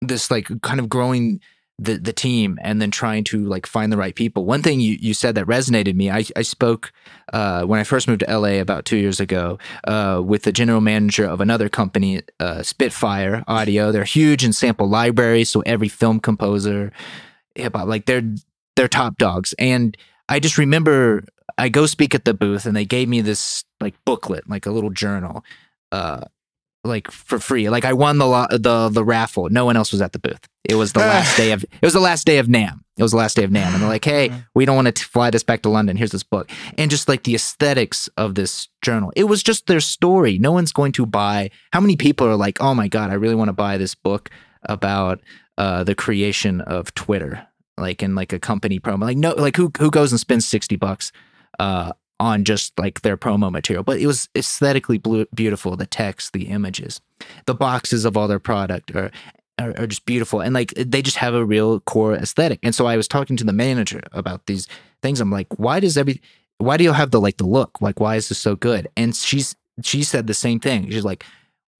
this 0.00 0.30
like 0.30 0.48
kind 0.62 0.80
of 0.80 0.88
growing 0.88 1.40
the 1.78 1.96
the 1.96 2.12
team 2.12 2.58
and 2.62 2.80
then 2.80 2.90
trying 2.90 3.24
to 3.24 3.44
like 3.44 3.66
find 3.66 3.92
the 3.92 3.96
right 3.96 4.14
people. 4.14 4.44
One 4.44 4.62
thing 4.62 4.80
you, 4.80 4.96
you 5.00 5.12
said 5.12 5.34
that 5.34 5.46
resonated 5.46 5.94
me. 5.94 6.10
I, 6.10 6.24
I 6.36 6.42
spoke 6.42 6.92
uh, 7.32 7.64
when 7.64 7.80
I 7.80 7.84
first 7.84 8.06
moved 8.06 8.20
to 8.20 8.38
LA 8.38 8.60
about 8.60 8.84
two 8.84 8.96
years 8.96 9.18
ago 9.18 9.58
uh, 9.84 10.22
with 10.24 10.44
the 10.44 10.52
general 10.52 10.80
manager 10.80 11.26
of 11.26 11.40
another 11.40 11.68
company, 11.68 12.22
uh, 12.38 12.62
Spitfire 12.62 13.42
Audio. 13.48 13.90
They're 13.90 14.04
huge 14.04 14.44
in 14.44 14.52
sample 14.52 14.88
libraries, 14.88 15.50
so 15.50 15.60
every 15.62 15.88
film 15.88 16.20
composer, 16.20 16.92
hip 17.54 17.74
hop, 17.74 17.88
like 17.88 18.06
they're 18.06 18.34
they're 18.76 18.88
top 18.88 19.18
dogs. 19.18 19.54
And 19.58 19.96
I 20.28 20.38
just 20.38 20.58
remember 20.58 21.24
I 21.58 21.68
go 21.68 21.86
speak 21.86 22.14
at 22.14 22.24
the 22.24 22.34
booth 22.34 22.66
and 22.66 22.76
they 22.76 22.84
gave 22.84 23.08
me 23.08 23.20
this 23.20 23.64
like 23.80 23.94
booklet, 24.04 24.48
like 24.48 24.66
a 24.66 24.70
little 24.70 24.90
journal. 24.90 25.44
Uh, 25.92 26.22
like 26.84 27.10
for 27.10 27.38
free. 27.38 27.68
Like 27.68 27.84
I 27.84 27.92
won 27.92 28.18
the 28.18 28.26
lo- 28.26 28.46
the 28.50 28.88
the 28.90 29.04
raffle. 29.04 29.48
No 29.48 29.64
one 29.64 29.76
else 29.76 29.92
was 29.92 30.02
at 30.02 30.12
the 30.12 30.18
booth. 30.18 30.46
It 30.64 30.74
was 30.76 30.92
the 30.92 31.00
last 31.14 31.36
day 31.36 31.52
of 31.52 31.64
it 31.64 31.82
was 31.82 31.92
the 31.94 32.00
last 32.00 32.26
day 32.26 32.38
of 32.38 32.46
NAMM. 32.46 32.80
It 32.96 33.02
was 33.02 33.10
the 33.10 33.18
last 33.18 33.36
day 33.36 33.44
of 33.44 33.50
NAMM, 33.50 33.72
and 33.72 33.82
they're 33.82 33.88
like, 33.88 34.04
"Hey, 34.04 34.30
we 34.54 34.64
don't 34.64 34.76
want 34.76 34.94
to 34.94 35.04
fly 35.04 35.30
this 35.30 35.42
back 35.42 35.62
to 35.62 35.68
London. 35.68 35.96
Here's 35.96 36.12
this 36.12 36.22
book." 36.22 36.50
And 36.78 36.90
just 36.90 37.08
like 37.08 37.24
the 37.24 37.34
aesthetics 37.34 38.08
of 38.16 38.34
this 38.34 38.68
journal, 38.82 39.12
it 39.16 39.24
was 39.24 39.42
just 39.42 39.66
their 39.66 39.80
story. 39.80 40.38
No 40.38 40.52
one's 40.52 40.72
going 40.72 40.92
to 40.92 41.06
buy. 41.06 41.50
How 41.72 41.80
many 41.80 41.96
people 41.96 42.26
are 42.26 42.36
like, 42.36 42.60
"Oh 42.60 42.74
my 42.74 42.88
god, 42.88 43.10
I 43.10 43.14
really 43.14 43.34
want 43.34 43.48
to 43.48 43.54
buy 43.54 43.78
this 43.78 43.94
book 43.94 44.30
about 44.62 45.20
uh, 45.58 45.84
the 45.84 45.94
creation 45.94 46.60
of 46.60 46.94
Twitter." 46.94 47.46
Like 47.76 48.04
in 48.04 48.14
like 48.14 48.32
a 48.32 48.38
company 48.38 48.78
promo, 48.78 49.00
like 49.00 49.16
no, 49.16 49.32
like 49.32 49.56
who 49.56 49.72
who 49.78 49.90
goes 49.90 50.12
and 50.12 50.20
spends 50.20 50.46
sixty 50.46 50.76
bucks 50.76 51.10
uh, 51.58 51.92
on 52.20 52.44
just 52.44 52.78
like 52.78 53.02
their 53.02 53.16
promo 53.16 53.50
material, 53.50 53.82
but 53.82 53.98
it 54.00 54.06
was 54.06 54.28
aesthetically 54.36 54.98
beautiful. 55.34 55.76
The 55.76 55.86
text, 55.86 56.32
the 56.32 56.48
images, 56.48 57.00
the 57.46 57.54
boxes 57.54 58.04
of 58.04 58.16
all 58.16 58.28
their 58.28 58.38
product 58.38 58.94
are, 58.94 59.10
are, 59.58 59.74
are 59.78 59.86
just 59.86 60.06
beautiful, 60.06 60.40
and 60.40 60.54
like 60.54 60.72
they 60.74 61.02
just 61.02 61.16
have 61.16 61.34
a 61.34 61.44
real 61.44 61.80
core 61.80 62.14
aesthetic. 62.14 62.60
And 62.62 62.74
so 62.74 62.86
I 62.86 62.96
was 62.96 63.08
talking 63.08 63.36
to 63.36 63.44
the 63.44 63.52
manager 63.52 64.02
about 64.12 64.46
these 64.46 64.68
things. 65.02 65.20
I'm 65.20 65.30
like, 65.30 65.48
why 65.58 65.80
does 65.80 65.96
every, 65.96 66.20
why 66.58 66.76
do 66.76 66.84
you 66.84 66.92
have 66.92 67.10
the 67.10 67.20
like 67.20 67.38
the 67.38 67.46
look? 67.46 67.80
Like, 67.80 68.00
why 68.00 68.16
is 68.16 68.28
this 68.28 68.38
so 68.38 68.56
good? 68.56 68.88
And 68.96 69.14
she's 69.14 69.56
she 69.82 70.02
said 70.04 70.26
the 70.26 70.34
same 70.34 70.60
thing. 70.60 70.90
She's 70.90 71.04
like, 71.04 71.24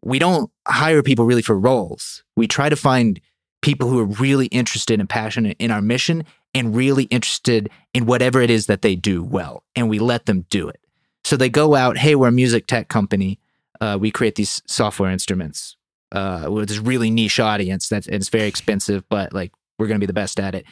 we 0.03 0.19
don't 0.19 0.51
hire 0.67 1.03
people 1.03 1.25
really 1.25 1.43
for 1.43 1.59
roles. 1.59 2.25
We 2.37 2.47
try 2.47 2.69
to 2.69 2.77
find 2.77 3.21
people 3.63 3.89
who 3.89 3.99
are 4.01 4.05
really 4.05 4.47
interested 4.47 5.01
and 5.01 5.09
passionate 5.09 5.57
in 5.59 5.71
our 5.71 5.81
mission 5.81 6.25
and 6.55 6.75
really 6.75 7.05
interested 7.05 7.69
in 7.93 8.07
whatever 8.07 8.41
it 8.41 8.51
is 8.51 8.67
that 8.67 8.83
they 8.83 8.95
do 8.95 9.23
well, 9.23 9.65
and 9.75 9.89
we 9.89 9.99
let 9.99 10.27
them 10.27 10.47
do 10.51 10.69
it. 10.69 10.81
So 11.25 11.37
they 11.37 11.49
go 11.49 11.75
out, 11.75 11.97
hey, 11.97 12.15
we're 12.15 12.29
a 12.29 12.33
music 12.33 12.67
tech 12.67 12.89
company. 12.89 13.41
Uh, 13.81 13.99
we 14.01 14.11
create 14.11 14.37
these 14.37 14.63
software 14.67 15.11
instruments 15.11 15.77
uh, 16.13 16.49
with 16.51 16.69
this 16.69 16.79
really 16.79 17.11
niche 17.11 17.41
audience 17.41 17.89
that's 17.89 18.07
it's 18.07 18.29
very 18.29 18.47
expensive, 18.47 19.05
but 19.09 19.33
like 19.33 19.53
we're 19.79 19.87
going 19.87 19.99
to 19.99 20.03
be 20.03 20.07
the 20.07 20.13
best 20.13 20.39
at 20.39 20.55
it. 20.55 20.65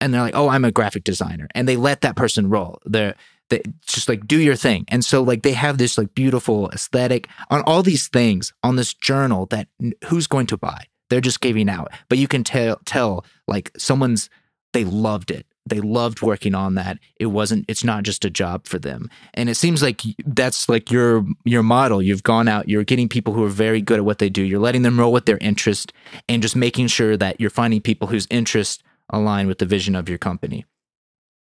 And 0.00 0.14
they're 0.14 0.22
like, 0.22 0.34
oh, 0.34 0.48
I'm 0.48 0.64
a 0.64 0.72
graphic 0.72 1.04
designer, 1.04 1.48
and 1.54 1.68
they 1.68 1.76
let 1.76 2.00
that 2.00 2.16
person 2.16 2.48
roll. 2.48 2.80
They're 2.86 3.14
they 3.50 3.62
just 3.84 4.08
like 4.08 4.26
do 4.26 4.38
your 4.38 4.56
thing, 4.56 4.86
and 4.88 5.04
so 5.04 5.22
like 5.22 5.42
they 5.42 5.52
have 5.52 5.76
this 5.76 5.98
like 5.98 6.14
beautiful 6.14 6.70
aesthetic 6.70 7.28
on 7.50 7.62
all 7.62 7.82
these 7.82 8.08
things 8.08 8.52
on 8.62 8.76
this 8.76 8.94
journal 8.94 9.46
that 9.46 9.68
who's 10.06 10.26
going 10.26 10.46
to 10.46 10.56
buy? 10.56 10.86
They're 11.10 11.20
just 11.20 11.40
giving 11.40 11.68
out, 11.68 11.92
but 12.08 12.16
you 12.16 12.28
can 12.28 12.44
tell 12.44 12.80
tell 12.86 13.26
like 13.46 13.70
someone's 13.76 14.30
they 14.72 14.84
loved 14.84 15.30
it. 15.30 15.46
They 15.66 15.80
loved 15.80 16.22
working 16.22 16.54
on 16.54 16.74
that. 16.74 16.98
It 17.16 17.26
wasn't 17.26 17.64
it's 17.68 17.84
not 17.84 18.02
just 18.02 18.24
a 18.24 18.30
job 18.30 18.66
for 18.66 18.78
them. 18.78 19.10
And 19.34 19.48
it 19.48 19.54
seems 19.54 19.82
like 19.82 20.02
that's 20.24 20.68
like 20.68 20.90
your 20.90 21.24
your 21.44 21.62
model. 21.62 22.02
You've 22.02 22.22
gone 22.22 22.48
out 22.48 22.68
you're 22.68 22.84
getting 22.84 23.08
people 23.08 23.34
who 23.34 23.44
are 23.44 23.48
very 23.48 23.80
good 23.80 23.98
at 23.98 24.04
what 24.04 24.18
they 24.18 24.28
do. 24.28 24.42
You're 24.42 24.60
letting 24.60 24.82
them 24.82 24.98
roll 24.98 25.12
with 25.12 25.26
their 25.26 25.38
interest 25.38 25.92
and 26.28 26.42
just 26.42 26.56
making 26.56 26.88
sure 26.88 27.16
that 27.16 27.40
you're 27.40 27.50
finding 27.50 27.80
people 27.80 28.08
whose 28.08 28.26
interests 28.30 28.82
align 29.10 29.46
with 29.46 29.58
the 29.58 29.66
vision 29.66 29.94
of 29.94 30.08
your 30.08 30.18
company. 30.18 30.64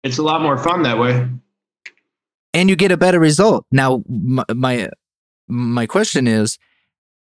It's 0.03 0.19
a 0.19 0.23
lot 0.23 0.43
more 0.43 0.59
fun 0.59 0.83
that 0.83 0.99
way. 0.99 1.29
And 2.55 2.69
you 2.71 2.77
get 2.77 2.93
a 2.93 2.97
better 2.97 3.21
result. 3.21 3.67
Now 3.71 4.03
my 4.09 4.45
my, 4.55 4.89
my 5.49 5.87
question 5.87 6.27
is 6.27 6.59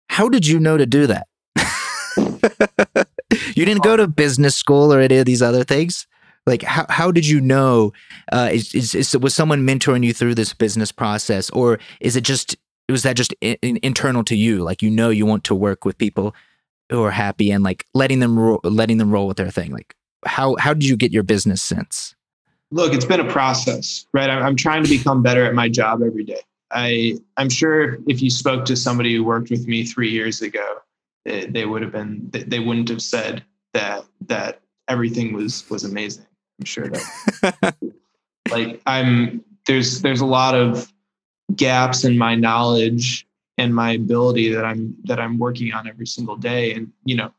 how 0.08 0.28
did 0.28 0.46
you 0.46 0.58
know 0.58 0.76
to 0.76 0.86
do 0.86 1.06
that 1.06 1.26
you 3.30 3.64
didn't 3.64 3.82
go 3.82 3.96
to 3.96 4.06
business 4.06 4.54
school 4.54 4.92
or 4.92 5.00
any 5.00 5.16
of 5.16 5.26
these 5.26 5.42
other 5.42 5.64
things. 5.64 6.06
Like, 6.46 6.62
how, 6.62 6.86
how 6.88 7.10
did 7.10 7.26
you 7.26 7.40
know? 7.40 7.92
Uh, 8.32 8.50
is, 8.52 8.74
is, 8.74 8.94
is, 8.94 9.16
was 9.18 9.34
someone 9.34 9.66
mentoring 9.66 10.04
you 10.04 10.12
through 10.12 10.36
this 10.36 10.54
business 10.54 10.92
process, 10.92 11.50
or 11.50 11.78
is 12.00 12.14
it 12.14 12.22
just 12.22 12.56
was 12.88 13.02
that 13.02 13.16
just 13.16 13.34
in, 13.40 13.78
internal 13.82 14.22
to 14.24 14.36
you? 14.36 14.62
Like, 14.62 14.80
you 14.80 14.90
know, 14.90 15.10
you 15.10 15.26
want 15.26 15.44
to 15.44 15.54
work 15.54 15.84
with 15.84 15.98
people 15.98 16.34
who 16.88 17.02
are 17.02 17.10
happy 17.10 17.50
and 17.50 17.64
like 17.64 17.84
letting 17.94 18.20
them 18.20 18.38
ro- 18.38 18.60
letting 18.62 18.98
them 18.98 19.10
roll 19.10 19.26
with 19.26 19.36
their 19.36 19.50
thing. 19.50 19.72
Like, 19.72 19.94
how 20.24 20.56
how 20.56 20.72
did 20.72 20.84
you 20.84 20.96
get 20.96 21.10
your 21.10 21.24
business 21.24 21.62
sense? 21.62 22.14
Look, 22.70 22.94
it's 22.94 23.04
been 23.04 23.20
a 23.20 23.30
process, 23.30 24.06
right? 24.12 24.28
I'm, 24.28 24.42
I'm 24.44 24.56
trying 24.56 24.82
to 24.82 24.88
become 24.88 25.22
better 25.22 25.44
at 25.44 25.54
my 25.54 25.68
job 25.68 26.02
every 26.02 26.24
day. 26.24 26.40
I 26.70 27.18
I'm 27.36 27.48
sure 27.48 27.98
if 28.06 28.22
you 28.22 28.30
spoke 28.30 28.64
to 28.66 28.76
somebody 28.76 29.14
who 29.14 29.24
worked 29.24 29.50
with 29.50 29.66
me 29.66 29.84
three 29.84 30.10
years 30.10 30.42
ago, 30.42 30.78
they, 31.26 31.46
they 31.46 31.66
would 31.66 31.82
have 31.82 31.92
been 31.92 32.30
they 32.30 32.60
wouldn't 32.60 32.88
have 32.88 33.02
said 33.02 33.44
that 33.74 34.04
that 34.22 34.60
everything 34.88 35.34
was 35.34 35.68
was 35.68 35.84
amazing. 35.84 36.26
I'm 36.58 36.64
sure 36.64 36.88
that 36.88 37.76
like 38.50 38.80
I'm 38.86 39.44
there's 39.66 40.00
there's 40.02 40.20
a 40.20 40.26
lot 40.26 40.54
of 40.54 40.90
gaps 41.54 42.04
in 42.04 42.16
my 42.16 42.34
knowledge 42.34 43.26
and 43.58 43.74
my 43.74 43.92
ability 43.92 44.52
that 44.54 44.64
I'm 44.64 44.96
that 45.04 45.18
I'm 45.18 45.38
working 45.38 45.72
on 45.72 45.88
every 45.88 46.06
single 46.06 46.36
day. 46.36 46.72
And 46.74 46.92
you 47.04 47.16
know 47.16 47.32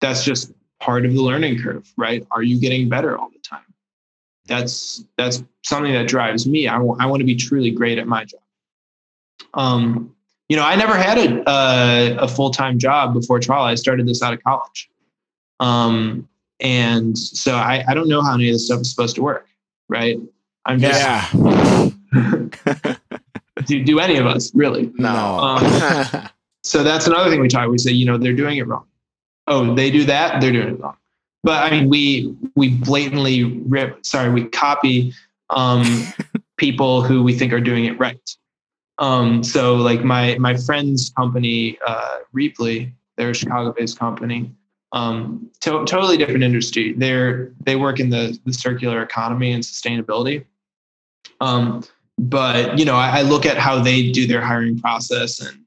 that's 0.00 0.24
just 0.24 0.52
part 0.80 1.04
of 1.04 1.12
the 1.12 1.20
learning 1.20 1.62
curve 1.62 1.92
right? 1.96 2.26
Are 2.30 2.42
you 2.42 2.58
getting 2.58 2.88
better 2.88 3.16
all 3.18 3.30
the 3.30 3.38
time? 3.40 3.60
That's 4.46 5.04
that's 5.16 5.44
something 5.62 5.92
that 5.92 6.08
drives 6.08 6.46
me. 6.46 6.66
I, 6.66 6.74
w- 6.74 6.96
I 6.98 7.06
want 7.06 7.20
to 7.20 7.26
be 7.26 7.36
truly 7.36 7.70
great 7.70 7.98
at 7.98 8.06
my 8.06 8.24
job. 8.24 8.40
Um 9.52 10.14
you 10.54 10.60
know, 10.60 10.66
I 10.66 10.76
never 10.76 10.96
had 10.96 11.18
a 11.18 11.50
uh, 11.50 12.16
a 12.20 12.28
full 12.28 12.52
time 12.52 12.78
job 12.78 13.12
before 13.12 13.40
Trala. 13.40 13.64
I 13.64 13.74
started 13.74 14.06
this 14.06 14.22
out 14.22 14.32
of 14.32 14.40
college, 14.44 14.88
um, 15.58 16.28
and 16.60 17.18
so 17.18 17.56
I, 17.56 17.82
I 17.88 17.92
don't 17.92 18.08
know 18.08 18.22
how 18.22 18.34
any 18.34 18.50
of 18.50 18.54
this 18.54 18.66
stuff 18.66 18.82
is 18.82 18.88
supposed 18.88 19.16
to 19.16 19.22
work. 19.22 19.48
Right? 19.88 20.16
I'm 20.64 20.78
just 20.78 21.00
yeah. 21.00 21.90
do 23.66 23.82
do 23.82 23.98
any 23.98 24.16
of 24.16 24.26
us 24.26 24.54
really? 24.54 24.92
No. 24.94 25.10
Um, 25.12 26.28
so 26.62 26.84
that's 26.84 27.08
another 27.08 27.30
thing 27.30 27.40
we 27.40 27.48
talk. 27.48 27.68
We 27.68 27.78
say, 27.78 27.90
you 27.90 28.06
know, 28.06 28.16
they're 28.16 28.32
doing 28.32 28.58
it 28.58 28.68
wrong. 28.68 28.86
Oh, 29.48 29.74
they 29.74 29.90
do 29.90 30.04
that. 30.04 30.40
They're 30.40 30.52
doing 30.52 30.68
it 30.68 30.80
wrong. 30.80 30.96
But 31.42 31.64
I 31.64 31.70
mean, 31.70 31.88
we 31.88 32.32
we 32.54 32.76
blatantly 32.76 33.42
rip. 33.42 34.06
Sorry, 34.06 34.30
we 34.30 34.44
copy 34.44 35.14
um, 35.50 36.04
people 36.58 37.02
who 37.02 37.24
we 37.24 37.36
think 37.36 37.52
are 37.52 37.60
doing 37.60 37.86
it 37.86 37.98
right. 37.98 38.36
Um, 38.98 39.42
so 39.42 39.74
like 39.74 40.04
my 40.04 40.36
my 40.38 40.56
friend's 40.56 41.10
company, 41.10 41.78
uh, 41.86 42.18
Rheaply, 42.32 42.92
they're 43.16 43.30
a 43.30 43.34
Chicago-based 43.34 43.98
company. 43.98 44.52
Um, 44.92 45.50
to- 45.60 45.84
totally 45.86 46.16
different 46.16 46.44
industry. 46.44 46.92
They're 46.92 47.52
they 47.60 47.76
work 47.76 47.98
in 47.98 48.10
the 48.10 48.38
the 48.44 48.52
circular 48.52 49.02
economy 49.02 49.52
and 49.52 49.62
sustainability. 49.62 50.44
Um, 51.40 51.82
but 52.18 52.78
you 52.78 52.84
know, 52.84 52.94
I, 52.94 53.18
I 53.18 53.22
look 53.22 53.44
at 53.44 53.58
how 53.58 53.80
they 53.80 54.10
do 54.10 54.26
their 54.26 54.40
hiring 54.40 54.78
process, 54.78 55.40
and 55.40 55.58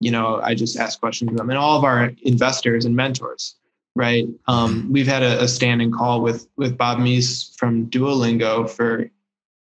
you 0.00 0.10
know, 0.10 0.40
I 0.42 0.54
just 0.54 0.78
ask 0.78 1.00
questions 1.00 1.30
of 1.30 1.36
them, 1.36 1.48
and 1.48 1.58
all 1.58 1.78
of 1.78 1.84
our 1.84 2.12
investors 2.22 2.84
and 2.84 2.94
mentors. 2.94 3.56
Right. 3.96 4.26
Um, 4.48 4.88
we've 4.90 5.06
had 5.06 5.22
a, 5.22 5.40
a 5.44 5.48
standing 5.48 5.92
call 5.92 6.20
with 6.20 6.48
with 6.56 6.76
Bob 6.76 6.98
Meese 6.98 7.56
from 7.56 7.86
Duolingo 7.86 8.68
for 8.68 9.08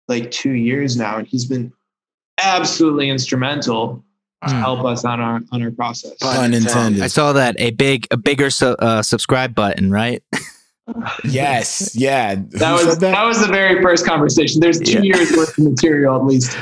like 0.08 0.32
two 0.32 0.54
years 0.54 0.98
now, 0.98 1.18
and 1.18 1.28
he's 1.28 1.46
been 1.46 1.72
absolutely 2.44 3.10
instrumental 3.10 4.04
to 4.48 4.54
hmm. 4.54 4.60
help 4.60 4.86
us 4.86 5.06
on 5.06 5.20
our 5.20 5.42
on 5.52 5.64
our 5.64 5.72
process. 5.72 6.14
Pun 6.20 6.54
intended. 6.54 7.02
I 7.02 7.08
saw 7.08 7.34
that 7.34 7.56
a 7.60 7.72
big 7.72 8.08
a 8.12 8.18
bigger 8.18 8.50
su- 8.50 8.76
uh, 8.80 9.02
subscribe 9.02 9.56
button, 9.56 9.92
right? 9.92 10.24
yes, 11.24 11.96
yeah. 11.96 12.36
That 12.36 12.80
Who 12.80 12.88
was 12.88 12.98
that? 13.00 13.12
that? 13.12 13.24
was 13.24 13.40
the 13.40 13.52
very 13.52 13.82
first 13.82 14.06
conversation. 14.06 14.60
There's 14.60 14.80
two 14.80 15.06
yeah. 15.06 15.16
years 15.16 15.32
worth 15.32 15.58
of 15.58 15.64
material 15.64 16.16
at 16.16 16.26
least. 16.26 16.58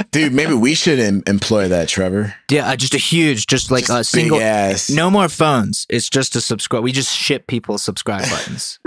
Dude, 0.10 0.32
maybe 0.32 0.52
we 0.54 0.74
should 0.74 0.98
em- 0.98 1.22
employ 1.26 1.68
that, 1.68 1.88
Trevor. 1.88 2.34
Yeah, 2.50 2.68
uh, 2.68 2.76
just 2.76 2.94
a 2.94 2.98
huge, 2.98 3.46
just 3.46 3.70
like 3.70 3.86
just 3.86 4.00
a 4.00 4.04
single. 4.04 4.40
Ass. 4.40 4.90
No 4.90 5.10
more 5.10 5.28
phones. 5.28 5.86
It's 5.88 6.10
just 6.10 6.34
a 6.36 6.40
subscribe. 6.40 6.82
We 6.82 6.92
just 6.92 7.16
ship 7.16 7.46
people 7.46 7.78
subscribe 7.78 8.22
buttons, 8.30 8.78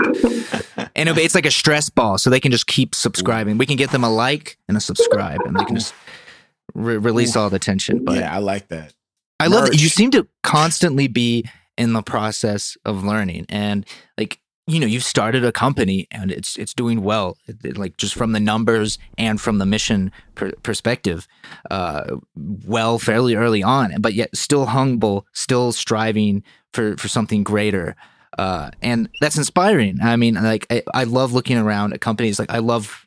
and 0.94 1.08
it's 1.08 1.34
like 1.34 1.46
a 1.46 1.50
stress 1.50 1.88
ball, 1.88 2.18
so 2.18 2.30
they 2.30 2.40
can 2.40 2.52
just 2.52 2.66
keep 2.66 2.94
subscribing. 2.94 3.58
We 3.58 3.66
can 3.66 3.76
get 3.76 3.90
them 3.90 4.04
a 4.04 4.10
like 4.10 4.58
and 4.68 4.76
a 4.76 4.80
subscribe, 4.80 5.40
and 5.46 5.58
they 5.58 5.64
can 5.64 5.76
just 5.76 5.94
re- 6.74 6.98
release 6.98 7.36
all 7.36 7.48
the 7.48 7.58
tension. 7.58 8.04
But 8.04 8.18
yeah, 8.18 8.34
I 8.34 8.38
like 8.38 8.68
that. 8.68 8.92
I 9.40 9.48
Merch. 9.48 9.54
love 9.54 9.70
that 9.70 9.80
you 9.80 9.88
seem 9.88 10.10
to 10.10 10.28
constantly 10.42 11.08
be 11.08 11.46
in 11.76 11.92
the 11.92 12.02
process 12.02 12.76
of 12.84 13.04
learning, 13.04 13.46
and 13.48 13.86
like 14.18 14.40
you 14.66 14.78
know 14.78 14.86
you've 14.86 15.02
started 15.02 15.44
a 15.44 15.52
company 15.52 16.06
and 16.10 16.30
it's 16.30 16.56
it's 16.56 16.74
doing 16.74 17.02
well 17.02 17.36
it, 17.48 17.56
it, 17.64 17.78
like 17.78 17.96
just 17.96 18.14
from 18.14 18.32
the 18.32 18.38
numbers 18.38 18.98
and 19.18 19.40
from 19.40 19.58
the 19.58 19.66
mission 19.66 20.12
per- 20.36 20.52
perspective 20.62 21.26
uh, 21.72 22.16
well 22.36 22.98
fairly 22.98 23.34
early 23.34 23.64
on 23.64 23.92
but 24.00 24.14
yet 24.14 24.36
still 24.36 24.66
humble 24.66 25.26
still 25.32 25.72
striving 25.72 26.44
for 26.72 26.96
for 26.98 27.08
something 27.08 27.42
greater 27.42 27.96
uh, 28.38 28.70
and 28.80 29.08
that's 29.20 29.36
inspiring. 29.36 29.98
I 30.02 30.16
mean, 30.16 30.34
like 30.34 30.66
I, 30.70 30.82
I 30.94 31.04
love 31.04 31.32
looking 31.32 31.58
around 31.58 31.92
at 31.92 32.00
companies. 32.00 32.38
Like 32.38 32.50
I 32.50 32.58
love 32.58 33.06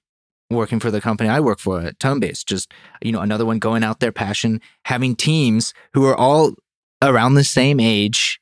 working 0.50 0.80
for 0.80 0.92
the 0.92 1.02
company 1.02 1.30
I 1.30 1.40
work 1.40 1.60
for 1.60 1.82
at 1.82 2.00
Tonebase. 2.00 2.46
Just 2.46 2.72
you 3.02 3.12
know, 3.12 3.22
another 3.22 3.46
one 3.46 3.60
going 3.60 3.84
out 3.84 4.00
there, 4.00 4.12
passion, 4.12 4.62
having 4.86 5.16
teams 5.16 5.74
who 5.94 6.06
are 6.06 6.16
all 6.16 6.54
around 7.02 7.34
the 7.34 7.44
same 7.44 7.80
age, 7.80 8.40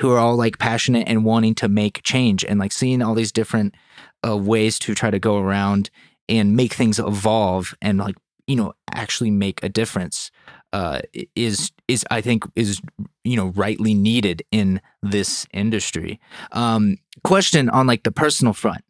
who 0.00 0.10
are 0.10 0.18
all 0.18 0.36
like 0.36 0.58
passionate 0.58 1.08
and 1.08 1.24
wanting 1.24 1.54
to 1.56 1.68
make 1.68 2.02
change, 2.02 2.44
and 2.44 2.58
like 2.58 2.72
seeing 2.72 3.02
all 3.02 3.14
these 3.14 3.32
different 3.32 3.74
uh, 4.26 4.36
ways 4.36 4.78
to 4.80 4.94
try 4.94 5.10
to 5.10 5.18
go 5.18 5.38
around 5.38 5.90
and 6.28 6.56
make 6.56 6.74
things 6.74 6.98
evolve 6.98 7.74
and 7.80 7.98
like 7.98 8.16
you 8.46 8.56
know 8.56 8.74
actually 8.94 9.30
make 9.30 9.62
a 9.62 9.68
difference 9.68 10.30
uh, 10.72 11.00
is 11.34 11.72
is 11.86 12.04
I 12.10 12.20
think 12.20 12.44
is 12.54 12.80
you 13.24 13.36
know 13.36 13.48
rightly 13.48 13.94
needed 13.94 14.42
in 14.50 14.80
this 15.02 15.46
industry. 15.52 16.20
Um, 16.52 16.98
question 17.24 17.68
on 17.70 17.86
like 17.86 18.02
the 18.02 18.12
personal 18.12 18.52
front 18.52 18.84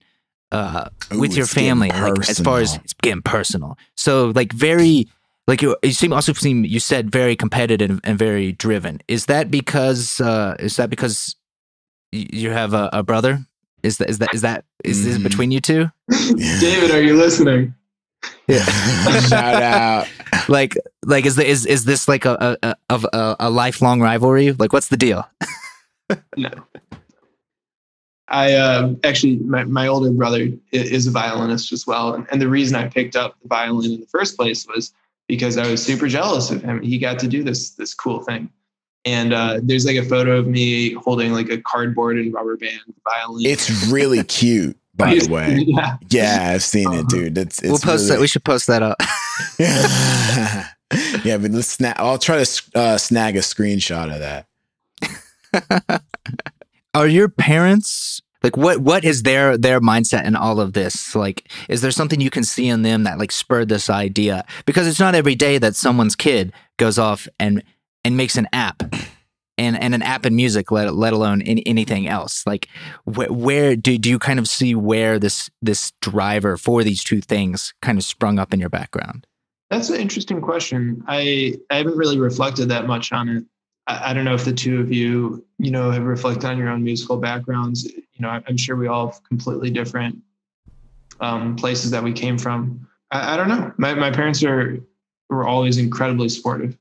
uh, 0.53 0.89
Ooh, 1.13 1.21
with 1.21 1.37
your 1.37 1.47
family, 1.47 1.91
like 1.91 2.29
as 2.29 2.39
far 2.41 2.61
as 2.61 2.77
it's 2.77 2.95
getting 2.95 3.23
personal. 3.23 3.79
So 3.97 4.33
like 4.35 4.53
very 4.53 5.09
like 5.49 5.63
you, 5.63 5.75
you 5.83 5.93
seem 5.93 6.13
also 6.13 6.33
seem 6.35 6.65
you 6.65 6.79
said 6.79 7.11
very 7.11 7.35
competitive 7.35 7.99
and 8.05 8.19
very 8.19 8.53
driven. 8.53 9.01
Is 9.09 9.27
that 9.27 9.51
because 9.51 10.21
uh, 10.21 10.55
is 10.61 10.77
that 10.77 10.91
because 10.91 11.35
you 12.13 12.51
have 12.51 12.75
a, 12.75 12.89
a 12.93 13.03
brother? 13.03 13.41
Is 13.83 13.99
that 13.99 14.11
is 14.11 14.19
that 14.19 14.35
is 14.35 14.43
that 14.43 14.65
is 14.85 15.05
this 15.05 15.19
Mhm. 15.19 15.23
between 15.23 15.51
you 15.51 15.61
two? 15.61 15.91
David, 16.61 16.91
are 16.91 17.03
you 17.03 17.17
listening? 17.17 17.75
Yeah. 18.47 18.65
Shout 19.29 19.63
out. 19.63 20.09
Like 20.49 20.75
like 21.05 21.25
is 21.27 21.37
the, 21.37 21.47
is 21.47 21.65
is 21.67 21.85
this 21.85 22.07
like 22.09 22.25
a 22.25 22.57
a, 22.63 22.69
a 22.69 22.77
of 22.91 23.05
a, 23.13 23.37
a 23.41 23.51
lifelong 23.51 24.01
rivalry? 24.01 24.53
Like 24.53 24.73
what's 24.73 24.89
the 24.89 24.97
deal? 24.97 25.27
No. 26.39 26.49
I 28.29 28.55
uh, 28.55 28.95
actually, 29.05 29.37
my, 29.39 29.65
my 29.65 29.87
older 29.87 30.11
brother 30.11 30.49
is 30.73 31.07
a 31.07 31.11
violinist 31.11 31.71
as 31.73 31.87
well. 31.87 32.15
And, 32.15 32.27
and 32.31 32.41
the 32.41 32.49
reason 32.49 32.77
I 32.77 32.89
picked 32.89 33.15
up 33.17 33.37
the 33.43 33.49
violin 33.49 33.93
in 33.93 34.01
the 34.01 34.07
first 34.07 34.37
place 34.37 34.67
was 34.67 34.93
because 35.29 35.57
I 35.59 35.71
was 35.71 35.83
super 35.85 36.09
jealous 36.09 36.51
of 36.51 36.63
him. 36.63 36.83
He 36.83 36.99
got 36.99 37.19
to 37.21 37.29
do 37.29 37.43
this, 37.45 37.71
this 37.71 37.95
cool 37.95 38.21
thing. 38.21 38.51
And 39.05 39.33
uh, 39.33 39.61
there's 39.63 39.87
like 39.87 39.97
a 39.97 40.05
photo 40.05 40.39
of 40.39 40.47
me 40.49 40.95
holding 40.95 41.33
like 41.33 41.49
a 41.51 41.59
cardboard 41.63 42.19
and 42.19 42.33
rubber 42.35 42.57
band 42.57 42.81
violin. 43.05 43.47
It's 43.47 43.87
really 43.89 44.25
cute, 44.25 44.77
by 44.97 45.15
the 45.15 45.29
way. 45.33 45.65
Yeah. 45.67 45.97
Yeah, 46.11 46.51
I've 46.55 46.65
seen 46.65 46.89
Uh-huh. 46.89 46.99
it, 47.01 47.09
dude. 47.09 47.39
It's, 47.39 47.61
it's 47.61 47.69
we'll 47.69 47.79
post 47.79 48.09
that. 48.09 48.19
We 48.21 48.27
should 48.27 48.45
post 48.45 48.67
that 48.67 48.83
up. 48.83 48.99
yeah, 51.25 51.37
but 51.39 51.51
let's 51.53 51.69
snap. 51.69 51.97
I'll 52.01 52.19
try 52.19 52.43
to 52.43 52.63
uh, 52.75 52.99
snag 52.99 53.37
a 53.37 53.41
screenshot 53.41 54.13
of 54.13 54.21
that. 54.21 56.03
Are 56.95 57.07
your 57.07 57.29
parents 57.29 58.18
like 58.43 58.57
what 58.57 58.79
what 58.79 59.05
is 59.05 59.23
their 59.23 59.59
their 59.59 59.81
mindset 59.81 60.25
in 60.25 60.37
all 60.37 60.61
of 60.61 60.73
this? 60.73 61.15
Like 61.15 61.51
is 61.69 61.81
there 61.81 61.91
something 61.91 62.21
you 62.21 62.31
can 62.31 62.45
see 62.45 62.69
in 62.69 62.83
them 62.83 63.05
that 63.05 63.19
like 63.19 63.33
spurred 63.33 63.69
this 63.69 63.91
idea? 63.91 64.45
Because 64.67 64.87
it's 64.87 65.01
not 65.01 65.15
every 65.15 65.35
day 65.35 65.59
that 65.59 65.77
someone's 65.77 66.17
kid 66.17 66.53
goes 66.77 66.99
off 66.99 67.29
and 67.39 67.63
and 68.05 68.17
makes 68.17 68.37
an 68.37 68.49
app. 68.53 68.83
And, 69.61 69.77
and 69.77 69.93
an 69.93 70.03
app 70.03 70.25
in 70.25 70.37
music, 70.37 70.71
let, 70.71 70.95
let 70.95 71.13
alone 71.13 71.41
in, 71.41 71.59
anything 71.67 72.07
else. 72.07 72.47
Like, 72.47 72.69
wh- 73.07 73.29
where 73.29 73.75
do, 73.75 73.99
do 73.99 74.09
you 74.09 74.21
kind 74.21 74.39
of 74.39 74.49
see 74.49 74.77
where 74.77 75.19
this 75.19 75.51
this 75.61 75.91
driver 76.01 76.57
for 76.57 76.85
these 76.85 77.03
two 77.03 77.21
things 77.21 77.75
kind 77.83 77.99
of 77.99 78.05
sprung 78.05 78.39
up 78.39 78.55
in 78.55 78.61
your 78.61 78.69
background? 78.69 79.27
That's 79.69 79.91
an 79.91 80.01
interesting 80.01 80.41
question. 80.41 81.03
I, 81.09 81.55
I 81.71 81.79
haven't 81.79 81.97
really 81.97 82.21
reflected 82.21 82.69
that 82.69 82.87
much 82.87 83.11
on 83.11 83.29
it. 83.29 83.45
I, 83.89 84.11
I 84.11 84.13
don't 84.15 84.25
know 84.25 84.35
if 84.35 84.45
the 84.45 84.53
two 84.53 84.81
of 84.81 84.93
you, 84.93 85.45
you 85.59 85.71
know, 85.73 85.91
have 85.91 86.05
reflected 86.05 86.45
on 86.45 86.57
your 86.59 86.69
own 86.69 86.85
musical 86.85 87.17
backgrounds. 87.17 87.85
You 87.85 88.03
know, 88.21 88.29
I- 88.29 88.43
I'm 88.47 88.57
sure 88.57 88.77
we 88.77 88.87
all 88.87 89.09
have 89.09 89.23
completely 89.25 89.71
different 89.71 90.19
um, 91.21 91.57
places 91.57 91.91
that 91.91 92.03
we 92.05 92.13
came 92.13 92.39
from. 92.39 92.87
I, 93.11 93.35
I 93.35 93.37
don't 93.37 93.49
know. 93.49 93.73
My, 93.79 93.95
my 93.95 94.11
parents 94.11 94.43
are 94.45 94.79
were 95.31 95.47
always 95.47 95.77
incredibly 95.79 96.29
sportive, 96.29 96.79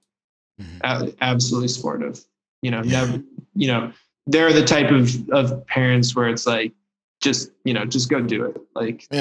Mhm. 0.61 0.79
a- 0.83 1.13
absolutely 1.23 1.67
sportive. 1.69 2.23
You 2.61 2.71
know, 2.71 2.81
Yeah. 2.83 3.05
never. 3.05 3.23
You 3.55 3.67
know, 3.67 3.91
they're 4.27 4.53
the 4.53 4.63
type 4.65 4.91
of 4.91 5.29
of 5.31 5.65
parents 5.67 6.15
where 6.15 6.27
it's 6.29 6.45
like, 6.45 6.73
just 7.21 7.51
you 7.63 7.73
know, 7.73 7.85
just 7.85 8.09
go 8.09 8.21
do 8.21 8.45
it. 8.45 8.57
Like, 8.75 9.07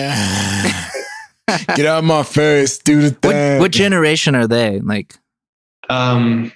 Get 1.76 1.86
out 1.86 2.02
my 2.04 2.22
face, 2.24 2.78
do 2.78 3.00
the 3.02 3.10
What 3.22 3.32
thing. 3.32 3.60
what 3.60 3.70
generation 3.72 4.34
are 4.34 4.46
they? 4.48 4.80
Like, 4.80 5.14
um, 5.88 6.52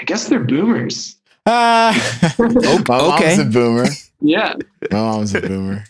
I 0.00 0.04
guess 0.04 0.28
they're 0.28 0.42
boomers. 0.42 1.16
Ah. 1.44 2.34
My 2.38 2.48
mom's 2.48 3.38
a 3.38 3.44
boomer. 3.44 3.86
Yeah. 4.20 4.54
My 4.90 4.98
mom's 4.98 5.34
a 5.34 5.42
boomer. 5.42 5.84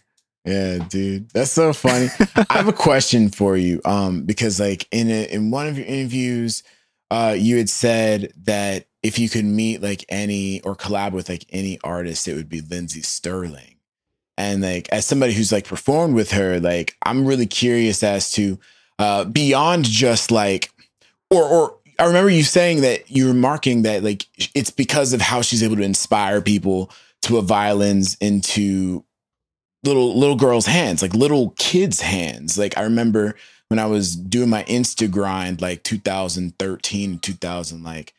Yeah, 0.45 0.79
dude, 0.89 1.29
that's 1.31 1.53
so 1.53 1.73
funny. 1.73 2.09
I 2.49 2.57
have 2.57 2.67
a 2.67 2.73
question 2.73 3.29
for 3.29 3.57
you, 3.57 3.81
um, 3.85 4.23
because 4.23 4.59
like 4.59 4.89
in 4.91 5.11
a, 5.11 5.25
in 5.33 5.51
one 5.51 5.69
of 5.69 5.77
your 5.77 5.87
interviews, 5.87 6.63
uh, 7.11 7.37
you 7.39 7.59
had 7.59 7.69
said 7.69 8.33
that 8.45 8.87
if 9.03 9.19
you 9.19 9.29
could 9.29 9.45
meet 9.45 9.83
like 9.83 10.05
any 10.09 10.61
or 10.63 10.75
collab 10.75 11.13
with 11.13 11.29
like 11.29 11.45
any 11.51 11.79
artist, 11.85 12.27
it 12.27 12.35
would 12.35 12.49
be 12.49 12.63
Lindsey 12.63 13.03
Stirling. 13.03 13.77
And 14.39 14.63
like 14.63 14.89
as 14.89 15.05
somebody 15.05 15.35
who's 15.35 15.53
like 15.53 15.67
performed 15.67 16.15
with 16.15 16.33
her, 16.33 16.59
like 16.59 16.97
I'm 17.03 17.27
really 17.27 17.47
curious 17.47 18.03
as 18.03 18.33
to 18.33 18.59
uh, 18.99 19.25
beyond 19.25 19.85
just 19.85 20.31
like, 20.31 20.73
or 21.29 21.45
or 21.45 21.80
I 22.01 22.07
remember 22.07 22.31
you 22.31 22.45
saying 22.45 22.81
that 22.81 23.11
you 23.11 23.29
were 23.29 23.35
marking 23.35 23.83
that 23.83 24.03
like 24.03 24.27
it's 24.55 24.71
because 24.71 25.13
of 25.13 25.21
how 25.21 25.43
she's 25.43 25.63
able 25.63 25.77
to 25.77 25.83
inspire 25.83 26.41
people 26.41 26.91
to 27.23 27.29
put 27.29 27.45
violins 27.45 28.17
into 28.23 29.05
little 29.85 30.19
little 30.19 30.37
girls' 30.37 30.65
hands, 30.65 31.03
like 31.03 31.13
little 31.13 31.51
kids' 31.59 32.01
hands. 32.01 32.57
Like 32.57 32.79
I 32.79 32.83
remember 32.83 33.37
when 33.69 33.79
I 33.79 33.85
was 33.85 34.17
doing 34.17 34.49
my 34.49 34.65
Insta 34.65 35.11
grind, 35.11 35.61
like 35.61 35.83
2013, 35.83 37.19
2000, 37.19 37.83
like 37.83 38.15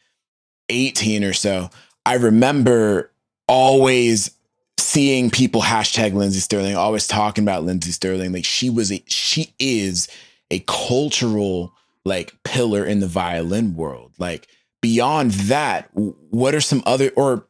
18 0.70 1.24
or 1.24 1.34
so. 1.34 1.72
I 2.06 2.16
remember 2.16 3.12
always 3.48 4.30
seeing 4.78 5.32
people 5.32 5.62
hashtag 5.62 6.14
Lindsey 6.14 6.40
Stirling, 6.40 6.76
always 6.76 7.08
talking 7.08 7.44
about 7.44 7.64
Lindsey 7.64 7.92
Stirling. 7.92 8.32
Like 8.32 8.46
she 8.46 8.70
was 8.70 8.92
a 8.92 9.04
she 9.08 9.56
is 9.58 10.08
a 10.52 10.60
cultural 10.68 11.74
like 12.06 12.34
pillar 12.44 12.86
in 12.86 13.00
the 13.00 13.08
violin 13.08 13.76
world. 13.76 14.14
Like 14.18 14.48
beyond 14.82 15.32
that, 15.32 15.90
what 15.94 16.56
are 16.56 16.62
some 16.62 16.82
other 16.86 17.12
or 17.16 17.48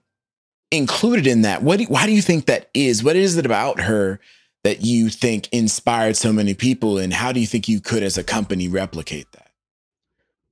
included 0.71 1.27
in 1.27 1.41
that? 1.41 1.63
What 1.63 1.79
do, 1.79 1.85
why 1.85 2.05
do 2.05 2.11
you 2.11 2.21
think 2.21 2.45
that 2.45 2.69
is? 2.73 3.03
What 3.03 3.15
is 3.15 3.37
it 3.37 3.45
about 3.45 3.81
her 3.81 4.19
that 4.63 4.81
you 4.85 5.09
think 5.09 5.49
inspired 5.51 6.15
so 6.15 6.31
many 6.31 6.53
people 6.53 6.97
and 6.97 7.13
how 7.13 7.31
do 7.31 7.39
you 7.39 7.47
think 7.47 7.67
you 7.67 7.81
could 7.81 8.03
as 8.03 8.17
a 8.17 8.23
company 8.23 8.67
replicate 8.67 9.31
that? 9.31 9.51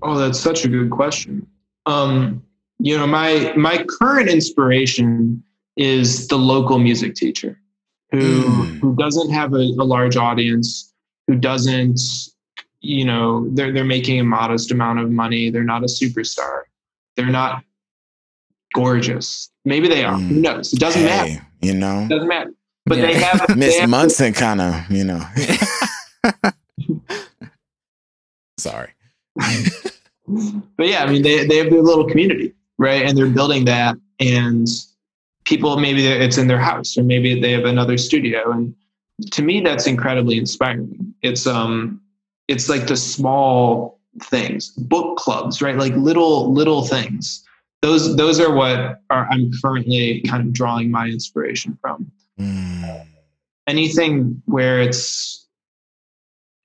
Oh, 0.01 0.17
that's 0.17 0.39
such 0.39 0.65
a 0.65 0.67
good 0.67 0.89
question. 0.89 1.45
Um, 1.85 2.43
you 2.79 2.97
know, 2.97 3.05
my 3.05 3.53
my 3.57 3.83
current 3.99 4.29
inspiration 4.29 5.43
is 5.75 6.27
the 6.27 6.37
local 6.37 6.79
music 6.79 7.15
teacher 7.15 7.59
who 8.11 8.43
Mm. 8.43 8.79
who 8.79 8.95
doesn't 8.95 9.29
have 9.31 9.53
a, 9.53 9.57
a 9.57 9.83
large 9.83 10.15
audience, 10.17 10.93
who 11.27 11.35
doesn't, 11.35 11.99
you 12.81 13.05
know, 13.05 13.47
they're 13.51 13.71
they're 13.73 13.83
making 13.85 14.19
a 14.19 14.23
modest 14.23 14.71
amount 14.71 14.99
of 14.99 15.11
money. 15.11 15.49
They're 15.49 15.63
not 15.63 15.83
a 15.83 15.87
superstar. 15.87 16.61
They're 17.15 17.25
not 17.27 17.63
gorgeous. 18.73 19.49
Maybe 19.65 19.87
they 19.87 20.03
are. 20.05 20.17
Who 20.17 20.35
Mm. 20.35 20.41
knows? 20.41 20.73
It 20.73 20.79
doesn't 20.79 21.03
matter. 21.03 21.45
You 21.61 21.73
know? 21.73 22.03
It 22.03 22.09
doesn't 22.09 22.27
matter. 22.27 22.51
But 22.85 22.97
Yeah. 22.99 23.05
they 23.07 23.13
have 23.19 23.55
Miss 23.57 23.87
Munson 23.87 24.33
kind 24.33 24.61
of, 24.61 24.89
you 24.89 25.03
know. 25.03 25.21
Sorry. 28.57 28.89
but 29.35 30.87
yeah, 30.87 31.03
I 31.03 31.11
mean, 31.11 31.21
they, 31.21 31.45
they 31.47 31.57
have 31.57 31.69
their 31.69 31.81
little 31.81 32.07
community, 32.07 32.53
right? 32.77 33.03
And 33.03 33.17
they're 33.17 33.27
building 33.27 33.65
that. 33.65 33.95
And 34.19 34.67
people, 35.45 35.77
maybe 35.79 36.05
it's 36.07 36.37
in 36.37 36.47
their 36.47 36.59
house 36.59 36.97
or 36.97 37.03
maybe 37.03 37.39
they 37.39 37.51
have 37.51 37.65
another 37.65 37.97
studio. 37.97 38.51
And 38.51 38.75
to 39.31 39.41
me, 39.41 39.61
that's 39.61 39.87
incredibly 39.87 40.37
inspiring. 40.37 41.13
It's, 41.21 41.47
um, 41.47 42.01
it's 42.49 42.67
like 42.67 42.87
the 42.87 42.97
small 42.97 43.99
things, 44.23 44.69
book 44.69 45.17
clubs, 45.17 45.61
right? 45.61 45.77
Like 45.77 45.93
little, 45.93 46.51
little 46.51 46.83
things. 46.83 47.45
Those, 47.83 48.17
those 48.17 48.39
are 48.39 48.51
what 48.51 49.01
are, 49.11 49.27
I'm 49.31 49.51
currently 49.61 50.21
kind 50.21 50.45
of 50.45 50.51
drawing 50.51 50.89
my 50.89 51.05
inspiration 51.05 51.77
from. 51.79 52.11
Mm. 52.39 53.05
Anything 53.67 54.41
where 54.45 54.81
it's, 54.81 55.47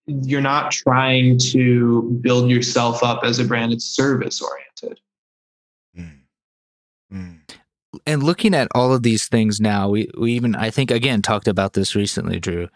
you're 0.06 0.40
not 0.40 0.72
trying 0.72 1.38
to 1.38 2.18
build 2.22 2.50
yourself 2.50 3.02
up 3.02 3.22
as 3.22 3.38
a 3.38 3.44
brand, 3.44 3.72
it's 3.72 3.84
service 3.84 4.40
oriented. 4.40 5.00
Mm. 5.96 6.20
Mm. 7.12 7.40
and 8.06 8.22
looking 8.22 8.54
at 8.54 8.68
all 8.74 8.92
of 8.92 9.02
these 9.02 9.28
things 9.28 9.60
now, 9.60 9.90
we, 9.90 10.10
we 10.16 10.32
even 10.32 10.56
I 10.56 10.70
think 10.70 10.90
again 10.90 11.20
talked 11.20 11.46
about 11.46 11.74
this 11.74 11.94
recently, 11.94 12.40
Drew, 12.40 12.68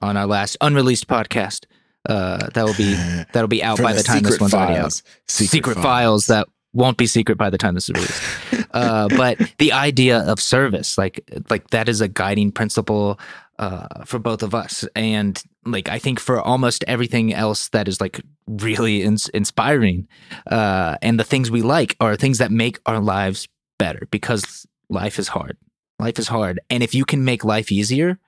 on 0.00 0.16
our 0.16 0.26
last 0.26 0.56
unreleased 0.62 1.06
podcast. 1.06 1.66
Uh, 2.06 2.48
that 2.54 2.64
will 2.64 2.74
be 2.74 2.94
that'll 3.32 3.48
be 3.48 3.62
out 3.62 3.80
by 3.80 3.92
the, 3.92 4.02
time 4.02 4.22
this 4.22 4.32
secret 4.32 4.40
one's 4.40 4.54
already 4.54 4.74
out. 4.74 4.80
files. 4.80 5.02
Secret, 5.26 5.76
files. 5.76 6.26
that 6.26 6.46
won't 6.74 6.98
be 6.98 7.06
secret 7.06 7.38
by 7.38 7.48
the 7.48 7.56
time 7.56 7.74
this 7.74 7.88
is 7.88 7.94
released. 7.94 8.68
uh, 8.72 9.08
but 9.16 9.38
the 9.58 9.72
idea 9.72 10.18
of 10.18 10.40
service, 10.40 10.98
like 10.98 11.28
like 11.48 11.70
that, 11.70 11.88
is 11.88 12.00
a 12.00 12.08
guiding 12.08 12.52
principle 12.52 13.18
uh, 13.58 14.04
for 14.04 14.18
both 14.18 14.42
of 14.42 14.54
us, 14.54 14.86
and 14.94 15.42
like 15.64 15.88
I 15.88 15.98
think 15.98 16.20
for 16.20 16.40
almost 16.40 16.84
everything 16.86 17.32
else 17.32 17.68
that 17.68 17.88
is 17.88 18.00
like 18.00 18.20
really 18.46 19.02
ins- 19.02 19.28
inspiring, 19.30 20.08
uh, 20.50 20.98
and 21.00 21.18
the 21.18 21.24
things 21.24 21.50
we 21.50 21.62
like 21.62 21.96
are 22.00 22.16
things 22.16 22.38
that 22.38 22.50
make 22.50 22.78
our 22.84 23.00
lives 23.00 23.48
better 23.78 24.06
because 24.10 24.66
life 24.90 25.18
is 25.18 25.28
hard. 25.28 25.56
Life 26.00 26.18
is 26.18 26.28
hard, 26.28 26.60
and 26.68 26.82
if 26.82 26.94
you 26.94 27.04
can 27.04 27.24
make 27.24 27.44
life 27.44 27.70
easier, 27.70 28.18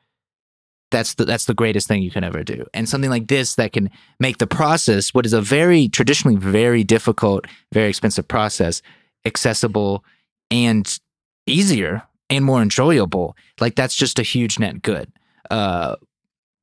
that's 0.90 1.14
the 1.14 1.24
that's 1.24 1.46
the 1.46 1.54
greatest 1.54 1.88
thing 1.88 2.02
you 2.02 2.10
can 2.10 2.24
ever 2.24 2.42
do. 2.44 2.64
And 2.72 2.88
something 2.88 3.10
like 3.10 3.28
this 3.28 3.54
that 3.56 3.72
can 3.72 3.90
make 4.20 4.38
the 4.38 4.46
process, 4.46 5.12
what 5.12 5.26
is 5.26 5.32
a 5.32 5.40
very 5.40 5.88
traditionally 5.88 6.36
very 6.36 6.84
difficult, 6.84 7.46
very 7.72 7.88
expensive 7.88 8.28
process, 8.28 8.82
accessible 9.24 10.04
and 10.50 10.98
easier 11.46 12.02
and 12.30 12.44
more 12.44 12.62
enjoyable. 12.62 13.36
Like 13.60 13.74
that's 13.74 13.94
just 13.94 14.18
a 14.18 14.22
huge 14.22 14.58
net 14.58 14.82
good. 14.82 15.12
Uh, 15.50 15.96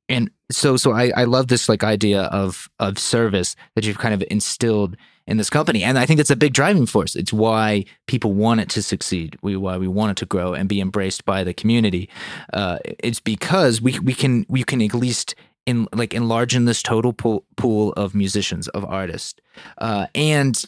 and 0.08 0.30
so 0.50 0.76
so 0.76 0.92
I, 0.92 1.12
I 1.16 1.24
love 1.24 1.48
this 1.48 1.68
like 1.68 1.84
idea 1.84 2.22
of 2.24 2.68
of 2.78 2.98
service 2.98 3.56
that 3.74 3.86
you've 3.86 3.98
kind 3.98 4.14
of 4.14 4.24
instilled 4.30 4.96
in 5.26 5.36
this 5.36 5.50
company. 5.50 5.82
And 5.82 5.98
I 5.98 6.06
think 6.06 6.20
it's 6.20 6.30
a 6.30 6.36
big 6.36 6.52
driving 6.52 6.86
force. 6.86 7.16
It's 7.16 7.32
why 7.32 7.84
people 8.06 8.32
want 8.32 8.60
it 8.60 8.68
to 8.70 8.82
succeed. 8.82 9.36
We 9.42 9.56
why 9.56 9.76
we 9.78 9.88
want 9.88 10.12
it 10.12 10.16
to 10.18 10.26
grow 10.26 10.54
and 10.54 10.68
be 10.68 10.80
embraced 10.80 11.24
by 11.24 11.44
the 11.44 11.54
community. 11.54 12.08
Uh, 12.52 12.78
it's 12.84 13.20
because 13.20 13.80
we 13.80 13.98
we 14.00 14.14
can 14.14 14.44
we 14.48 14.64
can 14.64 14.82
at 14.82 14.94
least 14.94 15.34
in 15.66 15.88
like 15.94 16.12
enlarge 16.12 16.54
in 16.54 16.66
this 16.66 16.82
total 16.82 17.12
pool, 17.12 17.44
pool 17.56 17.92
of 17.92 18.14
musicians 18.14 18.68
of 18.68 18.84
artists. 18.84 19.40
Uh, 19.78 20.06
and 20.14 20.64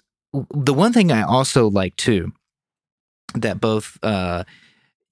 the 0.50 0.74
one 0.74 0.92
thing 0.92 1.12
I 1.12 1.22
also 1.22 1.68
like 1.68 1.96
too 1.96 2.32
that 3.34 3.60
both 3.60 3.98
uh, 4.02 4.44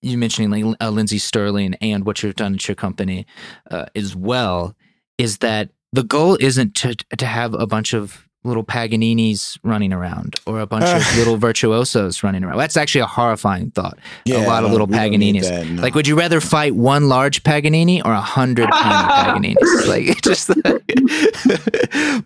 you 0.01 0.19
mentioning 0.19 0.51
like 0.51 0.77
uh, 0.81 0.91
Lindsey 0.91 1.19
Stirling 1.19 1.75
and 1.81 2.05
what 2.05 2.23
you've 2.23 2.37
done 2.37 2.55
at 2.55 2.69
your 2.69 2.75
company 2.75 3.27
uh, 3.71 3.87
as 3.95 4.17
well 4.17 4.75
is 5.19 5.39
that 5.39 5.71
the 5.93 6.03
goal 6.03 6.37
isn't 6.41 6.75
to 6.77 6.95
to 6.95 7.27
have 7.27 7.55
a 7.55 7.67
bunch 7.67 7.93
of 7.93 8.27
little 8.45 8.63
Paganinis 8.65 9.59
running 9.63 9.93
around 9.93 10.37
or 10.47 10.61
a 10.61 10.67
bunch 10.67 10.85
of 10.85 11.17
little 11.17 11.37
virtuosos 11.37 12.23
running 12.23 12.45
around. 12.45 12.59
That's 12.59 12.77
actually 12.77 13.01
a 13.01 13.07
horrifying 13.07 13.71
thought. 13.71 13.99
Yeah, 14.25 14.45
a 14.45 14.47
lot 14.47 14.65
of 14.65 14.71
little 14.71 14.87
we 14.87 14.97
don't 14.97 15.11
need 15.13 15.37
Paganinis. 15.37 15.49
that, 15.49 15.67
no. 15.67 15.83
Like, 15.83 15.95
would 15.95 16.07
you 16.07 16.17
rather 16.17 16.41
fight 16.41 16.75
one 16.75 17.09
large 17.09 17.43
Paganini 17.43 18.03
or 18.05 18.13
a 18.13 18.21
hundred 18.21 18.69
tiny 18.73 19.55
Paganinis? 19.55 19.87
Like, 19.87 20.21
just. 20.23 20.51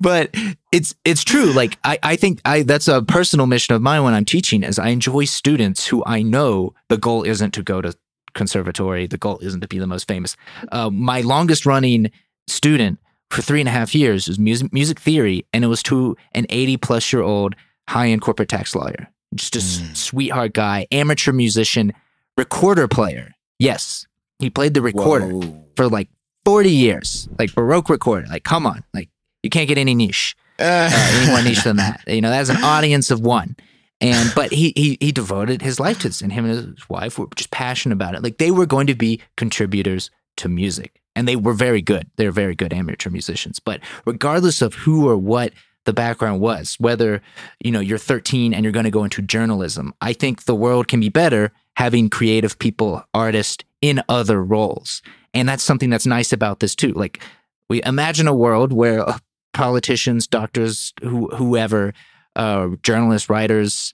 but 0.00 0.34
it's 0.72 0.94
it's 1.04 1.24
true. 1.24 1.52
Like, 1.52 1.78
I 1.84 1.98
I 2.02 2.16
think 2.16 2.40
I 2.44 2.62
that's 2.62 2.88
a 2.88 3.02
personal 3.02 3.46
mission 3.46 3.74
of 3.74 3.82
mine 3.82 4.02
when 4.02 4.14
I'm 4.14 4.24
teaching 4.24 4.62
is 4.62 4.78
I 4.78 4.88
enjoy 4.88 5.24
students 5.24 5.86
who 5.86 6.02
I 6.06 6.22
know 6.22 6.74
the 6.88 6.98
goal 6.98 7.22
isn't 7.22 7.52
to 7.52 7.62
go 7.62 7.80
to 7.80 7.94
conservatory. 8.34 9.06
The 9.06 9.18
goal 9.18 9.38
isn't 9.40 9.60
to 9.60 9.68
be 9.68 9.78
the 9.78 9.86
most 9.86 10.06
famous. 10.08 10.36
Uh, 10.70 10.90
my 10.90 11.20
longest 11.22 11.66
running 11.66 12.10
student 12.46 12.98
for 13.30 13.42
three 13.42 13.60
and 13.60 13.68
a 13.68 13.72
half 13.72 13.94
years 13.94 14.26
It 14.26 14.30
was 14.32 14.38
music, 14.38 14.72
music 14.72 14.98
theory, 15.00 15.44
and 15.52 15.64
it 15.64 15.68
was 15.68 15.82
to 15.84 16.16
an 16.32 16.46
80 16.48 16.76
plus 16.78 17.12
year 17.12 17.22
old 17.22 17.54
high 17.88 18.08
end 18.08 18.22
corporate 18.22 18.48
tax 18.48 18.74
lawyer. 18.74 19.08
Just 19.34 19.56
a 19.56 19.58
Mm. 19.58 19.96
sweetheart 19.96 20.54
guy, 20.54 20.86
amateur 20.90 21.32
musician, 21.32 21.92
recorder 22.36 22.88
player. 22.88 23.34
Yes, 23.58 24.06
he 24.38 24.48
played 24.50 24.74
the 24.74 24.80
recorder 24.82 25.28
Whoa. 25.28 25.64
for 25.76 25.88
like 25.88 26.08
40 26.44 26.70
years, 26.70 27.28
like 27.38 27.54
Baroque 27.54 27.90
recorder. 27.90 28.26
Like, 28.28 28.44
come 28.44 28.66
on, 28.66 28.84
like 28.94 29.10
you 29.42 29.50
can't 29.50 29.68
get 29.68 29.76
any 29.78 29.94
niche 29.94 30.34
uh, 30.58 30.90
any 30.92 31.26
more 31.30 31.42
niche 31.42 31.62
than 31.64 31.76
that. 31.76 32.02
You 32.06 32.20
know, 32.20 32.30
that's 32.30 32.48
an 32.50 32.62
audience 32.64 33.10
of 33.10 33.20
one. 33.20 33.56
And 34.00 34.32
but 34.34 34.52
he 34.52 34.72
he 34.76 34.96
he 35.00 35.10
devoted 35.12 35.60
his 35.60 35.78
life 35.80 35.98
to 36.00 36.08
this, 36.08 36.22
and 36.22 36.32
him 36.32 36.44
and 36.46 36.76
his 36.76 36.88
wife 36.88 37.18
were 37.18 37.26
just 37.34 37.50
passionate 37.50 37.94
about 37.94 38.14
it. 38.14 38.22
Like 38.22 38.38
they 38.38 38.50
were 38.52 38.64
going 38.66 38.86
to 38.86 38.94
be 38.94 39.20
contributors 39.36 40.10
to 40.36 40.48
music, 40.48 41.00
and 41.18 41.26
they 41.26 41.34
were 41.34 41.52
very 41.52 41.82
good. 41.82 42.08
They 42.14 42.26
were 42.26 42.32
very 42.32 42.54
good 42.54 42.72
amateur 42.72 43.10
musicians. 43.10 43.58
But 43.58 43.80
regardless 44.06 44.62
of 44.62 44.74
who 44.74 45.08
or 45.08 45.16
what 45.16 45.52
the 45.84 45.92
background 45.92 46.40
was, 46.40 46.76
whether 46.78 47.20
you 47.58 47.72
know 47.72 47.80
you're 47.80 47.98
13 47.98 48.54
and 48.54 48.62
you're 48.62 48.72
going 48.72 48.84
to 48.84 48.90
go 48.90 49.02
into 49.02 49.20
journalism, 49.20 49.92
I 50.00 50.12
think 50.12 50.44
the 50.44 50.54
world 50.54 50.86
can 50.86 51.00
be 51.00 51.08
better 51.08 51.50
having 51.74 52.08
creative 52.08 52.56
people, 52.60 53.02
artists 53.12 53.64
in 53.82 54.00
other 54.08 54.44
roles, 54.44 55.02
and 55.34 55.48
that's 55.48 55.64
something 55.64 55.90
that's 55.90 56.06
nice 56.06 56.32
about 56.32 56.60
this 56.60 56.76
too. 56.76 56.92
Like 56.92 57.20
we 57.68 57.82
imagine 57.82 58.28
a 58.28 58.34
world 58.34 58.72
where 58.72 59.00
uh, 59.00 59.18
politicians, 59.52 60.28
doctors, 60.28 60.92
who, 61.02 61.26
whoever, 61.34 61.94
uh, 62.36 62.68
journalists, 62.84 63.28
writers, 63.28 63.92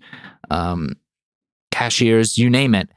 um, 0.50 0.96
cashiers, 1.70 2.36
you 2.36 2.50
name 2.50 2.74
it, 2.74 2.90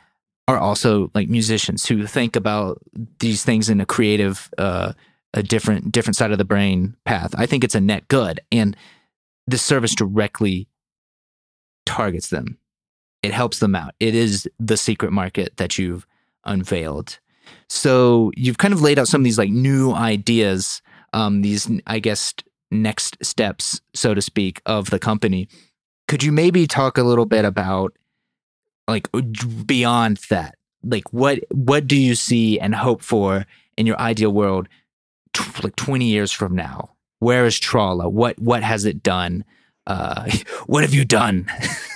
are 0.48 0.58
also 0.58 1.12
like 1.14 1.30
musicians 1.30 1.86
who 1.86 2.08
think 2.08 2.36
about 2.36 2.82
these 3.20 3.44
things 3.44 3.70
in 3.70 3.82
a 3.82 3.86
creative, 3.86 4.50
uh, 4.58 4.94
a 5.34 5.44
different 5.44 5.92
different 5.92 6.16
side 6.16 6.32
of 6.32 6.38
the 6.38 6.46
brain 6.46 6.96
path. 7.06 7.36
I 7.38 7.46
think 7.46 7.64
it's 7.64 7.76
a 7.76 7.82
net 7.82 8.08
good, 8.08 8.40
and 8.52 8.76
this 9.46 9.62
service 9.62 9.94
directly 9.94 10.68
targets 11.86 12.30
them. 12.30 12.58
It 13.24 13.34
helps 13.34 13.60
them 13.60 13.76
out. 13.76 13.94
It 14.00 14.16
is 14.16 14.48
the 14.60 14.78
secret 14.78 15.12
market 15.12 15.58
that 15.58 15.78
you've 15.78 16.06
unveiled. 16.46 17.20
So 17.70 18.32
you've 18.36 18.58
kind 18.58 18.74
of 18.74 18.82
laid 18.82 19.00
out 19.00 19.08
some 19.08 19.22
of 19.22 19.26
these 19.26 19.38
like 19.38 19.50
new 19.50 19.94
ideas, 19.94 20.82
um, 21.14 21.42
these 21.42 21.70
I 21.88 22.00
guess 22.00 22.34
next 22.72 23.18
steps, 23.22 23.82
so 23.94 24.14
to 24.14 24.22
speak, 24.22 24.62
of 24.66 24.90
the 24.90 25.00
company. 25.00 25.48
Could 26.08 26.24
you 26.24 26.32
maybe 26.32 26.68
talk 26.68 26.98
a 26.98 27.04
little 27.04 27.26
bit 27.26 27.44
about 27.44 27.94
like 28.88 29.08
beyond 29.66 30.18
that? 30.30 30.56
Like 30.84 31.12
what 31.12 31.40
what 31.52 31.88
do 31.88 31.96
you 31.98 32.16
see 32.16 32.60
and 32.60 32.76
hope 32.76 33.02
for 33.02 33.46
in 33.76 33.86
your 33.86 34.00
ideal 34.00 34.32
world 34.32 34.68
like 35.64 35.76
20 35.76 36.06
years 36.06 36.32
from 36.32 36.56
now? 36.56 36.92
Where 37.20 37.46
is 37.46 37.60
Trala? 37.60 38.12
What 38.12 38.40
what 38.40 38.64
has 38.64 38.86
it 38.86 39.04
done? 39.04 39.44
Uh, 39.86 40.30
what 40.68 40.84
have 40.84 40.94
you 40.94 41.06
done? 41.06 41.50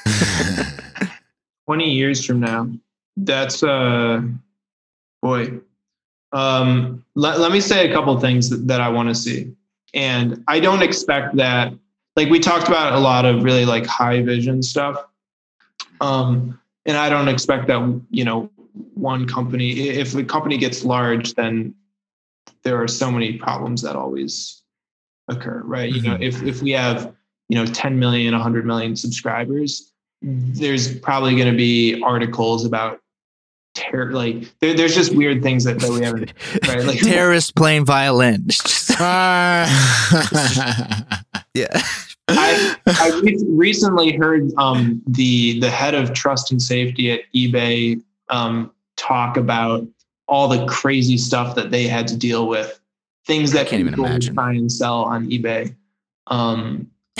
20 1.68 1.89
years 1.89 2.26
from 2.26 2.39
now 2.39 2.68
that's 3.18 3.63
uh 3.63 4.22
boy 5.22 5.59
um 6.34 7.03
let, 7.15 7.39
let 7.39 7.51
me 7.51 7.59
say 7.59 7.89
a 7.89 7.93
couple 7.93 8.18
things 8.19 8.49
that, 8.49 8.68
that 8.68 8.81
i 8.81 8.88
want 8.88 9.09
to 9.09 9.15
see 9.15 9.53
and 9.93 10.43
i 10.47 10.59
don't 10.59 10.81
expect 10.81 11.35
that 11.35 11.73
like 12.15 12.30
we 12.30 12.39
talked 12.39 12.68
about 12.68 12.93
a 12.93 12.99
lot 12.99 13.26
of 13.26 13.43
really 13.43 13.65
like 13.65 13.85
high 13.85 14.22
vision 14.22 14.63
stuff 14.63 15.05
um 15.99 16.59
and 16.86 16.98
i 16.98 17.10
don't 17.10 17.28
expect 17.28 17.68
that 17.68 18.02
you 18.10 18.24
know 18.24 18.49
one 18.94 19.28
company 19.28 19.90
if 19.90 20.16
a 20.16 20.24
company 20.24 20.58
gets 20.58 20.84
large 20.84 21.34
then 21.34 21.74
there 22.64 22.82
are 22.82 22.88
so 22.88 23.12
many 23.12 23.38
problems 23.38 23.82
that 23.82 23.95
always 23.95 24.64
occur 25.28 25.62
right 25.66 25.91
you 25.94 26.02
know 26.02 26.18
if 26.20 26.41
if 26.44 26.62
we 26.62 26.72
have 26.72 27.14
you 27.49 27.58
know 27.58 27.66
10 27.66 27.99
million 27.99 28.34
100 28.34 28.66
million 28.66 28.95
subscribers 28.95 29.91
there's 30.22 30.99
probably 30.99 31.36
going 31.36 31.52
to 31.52 31.58
be 31.58 32.02
articles 32.03 32.66
about 32.66 33.02
terror 33.74 34.12
like 34.12 34.52
there, 34.60 34.74
there's 34.74 34.94
just 34.95 35.16
weird 35.16 35.41
things 35.41 35.64
that, 35.64 35.80
that 35.80 35.90
we 35.90 36.02
haven't 36.02 36.34
right 36.68 36.86
like 36.86 36.99
Terrorists 36.99 37.52
playing 37.52 37.86
violin. 37.86 38.48
Ah. 39.03 39.66
yeah. 41.56 41.82
I, 42.27 42.76
I 42.88 43.22
re- 43.23 43.43
recently 43.49 44.15
heard 44.15 44.52
um, 44.57 45.02
the 45.07 45.60
the 45.60 45.69
head 45.69 45.93
of 45.95 46.14
trust 46.14 46.52
and 46.52 46.61
safety 46.61 47.11
at 47.11 47.22
eBay 47.35 48.02
um, 48.30 48.72
talk 48.95 49.38
about 49.38 49.88
all 50.27 50.48
the 50.48 50.65
crazy 50.65 51.18
stuff 51.18 51.56
that 51.56 51.72
they 51.72 51.88
had 51.88 52.07
to 52.07 52.18
deal 52.18 52.48
with, 52.48 52.80
things 53.27 53.52
that 53.52 53.68
can't 53.68 53.81
even 53.81 53.93
people 53.93 54.06
imagine. 54.06 54.34
try 54.34 54.52
and 54.52 54.72
sell 54.72 55.03
on 55.03 55.30
eBay. 55.30 55.76
Um, 56.27 56.89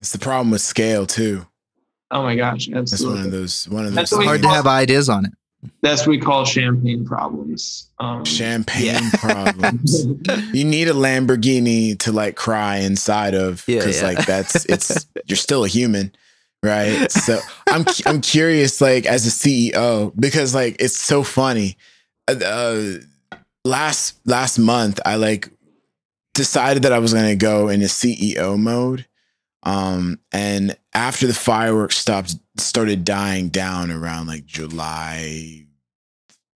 it's 0.00 0.12
the 0.12 0.18
problem 0.18 0.50
with 0.50 0.62
scale 0.62 1.06
too. 1.06 1.46
oh 2.10 2.22
my 2.22 2.36
gosh, 2.36 2.70
Absolutely. 2.70 2.80
That's 2.80 3.04
one 3.04 3.26
of 3.26 3.32
those 3.32 3.68
one 3.68 3.86
of 3.86 3.94
those 3.94 4.12
what 4.12 4.24
Hard 4.24 4.42
to 4.42 4.48
have 4.48 4.66
ideas 4.66 5.08
on 5.08 5.26
it. 5.26 5.32
That's 5.80 6.02
what 6.02 6.08
we 6.10 6.18
call 6.18 6.44
champagne 6.44 7.04
problems. 7.04 7.88
Um, 8.00 8.24
champagne 8.24 8.86
Yeah. 8.86 9.10
problems. 9.14 10.06
You 10.52 10.64
need 10.64 10.88
a 10.88 10.92
Lamborghini 10.92 11.98
to 12.00 12.12
like 12.12 12.36
cry 12.36 12.78
inside 12.78 13.34
of 13.34 13.64
because 13.66 14.00
yeah. 14.00 14.08
like 14.08 14.26
that's 14.26 14.64
it's 14.68 15.06
you're 15.26 15.36
still 15.36 15.64
a 15.64 15.68
human, 15.68 16.12
right? 16.62 17.10
So 17.10 17.38
I'm 17.68 17.84
I'm 18.06 18.20
curious 18.20 18.80
like 18.80 19.06
as 19.06 19.26
a 19.26 19.30
CEO 19.30 20.12
because 20.18 20.54
like 20.54 20.76
it's 20.80 20.96
so 20.96 21.22
funny. 21.22 21.76
Uh, 22.28 22.34
Uh, 22.44 22.98
last 23.64 24.16
last 24.26 24.58
month 24.58 24.98
I 25.06 25.14
like 25.16 25.48
decided 26.34 26.82
that 26.84 26.92
I 26.92 26.98
was 26.98 27.12
gonna 27.14 27.36
go 27.36 27.68
into 27.68 27.86
CEO 27.86 28.58
mode. 28.58 29.06
Um, 29.64 30.18
and 30.32 30.76
after 30.92 31.26
the 31.28 31.34
fireworks 31.34 31.96
stopped, 31.96 32.34
started 32.58 33.04
dying 33.04 33.48
down 33.48 33.90
around 33.90 34.26
like 34.26 34.44
July 34.46 35.66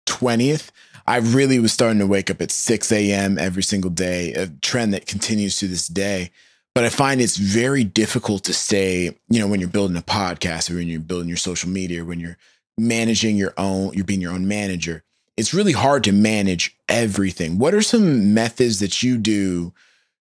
20th, 0.06 0.70
I 1.06 1.18
really 1.18 1.58
was 1.58 1.72
starting 1.72 1.98
to 1.98 2.06
wake 2.06 2.30
up 2.30 2.40
at 2.40 2.50
6 2.50 2.92
a.m. 2.92 3.38
every 3.38 3.62
single 3.62 3.90
day, 3.90 4.32
a 4.34 4.46
trend 4.46 4.94
that 4.94 5.06
continues 5.06 5.56
to 5.58 5.68
this 5.68 5.88
day. 5.88 6.30
but 6.74 6.84
I 6.84 6.88
find 6.88 7.20
it's 7.20 7.36
very 7.36 7.84
difficult 7.84 8.44
to 8.44 8.54
stay, 8.54 9.16
you 9.28 9.40
know, 9.40 9.46
when 9.46 9.60
you're 9.60 9.68
building 9.68 9.96
a 9.96 10.02
podcast 10.02 10.70
or 10.70 10.76
when 10.76 10.88
you're 10.88 11.00
building 11.00 11.28
your 11.28 11.36
social 11.36 11.68
media, 11.68 12.02
or 12.02 12.06
when 12.06 12.20
you're 12.20 12.38
managing 12.78 13.36
your 13.36 13.52
own, 13.58 13.92
you're 13.92 14.04
being 14.04 14.22
your 14.22 14.32
own 14.32 14.48
manager. 14.48 15.04
It's 15.36 15.54
really 15.54 15.72
hard 15.72 16.04
to 16.04 16.12
manage 16.12 16.76
everything. 16.88 17.58
What 17.58 17.74
are 17.74 17.82
some 17.82 18.32
methods 18.34 18.80
that 18.80 19.02
you 19.02 19.18
do 19.18 19.72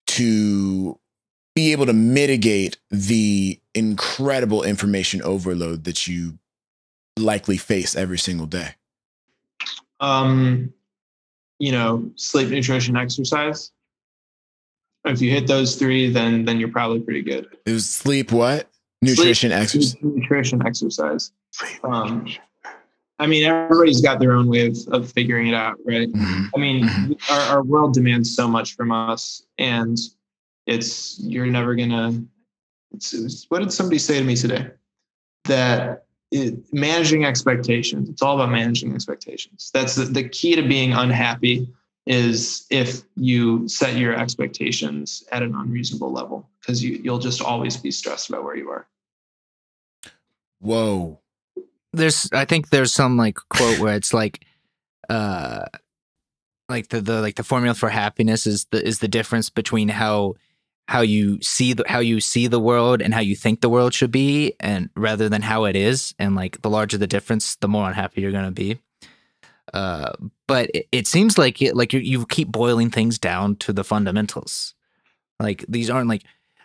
to 0.08 0.99
be 1.60 1.74
able 1.74 1.86
to 1.86 1.94
mitigate 1.94 2.78
the 2.90 3.60
incredible 3.76 4.64
information 4.64 5.22
overload 5.24 5.84
that 5.84 6.08
you 6.08 6.40
likely 7.18 7.58
face 7.58 7.96
every 7.98 8.18
single 8.18 8.46
day? 8.46 8.76
Um, 10.00 10.74
you 11.60 11.74
know, 11.74 12.10
sleep, 12.16 12.48
nutrition, 12.50 12.96
exercise. 12.96 13.72
If 15.06 15.22
you 15.22 15.32
hit 15.32 15.48
those 15.48 15.76
three, 15.76 16.10
then 16.10 16.46
then 16.46 16.60
you're 16.62 16.70
probably 16.72 17.02
pretty 17.02 17.22
good. 17.22 17.48
It 17.66 17.72
was 17.74 17.90
sleep, 17.90 18.32
what? 18.32 18.70
Nutrition, 19.02 19.50
Sleep, 19.52 19.62
exercise. 19.62 19.96
nutrition, 20.02 20.66
exercise. 20.66 21.32
Um, 21.84 22.26
I 23.18 23.28
mean, 23.28 23.44
everybody's 23.46 24.00
got 24.02 24.20
their 24.22 24.32
own 24.32 24.48
way 24.48 24.68
of, 24.68 24.78
of 24.92 25.12
figuring 25.12 25.48
it 25.48 25.54
out, 25.54 25.76
right? 25.86 26.08
Mhm. 26.10 26.50
I 26.56 26.60
mean, 26.60 26.84
Mhm. 26.86 27.32
our, 27.32 27.58
our 27.58 27.64
world 27.64 27.94
demands 27.94 28.34
so 28.34 28.48
much 28.48 28.76
from 28.78 28.92
us, 28.94 29.44
and 29.58 29.98
it's 30.70 31.20
you're 31.20 31.48
never 31.48 31.76
gonna. 31.76 32.24
It's, 32.92 33.14
it's, 33.14 33.46
what 33.50 33.60
did 33.60 33.74
somebody 33.74 34.00
say 34.00 34.20
to 34.20 34.24
me 34.24 34.36
today? 34.36 34.72
That 35.46 36.06
it, 36.32 36.56
managing 36.72 37.26
expectations. 37.26 38.10
It's 38.10 38.22
all 38.22 38.36
about 38.36 38.52
managing 38.52 38.94
expectations. 38.94 39.72
That's 39.74 39.96
the, 39.96 40.06
the 40.06 40.30
key 40.30 40.56
to 40.56 40.62
being 40.62 40.94
unhappy. 40.94 41.68
Is 42.06 42.66
if 42.72 43.02
you 43.16 43.68
set 43.68 43.96
your 43.96 44.16
expectations 44.16 45.24
at 45.32 45.44
an 45.44 45.54
unreasonable 45.54 46.12
level, 46.12 46.50
because 46.60 46.84
you 46.84 47.00
you'll 47.04 47.20
just 47.20 47.42
always 47.42 47.78
be 47.78 47.92
stressed 47.92 48.30
about 48.30 48.44
where 48.44 48.56
you 48.56 48.70
are. 48.70 48.88
Whoa. 50.60 51.20
there's 51.94 52.30
I 52.34 52.46
think 52.46 52.70
there's 52.70 52.92
some 52.92 53.18
like 53.18 53.38
quote 53.50 53.80
where 53.80 53.96
it's 53.96 54.14
like 54.14 54.44
uh 55.10 55.66
like 56.68 56.90
the, 56.90 57.02
the 57.02 57.22
like 57.22 57.36
the 57.36 57.44
formula 57.44 57.76
for 57.76 57.90
happiness 57.90 58.48
is 58.48 58.66
the 58.72 58.86
is 58.86 59.00
the 59.00 59.08
difference 59.08 59.50
between 59.50 59.90
how 59.90 60.36
how 60.90 61.02
you 61.02 61.40
see 61.42 61.74
the 61.74 61.84
how 61.88 62.00
you 62.00 62.20
see 62.20 62.48
the 62.48 62.60
world 62.60 63.00
and 63.00 63.14
how 63.14 63.20
you 63.20 63.36
think 63.36 63.62
the 63.62 63.70
world 63.70 63.94
should 63.94 64.12
be 64.12 64.54
and 64.60 64.90
rather 64.96 65.30
than 65.30 65.44
how 65.44 65.66
it 65.66 65.76
is 65.76 66.16
and 66.18 66.36
like 66.36 66.60
the 66.64 66.70
larger 66.70 66.98
the 66.98 67.06
difference 67.06 67.56
the 67.58 67.68
more 67.68 67.88
unhappy 67.88 68.22
you're 68.22 68.32
going 68.32 68.44
to 68.44 68.52
be 68.52 68.80
uh 69.74 70.12
but 70.48 70.68
it, 70.74 70.88
it 70.92 71.08
seems 71.08 71.38
like 71.38 71.62
it 71.62 71.76
like 71.76 71.94
you 71.94 72.00
you 72.00 72.26
keep 72.26 72.52
boiling 72.52 72.90
things 72.90 73.20
down 73.20 73.56
to 73.56 73.72
the 73.72 73.84
fundamentals 73.84 74.74
like 75.40 75.64
these 75.70 75.92
aren't 75.92 76.10
like 76.10 76.24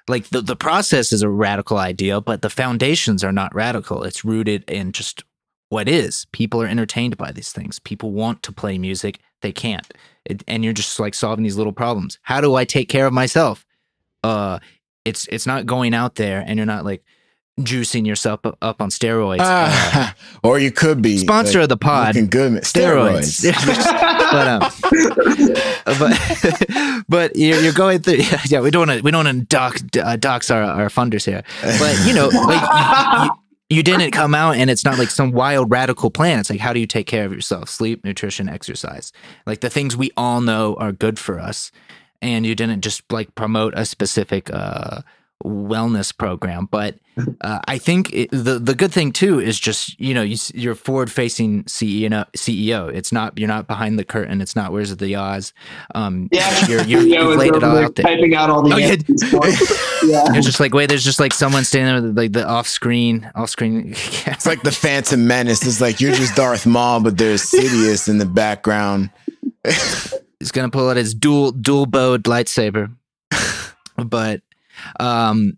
like 0.08 0.28
the, 0.28 0.40
the 0.40 0.56
process 0.56 1.12
is 1.12 1.22
a 1.22 1.30
radical 1.30 1.78
idea, 1.78 2.20
but 2.20 2.42
the 2.42 2.50
foundations 2.50 3.24
are 3.24 3.32
not 3.32 3.54
radical. 3.54 4.02
It's 4.02 4.24
rooted 4.24 4.68
in 4.68 4.92
just 4.92 5.24
what 5.70 5.88
is. 5.88 6.26
People 6.32 6.60
are 6.60 6.66
entertained 6.66 7.16
by 7.16 7.32
these 7.32 7.52
things. 7.52 7.78
People 7.78 8.12
want 8.12 8.42
to 8.42 8.52
play 8.52 8.76
music, 8.76 9.20
they 9.40 9.52
can't. 9.52 9.90
It, 10.26 10.44
and 10.46 10.62
you're 10.62 10.74
just 10.74 11.00
like 11.00 11.14
solving 11.14 11.42
these 11.42 11.56
little 11.56 11.72
problems. 11.72 12.18
How 12.22 12.40
do 12.40 12.54
I 12.54 12.64
take 12.64 12.88
care 12.88 13.06
of 13.06 13.12
myself? 13.12 13.64
Uh, 14.24 14.58
it's 15.04 15.26
it's 15.28 15.46
not 15.46 15.66
going 15.66 15.94
out 15.94 16.14
there 16.14 16.42
and 16.46 16.56
you're 16.56 16.66
not 16.66 16.84
like 16.84 17.04
juicing 17.60 18.06
yourself 18.06 18.40
up, 18.44 18.80
on 18.80 18.90
steroids. 18.90 19.40
Uh, 19.40 19.44
Ah, 19.44 20.14
or 20.42 20.58
you 20.58 20.72
could 20.72 21.02
be 21.02 21.18
sponsor 21.18 21.58
like, 21.58 21.64
of 21.64 21.68
the 21.68 21.76
pod, 21.76 22.14
good. 22.30 22.62
steroids. 22.62 23.44
but 24.32 24.48
um, 24.48 24.60
but 27.04 27.04
but 27.08 27.36
you're, 27.36 27.60
you're 27.60 27.72
going 27.72 28.00
through. 28.00 28.18
Yeah, 28.46 28.60
we 28.60 28.70
don't 28.70 28.88
want 28.88 28.98
to 28.98 29.04
we 29.04 29.10
don't 29.10 29.24
want 29.24 29.38
to 29.38 29.44
dox 29.44 29.84
uh, 30.02 30.16
dox 30.16 30.50
our, 30.50 30.62
our 30.62 30.88
funders 30.88 31.24
here. 31.24 31.42
But 31.62 31.96
you 32.06 32.14
know, 32.14 32.28
like 32.28 33.22
you, 33.22 33.24
you, 33.24 33.76
you 33.76 33.82
didn't 33.82 34.10
come 34.10 34.34
out, 34.34 34.56
and 34.56 34.68
it's 34.70 34.84
not 34.84 34.98
like 34.98 35.10
some 35.10 35.30
wild 35.32 35.70
radical 35.70 36.10
plan. 36.10 36.40
It's 36.40 36.50
like 36.50 36.60
how 36.60 36.72
do 36.72 36.80
you 36.80 36.86
take 36.86 37.06
care 37.06 37.24
of 37.24 37.32
yourself? 37.32 37.68
Sleep, 37.68 38.04
nutrition, 38.04 38.48
exercise, 38.48 39.12
like 39.46 39.60
the 39.60 39.70
things 39.70 39.96
we 39.96 40.10
all 40.16 40.40
know 40.40 40.74
are 40.76 40.92
good 40.92 41.18
for 41.18 41.38
us. 41.38 41.70
And 42.22 42.46
you 42.46 42.54
didn't 42.54 42.80
just 42.80 43.02
like 43.12 43.34
promote 43.34 43.74
a 43.76 43.84
specific 43.84 44.50
uh, 44.52 45.02
wellness 45.44 46.16
program, 46.16 46.66
but 46.70 46.94
uh, 47.42 47.60
I 47.68 47.76
think 47.78 48.12
it, 48.14 48.30
the 48.30 48.58
the 48.58 48.74
good 48.74 48.92
thing 48.92 49.12
too 49.12 49.38
is 49.40 49.60
just 49.60 50.00
you 50.00 50.14
know 50.14 50.22
you, 50.22 50.36
you're 50.54 50.74
forward 50.74 51.12
facing 51.12 51.64
CEO. 51.64 52.24
CEO. 52.32 52.92
It's 52.92 53.12
not 53.12 53.36
you're 53.38 53.46
not 53.48 53.66
behind 53.66 53.98
the 53.98 54.04
curtain. 54.04 54.40
It's 54.40 54.56
not 54.56 54.72
where's 54.72 54.96
the 54.96 55.14
Oz. 55.16 55.52
Um, 55.94 56.28
Yeah, 56.32 56.66
you're, 56.66 56.82
you're, 56.84 57.00
you've 57.06 57.28
with 57.28 57.38
laid 57.38 57.54
it 57.54 57.62
all 57.62 57.70
over 57.72 57.84
out 57.84 57.94
there. 57.94 58.04
Typing 58.04 58.34
out 58.34 58.48
all 58.50 58.62
the 58.62 58.74
Oh, 58.74 58.78
yeah. 58.78 58.86
answers 58.86 59.22
yeah. 60.04 60.32
You're 60.32 60.42
just 60.42 60.60
like 60.60 60.72
wait. 60.74 60.88
There's 60.88 61.04
just 61.04 61.20
like 61.20 61.34
someone 61.34 61.64
standing 61.64 61.94
there 61.94 62.08
with 62.08 62.16
like 62.18 62.32
the 62.32 62.46
off 62.48 62.66
screen 62.66 63.30
off 63.34 63.50
screen. 63.50 63.90
It's 64.26 64.46
like 64.46 64.62
the 64.62 64.72
Phantom 64.72 65.24
Menace. 65.26 65.64
It's 65.66 65.80
like 65.80 66.00
you're 66.00 66.14
just 66.14 66.34
Darth 66.34 66.64
Maul, 66.66 67.00
but 67.00 67.18
there's 67.18 67.42
Sidious 67.42 68.08
in 68.08 68.16
the 68.18 68.26
background. 68.26 69.10
He's 70.44 70.52
gonna 70.52 70.68
pull 70.68 70.90
out 70.90 70.98
his 70.98 71.14
dual 71.14 71.52
dual 71.52 71.86
bowed 71.86 72.24
lightsaber. 72.24 72.94
but 73.96 74.42
um 75.00 75.56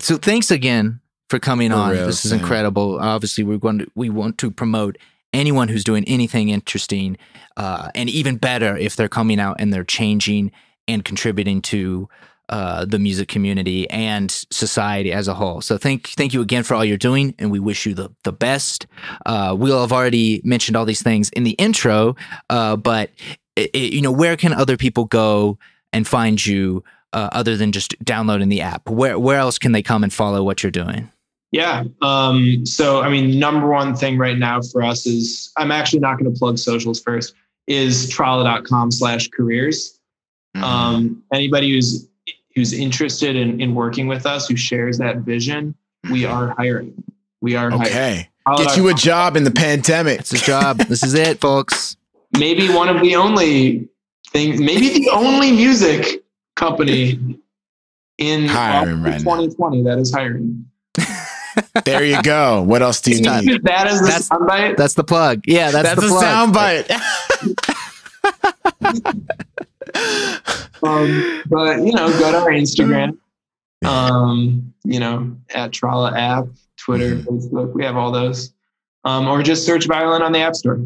so 0.00 0.16
thanks 0.16 0.50
again 0.50 1.00
for 1.30 1.38
coming 1.38 1.70
For 1.70 1.76
on. 1.76 1.90
real, 1.92 2.06
this 2.06 2.24
is 2.24 2.32
Sam. 2.32 2.40
incredible. 2.40 2.98
Obviously 2.98 3.44
we're 3.44 3.58
going 3.58 3.78
to 3.78 3.86
we 3.94 4.10
want 4.10 4.36
to 4.38 4.50
promote 4.50 4.98
anyone 5.32 5.68
who's 5.68 5.84
doing 5.84 6.02
anything 6.08 6.48
interesting 6.48 7.16
uh 7.56 7.92
and 7.94 8.10
even 8.10 8.36
better 8.36 8.76
if 8.76 8.96
they're 8.96 9.08
coming 9.08 9.38
out 9.38 9.60
and 9.60 9.72
they're 9.72 9.84
changing 9.84 10.50
and 10.88 11.04
contributing 11.04 11.62
to 11.62 12.08
uh, 12.48 12.84
the 12.84 12.98
music 12.98 13.28
community 13.28 13.88
and 13.90 14.30
society 14.50 15.12
as 15.12 15.26
a 15.28 15.34
whole. 15.34 15.60
So 15.60 15.78
thank 15.78 16.08
thank 16.10 16.32
you 16.32 16.40
again 16.40 16.62
for 16.62 16.74
all 16.74 16.84
you're 16.84 16.96
doing, 16.96 17.34
and 17.38 17.50
we 17.50 17.58
wish 17.58 17.86
you 17.86 17.94
the 17.94 18.10
the 18.22 18.32
best. 18.32 18.86
Uh, 19.24 19.54
we'll 19.58 19.80
have 19.80 19.92
already 19.92 20.40
mentioned 20.44 20.76
all 20.76 20.84
these 20.84 21.02
things 21.02 21.28
in 21.30 21.42
the 21.42 21.52
intro, 21.52 22.14
uh, 22.48 22.76
but 22.76 23.10
i 23.58 23.68
i 23.74 23.78
you 23.78 24.02
know 24.02 24.12
where 24.12 24.36
can 24.36 24.52
other 24.52 24.76
people 24.76 25.04
go 25.04 25.58
and 25.92 26.06
find 26.06 26.44
you 26.44 26.84
uh, 27.12 27.30
other 27.32 27.56
than 27.56 27.72
just 27.72 27.98
downloading 28.04 28.48
the 28.48 28.60
app? 28.60 28.88
Where 28.88 29.18
where 29.18 29.38
else 29.38 29.58
can 29.58 29.72
they 29.72 29.82
come 29.82 30.04
and 30.04 30.12
follow 30.12 30.42
what 30.42 30.62
you're 30.62 30.72
doing? 30.72 31.10
Yeah. 31.52 31.84
Um, 32.02 32.66
so, 32.66 33.00
I 33.00 33.08
mean, 33.08 33.38
number 33.38 33.68
one 33.68 33.94
thing 33.94 34.18
right 34.18 34.36
now 34.36 34.60
for 34.60 34.82
us 34.82 35.06
is 35.06 35.50
I'm 35.56 35.70
actually 35.70 36.00
not 36.00 36.18
going 36.18 36.30
to 36.30 36.38
plug 36.38 36.58
socials 36.58 37.00
first, 37.00 37.34
is 37.66 38.10
trala.com 38.10 38.90
slash 38.90 39.28
careers. 39.28 39.98
Mm-hmm. 40.56 40.64
Um, 40.64 41.22
anybody 41.32 41.72
who's 41.72 42.08
who's 42.54 42.72
interested 42.72 43.36
in, 43.36 43.60
in 43.60 43.74
working 43.74 44.06
with 44.06 44.26
us, 44.26 44.48
who 44.48 44.56
shares 44.56 44.98
that 44.98 45.18
vision, 45.18 45.74
we 46.10 46.24
are 46.24 46.54
hiring. 46.58 47.02
We 47.40 47.54
are 47.54 47.72
okay. 47.72 48.28
Trala.com. 48.46 48.64
Get 48.64 48.76
you 48.76 48.88
a 48.88 48.94
job 48.94 49.36
in 49.36 49.44
the 49.44 49.50
pandemic. 49.50 50.20
It's 50.20 50.32
a 50.32 50.38
job. 50.38 50.78
this 50.78 51.02
is 51.02 51.14
it, 51.14 51.40
folks. 51.40 51.96
Maybe 52.38 52.68
one 52.72 52.88
of 52.88 53.00
the 53.02 53.16
only 53.16 53.88
things, 54.30 54.60
maybe 54.60 54.88
the 54.90 55.10
only 55.10 55.52
music 55.52 56.24
company 56.56 57.38
in 58.18 58.46
Hiring 58.46 59.02
right 59.02 59.12
now. 59.12 59.18
2020 59.18 59.82
that 59.84 59.98
is 59.98 60.12
hiring. 60.12 60.66
There 61.84 62.04
you 62.04 62.20
go. 62.22 62.62
What 62.62 62.82
else 62.82 63.00
do 63.00 63.10
you 63.12 63.18
It's 63.24 63.46
need? 63.46 63.62
that 63.64 63.86
is 63.86 64.00
the 64.00 64.06
That's- 64.06 64.28
soundbite. 64.28 64.76
That's 64.76 64.94
the 64.94 65.04
plug. 65.04 65.42
Yeah, 65.46 65.70
that's, 65.70 65.88
That's 65.94 66.00
the 66.00 66.06
a 66.06 66.10
plug. 66.10 66.84
soundbite. 66.84 66.90
Um, 70.82 71.42
but 71.48 71.78
you 71.78 71.92
know, 71.92 72.08
go 72.18 72.30
to 72.32 72.38
our 72.38 72.50
Instagram. 72.50 73.16
Um, 73.84 74.74
you 74.84 75.00
know, 75.00 75.34
at 75.54 75.70
Trala 75.70 76.12
app, 76.16 76.46
Twitter, 76.76 77.16
Mm-hmm. 77.16 77.28
Facebook. 77.56 77.72
We 77.72 77.84
have 77.84 77.96
all 77.96 78.10
those. 78.12 78.52
Um, 79.04 79.26
or 79.28 79.42
just 79.42 79.64
search 79.64 79.86
Violin 79.86 80.20
on 80.22 80.32
the 80.32 80.40
App 80.40 80.54
Store. 80.54 80.80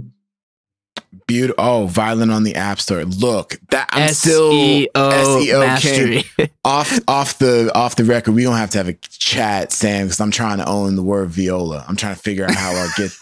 Beautiful. 1.27 1.63
Oh, 1.65 1.87
violent 1.87 2.31
on 2.31 2.45
the 2.45 2.55
App 2.55 2.81
Store. 2.81 3.05
Look, 3.05 3.57
that 3.71 3.89
I'm 3.93 4.09
still 4.15 4.53
SEO 4.53 4.87
SEO 4.95 5.79
king. 5.81 6.25
Mastery. 6.39 6.51
off 6.65 6.99
off 7.09 7.39
the 7.39 7.71
off 7.75 7.97
the 7.97 8.05
record. 8.05 8.33
We 8.35 8.43
don't 8.45 8.57
have 8.57 8.71
to 8.71 8.79
have 8.79 8.89
a 8.89 8.93
chat, 8.95 9.73
Sam, 9.73 10.07
because 10.07 10.21
I'm 10.21 10.31
trying 10.31 10.59
to 10.59 10.69
own 10.69 10.95
the 10.97 11.03
word 11.03 11.31
viola. 11.31 11.85
I'm 11.89 11.97
trying 11.97 12.15
to 12.15 12.21
figure 12.21 12.45
out 12.45 12.55
how 12.55 12.73
I'll 12.75 12.91
get. 12.97 13.17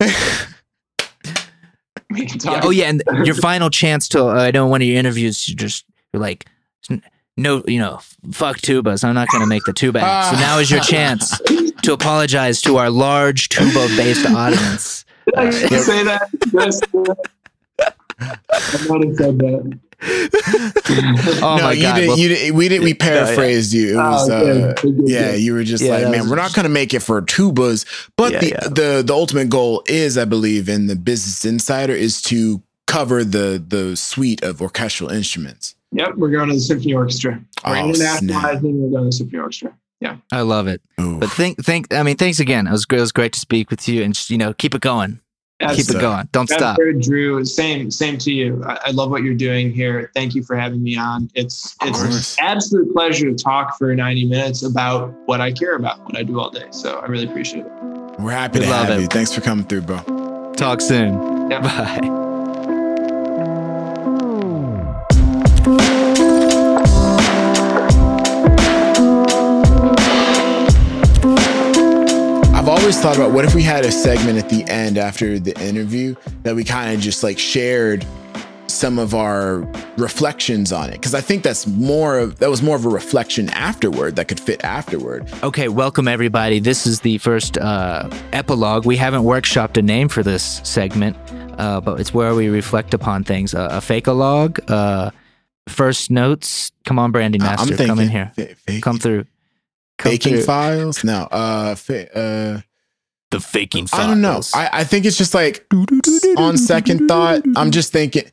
We 2.10 2.26
can 2.26 2.40
Yeah, 2.44 2.56
talk. 2.56 2.64
oh 2.66 2.70
yeah, 2.70 2.88
and 2.90 3.02
your 3.24 3.34
final 3.34 3.70
chance 3.70 4.06
to 4.10 4.24
uh, 4.26 4.34
I 4.34 4.50
know 4.50 4.64
in 4.66 4.70
one 4.70 4.82
of 4.82 4.88
your 4.88 4.98
interviews 4.98 5.48
you 5.48 5.54
just 5.54 5.86
you're 6.12 6.20
like 6.20 6.46
no, 7.38 7.64
you 7.66 7.78
know, 7.78 7.98
fuck 8.32 8.58
tubas. 8.58 9.02
I'm 9.04 9.14
not 9.14 9.30
going 9.30 9.40
to 9.40 9.46
make 9.46 9.64
the 9.64 9.72
tuba 9.72 10.00
app. 10.00 10.34
So 10.34 10.38
now 10.40 10.58
is 10.58 10.70
your 10.70 10.80
chance 10.82 11.38
to 11.38 11.92
apologize 11.94 12.60
to 12.62 12.76
our 12.76 12.90
large 12.90 13.48
tuba 13.48 13.86
based 13.96 14.26
audience. 14.26 15.01
Did 15.26 15.34
I 15.36 15.50
say 15.50 16.04
that? 16.04 16.30
Did 16.40 16.56
I 16.56 16.70
say 16.70 16.86
that? 16.92 17.16
I 18.20 18.86
might 18.88 19.06
have 19.06 19.16
said 19.16 19.38
that. 19.38 19.78
Oh 21.42 21.56
no, 21.56 21.62
my 21.62 21.72
you 21.72 21.82
god. 21.82 21.94
didn't. 21.94 22.08
Well, 22.08 22.18
you 22.18 22.28
didn't. 22.28 22.56
We 22.56 22.68
didn't. 22.68 22.84
We 22.84 22.94
paraphrased 22.94 23.72
you. 23.72 23.92
It 23.92 23.96
was. 24.02 24.28
Oh, 24.30 24.70
uh, 24.70 24.74
yeah, 25.06 25.32
you 25.34 25.54
were 25.54 25.62
just 25.62 25.82
Yeah, 25.82 25.98
like, 25.98 26.08
man, 26.10 26.28
we're 26.28 26.34
not 26.36 26.52
going 26.54 26.64
to 26.64 26.68
make 26.70 26.92
it 26.92 27.00
for 27.00 27.22
tubas, 27.22 27.84
but 28.16 28.32
Yeah, 28.32 28.40
the 28.40 28.48
yeah. 28.48 28.60
the 28.68 29.02
the 29.06 29.12
ultimate 29.14 29.48
goal 29.48 29.84
is, 29.86 30.18
I 30.18 30.24
believe, 30.24 30.68
in 30.68 30.88
the 30.88 30.96
Business 30.96 31.44
Insider 31.44 31.92
is 31.92 32.20
to 32.22 32.60
cover 32.88 33.22
the 33.22 33.62
the 33.64 33.96
suite 33.96 34.42
of 34.42 34.60
orchestral 34.60 35.08
instruments. 35.08 35.76
Yep, 35.92 36.16
we're 36.16 36.30
going 36.30 36.48
to 36.48 36.54
the 36.54 36.60
symphony 36.60 36.94
orchestra. 36.94 37.40
We're 37.64 37.76
Oh, 37.78 37.92
snap. 37.92 38.20
internationalizing. 38.22 38.62
We're 38.74 38.90
going 38.90 39.04
to 39.04 39.04
the 39.04 39.12
symphony 39.12 39.38
orchestra. 39.40 39.72
Yeah. 40.02 40.16
I 40.32 40.40
love 40.40 40.66
it. 40.66 40.82
Ooh. 41.00 41.18
But 41.20 41.30
thank, 41.30 41.64
thank. 41.64 41.94
I 41.94 42.02
mean, 42.02 42.16
thanks 42.16 42.40
again. 42.40 42.66
It 42.66 42.72
was, 42.72 42.84
great. 42.84 42.98
it 42.98 43.02
was 43.02 43.12
great 43.12 43.32
to 43.34 43.40
speak 43.40 43.70
with 43.70 43.88
you, 43.88 44.02
and 44.02 44.18
you 44.28 44.36
know, 44.36 44.52
keep 44.52 44.74
it 44.74 44.80
going. 44.80 45.20
That's, 45.60 45.76
keep 45.76 45.94
it 45.94 46.00
going. 46.00 46.28
Don't 46.32 46.48
that's 46.48 46.60
stop. 46.60 46.76
very 46.76 46.98
Drew. 46.98 47.44
Same, 47.44 47.88
same 47.88 48.18
to 48.18 48.32
you. 48.32 48.64
I, 48.66 48.80
I 48.86 48.90
love 48.90 49.10
what 49.10 49.22
you're 49.22 49.34
doing 49.36 49.72
here. 49.72 50.10
Thank 50.12 50.34
you 50.34 50.42
for 50.42 50.56
having 50.56 50.82
me 50.82 50.96
on. 50.96 51.30
It's 51.36 51.76
it's 51.82 52.36
an 52.40 52.44
absolute 52.44 52.92
pleasure 52.92 53.30
to 53.30 53.36
talk 53.36 53.78
for 53.78 53.94
90 53.94 54.24
minutes 54.24 54.64
about 54.64 55.12
what 55.26 55.40
I 55.40 55.52
care 55.52 55.76
about, 55.76 56.02
what 56.04 56.16
I 56.16 56.24
do 56.24 56.40
all 56.40 56.50
day. 56.50 56.66
So 56.72 56.98
I 56.98 57.06
really 57.06 57.28
appreciate 57.28 57.64
it. 57.64 57.72
We're 58.18 58.32
happy 58.32 58.58
We 58.58 58.64
to 58.64 58.70
love 58.72 58.88
have 58.88 58.98
it. 58.98 59.02
you. 59.02 59.06
Thanks 59.06 59.32
for 59.32 59.40
coming 59.40 59.64
through, 59.64 59.82
bro. 59.82 60.52
Talk 60.56 60.80
soon. 60.80 61.48
Yeah. 61.48 61.60
Bye. 62.00 62.21
Always 72.82 73.00
thought 73.00 73.14
about 73.16 73.30
what 73.30 73.44
if 73.44 73.54
we 73.54 73.62
had 73.62 73.84
a 73.84 73.92
segment 73.92 74.36
at 74.38 74.48
the 74.48 74.64
end 74.68 74.98
after 74.98 75.38
the 75.38 75.56
interview 75.62 76.16
that 76.42 76.56
we 76.56 76.64
kind 76.64 76.92
of 76.92 77.00
just 77.00 77.22
like 77.22 77.38
shared 77.38 78.04
some 78.66 78.98
of 78.98 79.14
our 79.14 79.58
reflections 79.96 80.72
on 80.72 80.88
it 80.88 80.94
because 80.94 81.14
I 81.14 81.20
think 81.20 81.44
that's 81.44 81.64
more 81.68 82.18
of 82.18 82.40
that 82.40 82.50
was 82.50 82.60
more 82.60 82.74
of 82.74 82.84
a 82.84 82.88
reflection 82.88 83.48
afterward 83.50 84.16
that 84.16 84.26
could 84.26 84.40
fit 84.40 84.64
afterward. 84.64 85.30
Okay, 85.44 85.68
welcome 85.68 86.08
everybody. 86.08 86.58
This 86.58 86.84
is 86.84 87.00
the 87.00 87.18
first 87.18 87.56
uh, 87.56 88.10
epilogue. 88.32 88.84
We 88.84 88.96
haven't 88.96 89.22
workshopped 89.22 89.76
a 89.76 89.82
name 89.82 90.08
for 90.08 90.24
this 90.24 90.60
segment, 90.64 91.16
uh, 91.60 91.80
but 91.80 92.00
it's 92.00 92.12
where 92.12 92.34
we 92.34 92.48
reflect 92.48 92.94
upon 92.94 93.22
things. 93.22 93.54
Uh, 93.54 93.68
a 93.70 93.80
fake-a-log, 93.80 94.58
uh, 94.68 95.10
first 95.68 96.10
notes. 96.10 96.72
Come 96.84 96.98
on, 96.98 97.12
Brandy 97.12 97.40
I- 97.40 97.44
Master, 97.44 97.76
come 97.76 98.00
in 98.00 98.08
here. 98.08 98.32
fake- 98.34 98.82
Come 98.82 98.98
through. 98.98 99.26
Come 99.98 100.10
faking 100.12 100.34
through. 100.34 100.42
files. 100.44 101.04
No, 101.04 101.28
uh, 101.30 101.76
fa- 101.76 102.18
uh, 102.18 102.60
the 103.32 103.40
faking 103.40 103.88
I 103.92 104.06
don't 104.06 104.20
know. 104.20 104.40
I, 104.54 104.68
I 104.72 104.84
think 104.84 105.04
it's 105.04 105.18
just 105.18 105.34
like 105.34 105.66
on 106.36 106.56
second 106.56 107.08
thought, 107.08 107.42
I'm 107.56 107.72
just 107.72 107.92
thinking. 107.92 108.24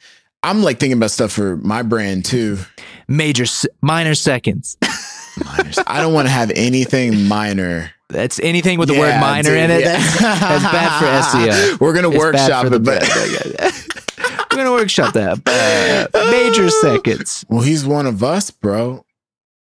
I'm 0.43 0.61
like 0.63 0.79
thinking 0.79 0.97
about 0.97 1.11
stuff 1.11 1.31
for 1.33 1.57
my 1.57 1.81
brand 1.81 2.23
too. 2.25 2.59
Major, 3.07 3.45
minor 3.81 4.13
seconds. 4.15 4.77
Minors. 5.45 5.79
I 5.87 6.01
don't 6.01 6.13
want 6.13 6.27
to 6.27 6.31
have 6.31 6.51
anything 6.55 7.27
minor. 7.27 7.91
That's 8.09 8.39
anything 8.41 8.77
with 8.79 8.89
the 8.89 8.97
word 8.99 9.07
Yeah, 9.09 9.19
minor 9.21 9.55
in 9.55 9.69
it. 9.71 9.81
yeah. 9.81 9.97
That's, 9.97 10.19
that's 10.19 10.63
bad 10.63 10.99
for 10.99 11.37
SEO. 11.37 11.79
We're 11.79 11.93
gonna 11.93 12.09
It's 12.09 12.17
workshop 12.17 12.65
it, 12.71 12.83
but. 12.83 13.03
We're 14.51 14.57
gonna 14.57 14.71
workshop 14.71 15.13
that. 15.13 15.39
Uh, 16.13 16.31
major 16.31 16.69
seconds. 16.69 17.45
well, 17.49 17.61
he's 17.61 17.85
one 17.85 18.05
of 18.07 18.23
us, 18.23 18.49
bro. 18.51 19.05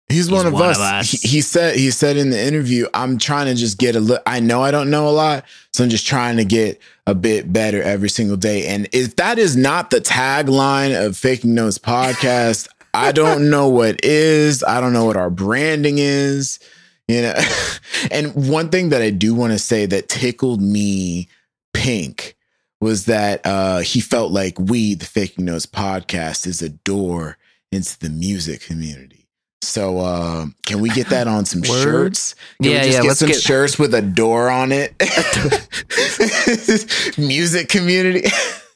He's, 0.10 0.32
one, 0.32 0.48
of, 0.48 0.54
one 0.54 0.64
us. 0.64 0.78
of 0.78 0.84
us. 0.84 1.12
He, 1.12 1.28
he 1.28 1.42
said. 1.42 1.76
He 1.76 1.92
said 1.92 2.18
in 2.18 2.32
the 2.32 2.42
interview, 2.42 2.88
"I'm 2.96 3.20
trying 3.20 3.46
to 3.46 3.54
just 3.54 3.78
get 3.78 3.96
a 3.96 4.00
look. 4.00 4.24
I 4.26 4.40
know 4.40 4.64
I 4.64 4.72
don't 4.72 4.90
know 4.90 5.08
a 5.08 5.12
lot, 5.12 5.46
so 5.72 5.84
I'm 5.84 5.90
just 5.92 6.08
trying 6.08 6.38
to 6.38 6.46
get 6.46 6.82
a 7.06 7.14
bit 7.14 7.54
better 7.54 7.82
every 7.82 8.10
single 8.10 8.38
day." 8.38 8.66
And 8.66 8.90
if 8.92 9.18
that 9.18 9.38
is 9.38 9.56
not 9.56 9.92
the 9.92 10.02
tagline 10.02 11.00
of 11.00 11.16
Faking 11.16 11.54
Notes 11.54 11.78
podcast, 11.78 12.68
I 12.92 13.12
don't 13.14 13.52
know 13.52 13.70
what 13.70 14.04
is. 14.04 14.64
I 14.64 14.82
don't 14.82 14.94
know 14.94 15.06
what 15.06 15.18
our 15.18 15.30
branding 15.30 16.00
is. 16.00 16.60
You 17.08 17.22
know, 17.22 17.34
and 18.12 18.50
one 18.50 18.70
thing 18.70 18.90
that 18.90 19.04
I 19.04 19.12
do 19.12 19.36
want 19.36 19.54
to 19.54 19.60
say 19.60 19.86
that 19.86 20.10
tickled 20.10 20.60
me 20.62 21.28
pink 21.74 22.36
was 22.82 23.06
that 23.06 23.46
uh, 23.46 23.80
he 23.80 24.00
felt 24.00 24.32
like 24.32 24.58
we, 24.60 24.96
the 24.96 25.06
Faking 25.06 25.46
Notes 25.46 25.66
podcast, 25.66 26.48
is 26.48 26.62
a 26.62 26.70
door 26.70 27.38
into 27.72 28.00
the 28.00 28.10
music 28.10 28.62
community. 28.62 29.19
So 29.62 30.00
uh, 30.00 30.46
can 30.66 30.80
we 30.80 30.90
get 30.90 31.10
that 31.10 31.28
on 31.28 31.46
some 31.46 31.62
Word. 31.70 31.84
shirts? 31.84 32.36
Can 32.62 32.72
Yeah, 32.72 32.78
we 32.80 32.86
just 32.86 32.90
yeah, 32.94 33.02
get 33.02 33.08
let's 33.08 33.20
some 33.20 33.28
get- 33.30 33.42
shirts 33.42 33.78
with 33.80 33.94
a 33.94 34.02
door 34.02 34.50
on 34.50 34.72
it. 34.72 34.94
music 37.18 37.70
community. 37.70 38.24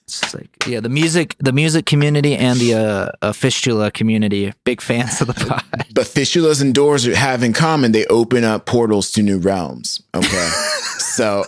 It's 0.06 0.34
like 0.36 0.50
yeah, 0.68 0.82
the 0.82 0.90
music, 0.90 1.36
the 1.40 1.54
music 1.54 1.86
community 1.86 2.36
and 2.36 2.60
the 2.60 2.74
uh, 2.76 3.12
uh, 3.22 3.32
fistula 3.32 3.90
community, 3.92 4.54
big 4.66 4.82
fans 4.82 5.22
of 5.22 5.28
the 5.28 5.34
pod. 5.34 5.64
But 5.94 6.06
fistulas 6.08 6.62
and 6.62 6.74
doors 6.74 7.06
have 7.06 7.44
in 7.44 7.54
common 7.54 7.92
they 7.94 8.06
open 8.08 8.44
up 8.44 8.66
portals 8.66 9.12
to 9.12 9.22
new 9.24 9.38
realms. 9.40 10.02
Okay. 10.14 10.50
so 11.00 11.46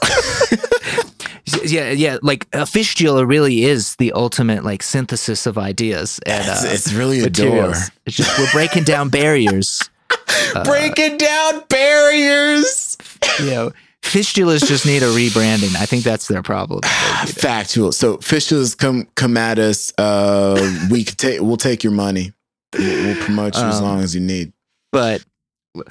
yeah, 1.63 1.91
yeah, 1.91 2.17
like 2.21 2.47
a 2.53 2.65
fistula 2.65 3.25
really 3.25 3.63
is 3.63 3.95
the 3.97 4.11
ultimate 4.13 4.63
like 4.63 4.81
synthesis 4.83 5.45
of 5.45 5.57
ideas 5.57 6.19
and 6.25 6.43
it's, 6.47 6.63
uh, 6.63 6.67
it's 6.71 6.93
really 6.93 7.19
a 7.21 7.29
door. 7.29 7.73
It's 8.05 8.15
just 8.15 8.37
we're 8.39 8.51
breaking 8.51 8.83
down 8.83 9.09
barriers. 9.09 9.89
Breaking 10.63 11.17
down 11.17 11.63
barriers. 11.67 12.97
You 13.39 13.45
know, 13.47 13.71
fistulas 14.01 14.65
just 14.67 14.85
need 14.85 15.03
a 15.03 15.07
rebranding. 15.07 15.75
I 15.75 15.85
think 15.85 16.03
that's 16.03 16.27
their 16.27 16.41
problem. 16.43 16.81
Factual. 17.25 17.91
So 17.91 18.17
fistulas 18.17 18.77
come 18.77 19.07
come 19.15 19.35
at 19.37 19.59
us. 19.59 19.91
Uh, 19.97 20.87
we 20.89 21.03
could 21.03 21.17
take. 21.17 21.41
We'll 21.41 21.57
take 21.57 21.83
your 21.83 21.91
money. 21.93 22.33
We'll, 22.77 23.05
we'll 23.05 23.23
promote 23.23 23.55
you 23.55 23.63
as 23.63 23.77
Um, 23.79 23.83
long 23.83 24.01
as 24.01 24.13
you 24.15 24.21
need. 24.21 24.53
But 24.91 25.23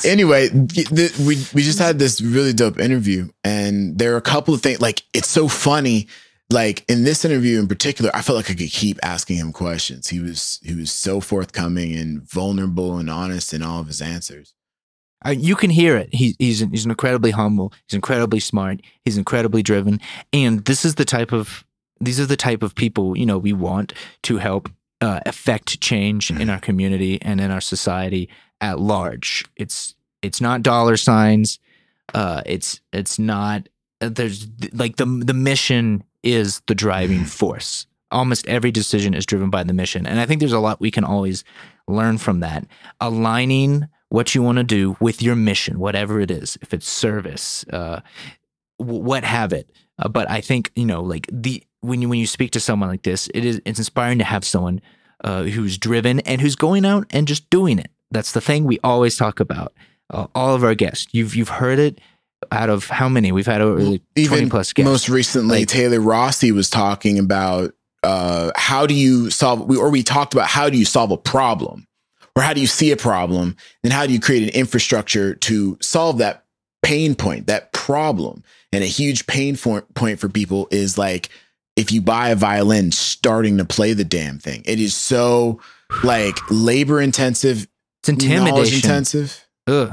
Anyway, 0.05 0.49
we 0.51 1.37
we 1.55 1.63
just 1.63 1.79
had 1.79 1.99
this 1.99 2.21
really 2.21 2.53
dope 2.53 2.79
interview, 2.79 3.29
and 3.43 3.99
there 3.99 4.15
are 4.15 4.19
a 4.19 4.23
couple 4.23 4.55
of 4.55 4.63
things. 4.63 4.81
Like 4.81 5.03
it's 5.13 5.29
so 5.29 5.49
funny. 5.49 6.09
Like 6.51 6.85
in 6.89 7.05
this 7.05 7.25
interview 7.25 7.59
in 7.59 7.69
particular, 7.69 8.11
I 8.15 8.23
felt 8.23 8.37
like 8.37 8.51
I 8.51 8.55
could 8.55 8.71
keep 8.71 8.99
asking 9.03 9.37
him 9.37 9.53
questions. 9.53 10.09
He 10.09 10.21
was 10.21 10.61
he 10.63 10.75
was 10.75 10.93
so 10.93 11.21
forthcoming 11.21 11.95
and 11.95 12.23
vulnerable 12.23 12.99
and 12.99 13.09
honest 13.09 13.55
in 13.55 13.63
all 13.63 13.81
of 13.81 13.87
his 13.87 14.03
answers. 14.03 14.55
Uh, 15.27 15.31
you 15.31 15.57
can 15.57 15.71
hear 15.71 15.97
it. 15.97 16.15
He, 16.15 16.37
he's 16.39 16.61
he's 16.61 16.87
incredibly 16.87 17.31
humble. 17.31 17.73
He's 17.89 17.95
incredibly 17.95 18.41
smart. 18.41 18.81
He's 19.05 19.17
incredibly 19.17 19.63
driven. 19.63 20.01
And 20.33 20.65
this 20.67 20.85
is 20.85 20.97
the 20.97 21.07
type 21.07 21.33
of 21.33 21.65
these 22.01 22.21
are 22.21 22.27
the 22.27 22.37
type 22.37 22.63
of 22.63 22.75
people 22.75 23.17
you 23.17 23.27
know 23.27 23.39
we 23.39 23.53
want 23.53 23.93
to 24.23 24.39
help 24.39 24.71
uh, 25.01 25.21
affect 25.27 25.81
change 25.81 26.31
in 26.31 26.49
our 26.49 26.59
community 26.59 27.21
and 27.23 27.41
in 27.41 27.51
our 27.51 27.61
society 27.61 28.29
at 28.61 28.79
large. 28.81 29.45
It's 29.57 29.95
it's 30.23 30.41
not 30.41 30.63
dollar 30.63 30.97
signs. 30.97 31.59
Uh, 32.15 32.43
it's 32.47 32.81
it's 32.93 33.19
not. 33.19 33.69
uh, 34.01 34.09
There's 34.09 34.47
like 34.73 34.97
the 34.97 35.07
the 35.07 35.35
mission 35.35 36.05
is 36.23 36.61
the 36.67 36.75
driving 36.75 37.25
force. 37.25 37.87
Almost 38.11 38.47
every 38.47 38.71
decision 38.71 39.13
is 39.15 39.27
driven 39.27 39.51
by 39.51 39.65
the 39.65 39.73
mission, 39.73 40.07
and 40.07 40.21
I 40.21 40.27
think 40.27 40.41
there's 40.41 40.53
a 40.53 40.61
lot 40.61 40.81
we 40.81 40.91
can 40.91 41.05
always 41.05 41.45
learn 41.89 42.19
from 42.19 42.41
that. 42.41 42.67
Aligning 43.01 43.89
what 44.09 44.35
you 44.35 44.43
want 44.43 44.59
to 44.59 44.65
do 44.65 44.97
with 45.01 45.21
your 45.21 45.35
mission, 45.35 45.79
whatever 45.81 46.21
it 46.21 46.31
is, 46.31 46.57
if 46.63 46.73
it's 46.73 46.89
service, 46.89 47.65
uh, 47.73 48.01
what 48.77 49.25
have 49.25 49.53
it. 49.53 49.71
Uh, 49.99 50.09
but 50.09 50.31
I 50.31 50.41
think 50.41 50.71
you 50.77 50.85
know, 50.87 51.03
like 51.03 51.29
the 51.33 51.63
when 51.81 52.01
you 52.03 52.09
when 52.09 52.19
you 52.19 52.27
speak 52.27 52.53
to 52.53 52.61
someone 52.61 52.89
like 52.89 53.03
this, 53.03 53.29
it 53.35 53.45
is 53.45 53.61
it's 53.65 53.79
inspiring 53.79 54.19
to 54.19 54.25
have 54.25 54.45
someone 54.45 54.81
uh, 55.25 55.43
who's 55.45 55.77
driven 55.79 56.21
and 56.21 56.41
who's 56.41 56.57
going 56.57 56.85
out 56.85 57.07
and 57.11 57.27
just 57.27 57.49
doing 57.51 57.79
it. 57.79 57.91
That's 58.15 58.33
the 58.33 58.41
thing 58.41 58.65
we 58.65 58.79
always 58.83 59.17
talk 59.17 59.41
about. 59.41 59.75
Uh, 60.09 60.27
all 60.35 60.55
of 60.55 60.65
our 60.65 60.75
guests, 60.75 61.07
you've 61.13 61.35
you've 61.35 61.49
heard 61.49 61.79
it 61.79 62.01
out 62.53 62.71
of 62.71 62.87
how 62.87 63.09
many 63.09 63.33
we've 63.33 63.47
had 63.47 63.61
over 63.61 63.81
like, 63.81 64.03
twenty 64.27 64.49
plus 64.49 64.73
guests. 64.73 64.89
most 64.91 65.09
recently, 65.09 65.61
Like- 65.61 65.69
Taylor 65.69 66.01
Rossi 66.01 66.53
was 66.53 66.71
talking 66.71 67.19
about 67.19 67.75
uh, 68.03 68.51
how 68.55 68.87
do 68.87 68.95
you 68.95 69.31
solve, 69.31 69.63
we, 69.63 69.77
or 69.77 69.91
we 69.91 70.03
talked 70.03 70.35
about 70.35 70.47
how 70.47 70.69
do 70.69 70.77
you 70.77 70.85
solve 70.85 71.11
a 71.11 71.17
problem, 71.17 71.87
or 72.37 72.43
how 72.43 72.53
do 72.53 72.61
you 72.61 72.67
see 72.67 72.93
a 72.93 72.97
problem, 72.97 73.57
and 73.83 73.93
how 73.93 74.07
do 74.07 74.13
you 74.13 74.21
create 74.21 74.43
an 74.43 74.51
infrastructure 74.51 75.35
to 75.37 75.79
solve 75.81 76.19
that 76.19 76.45
pain 76.83 77.15
point, 77.15 77.47
that 77.47 77.73
problem. 77.73 78.43
And 78.73 78.85
a 78.85 78.89
huge 78.89 79.27
pain 79.27 79.57
for, 79.57 79.83
point 79.95 80.19
for 80.19 80.29
people 80.29 80.69
is 80.71 80.99
like 80.99 81.31
if 81.77 81.91
you 81.93 82.03
buy 82.03 82.29
a 82.29 82.37
violin, 82.37 82.93
starting 82.93 83.57
to 83.57 83.65
play 83.65 83.95
the 83.95 84.05
damn 84.05 84.39
thing. 84.39 84.63
It 84.67 84.81
is 84.81 84.95
so 84.95 85.61
like 86.03 86.37
labor 86.51 87.01
intensive, 87.01 87.67
it's 88.09 88.25
intimidation. 88.25 88.77
intensive. 88.77 89.47
Ugh. 89.67 89.93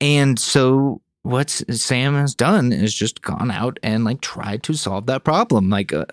And 0.00 0.38
so 0.38 1.00
what 1.22 1.50
Sam 1.50 2.14
has 2.14 2.34
done 2.34 2.72
is 2.72 2.94
just 2.94 3.22
gone 3.22 3.50
out 3.50 3.78
and 3.82 4.04
like 4.04 4.20
tried 4.20 4.62
to 4.64 4.74
solve 4.74 5.06
that 5.06 5.24
problem, 5.24 5.70
like 5.70 5.92
uh, 5.92 6.06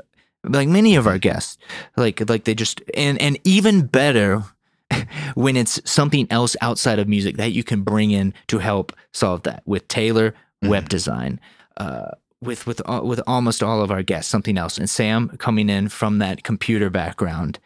like 0.43 0.67
many 0.67 0.95
of 0.95 1.07
our 1.07 1.17
guests, 1.17 1.57
like 1.97 2.27
like 2.29 2.45
they 2.45 2.55
just 2.55 2.81
and 2.93 3.21
and 3.21 3.37
even 3.43 3.85
better 3.85 4.43
when 5.35 5.57
it's 5.57 5.79
something 5.89 6.27
else 6.29 6.55
outside 6.61 6.99
of 6.99 7.07
music 7.07 7.37
that 7.37 7.51
you 7.51 7.63
can 7.63 7.81
bring 7.81 8.11
in 8.11 8.33
to 8.47 8.59
help 8.59 8.93
solve 9.11 9.43
that. 9.43 9.63
With 9.65 9.87
Taylor, 9.87 10.33
web 10.61 10.89
design. 10.89 11.39
Uh, 11.77 12.11
with 12.41 12.67
with 12.67 12.81
al- 12.87 13.05
with 13.05 13.21
almost 13.25 13.63
all 13.63 13.81
of 13.81 13.91
our 13.91 14.03
guests, 14.03 14.29
something 14.29 14.57
else, 14.57 14.77
and 14.77 14.89
Sam 14.89 15.29
coming 15.37 15.69
in 15.69 15.89
from 15.89 16.19
that 16.19 16.43
computer 16.43 16.89
background, 16.89 17.59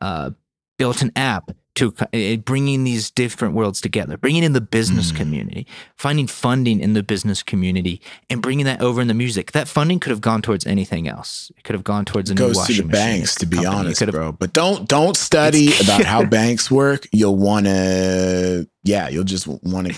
uh, 0.00 0.30
built 0.78 1.02
an 1.02 1.12
app 1.16 1.50
to 1.78 1.94
uh, 2.00 2.36
bringing 2.44 2.84
these 2.84 3.10
different 3.10 3.54
worlds 3.54 3.80
together, 3.80 4.16
bringing 4.16 4.42
in 4.44 4.52
the 4.52 4.60
business 4.60 5.10
Mm. 5.12 5.16
community, 5.16 5.66
finding 5.96 6.26
funding 6.26 6.80
in 6.80 6.92
the 6.92 7.02
business 7.02 7.42
community, 7.42 8.00
and 8.30 8.42
bringing 8.42 8.66
that 8.66 8.80
over 8.80 9.00
in 9.00 9.08
the 9.08 9.14
music. 9.14 9.52
That 9.52 9.66
funding 9.68 9.98
could 10.00 10.10
have 10.10 10.20
gone 10.20 10.42
towards 10.42 10.66
anything 10.66 11.08
else. 11.08 11.50
It 11.56 11.64
could 11.64 11.74
have 11.74 11.84
gone 11.84 12.04
towards 12.04 12.30
a 12.30 12.34
new 12.34 12.38
goes 12.38 12.52
to 12.54 12.58
washing 12.58 12.76
the 12.76 12.82
machine 12.84 13.06
banks 13.20 13.34
to 13.36 13.46
be 13.46 13.56
company. 13.56 13.76
Honest 13.78 14.06
bro 14.12 14.32
but 14.32 14.52
don't 14.52 14.88
don't 14.88 15.16
study 15.16 15.68
about 15.82 16.04
how 16.04 16.24
banks 16.38 16.70
work 16.70 17.06
you'll 17.12 17.36
want 17.36 17.66
to 17.66 18.68
yeah 18.84 19.08
you'll 19.08 19.24
just 19.24 19.46
want 19.46 19.88
to 19.88 19.94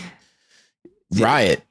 riot 1.19 1.63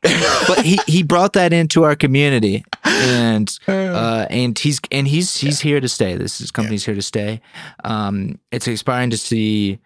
but 0.47 0.65
he 0.65 0.79
he 0.87 1.03
brought 1.03 1.33
that 1.33 1.53
into 1.53 1.83
our 1.83 1.95
community, 1.95 2.63
and 2.83 3.57
uh, 3.67 4.25
and 4.29 4.57
he's 4.59 4.79
and 4.91 5.07
he's 5.07 5.37
he's 5.37 5.61
here 5.61 5.79
to 5.79 5.87
stay. 5.87 6.15
This 6.15 6.41
is 6.41 6.51
company's 6.51 6.85
here 6.85 6.95
to 6.95 7.01
stay. 7.01 7.41
Um, 7.83 8.39
it's 8.51 8.67
inspiring 8.67 9.11
to 9.11 9.17
see. 9.17 9.79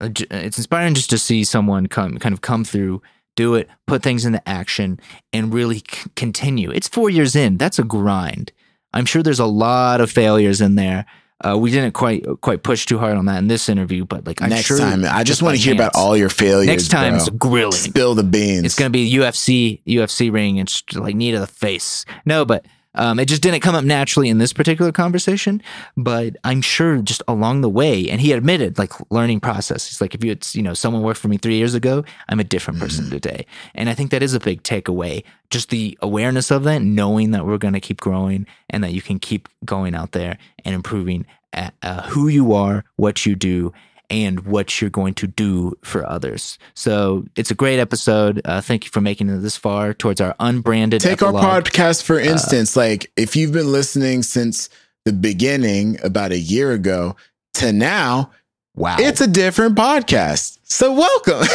Uh, 0.00 0.08
j- 0.08 0.26
It's 0.30 0.58
inspiring 0.58 0.94
just 0.94 1.10
to 1.10 1.18
see 1.18 1.44
someone 1.44 1.86
come 1.86 2.18
kind 2.18 2.32
of 2.32 2.40
come 2.40 2.64
through, 2.64 3.02
do 3.36 3.54
it, 3.54 3.68
put 3.86 4.02
things 4.02 4.24
into 4.24 4.46
action, 4.48 4.98
and 5.32 5.52
really 5.54 5.78
c- 5.78 6.10
continue. 6.16 6.70
It's 6.70 6.88
four 6.88 7.10
years 7.10 7.36
in. 7.36 7.56
That's 7.58 7.78
a 7.78 7.84
grind. 7.84 8.52
I'm 8.92 9.06
sure 9.06 9.22
there's 9.22 9.38
a 9.40 9.46
lot 9.46 10.00
of 10.00 10.10
failures 10.10 10.60
in 10.60 10.74
there. 10.74 11.06
Uh, 11.42 11.56
we 11.56 11.70
didn't 11.70 11.92
quite 11.92 12.22
quite 12.42 12.62
push 12.62 12.84
too 12.84 12.98
hard 12.98 13.16
on 13.16 13.24
that 13.24 13.38
in 13.38 13.48
this 13.48 13.68
interview, 13.70 14.04
but 14.04 14.26
like 14.26 14.42
I'm 14.42 14.50
next 14.50 14.66
sure 14.66 14.78
time 14.78 15.04
i 15.06 15.24
just 15.24 15.40
want 15.42 15.56
to 15.56 15.62
hear 15.62 15.72
about 15.72 15.92
all 15.94 16.14
your 16.14 16.28
failures 16.28 16.66
Next 16.66 16.88
time 16.88 17.12
bro. 17.12 17.16
it's 17.18 17.28
grilling. 17.30 17.72
spill 17.72 18.14
the 18.14 18.22
beans 18.24 18.64
It's 18.64 18.74
gonna 18.74 18.90
be 18.90 19.10
UFC 19.10 19.80
UFC 19.86 20.30
ring 20.30 20.58
and 20.58 20.68
just 20.68 20.94
like 20.96 21.14
knee 21.16 21.30
to 21.32 21.38
the 21.40 21.46
face. 21.46 22.04
No, 22.26 22.44
but 22.44 22.66
um, 22.94 23.18
it 23.18 23.26
just 23.26 23.42
didn't 23.42 23.60
come 23.60 23.74
up 23.74 23.84
naturally 23.84 24.28
in 24.28 24.38
this 24.38 24.52
particular 24.52 24.92
conversation. 24.92 25.62
But 25.96 26.36
I'm 26.44 26.60
sure 26.60 26.98
just 27.02 27.22
along 27.28 27.60
the 27.60 27.68
way, 27.68 28.08
and 28.08 28.20
he 28.20 28.32
admitted 28.32 28.78
like 28.78 28.92
learning 29.10 29.40
process. 29.40 29.88
He's 29.88 30.00
like, 30.00 30.14
if 30.14 30.24
you 30.24 30.30
had, 30.30 30.46
you 30.54 30.62
know, 30.62 30.74
someone 30.74 31.02
worked 31.02 31.20
for 31.20 31.28
me 31.28 31.36
three 31.36 31.56
years 31.56 31.74
ago, 31.74 32.04
I'm 32.28 32.40
a 32.40 32.44
different 32.44 32.80
person 32.80 33.10
today. 33.10 33.46
And 33.74 33.88
I 33.88 33.94
think 33.94 34.10
that 34.10 34.22
is 34.22 34.34
a 34.34 34.40
big 34.40 34.62
takeaway. 34.62 35.24
Just 35.50 35.70
the 35.70 35.98
awareness 36.02 36.50
of 36.50 36.64
that, 36.64 36.82
knowing 36.82 37.30
that 37.32 37.46
we're 37.46 37.58
gonna 37.58 37.80
keep 37.80 38.00
growing 38.00 38.46
and 38.68 38.82
that 38.84 38.92
you 38.92 39.02
can 39.02 39.18
keep 39.18 39.48
going 39.64 39.94
out 39.94 40.12
there 40.12 40.38
and 40.64 40.74
improving 40.74 41.26
at 41.52 41.74
uh, 41.82 42.02
who 42.02 42.28
you 42.28 42.52
are, 42.52 42.84
what 42.96 43.26
you 43.26 43.34
do, 43.34 43.72
and 44.10 44.40
what 44.40 44.80
you're 44.80 44.90
going 44.90 45.14
to 45.14 45.26
do 45.26 45.74
for 45.82 46.04
others. 46.08 46.58
So 46.74 47.24
it's 47.36 47.50
a 47.50 47.54
great 47.54 47.78
episode. 47.78 48.40
Uh, 48.44 48.60
thank 48.60 48.84
you 48.84 48.90
for 48.90 49.00
making 49.00 49.28
it 49.30 49.38
this 49.38 49.56
far 49.56 49.94
towards 49.94 50.20
our 50.20 50.34
unbranded. 50.40 51.00
take 51.00 51.22
our 51.22 51.32
podcast 51.32 52.00
Uh, 52.02 52.04
for 52.04 52.18
instance 52.20 52.76
like 52.76 53.10
if 53.16 53.36
you've 53.36 53.52
been 53.52 53.70
listening 53.72 54.22
since 54.22 54.68
the 55.04 55.12
beginning 55.12 55.98
about 56.02 56.32
a 56.32 56.38
year 56.38 56.72
ago 56.72 57.16
to 57.54 57.72
now 57.72 58.30
Wow, 58.76 58.96
it's 59.00 59.20
a 59.20 59.26
different 59.26 59.76
podcast 59.76 60.58
so 60.62 60.92
welcome 60.92 61.46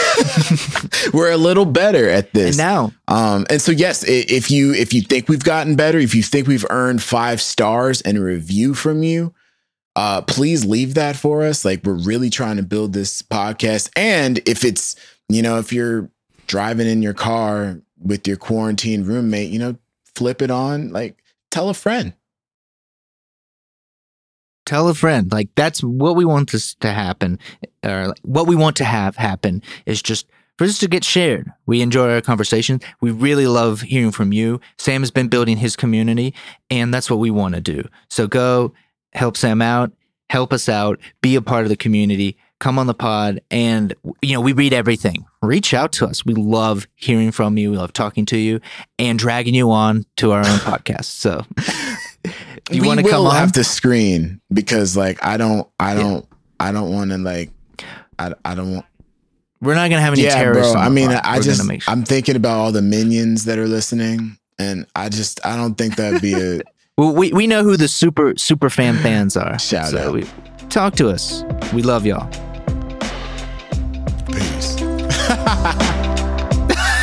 we're 1.13 1.31
a 1.31 1.37
little 1.37 1.65
better 1.65 2.09
at 2.09 2.25
and 2.25 2.33
this 2.33 2.57
now 2.57 2.91
Um, 3.07 3.45
and 3.49 3.61
so 3.61 3.71
yes, 3.71 4.03
if 4.07 4.51
you 4.51 4.73
if 4.73 4.93
you 4.93 5.01
think 5.01 5.29
we've 5.29 5.43
gotten 5.43 5.75
better, 5.75 5.97
if 5.99 6.13
you 6.15 6.23
think 6.23 6.47
we've 6.47 6.65
earned 6.69 7.01
five 7.01 7.41
stars 7.41 8.01
and 8.01 8.17
a 8.17 8.21
review 8.21 8.73
from 8.73 9.03
you, 9.03 9.33
uh, 9.95 10.21
please 10.21 10.65
leave 10.65 10.93
that 10.95 11.15
for 11.15 11.43
us. 11.43 11.65
Like 11.65 11.83
we're 11.83 11.93
really 11.93 12.29
trying 12.29 12.57
to 12.57 12.63
build 12.63 12.93
this 12.93 13.21
podcast. 13.21 13.89
And 13.95 14.39
if 14.47 14.63
it's 14.65 14.95
you 15.29 15.41
know 15.41 15.57
if 15.57 15.71
you're 15.73 16.09
driving 16.47 16.87
in 16.87 17.01
your 17.01 17.13
car 17.13 17.81
with 17.99 18.27
your 18.27 18.37
quarantine 18.37 19.03
roommate, 19.03 19.51
you 19.51 19.59
know, 19.59 19.77
flip 20.15 20.41
it 20.41 20.51
on. 20.51 20.91
Like 20.91 21.17
tell 21.51 21.69
a 21.69 21.73
friend. 21.73 22.13
tell 24.65 24.87
a 24.89 24.93
friend. 24.93 25.31
Like 25.31 25.49
that's 25.55 25.83
what 25.83 26.15
we 26.15 26.25
want 26.25 26.51
this 26.51 26.75
to 26.75 26.91
happen, 26.91 27.39
or 27.83 28.07
like, 28.09 28.19
what 28.23 28.47
we 28.47 28.55
want 28.55 28.75
to 28.77 28.83
have 28.85 29.15
happen 29.15 29.61
is 29.85 30.01
just 30.01 30.27
for 30.57 30.65
this 30.65 30.79
to 30.79 30.87
get 30.87 31.03
shared. 31.03 31.51
We 31.65 31.81
enjoy 31.81 32.09
our 32.11 32.21
conversations. 32.21 32.83
We 33.01 33.11
really 33.11 33.47
love 33.47 33.81
hearing 33.81 34.11
from 34.11 34.33
you. 34.33 34.59
Sam 34.77 35.01
has 35.01 35.11
been 35.11 35.27
building 35.27 35.57
his 35.57 35.75
community, 35.75 36.33
and 36.69 36.93
that's 36.93 37.09
what 37.09 37.19
we 37.19 37.31
want 37.31 37.55
to 37.55 37.61
do. 37.61 37.87
So 38.09 38.27
go 38.27 38.73
help 39.15 39.37
Sam 39.37 39.61
out, 39.61 39.91
help 40.29 40.53
us 40.53 40.69
out, 40.69 40.99
be 41.21 41.35
a 41.35 41.41
part 41.41 41.63
of 41.63 41.69
the 41.69 41.77
community. 41.77 42.37
Come 42.59 42.79
on 42.79 42.87
the 42.87 42.93
pod, 42.93 43.41
and 43.51 43.93
you 44.21 44.33
know 44.33 44.41
we 44.41 44.53
read 44.53 44.71
everything. 44.73 45.25
Reach 45.41 45.73
out 45.73 45.91
to 45.93 46.05
us. 46.05 46.25
We 46.25 46.33
love 46.33 46.87
hearing 46.95 47.31
from 47.31 47.57
you. 47.57 47.71
We 47.71 47.77
love 47.77 47.91
talking 47.91 48.25
to 48.27 48.37
you 48.37 48.61
and 48.97 49.19
dragging 49.19 49.53
you 49.53 49.71
on 49.71 50.05
to 50.17 50.31
our 50.31 50.39
own 50.39 50.45
podcast. 50.59 51.05
So, 51.05 51.43
you 52.71 52.83
want 52.83 53.01
to 53.01 53.09
come 53.09 53.25
on? 53.25 53.35
have 53.35 53.51
to 53.53 53.63
screen 53.63 54.39
because 54.53 54.95
like 54.95 55.23
I 55.23 55.35
don't 55.35 55.67
I 55.79 55.95
don't 55.95 56.25
I 56.59 56.71
don't 56.71 56.91
want 56.93 57.11
to 57.11 57.17
like 57.17 57.51
I, 58.17 58.33
I 58.45 58.55
don't 58.55 58.73
want 58.75 58.85
We're 59.61 59.75
not 59.75 59.89
gonna 59.89 60.01
have 60.01 60.13
any 60.13 60.23
yeah, 60.23 60.35
terrorists. 60.35 60.73
bro. 60.73 60.81
I 60.81 60.87
mean, 60.89 61.09
pod. 61.09 61.21
I 61.25 61.37
We're 61.37 61.43
just 61.43 61.65
sure. 61.65 61.77
I'm 61.87 62.03
thinking 62.03 62.37
about 62.37 62.57
all 62.57 62.71
the 62.71 62.81
minions 62.81 63.45
that 63.45 63.59
are 63.59 63.67
listening, 63.67 64.37
and 64.57 64.87
I 64.95 65.09
just 65.09 65.45
I 65.45 65.57
don't 65.57 65.75
think 65.75 65.97
that'd 65.97 66.21
be 66.21 66.33
a 66.33 66.61
Well, 66.97 67.13
we 67.13 67.33
we 67.33 67.45
know 67.45 67.61
who 67.61 67.75
the 67.75 67.89
super 67.89 68.33
super 68.37 68.69
fan 68.69 68.95
fans 68.99 69.35
are. 69.35 69.59
Shout 69.59 69.89
so 69.89 69.97
out. 69.97 70.13
We, 70.13 70.25
talk 70.69 70.95
to 70.95 71.09
us. 71.09 71.43
We 71.73 71.81
love 71.81 72.05
y'all. 72.05 72.29
peace. 74.27 74.77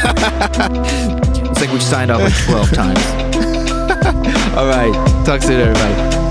It's 0.04 1.60
like 1.60 1.70
we've 1.70 1.82
signed 1.82 2.10
off 2.10 2.20
like 2.22 2.36
twelve 2.44 2.70
times. 2.70 3.04
All 4.56 4.66
right. 4.66 4.92
Talk 5.24 5.42
soon, 5.42 5.60
everybody. 5.60 6.21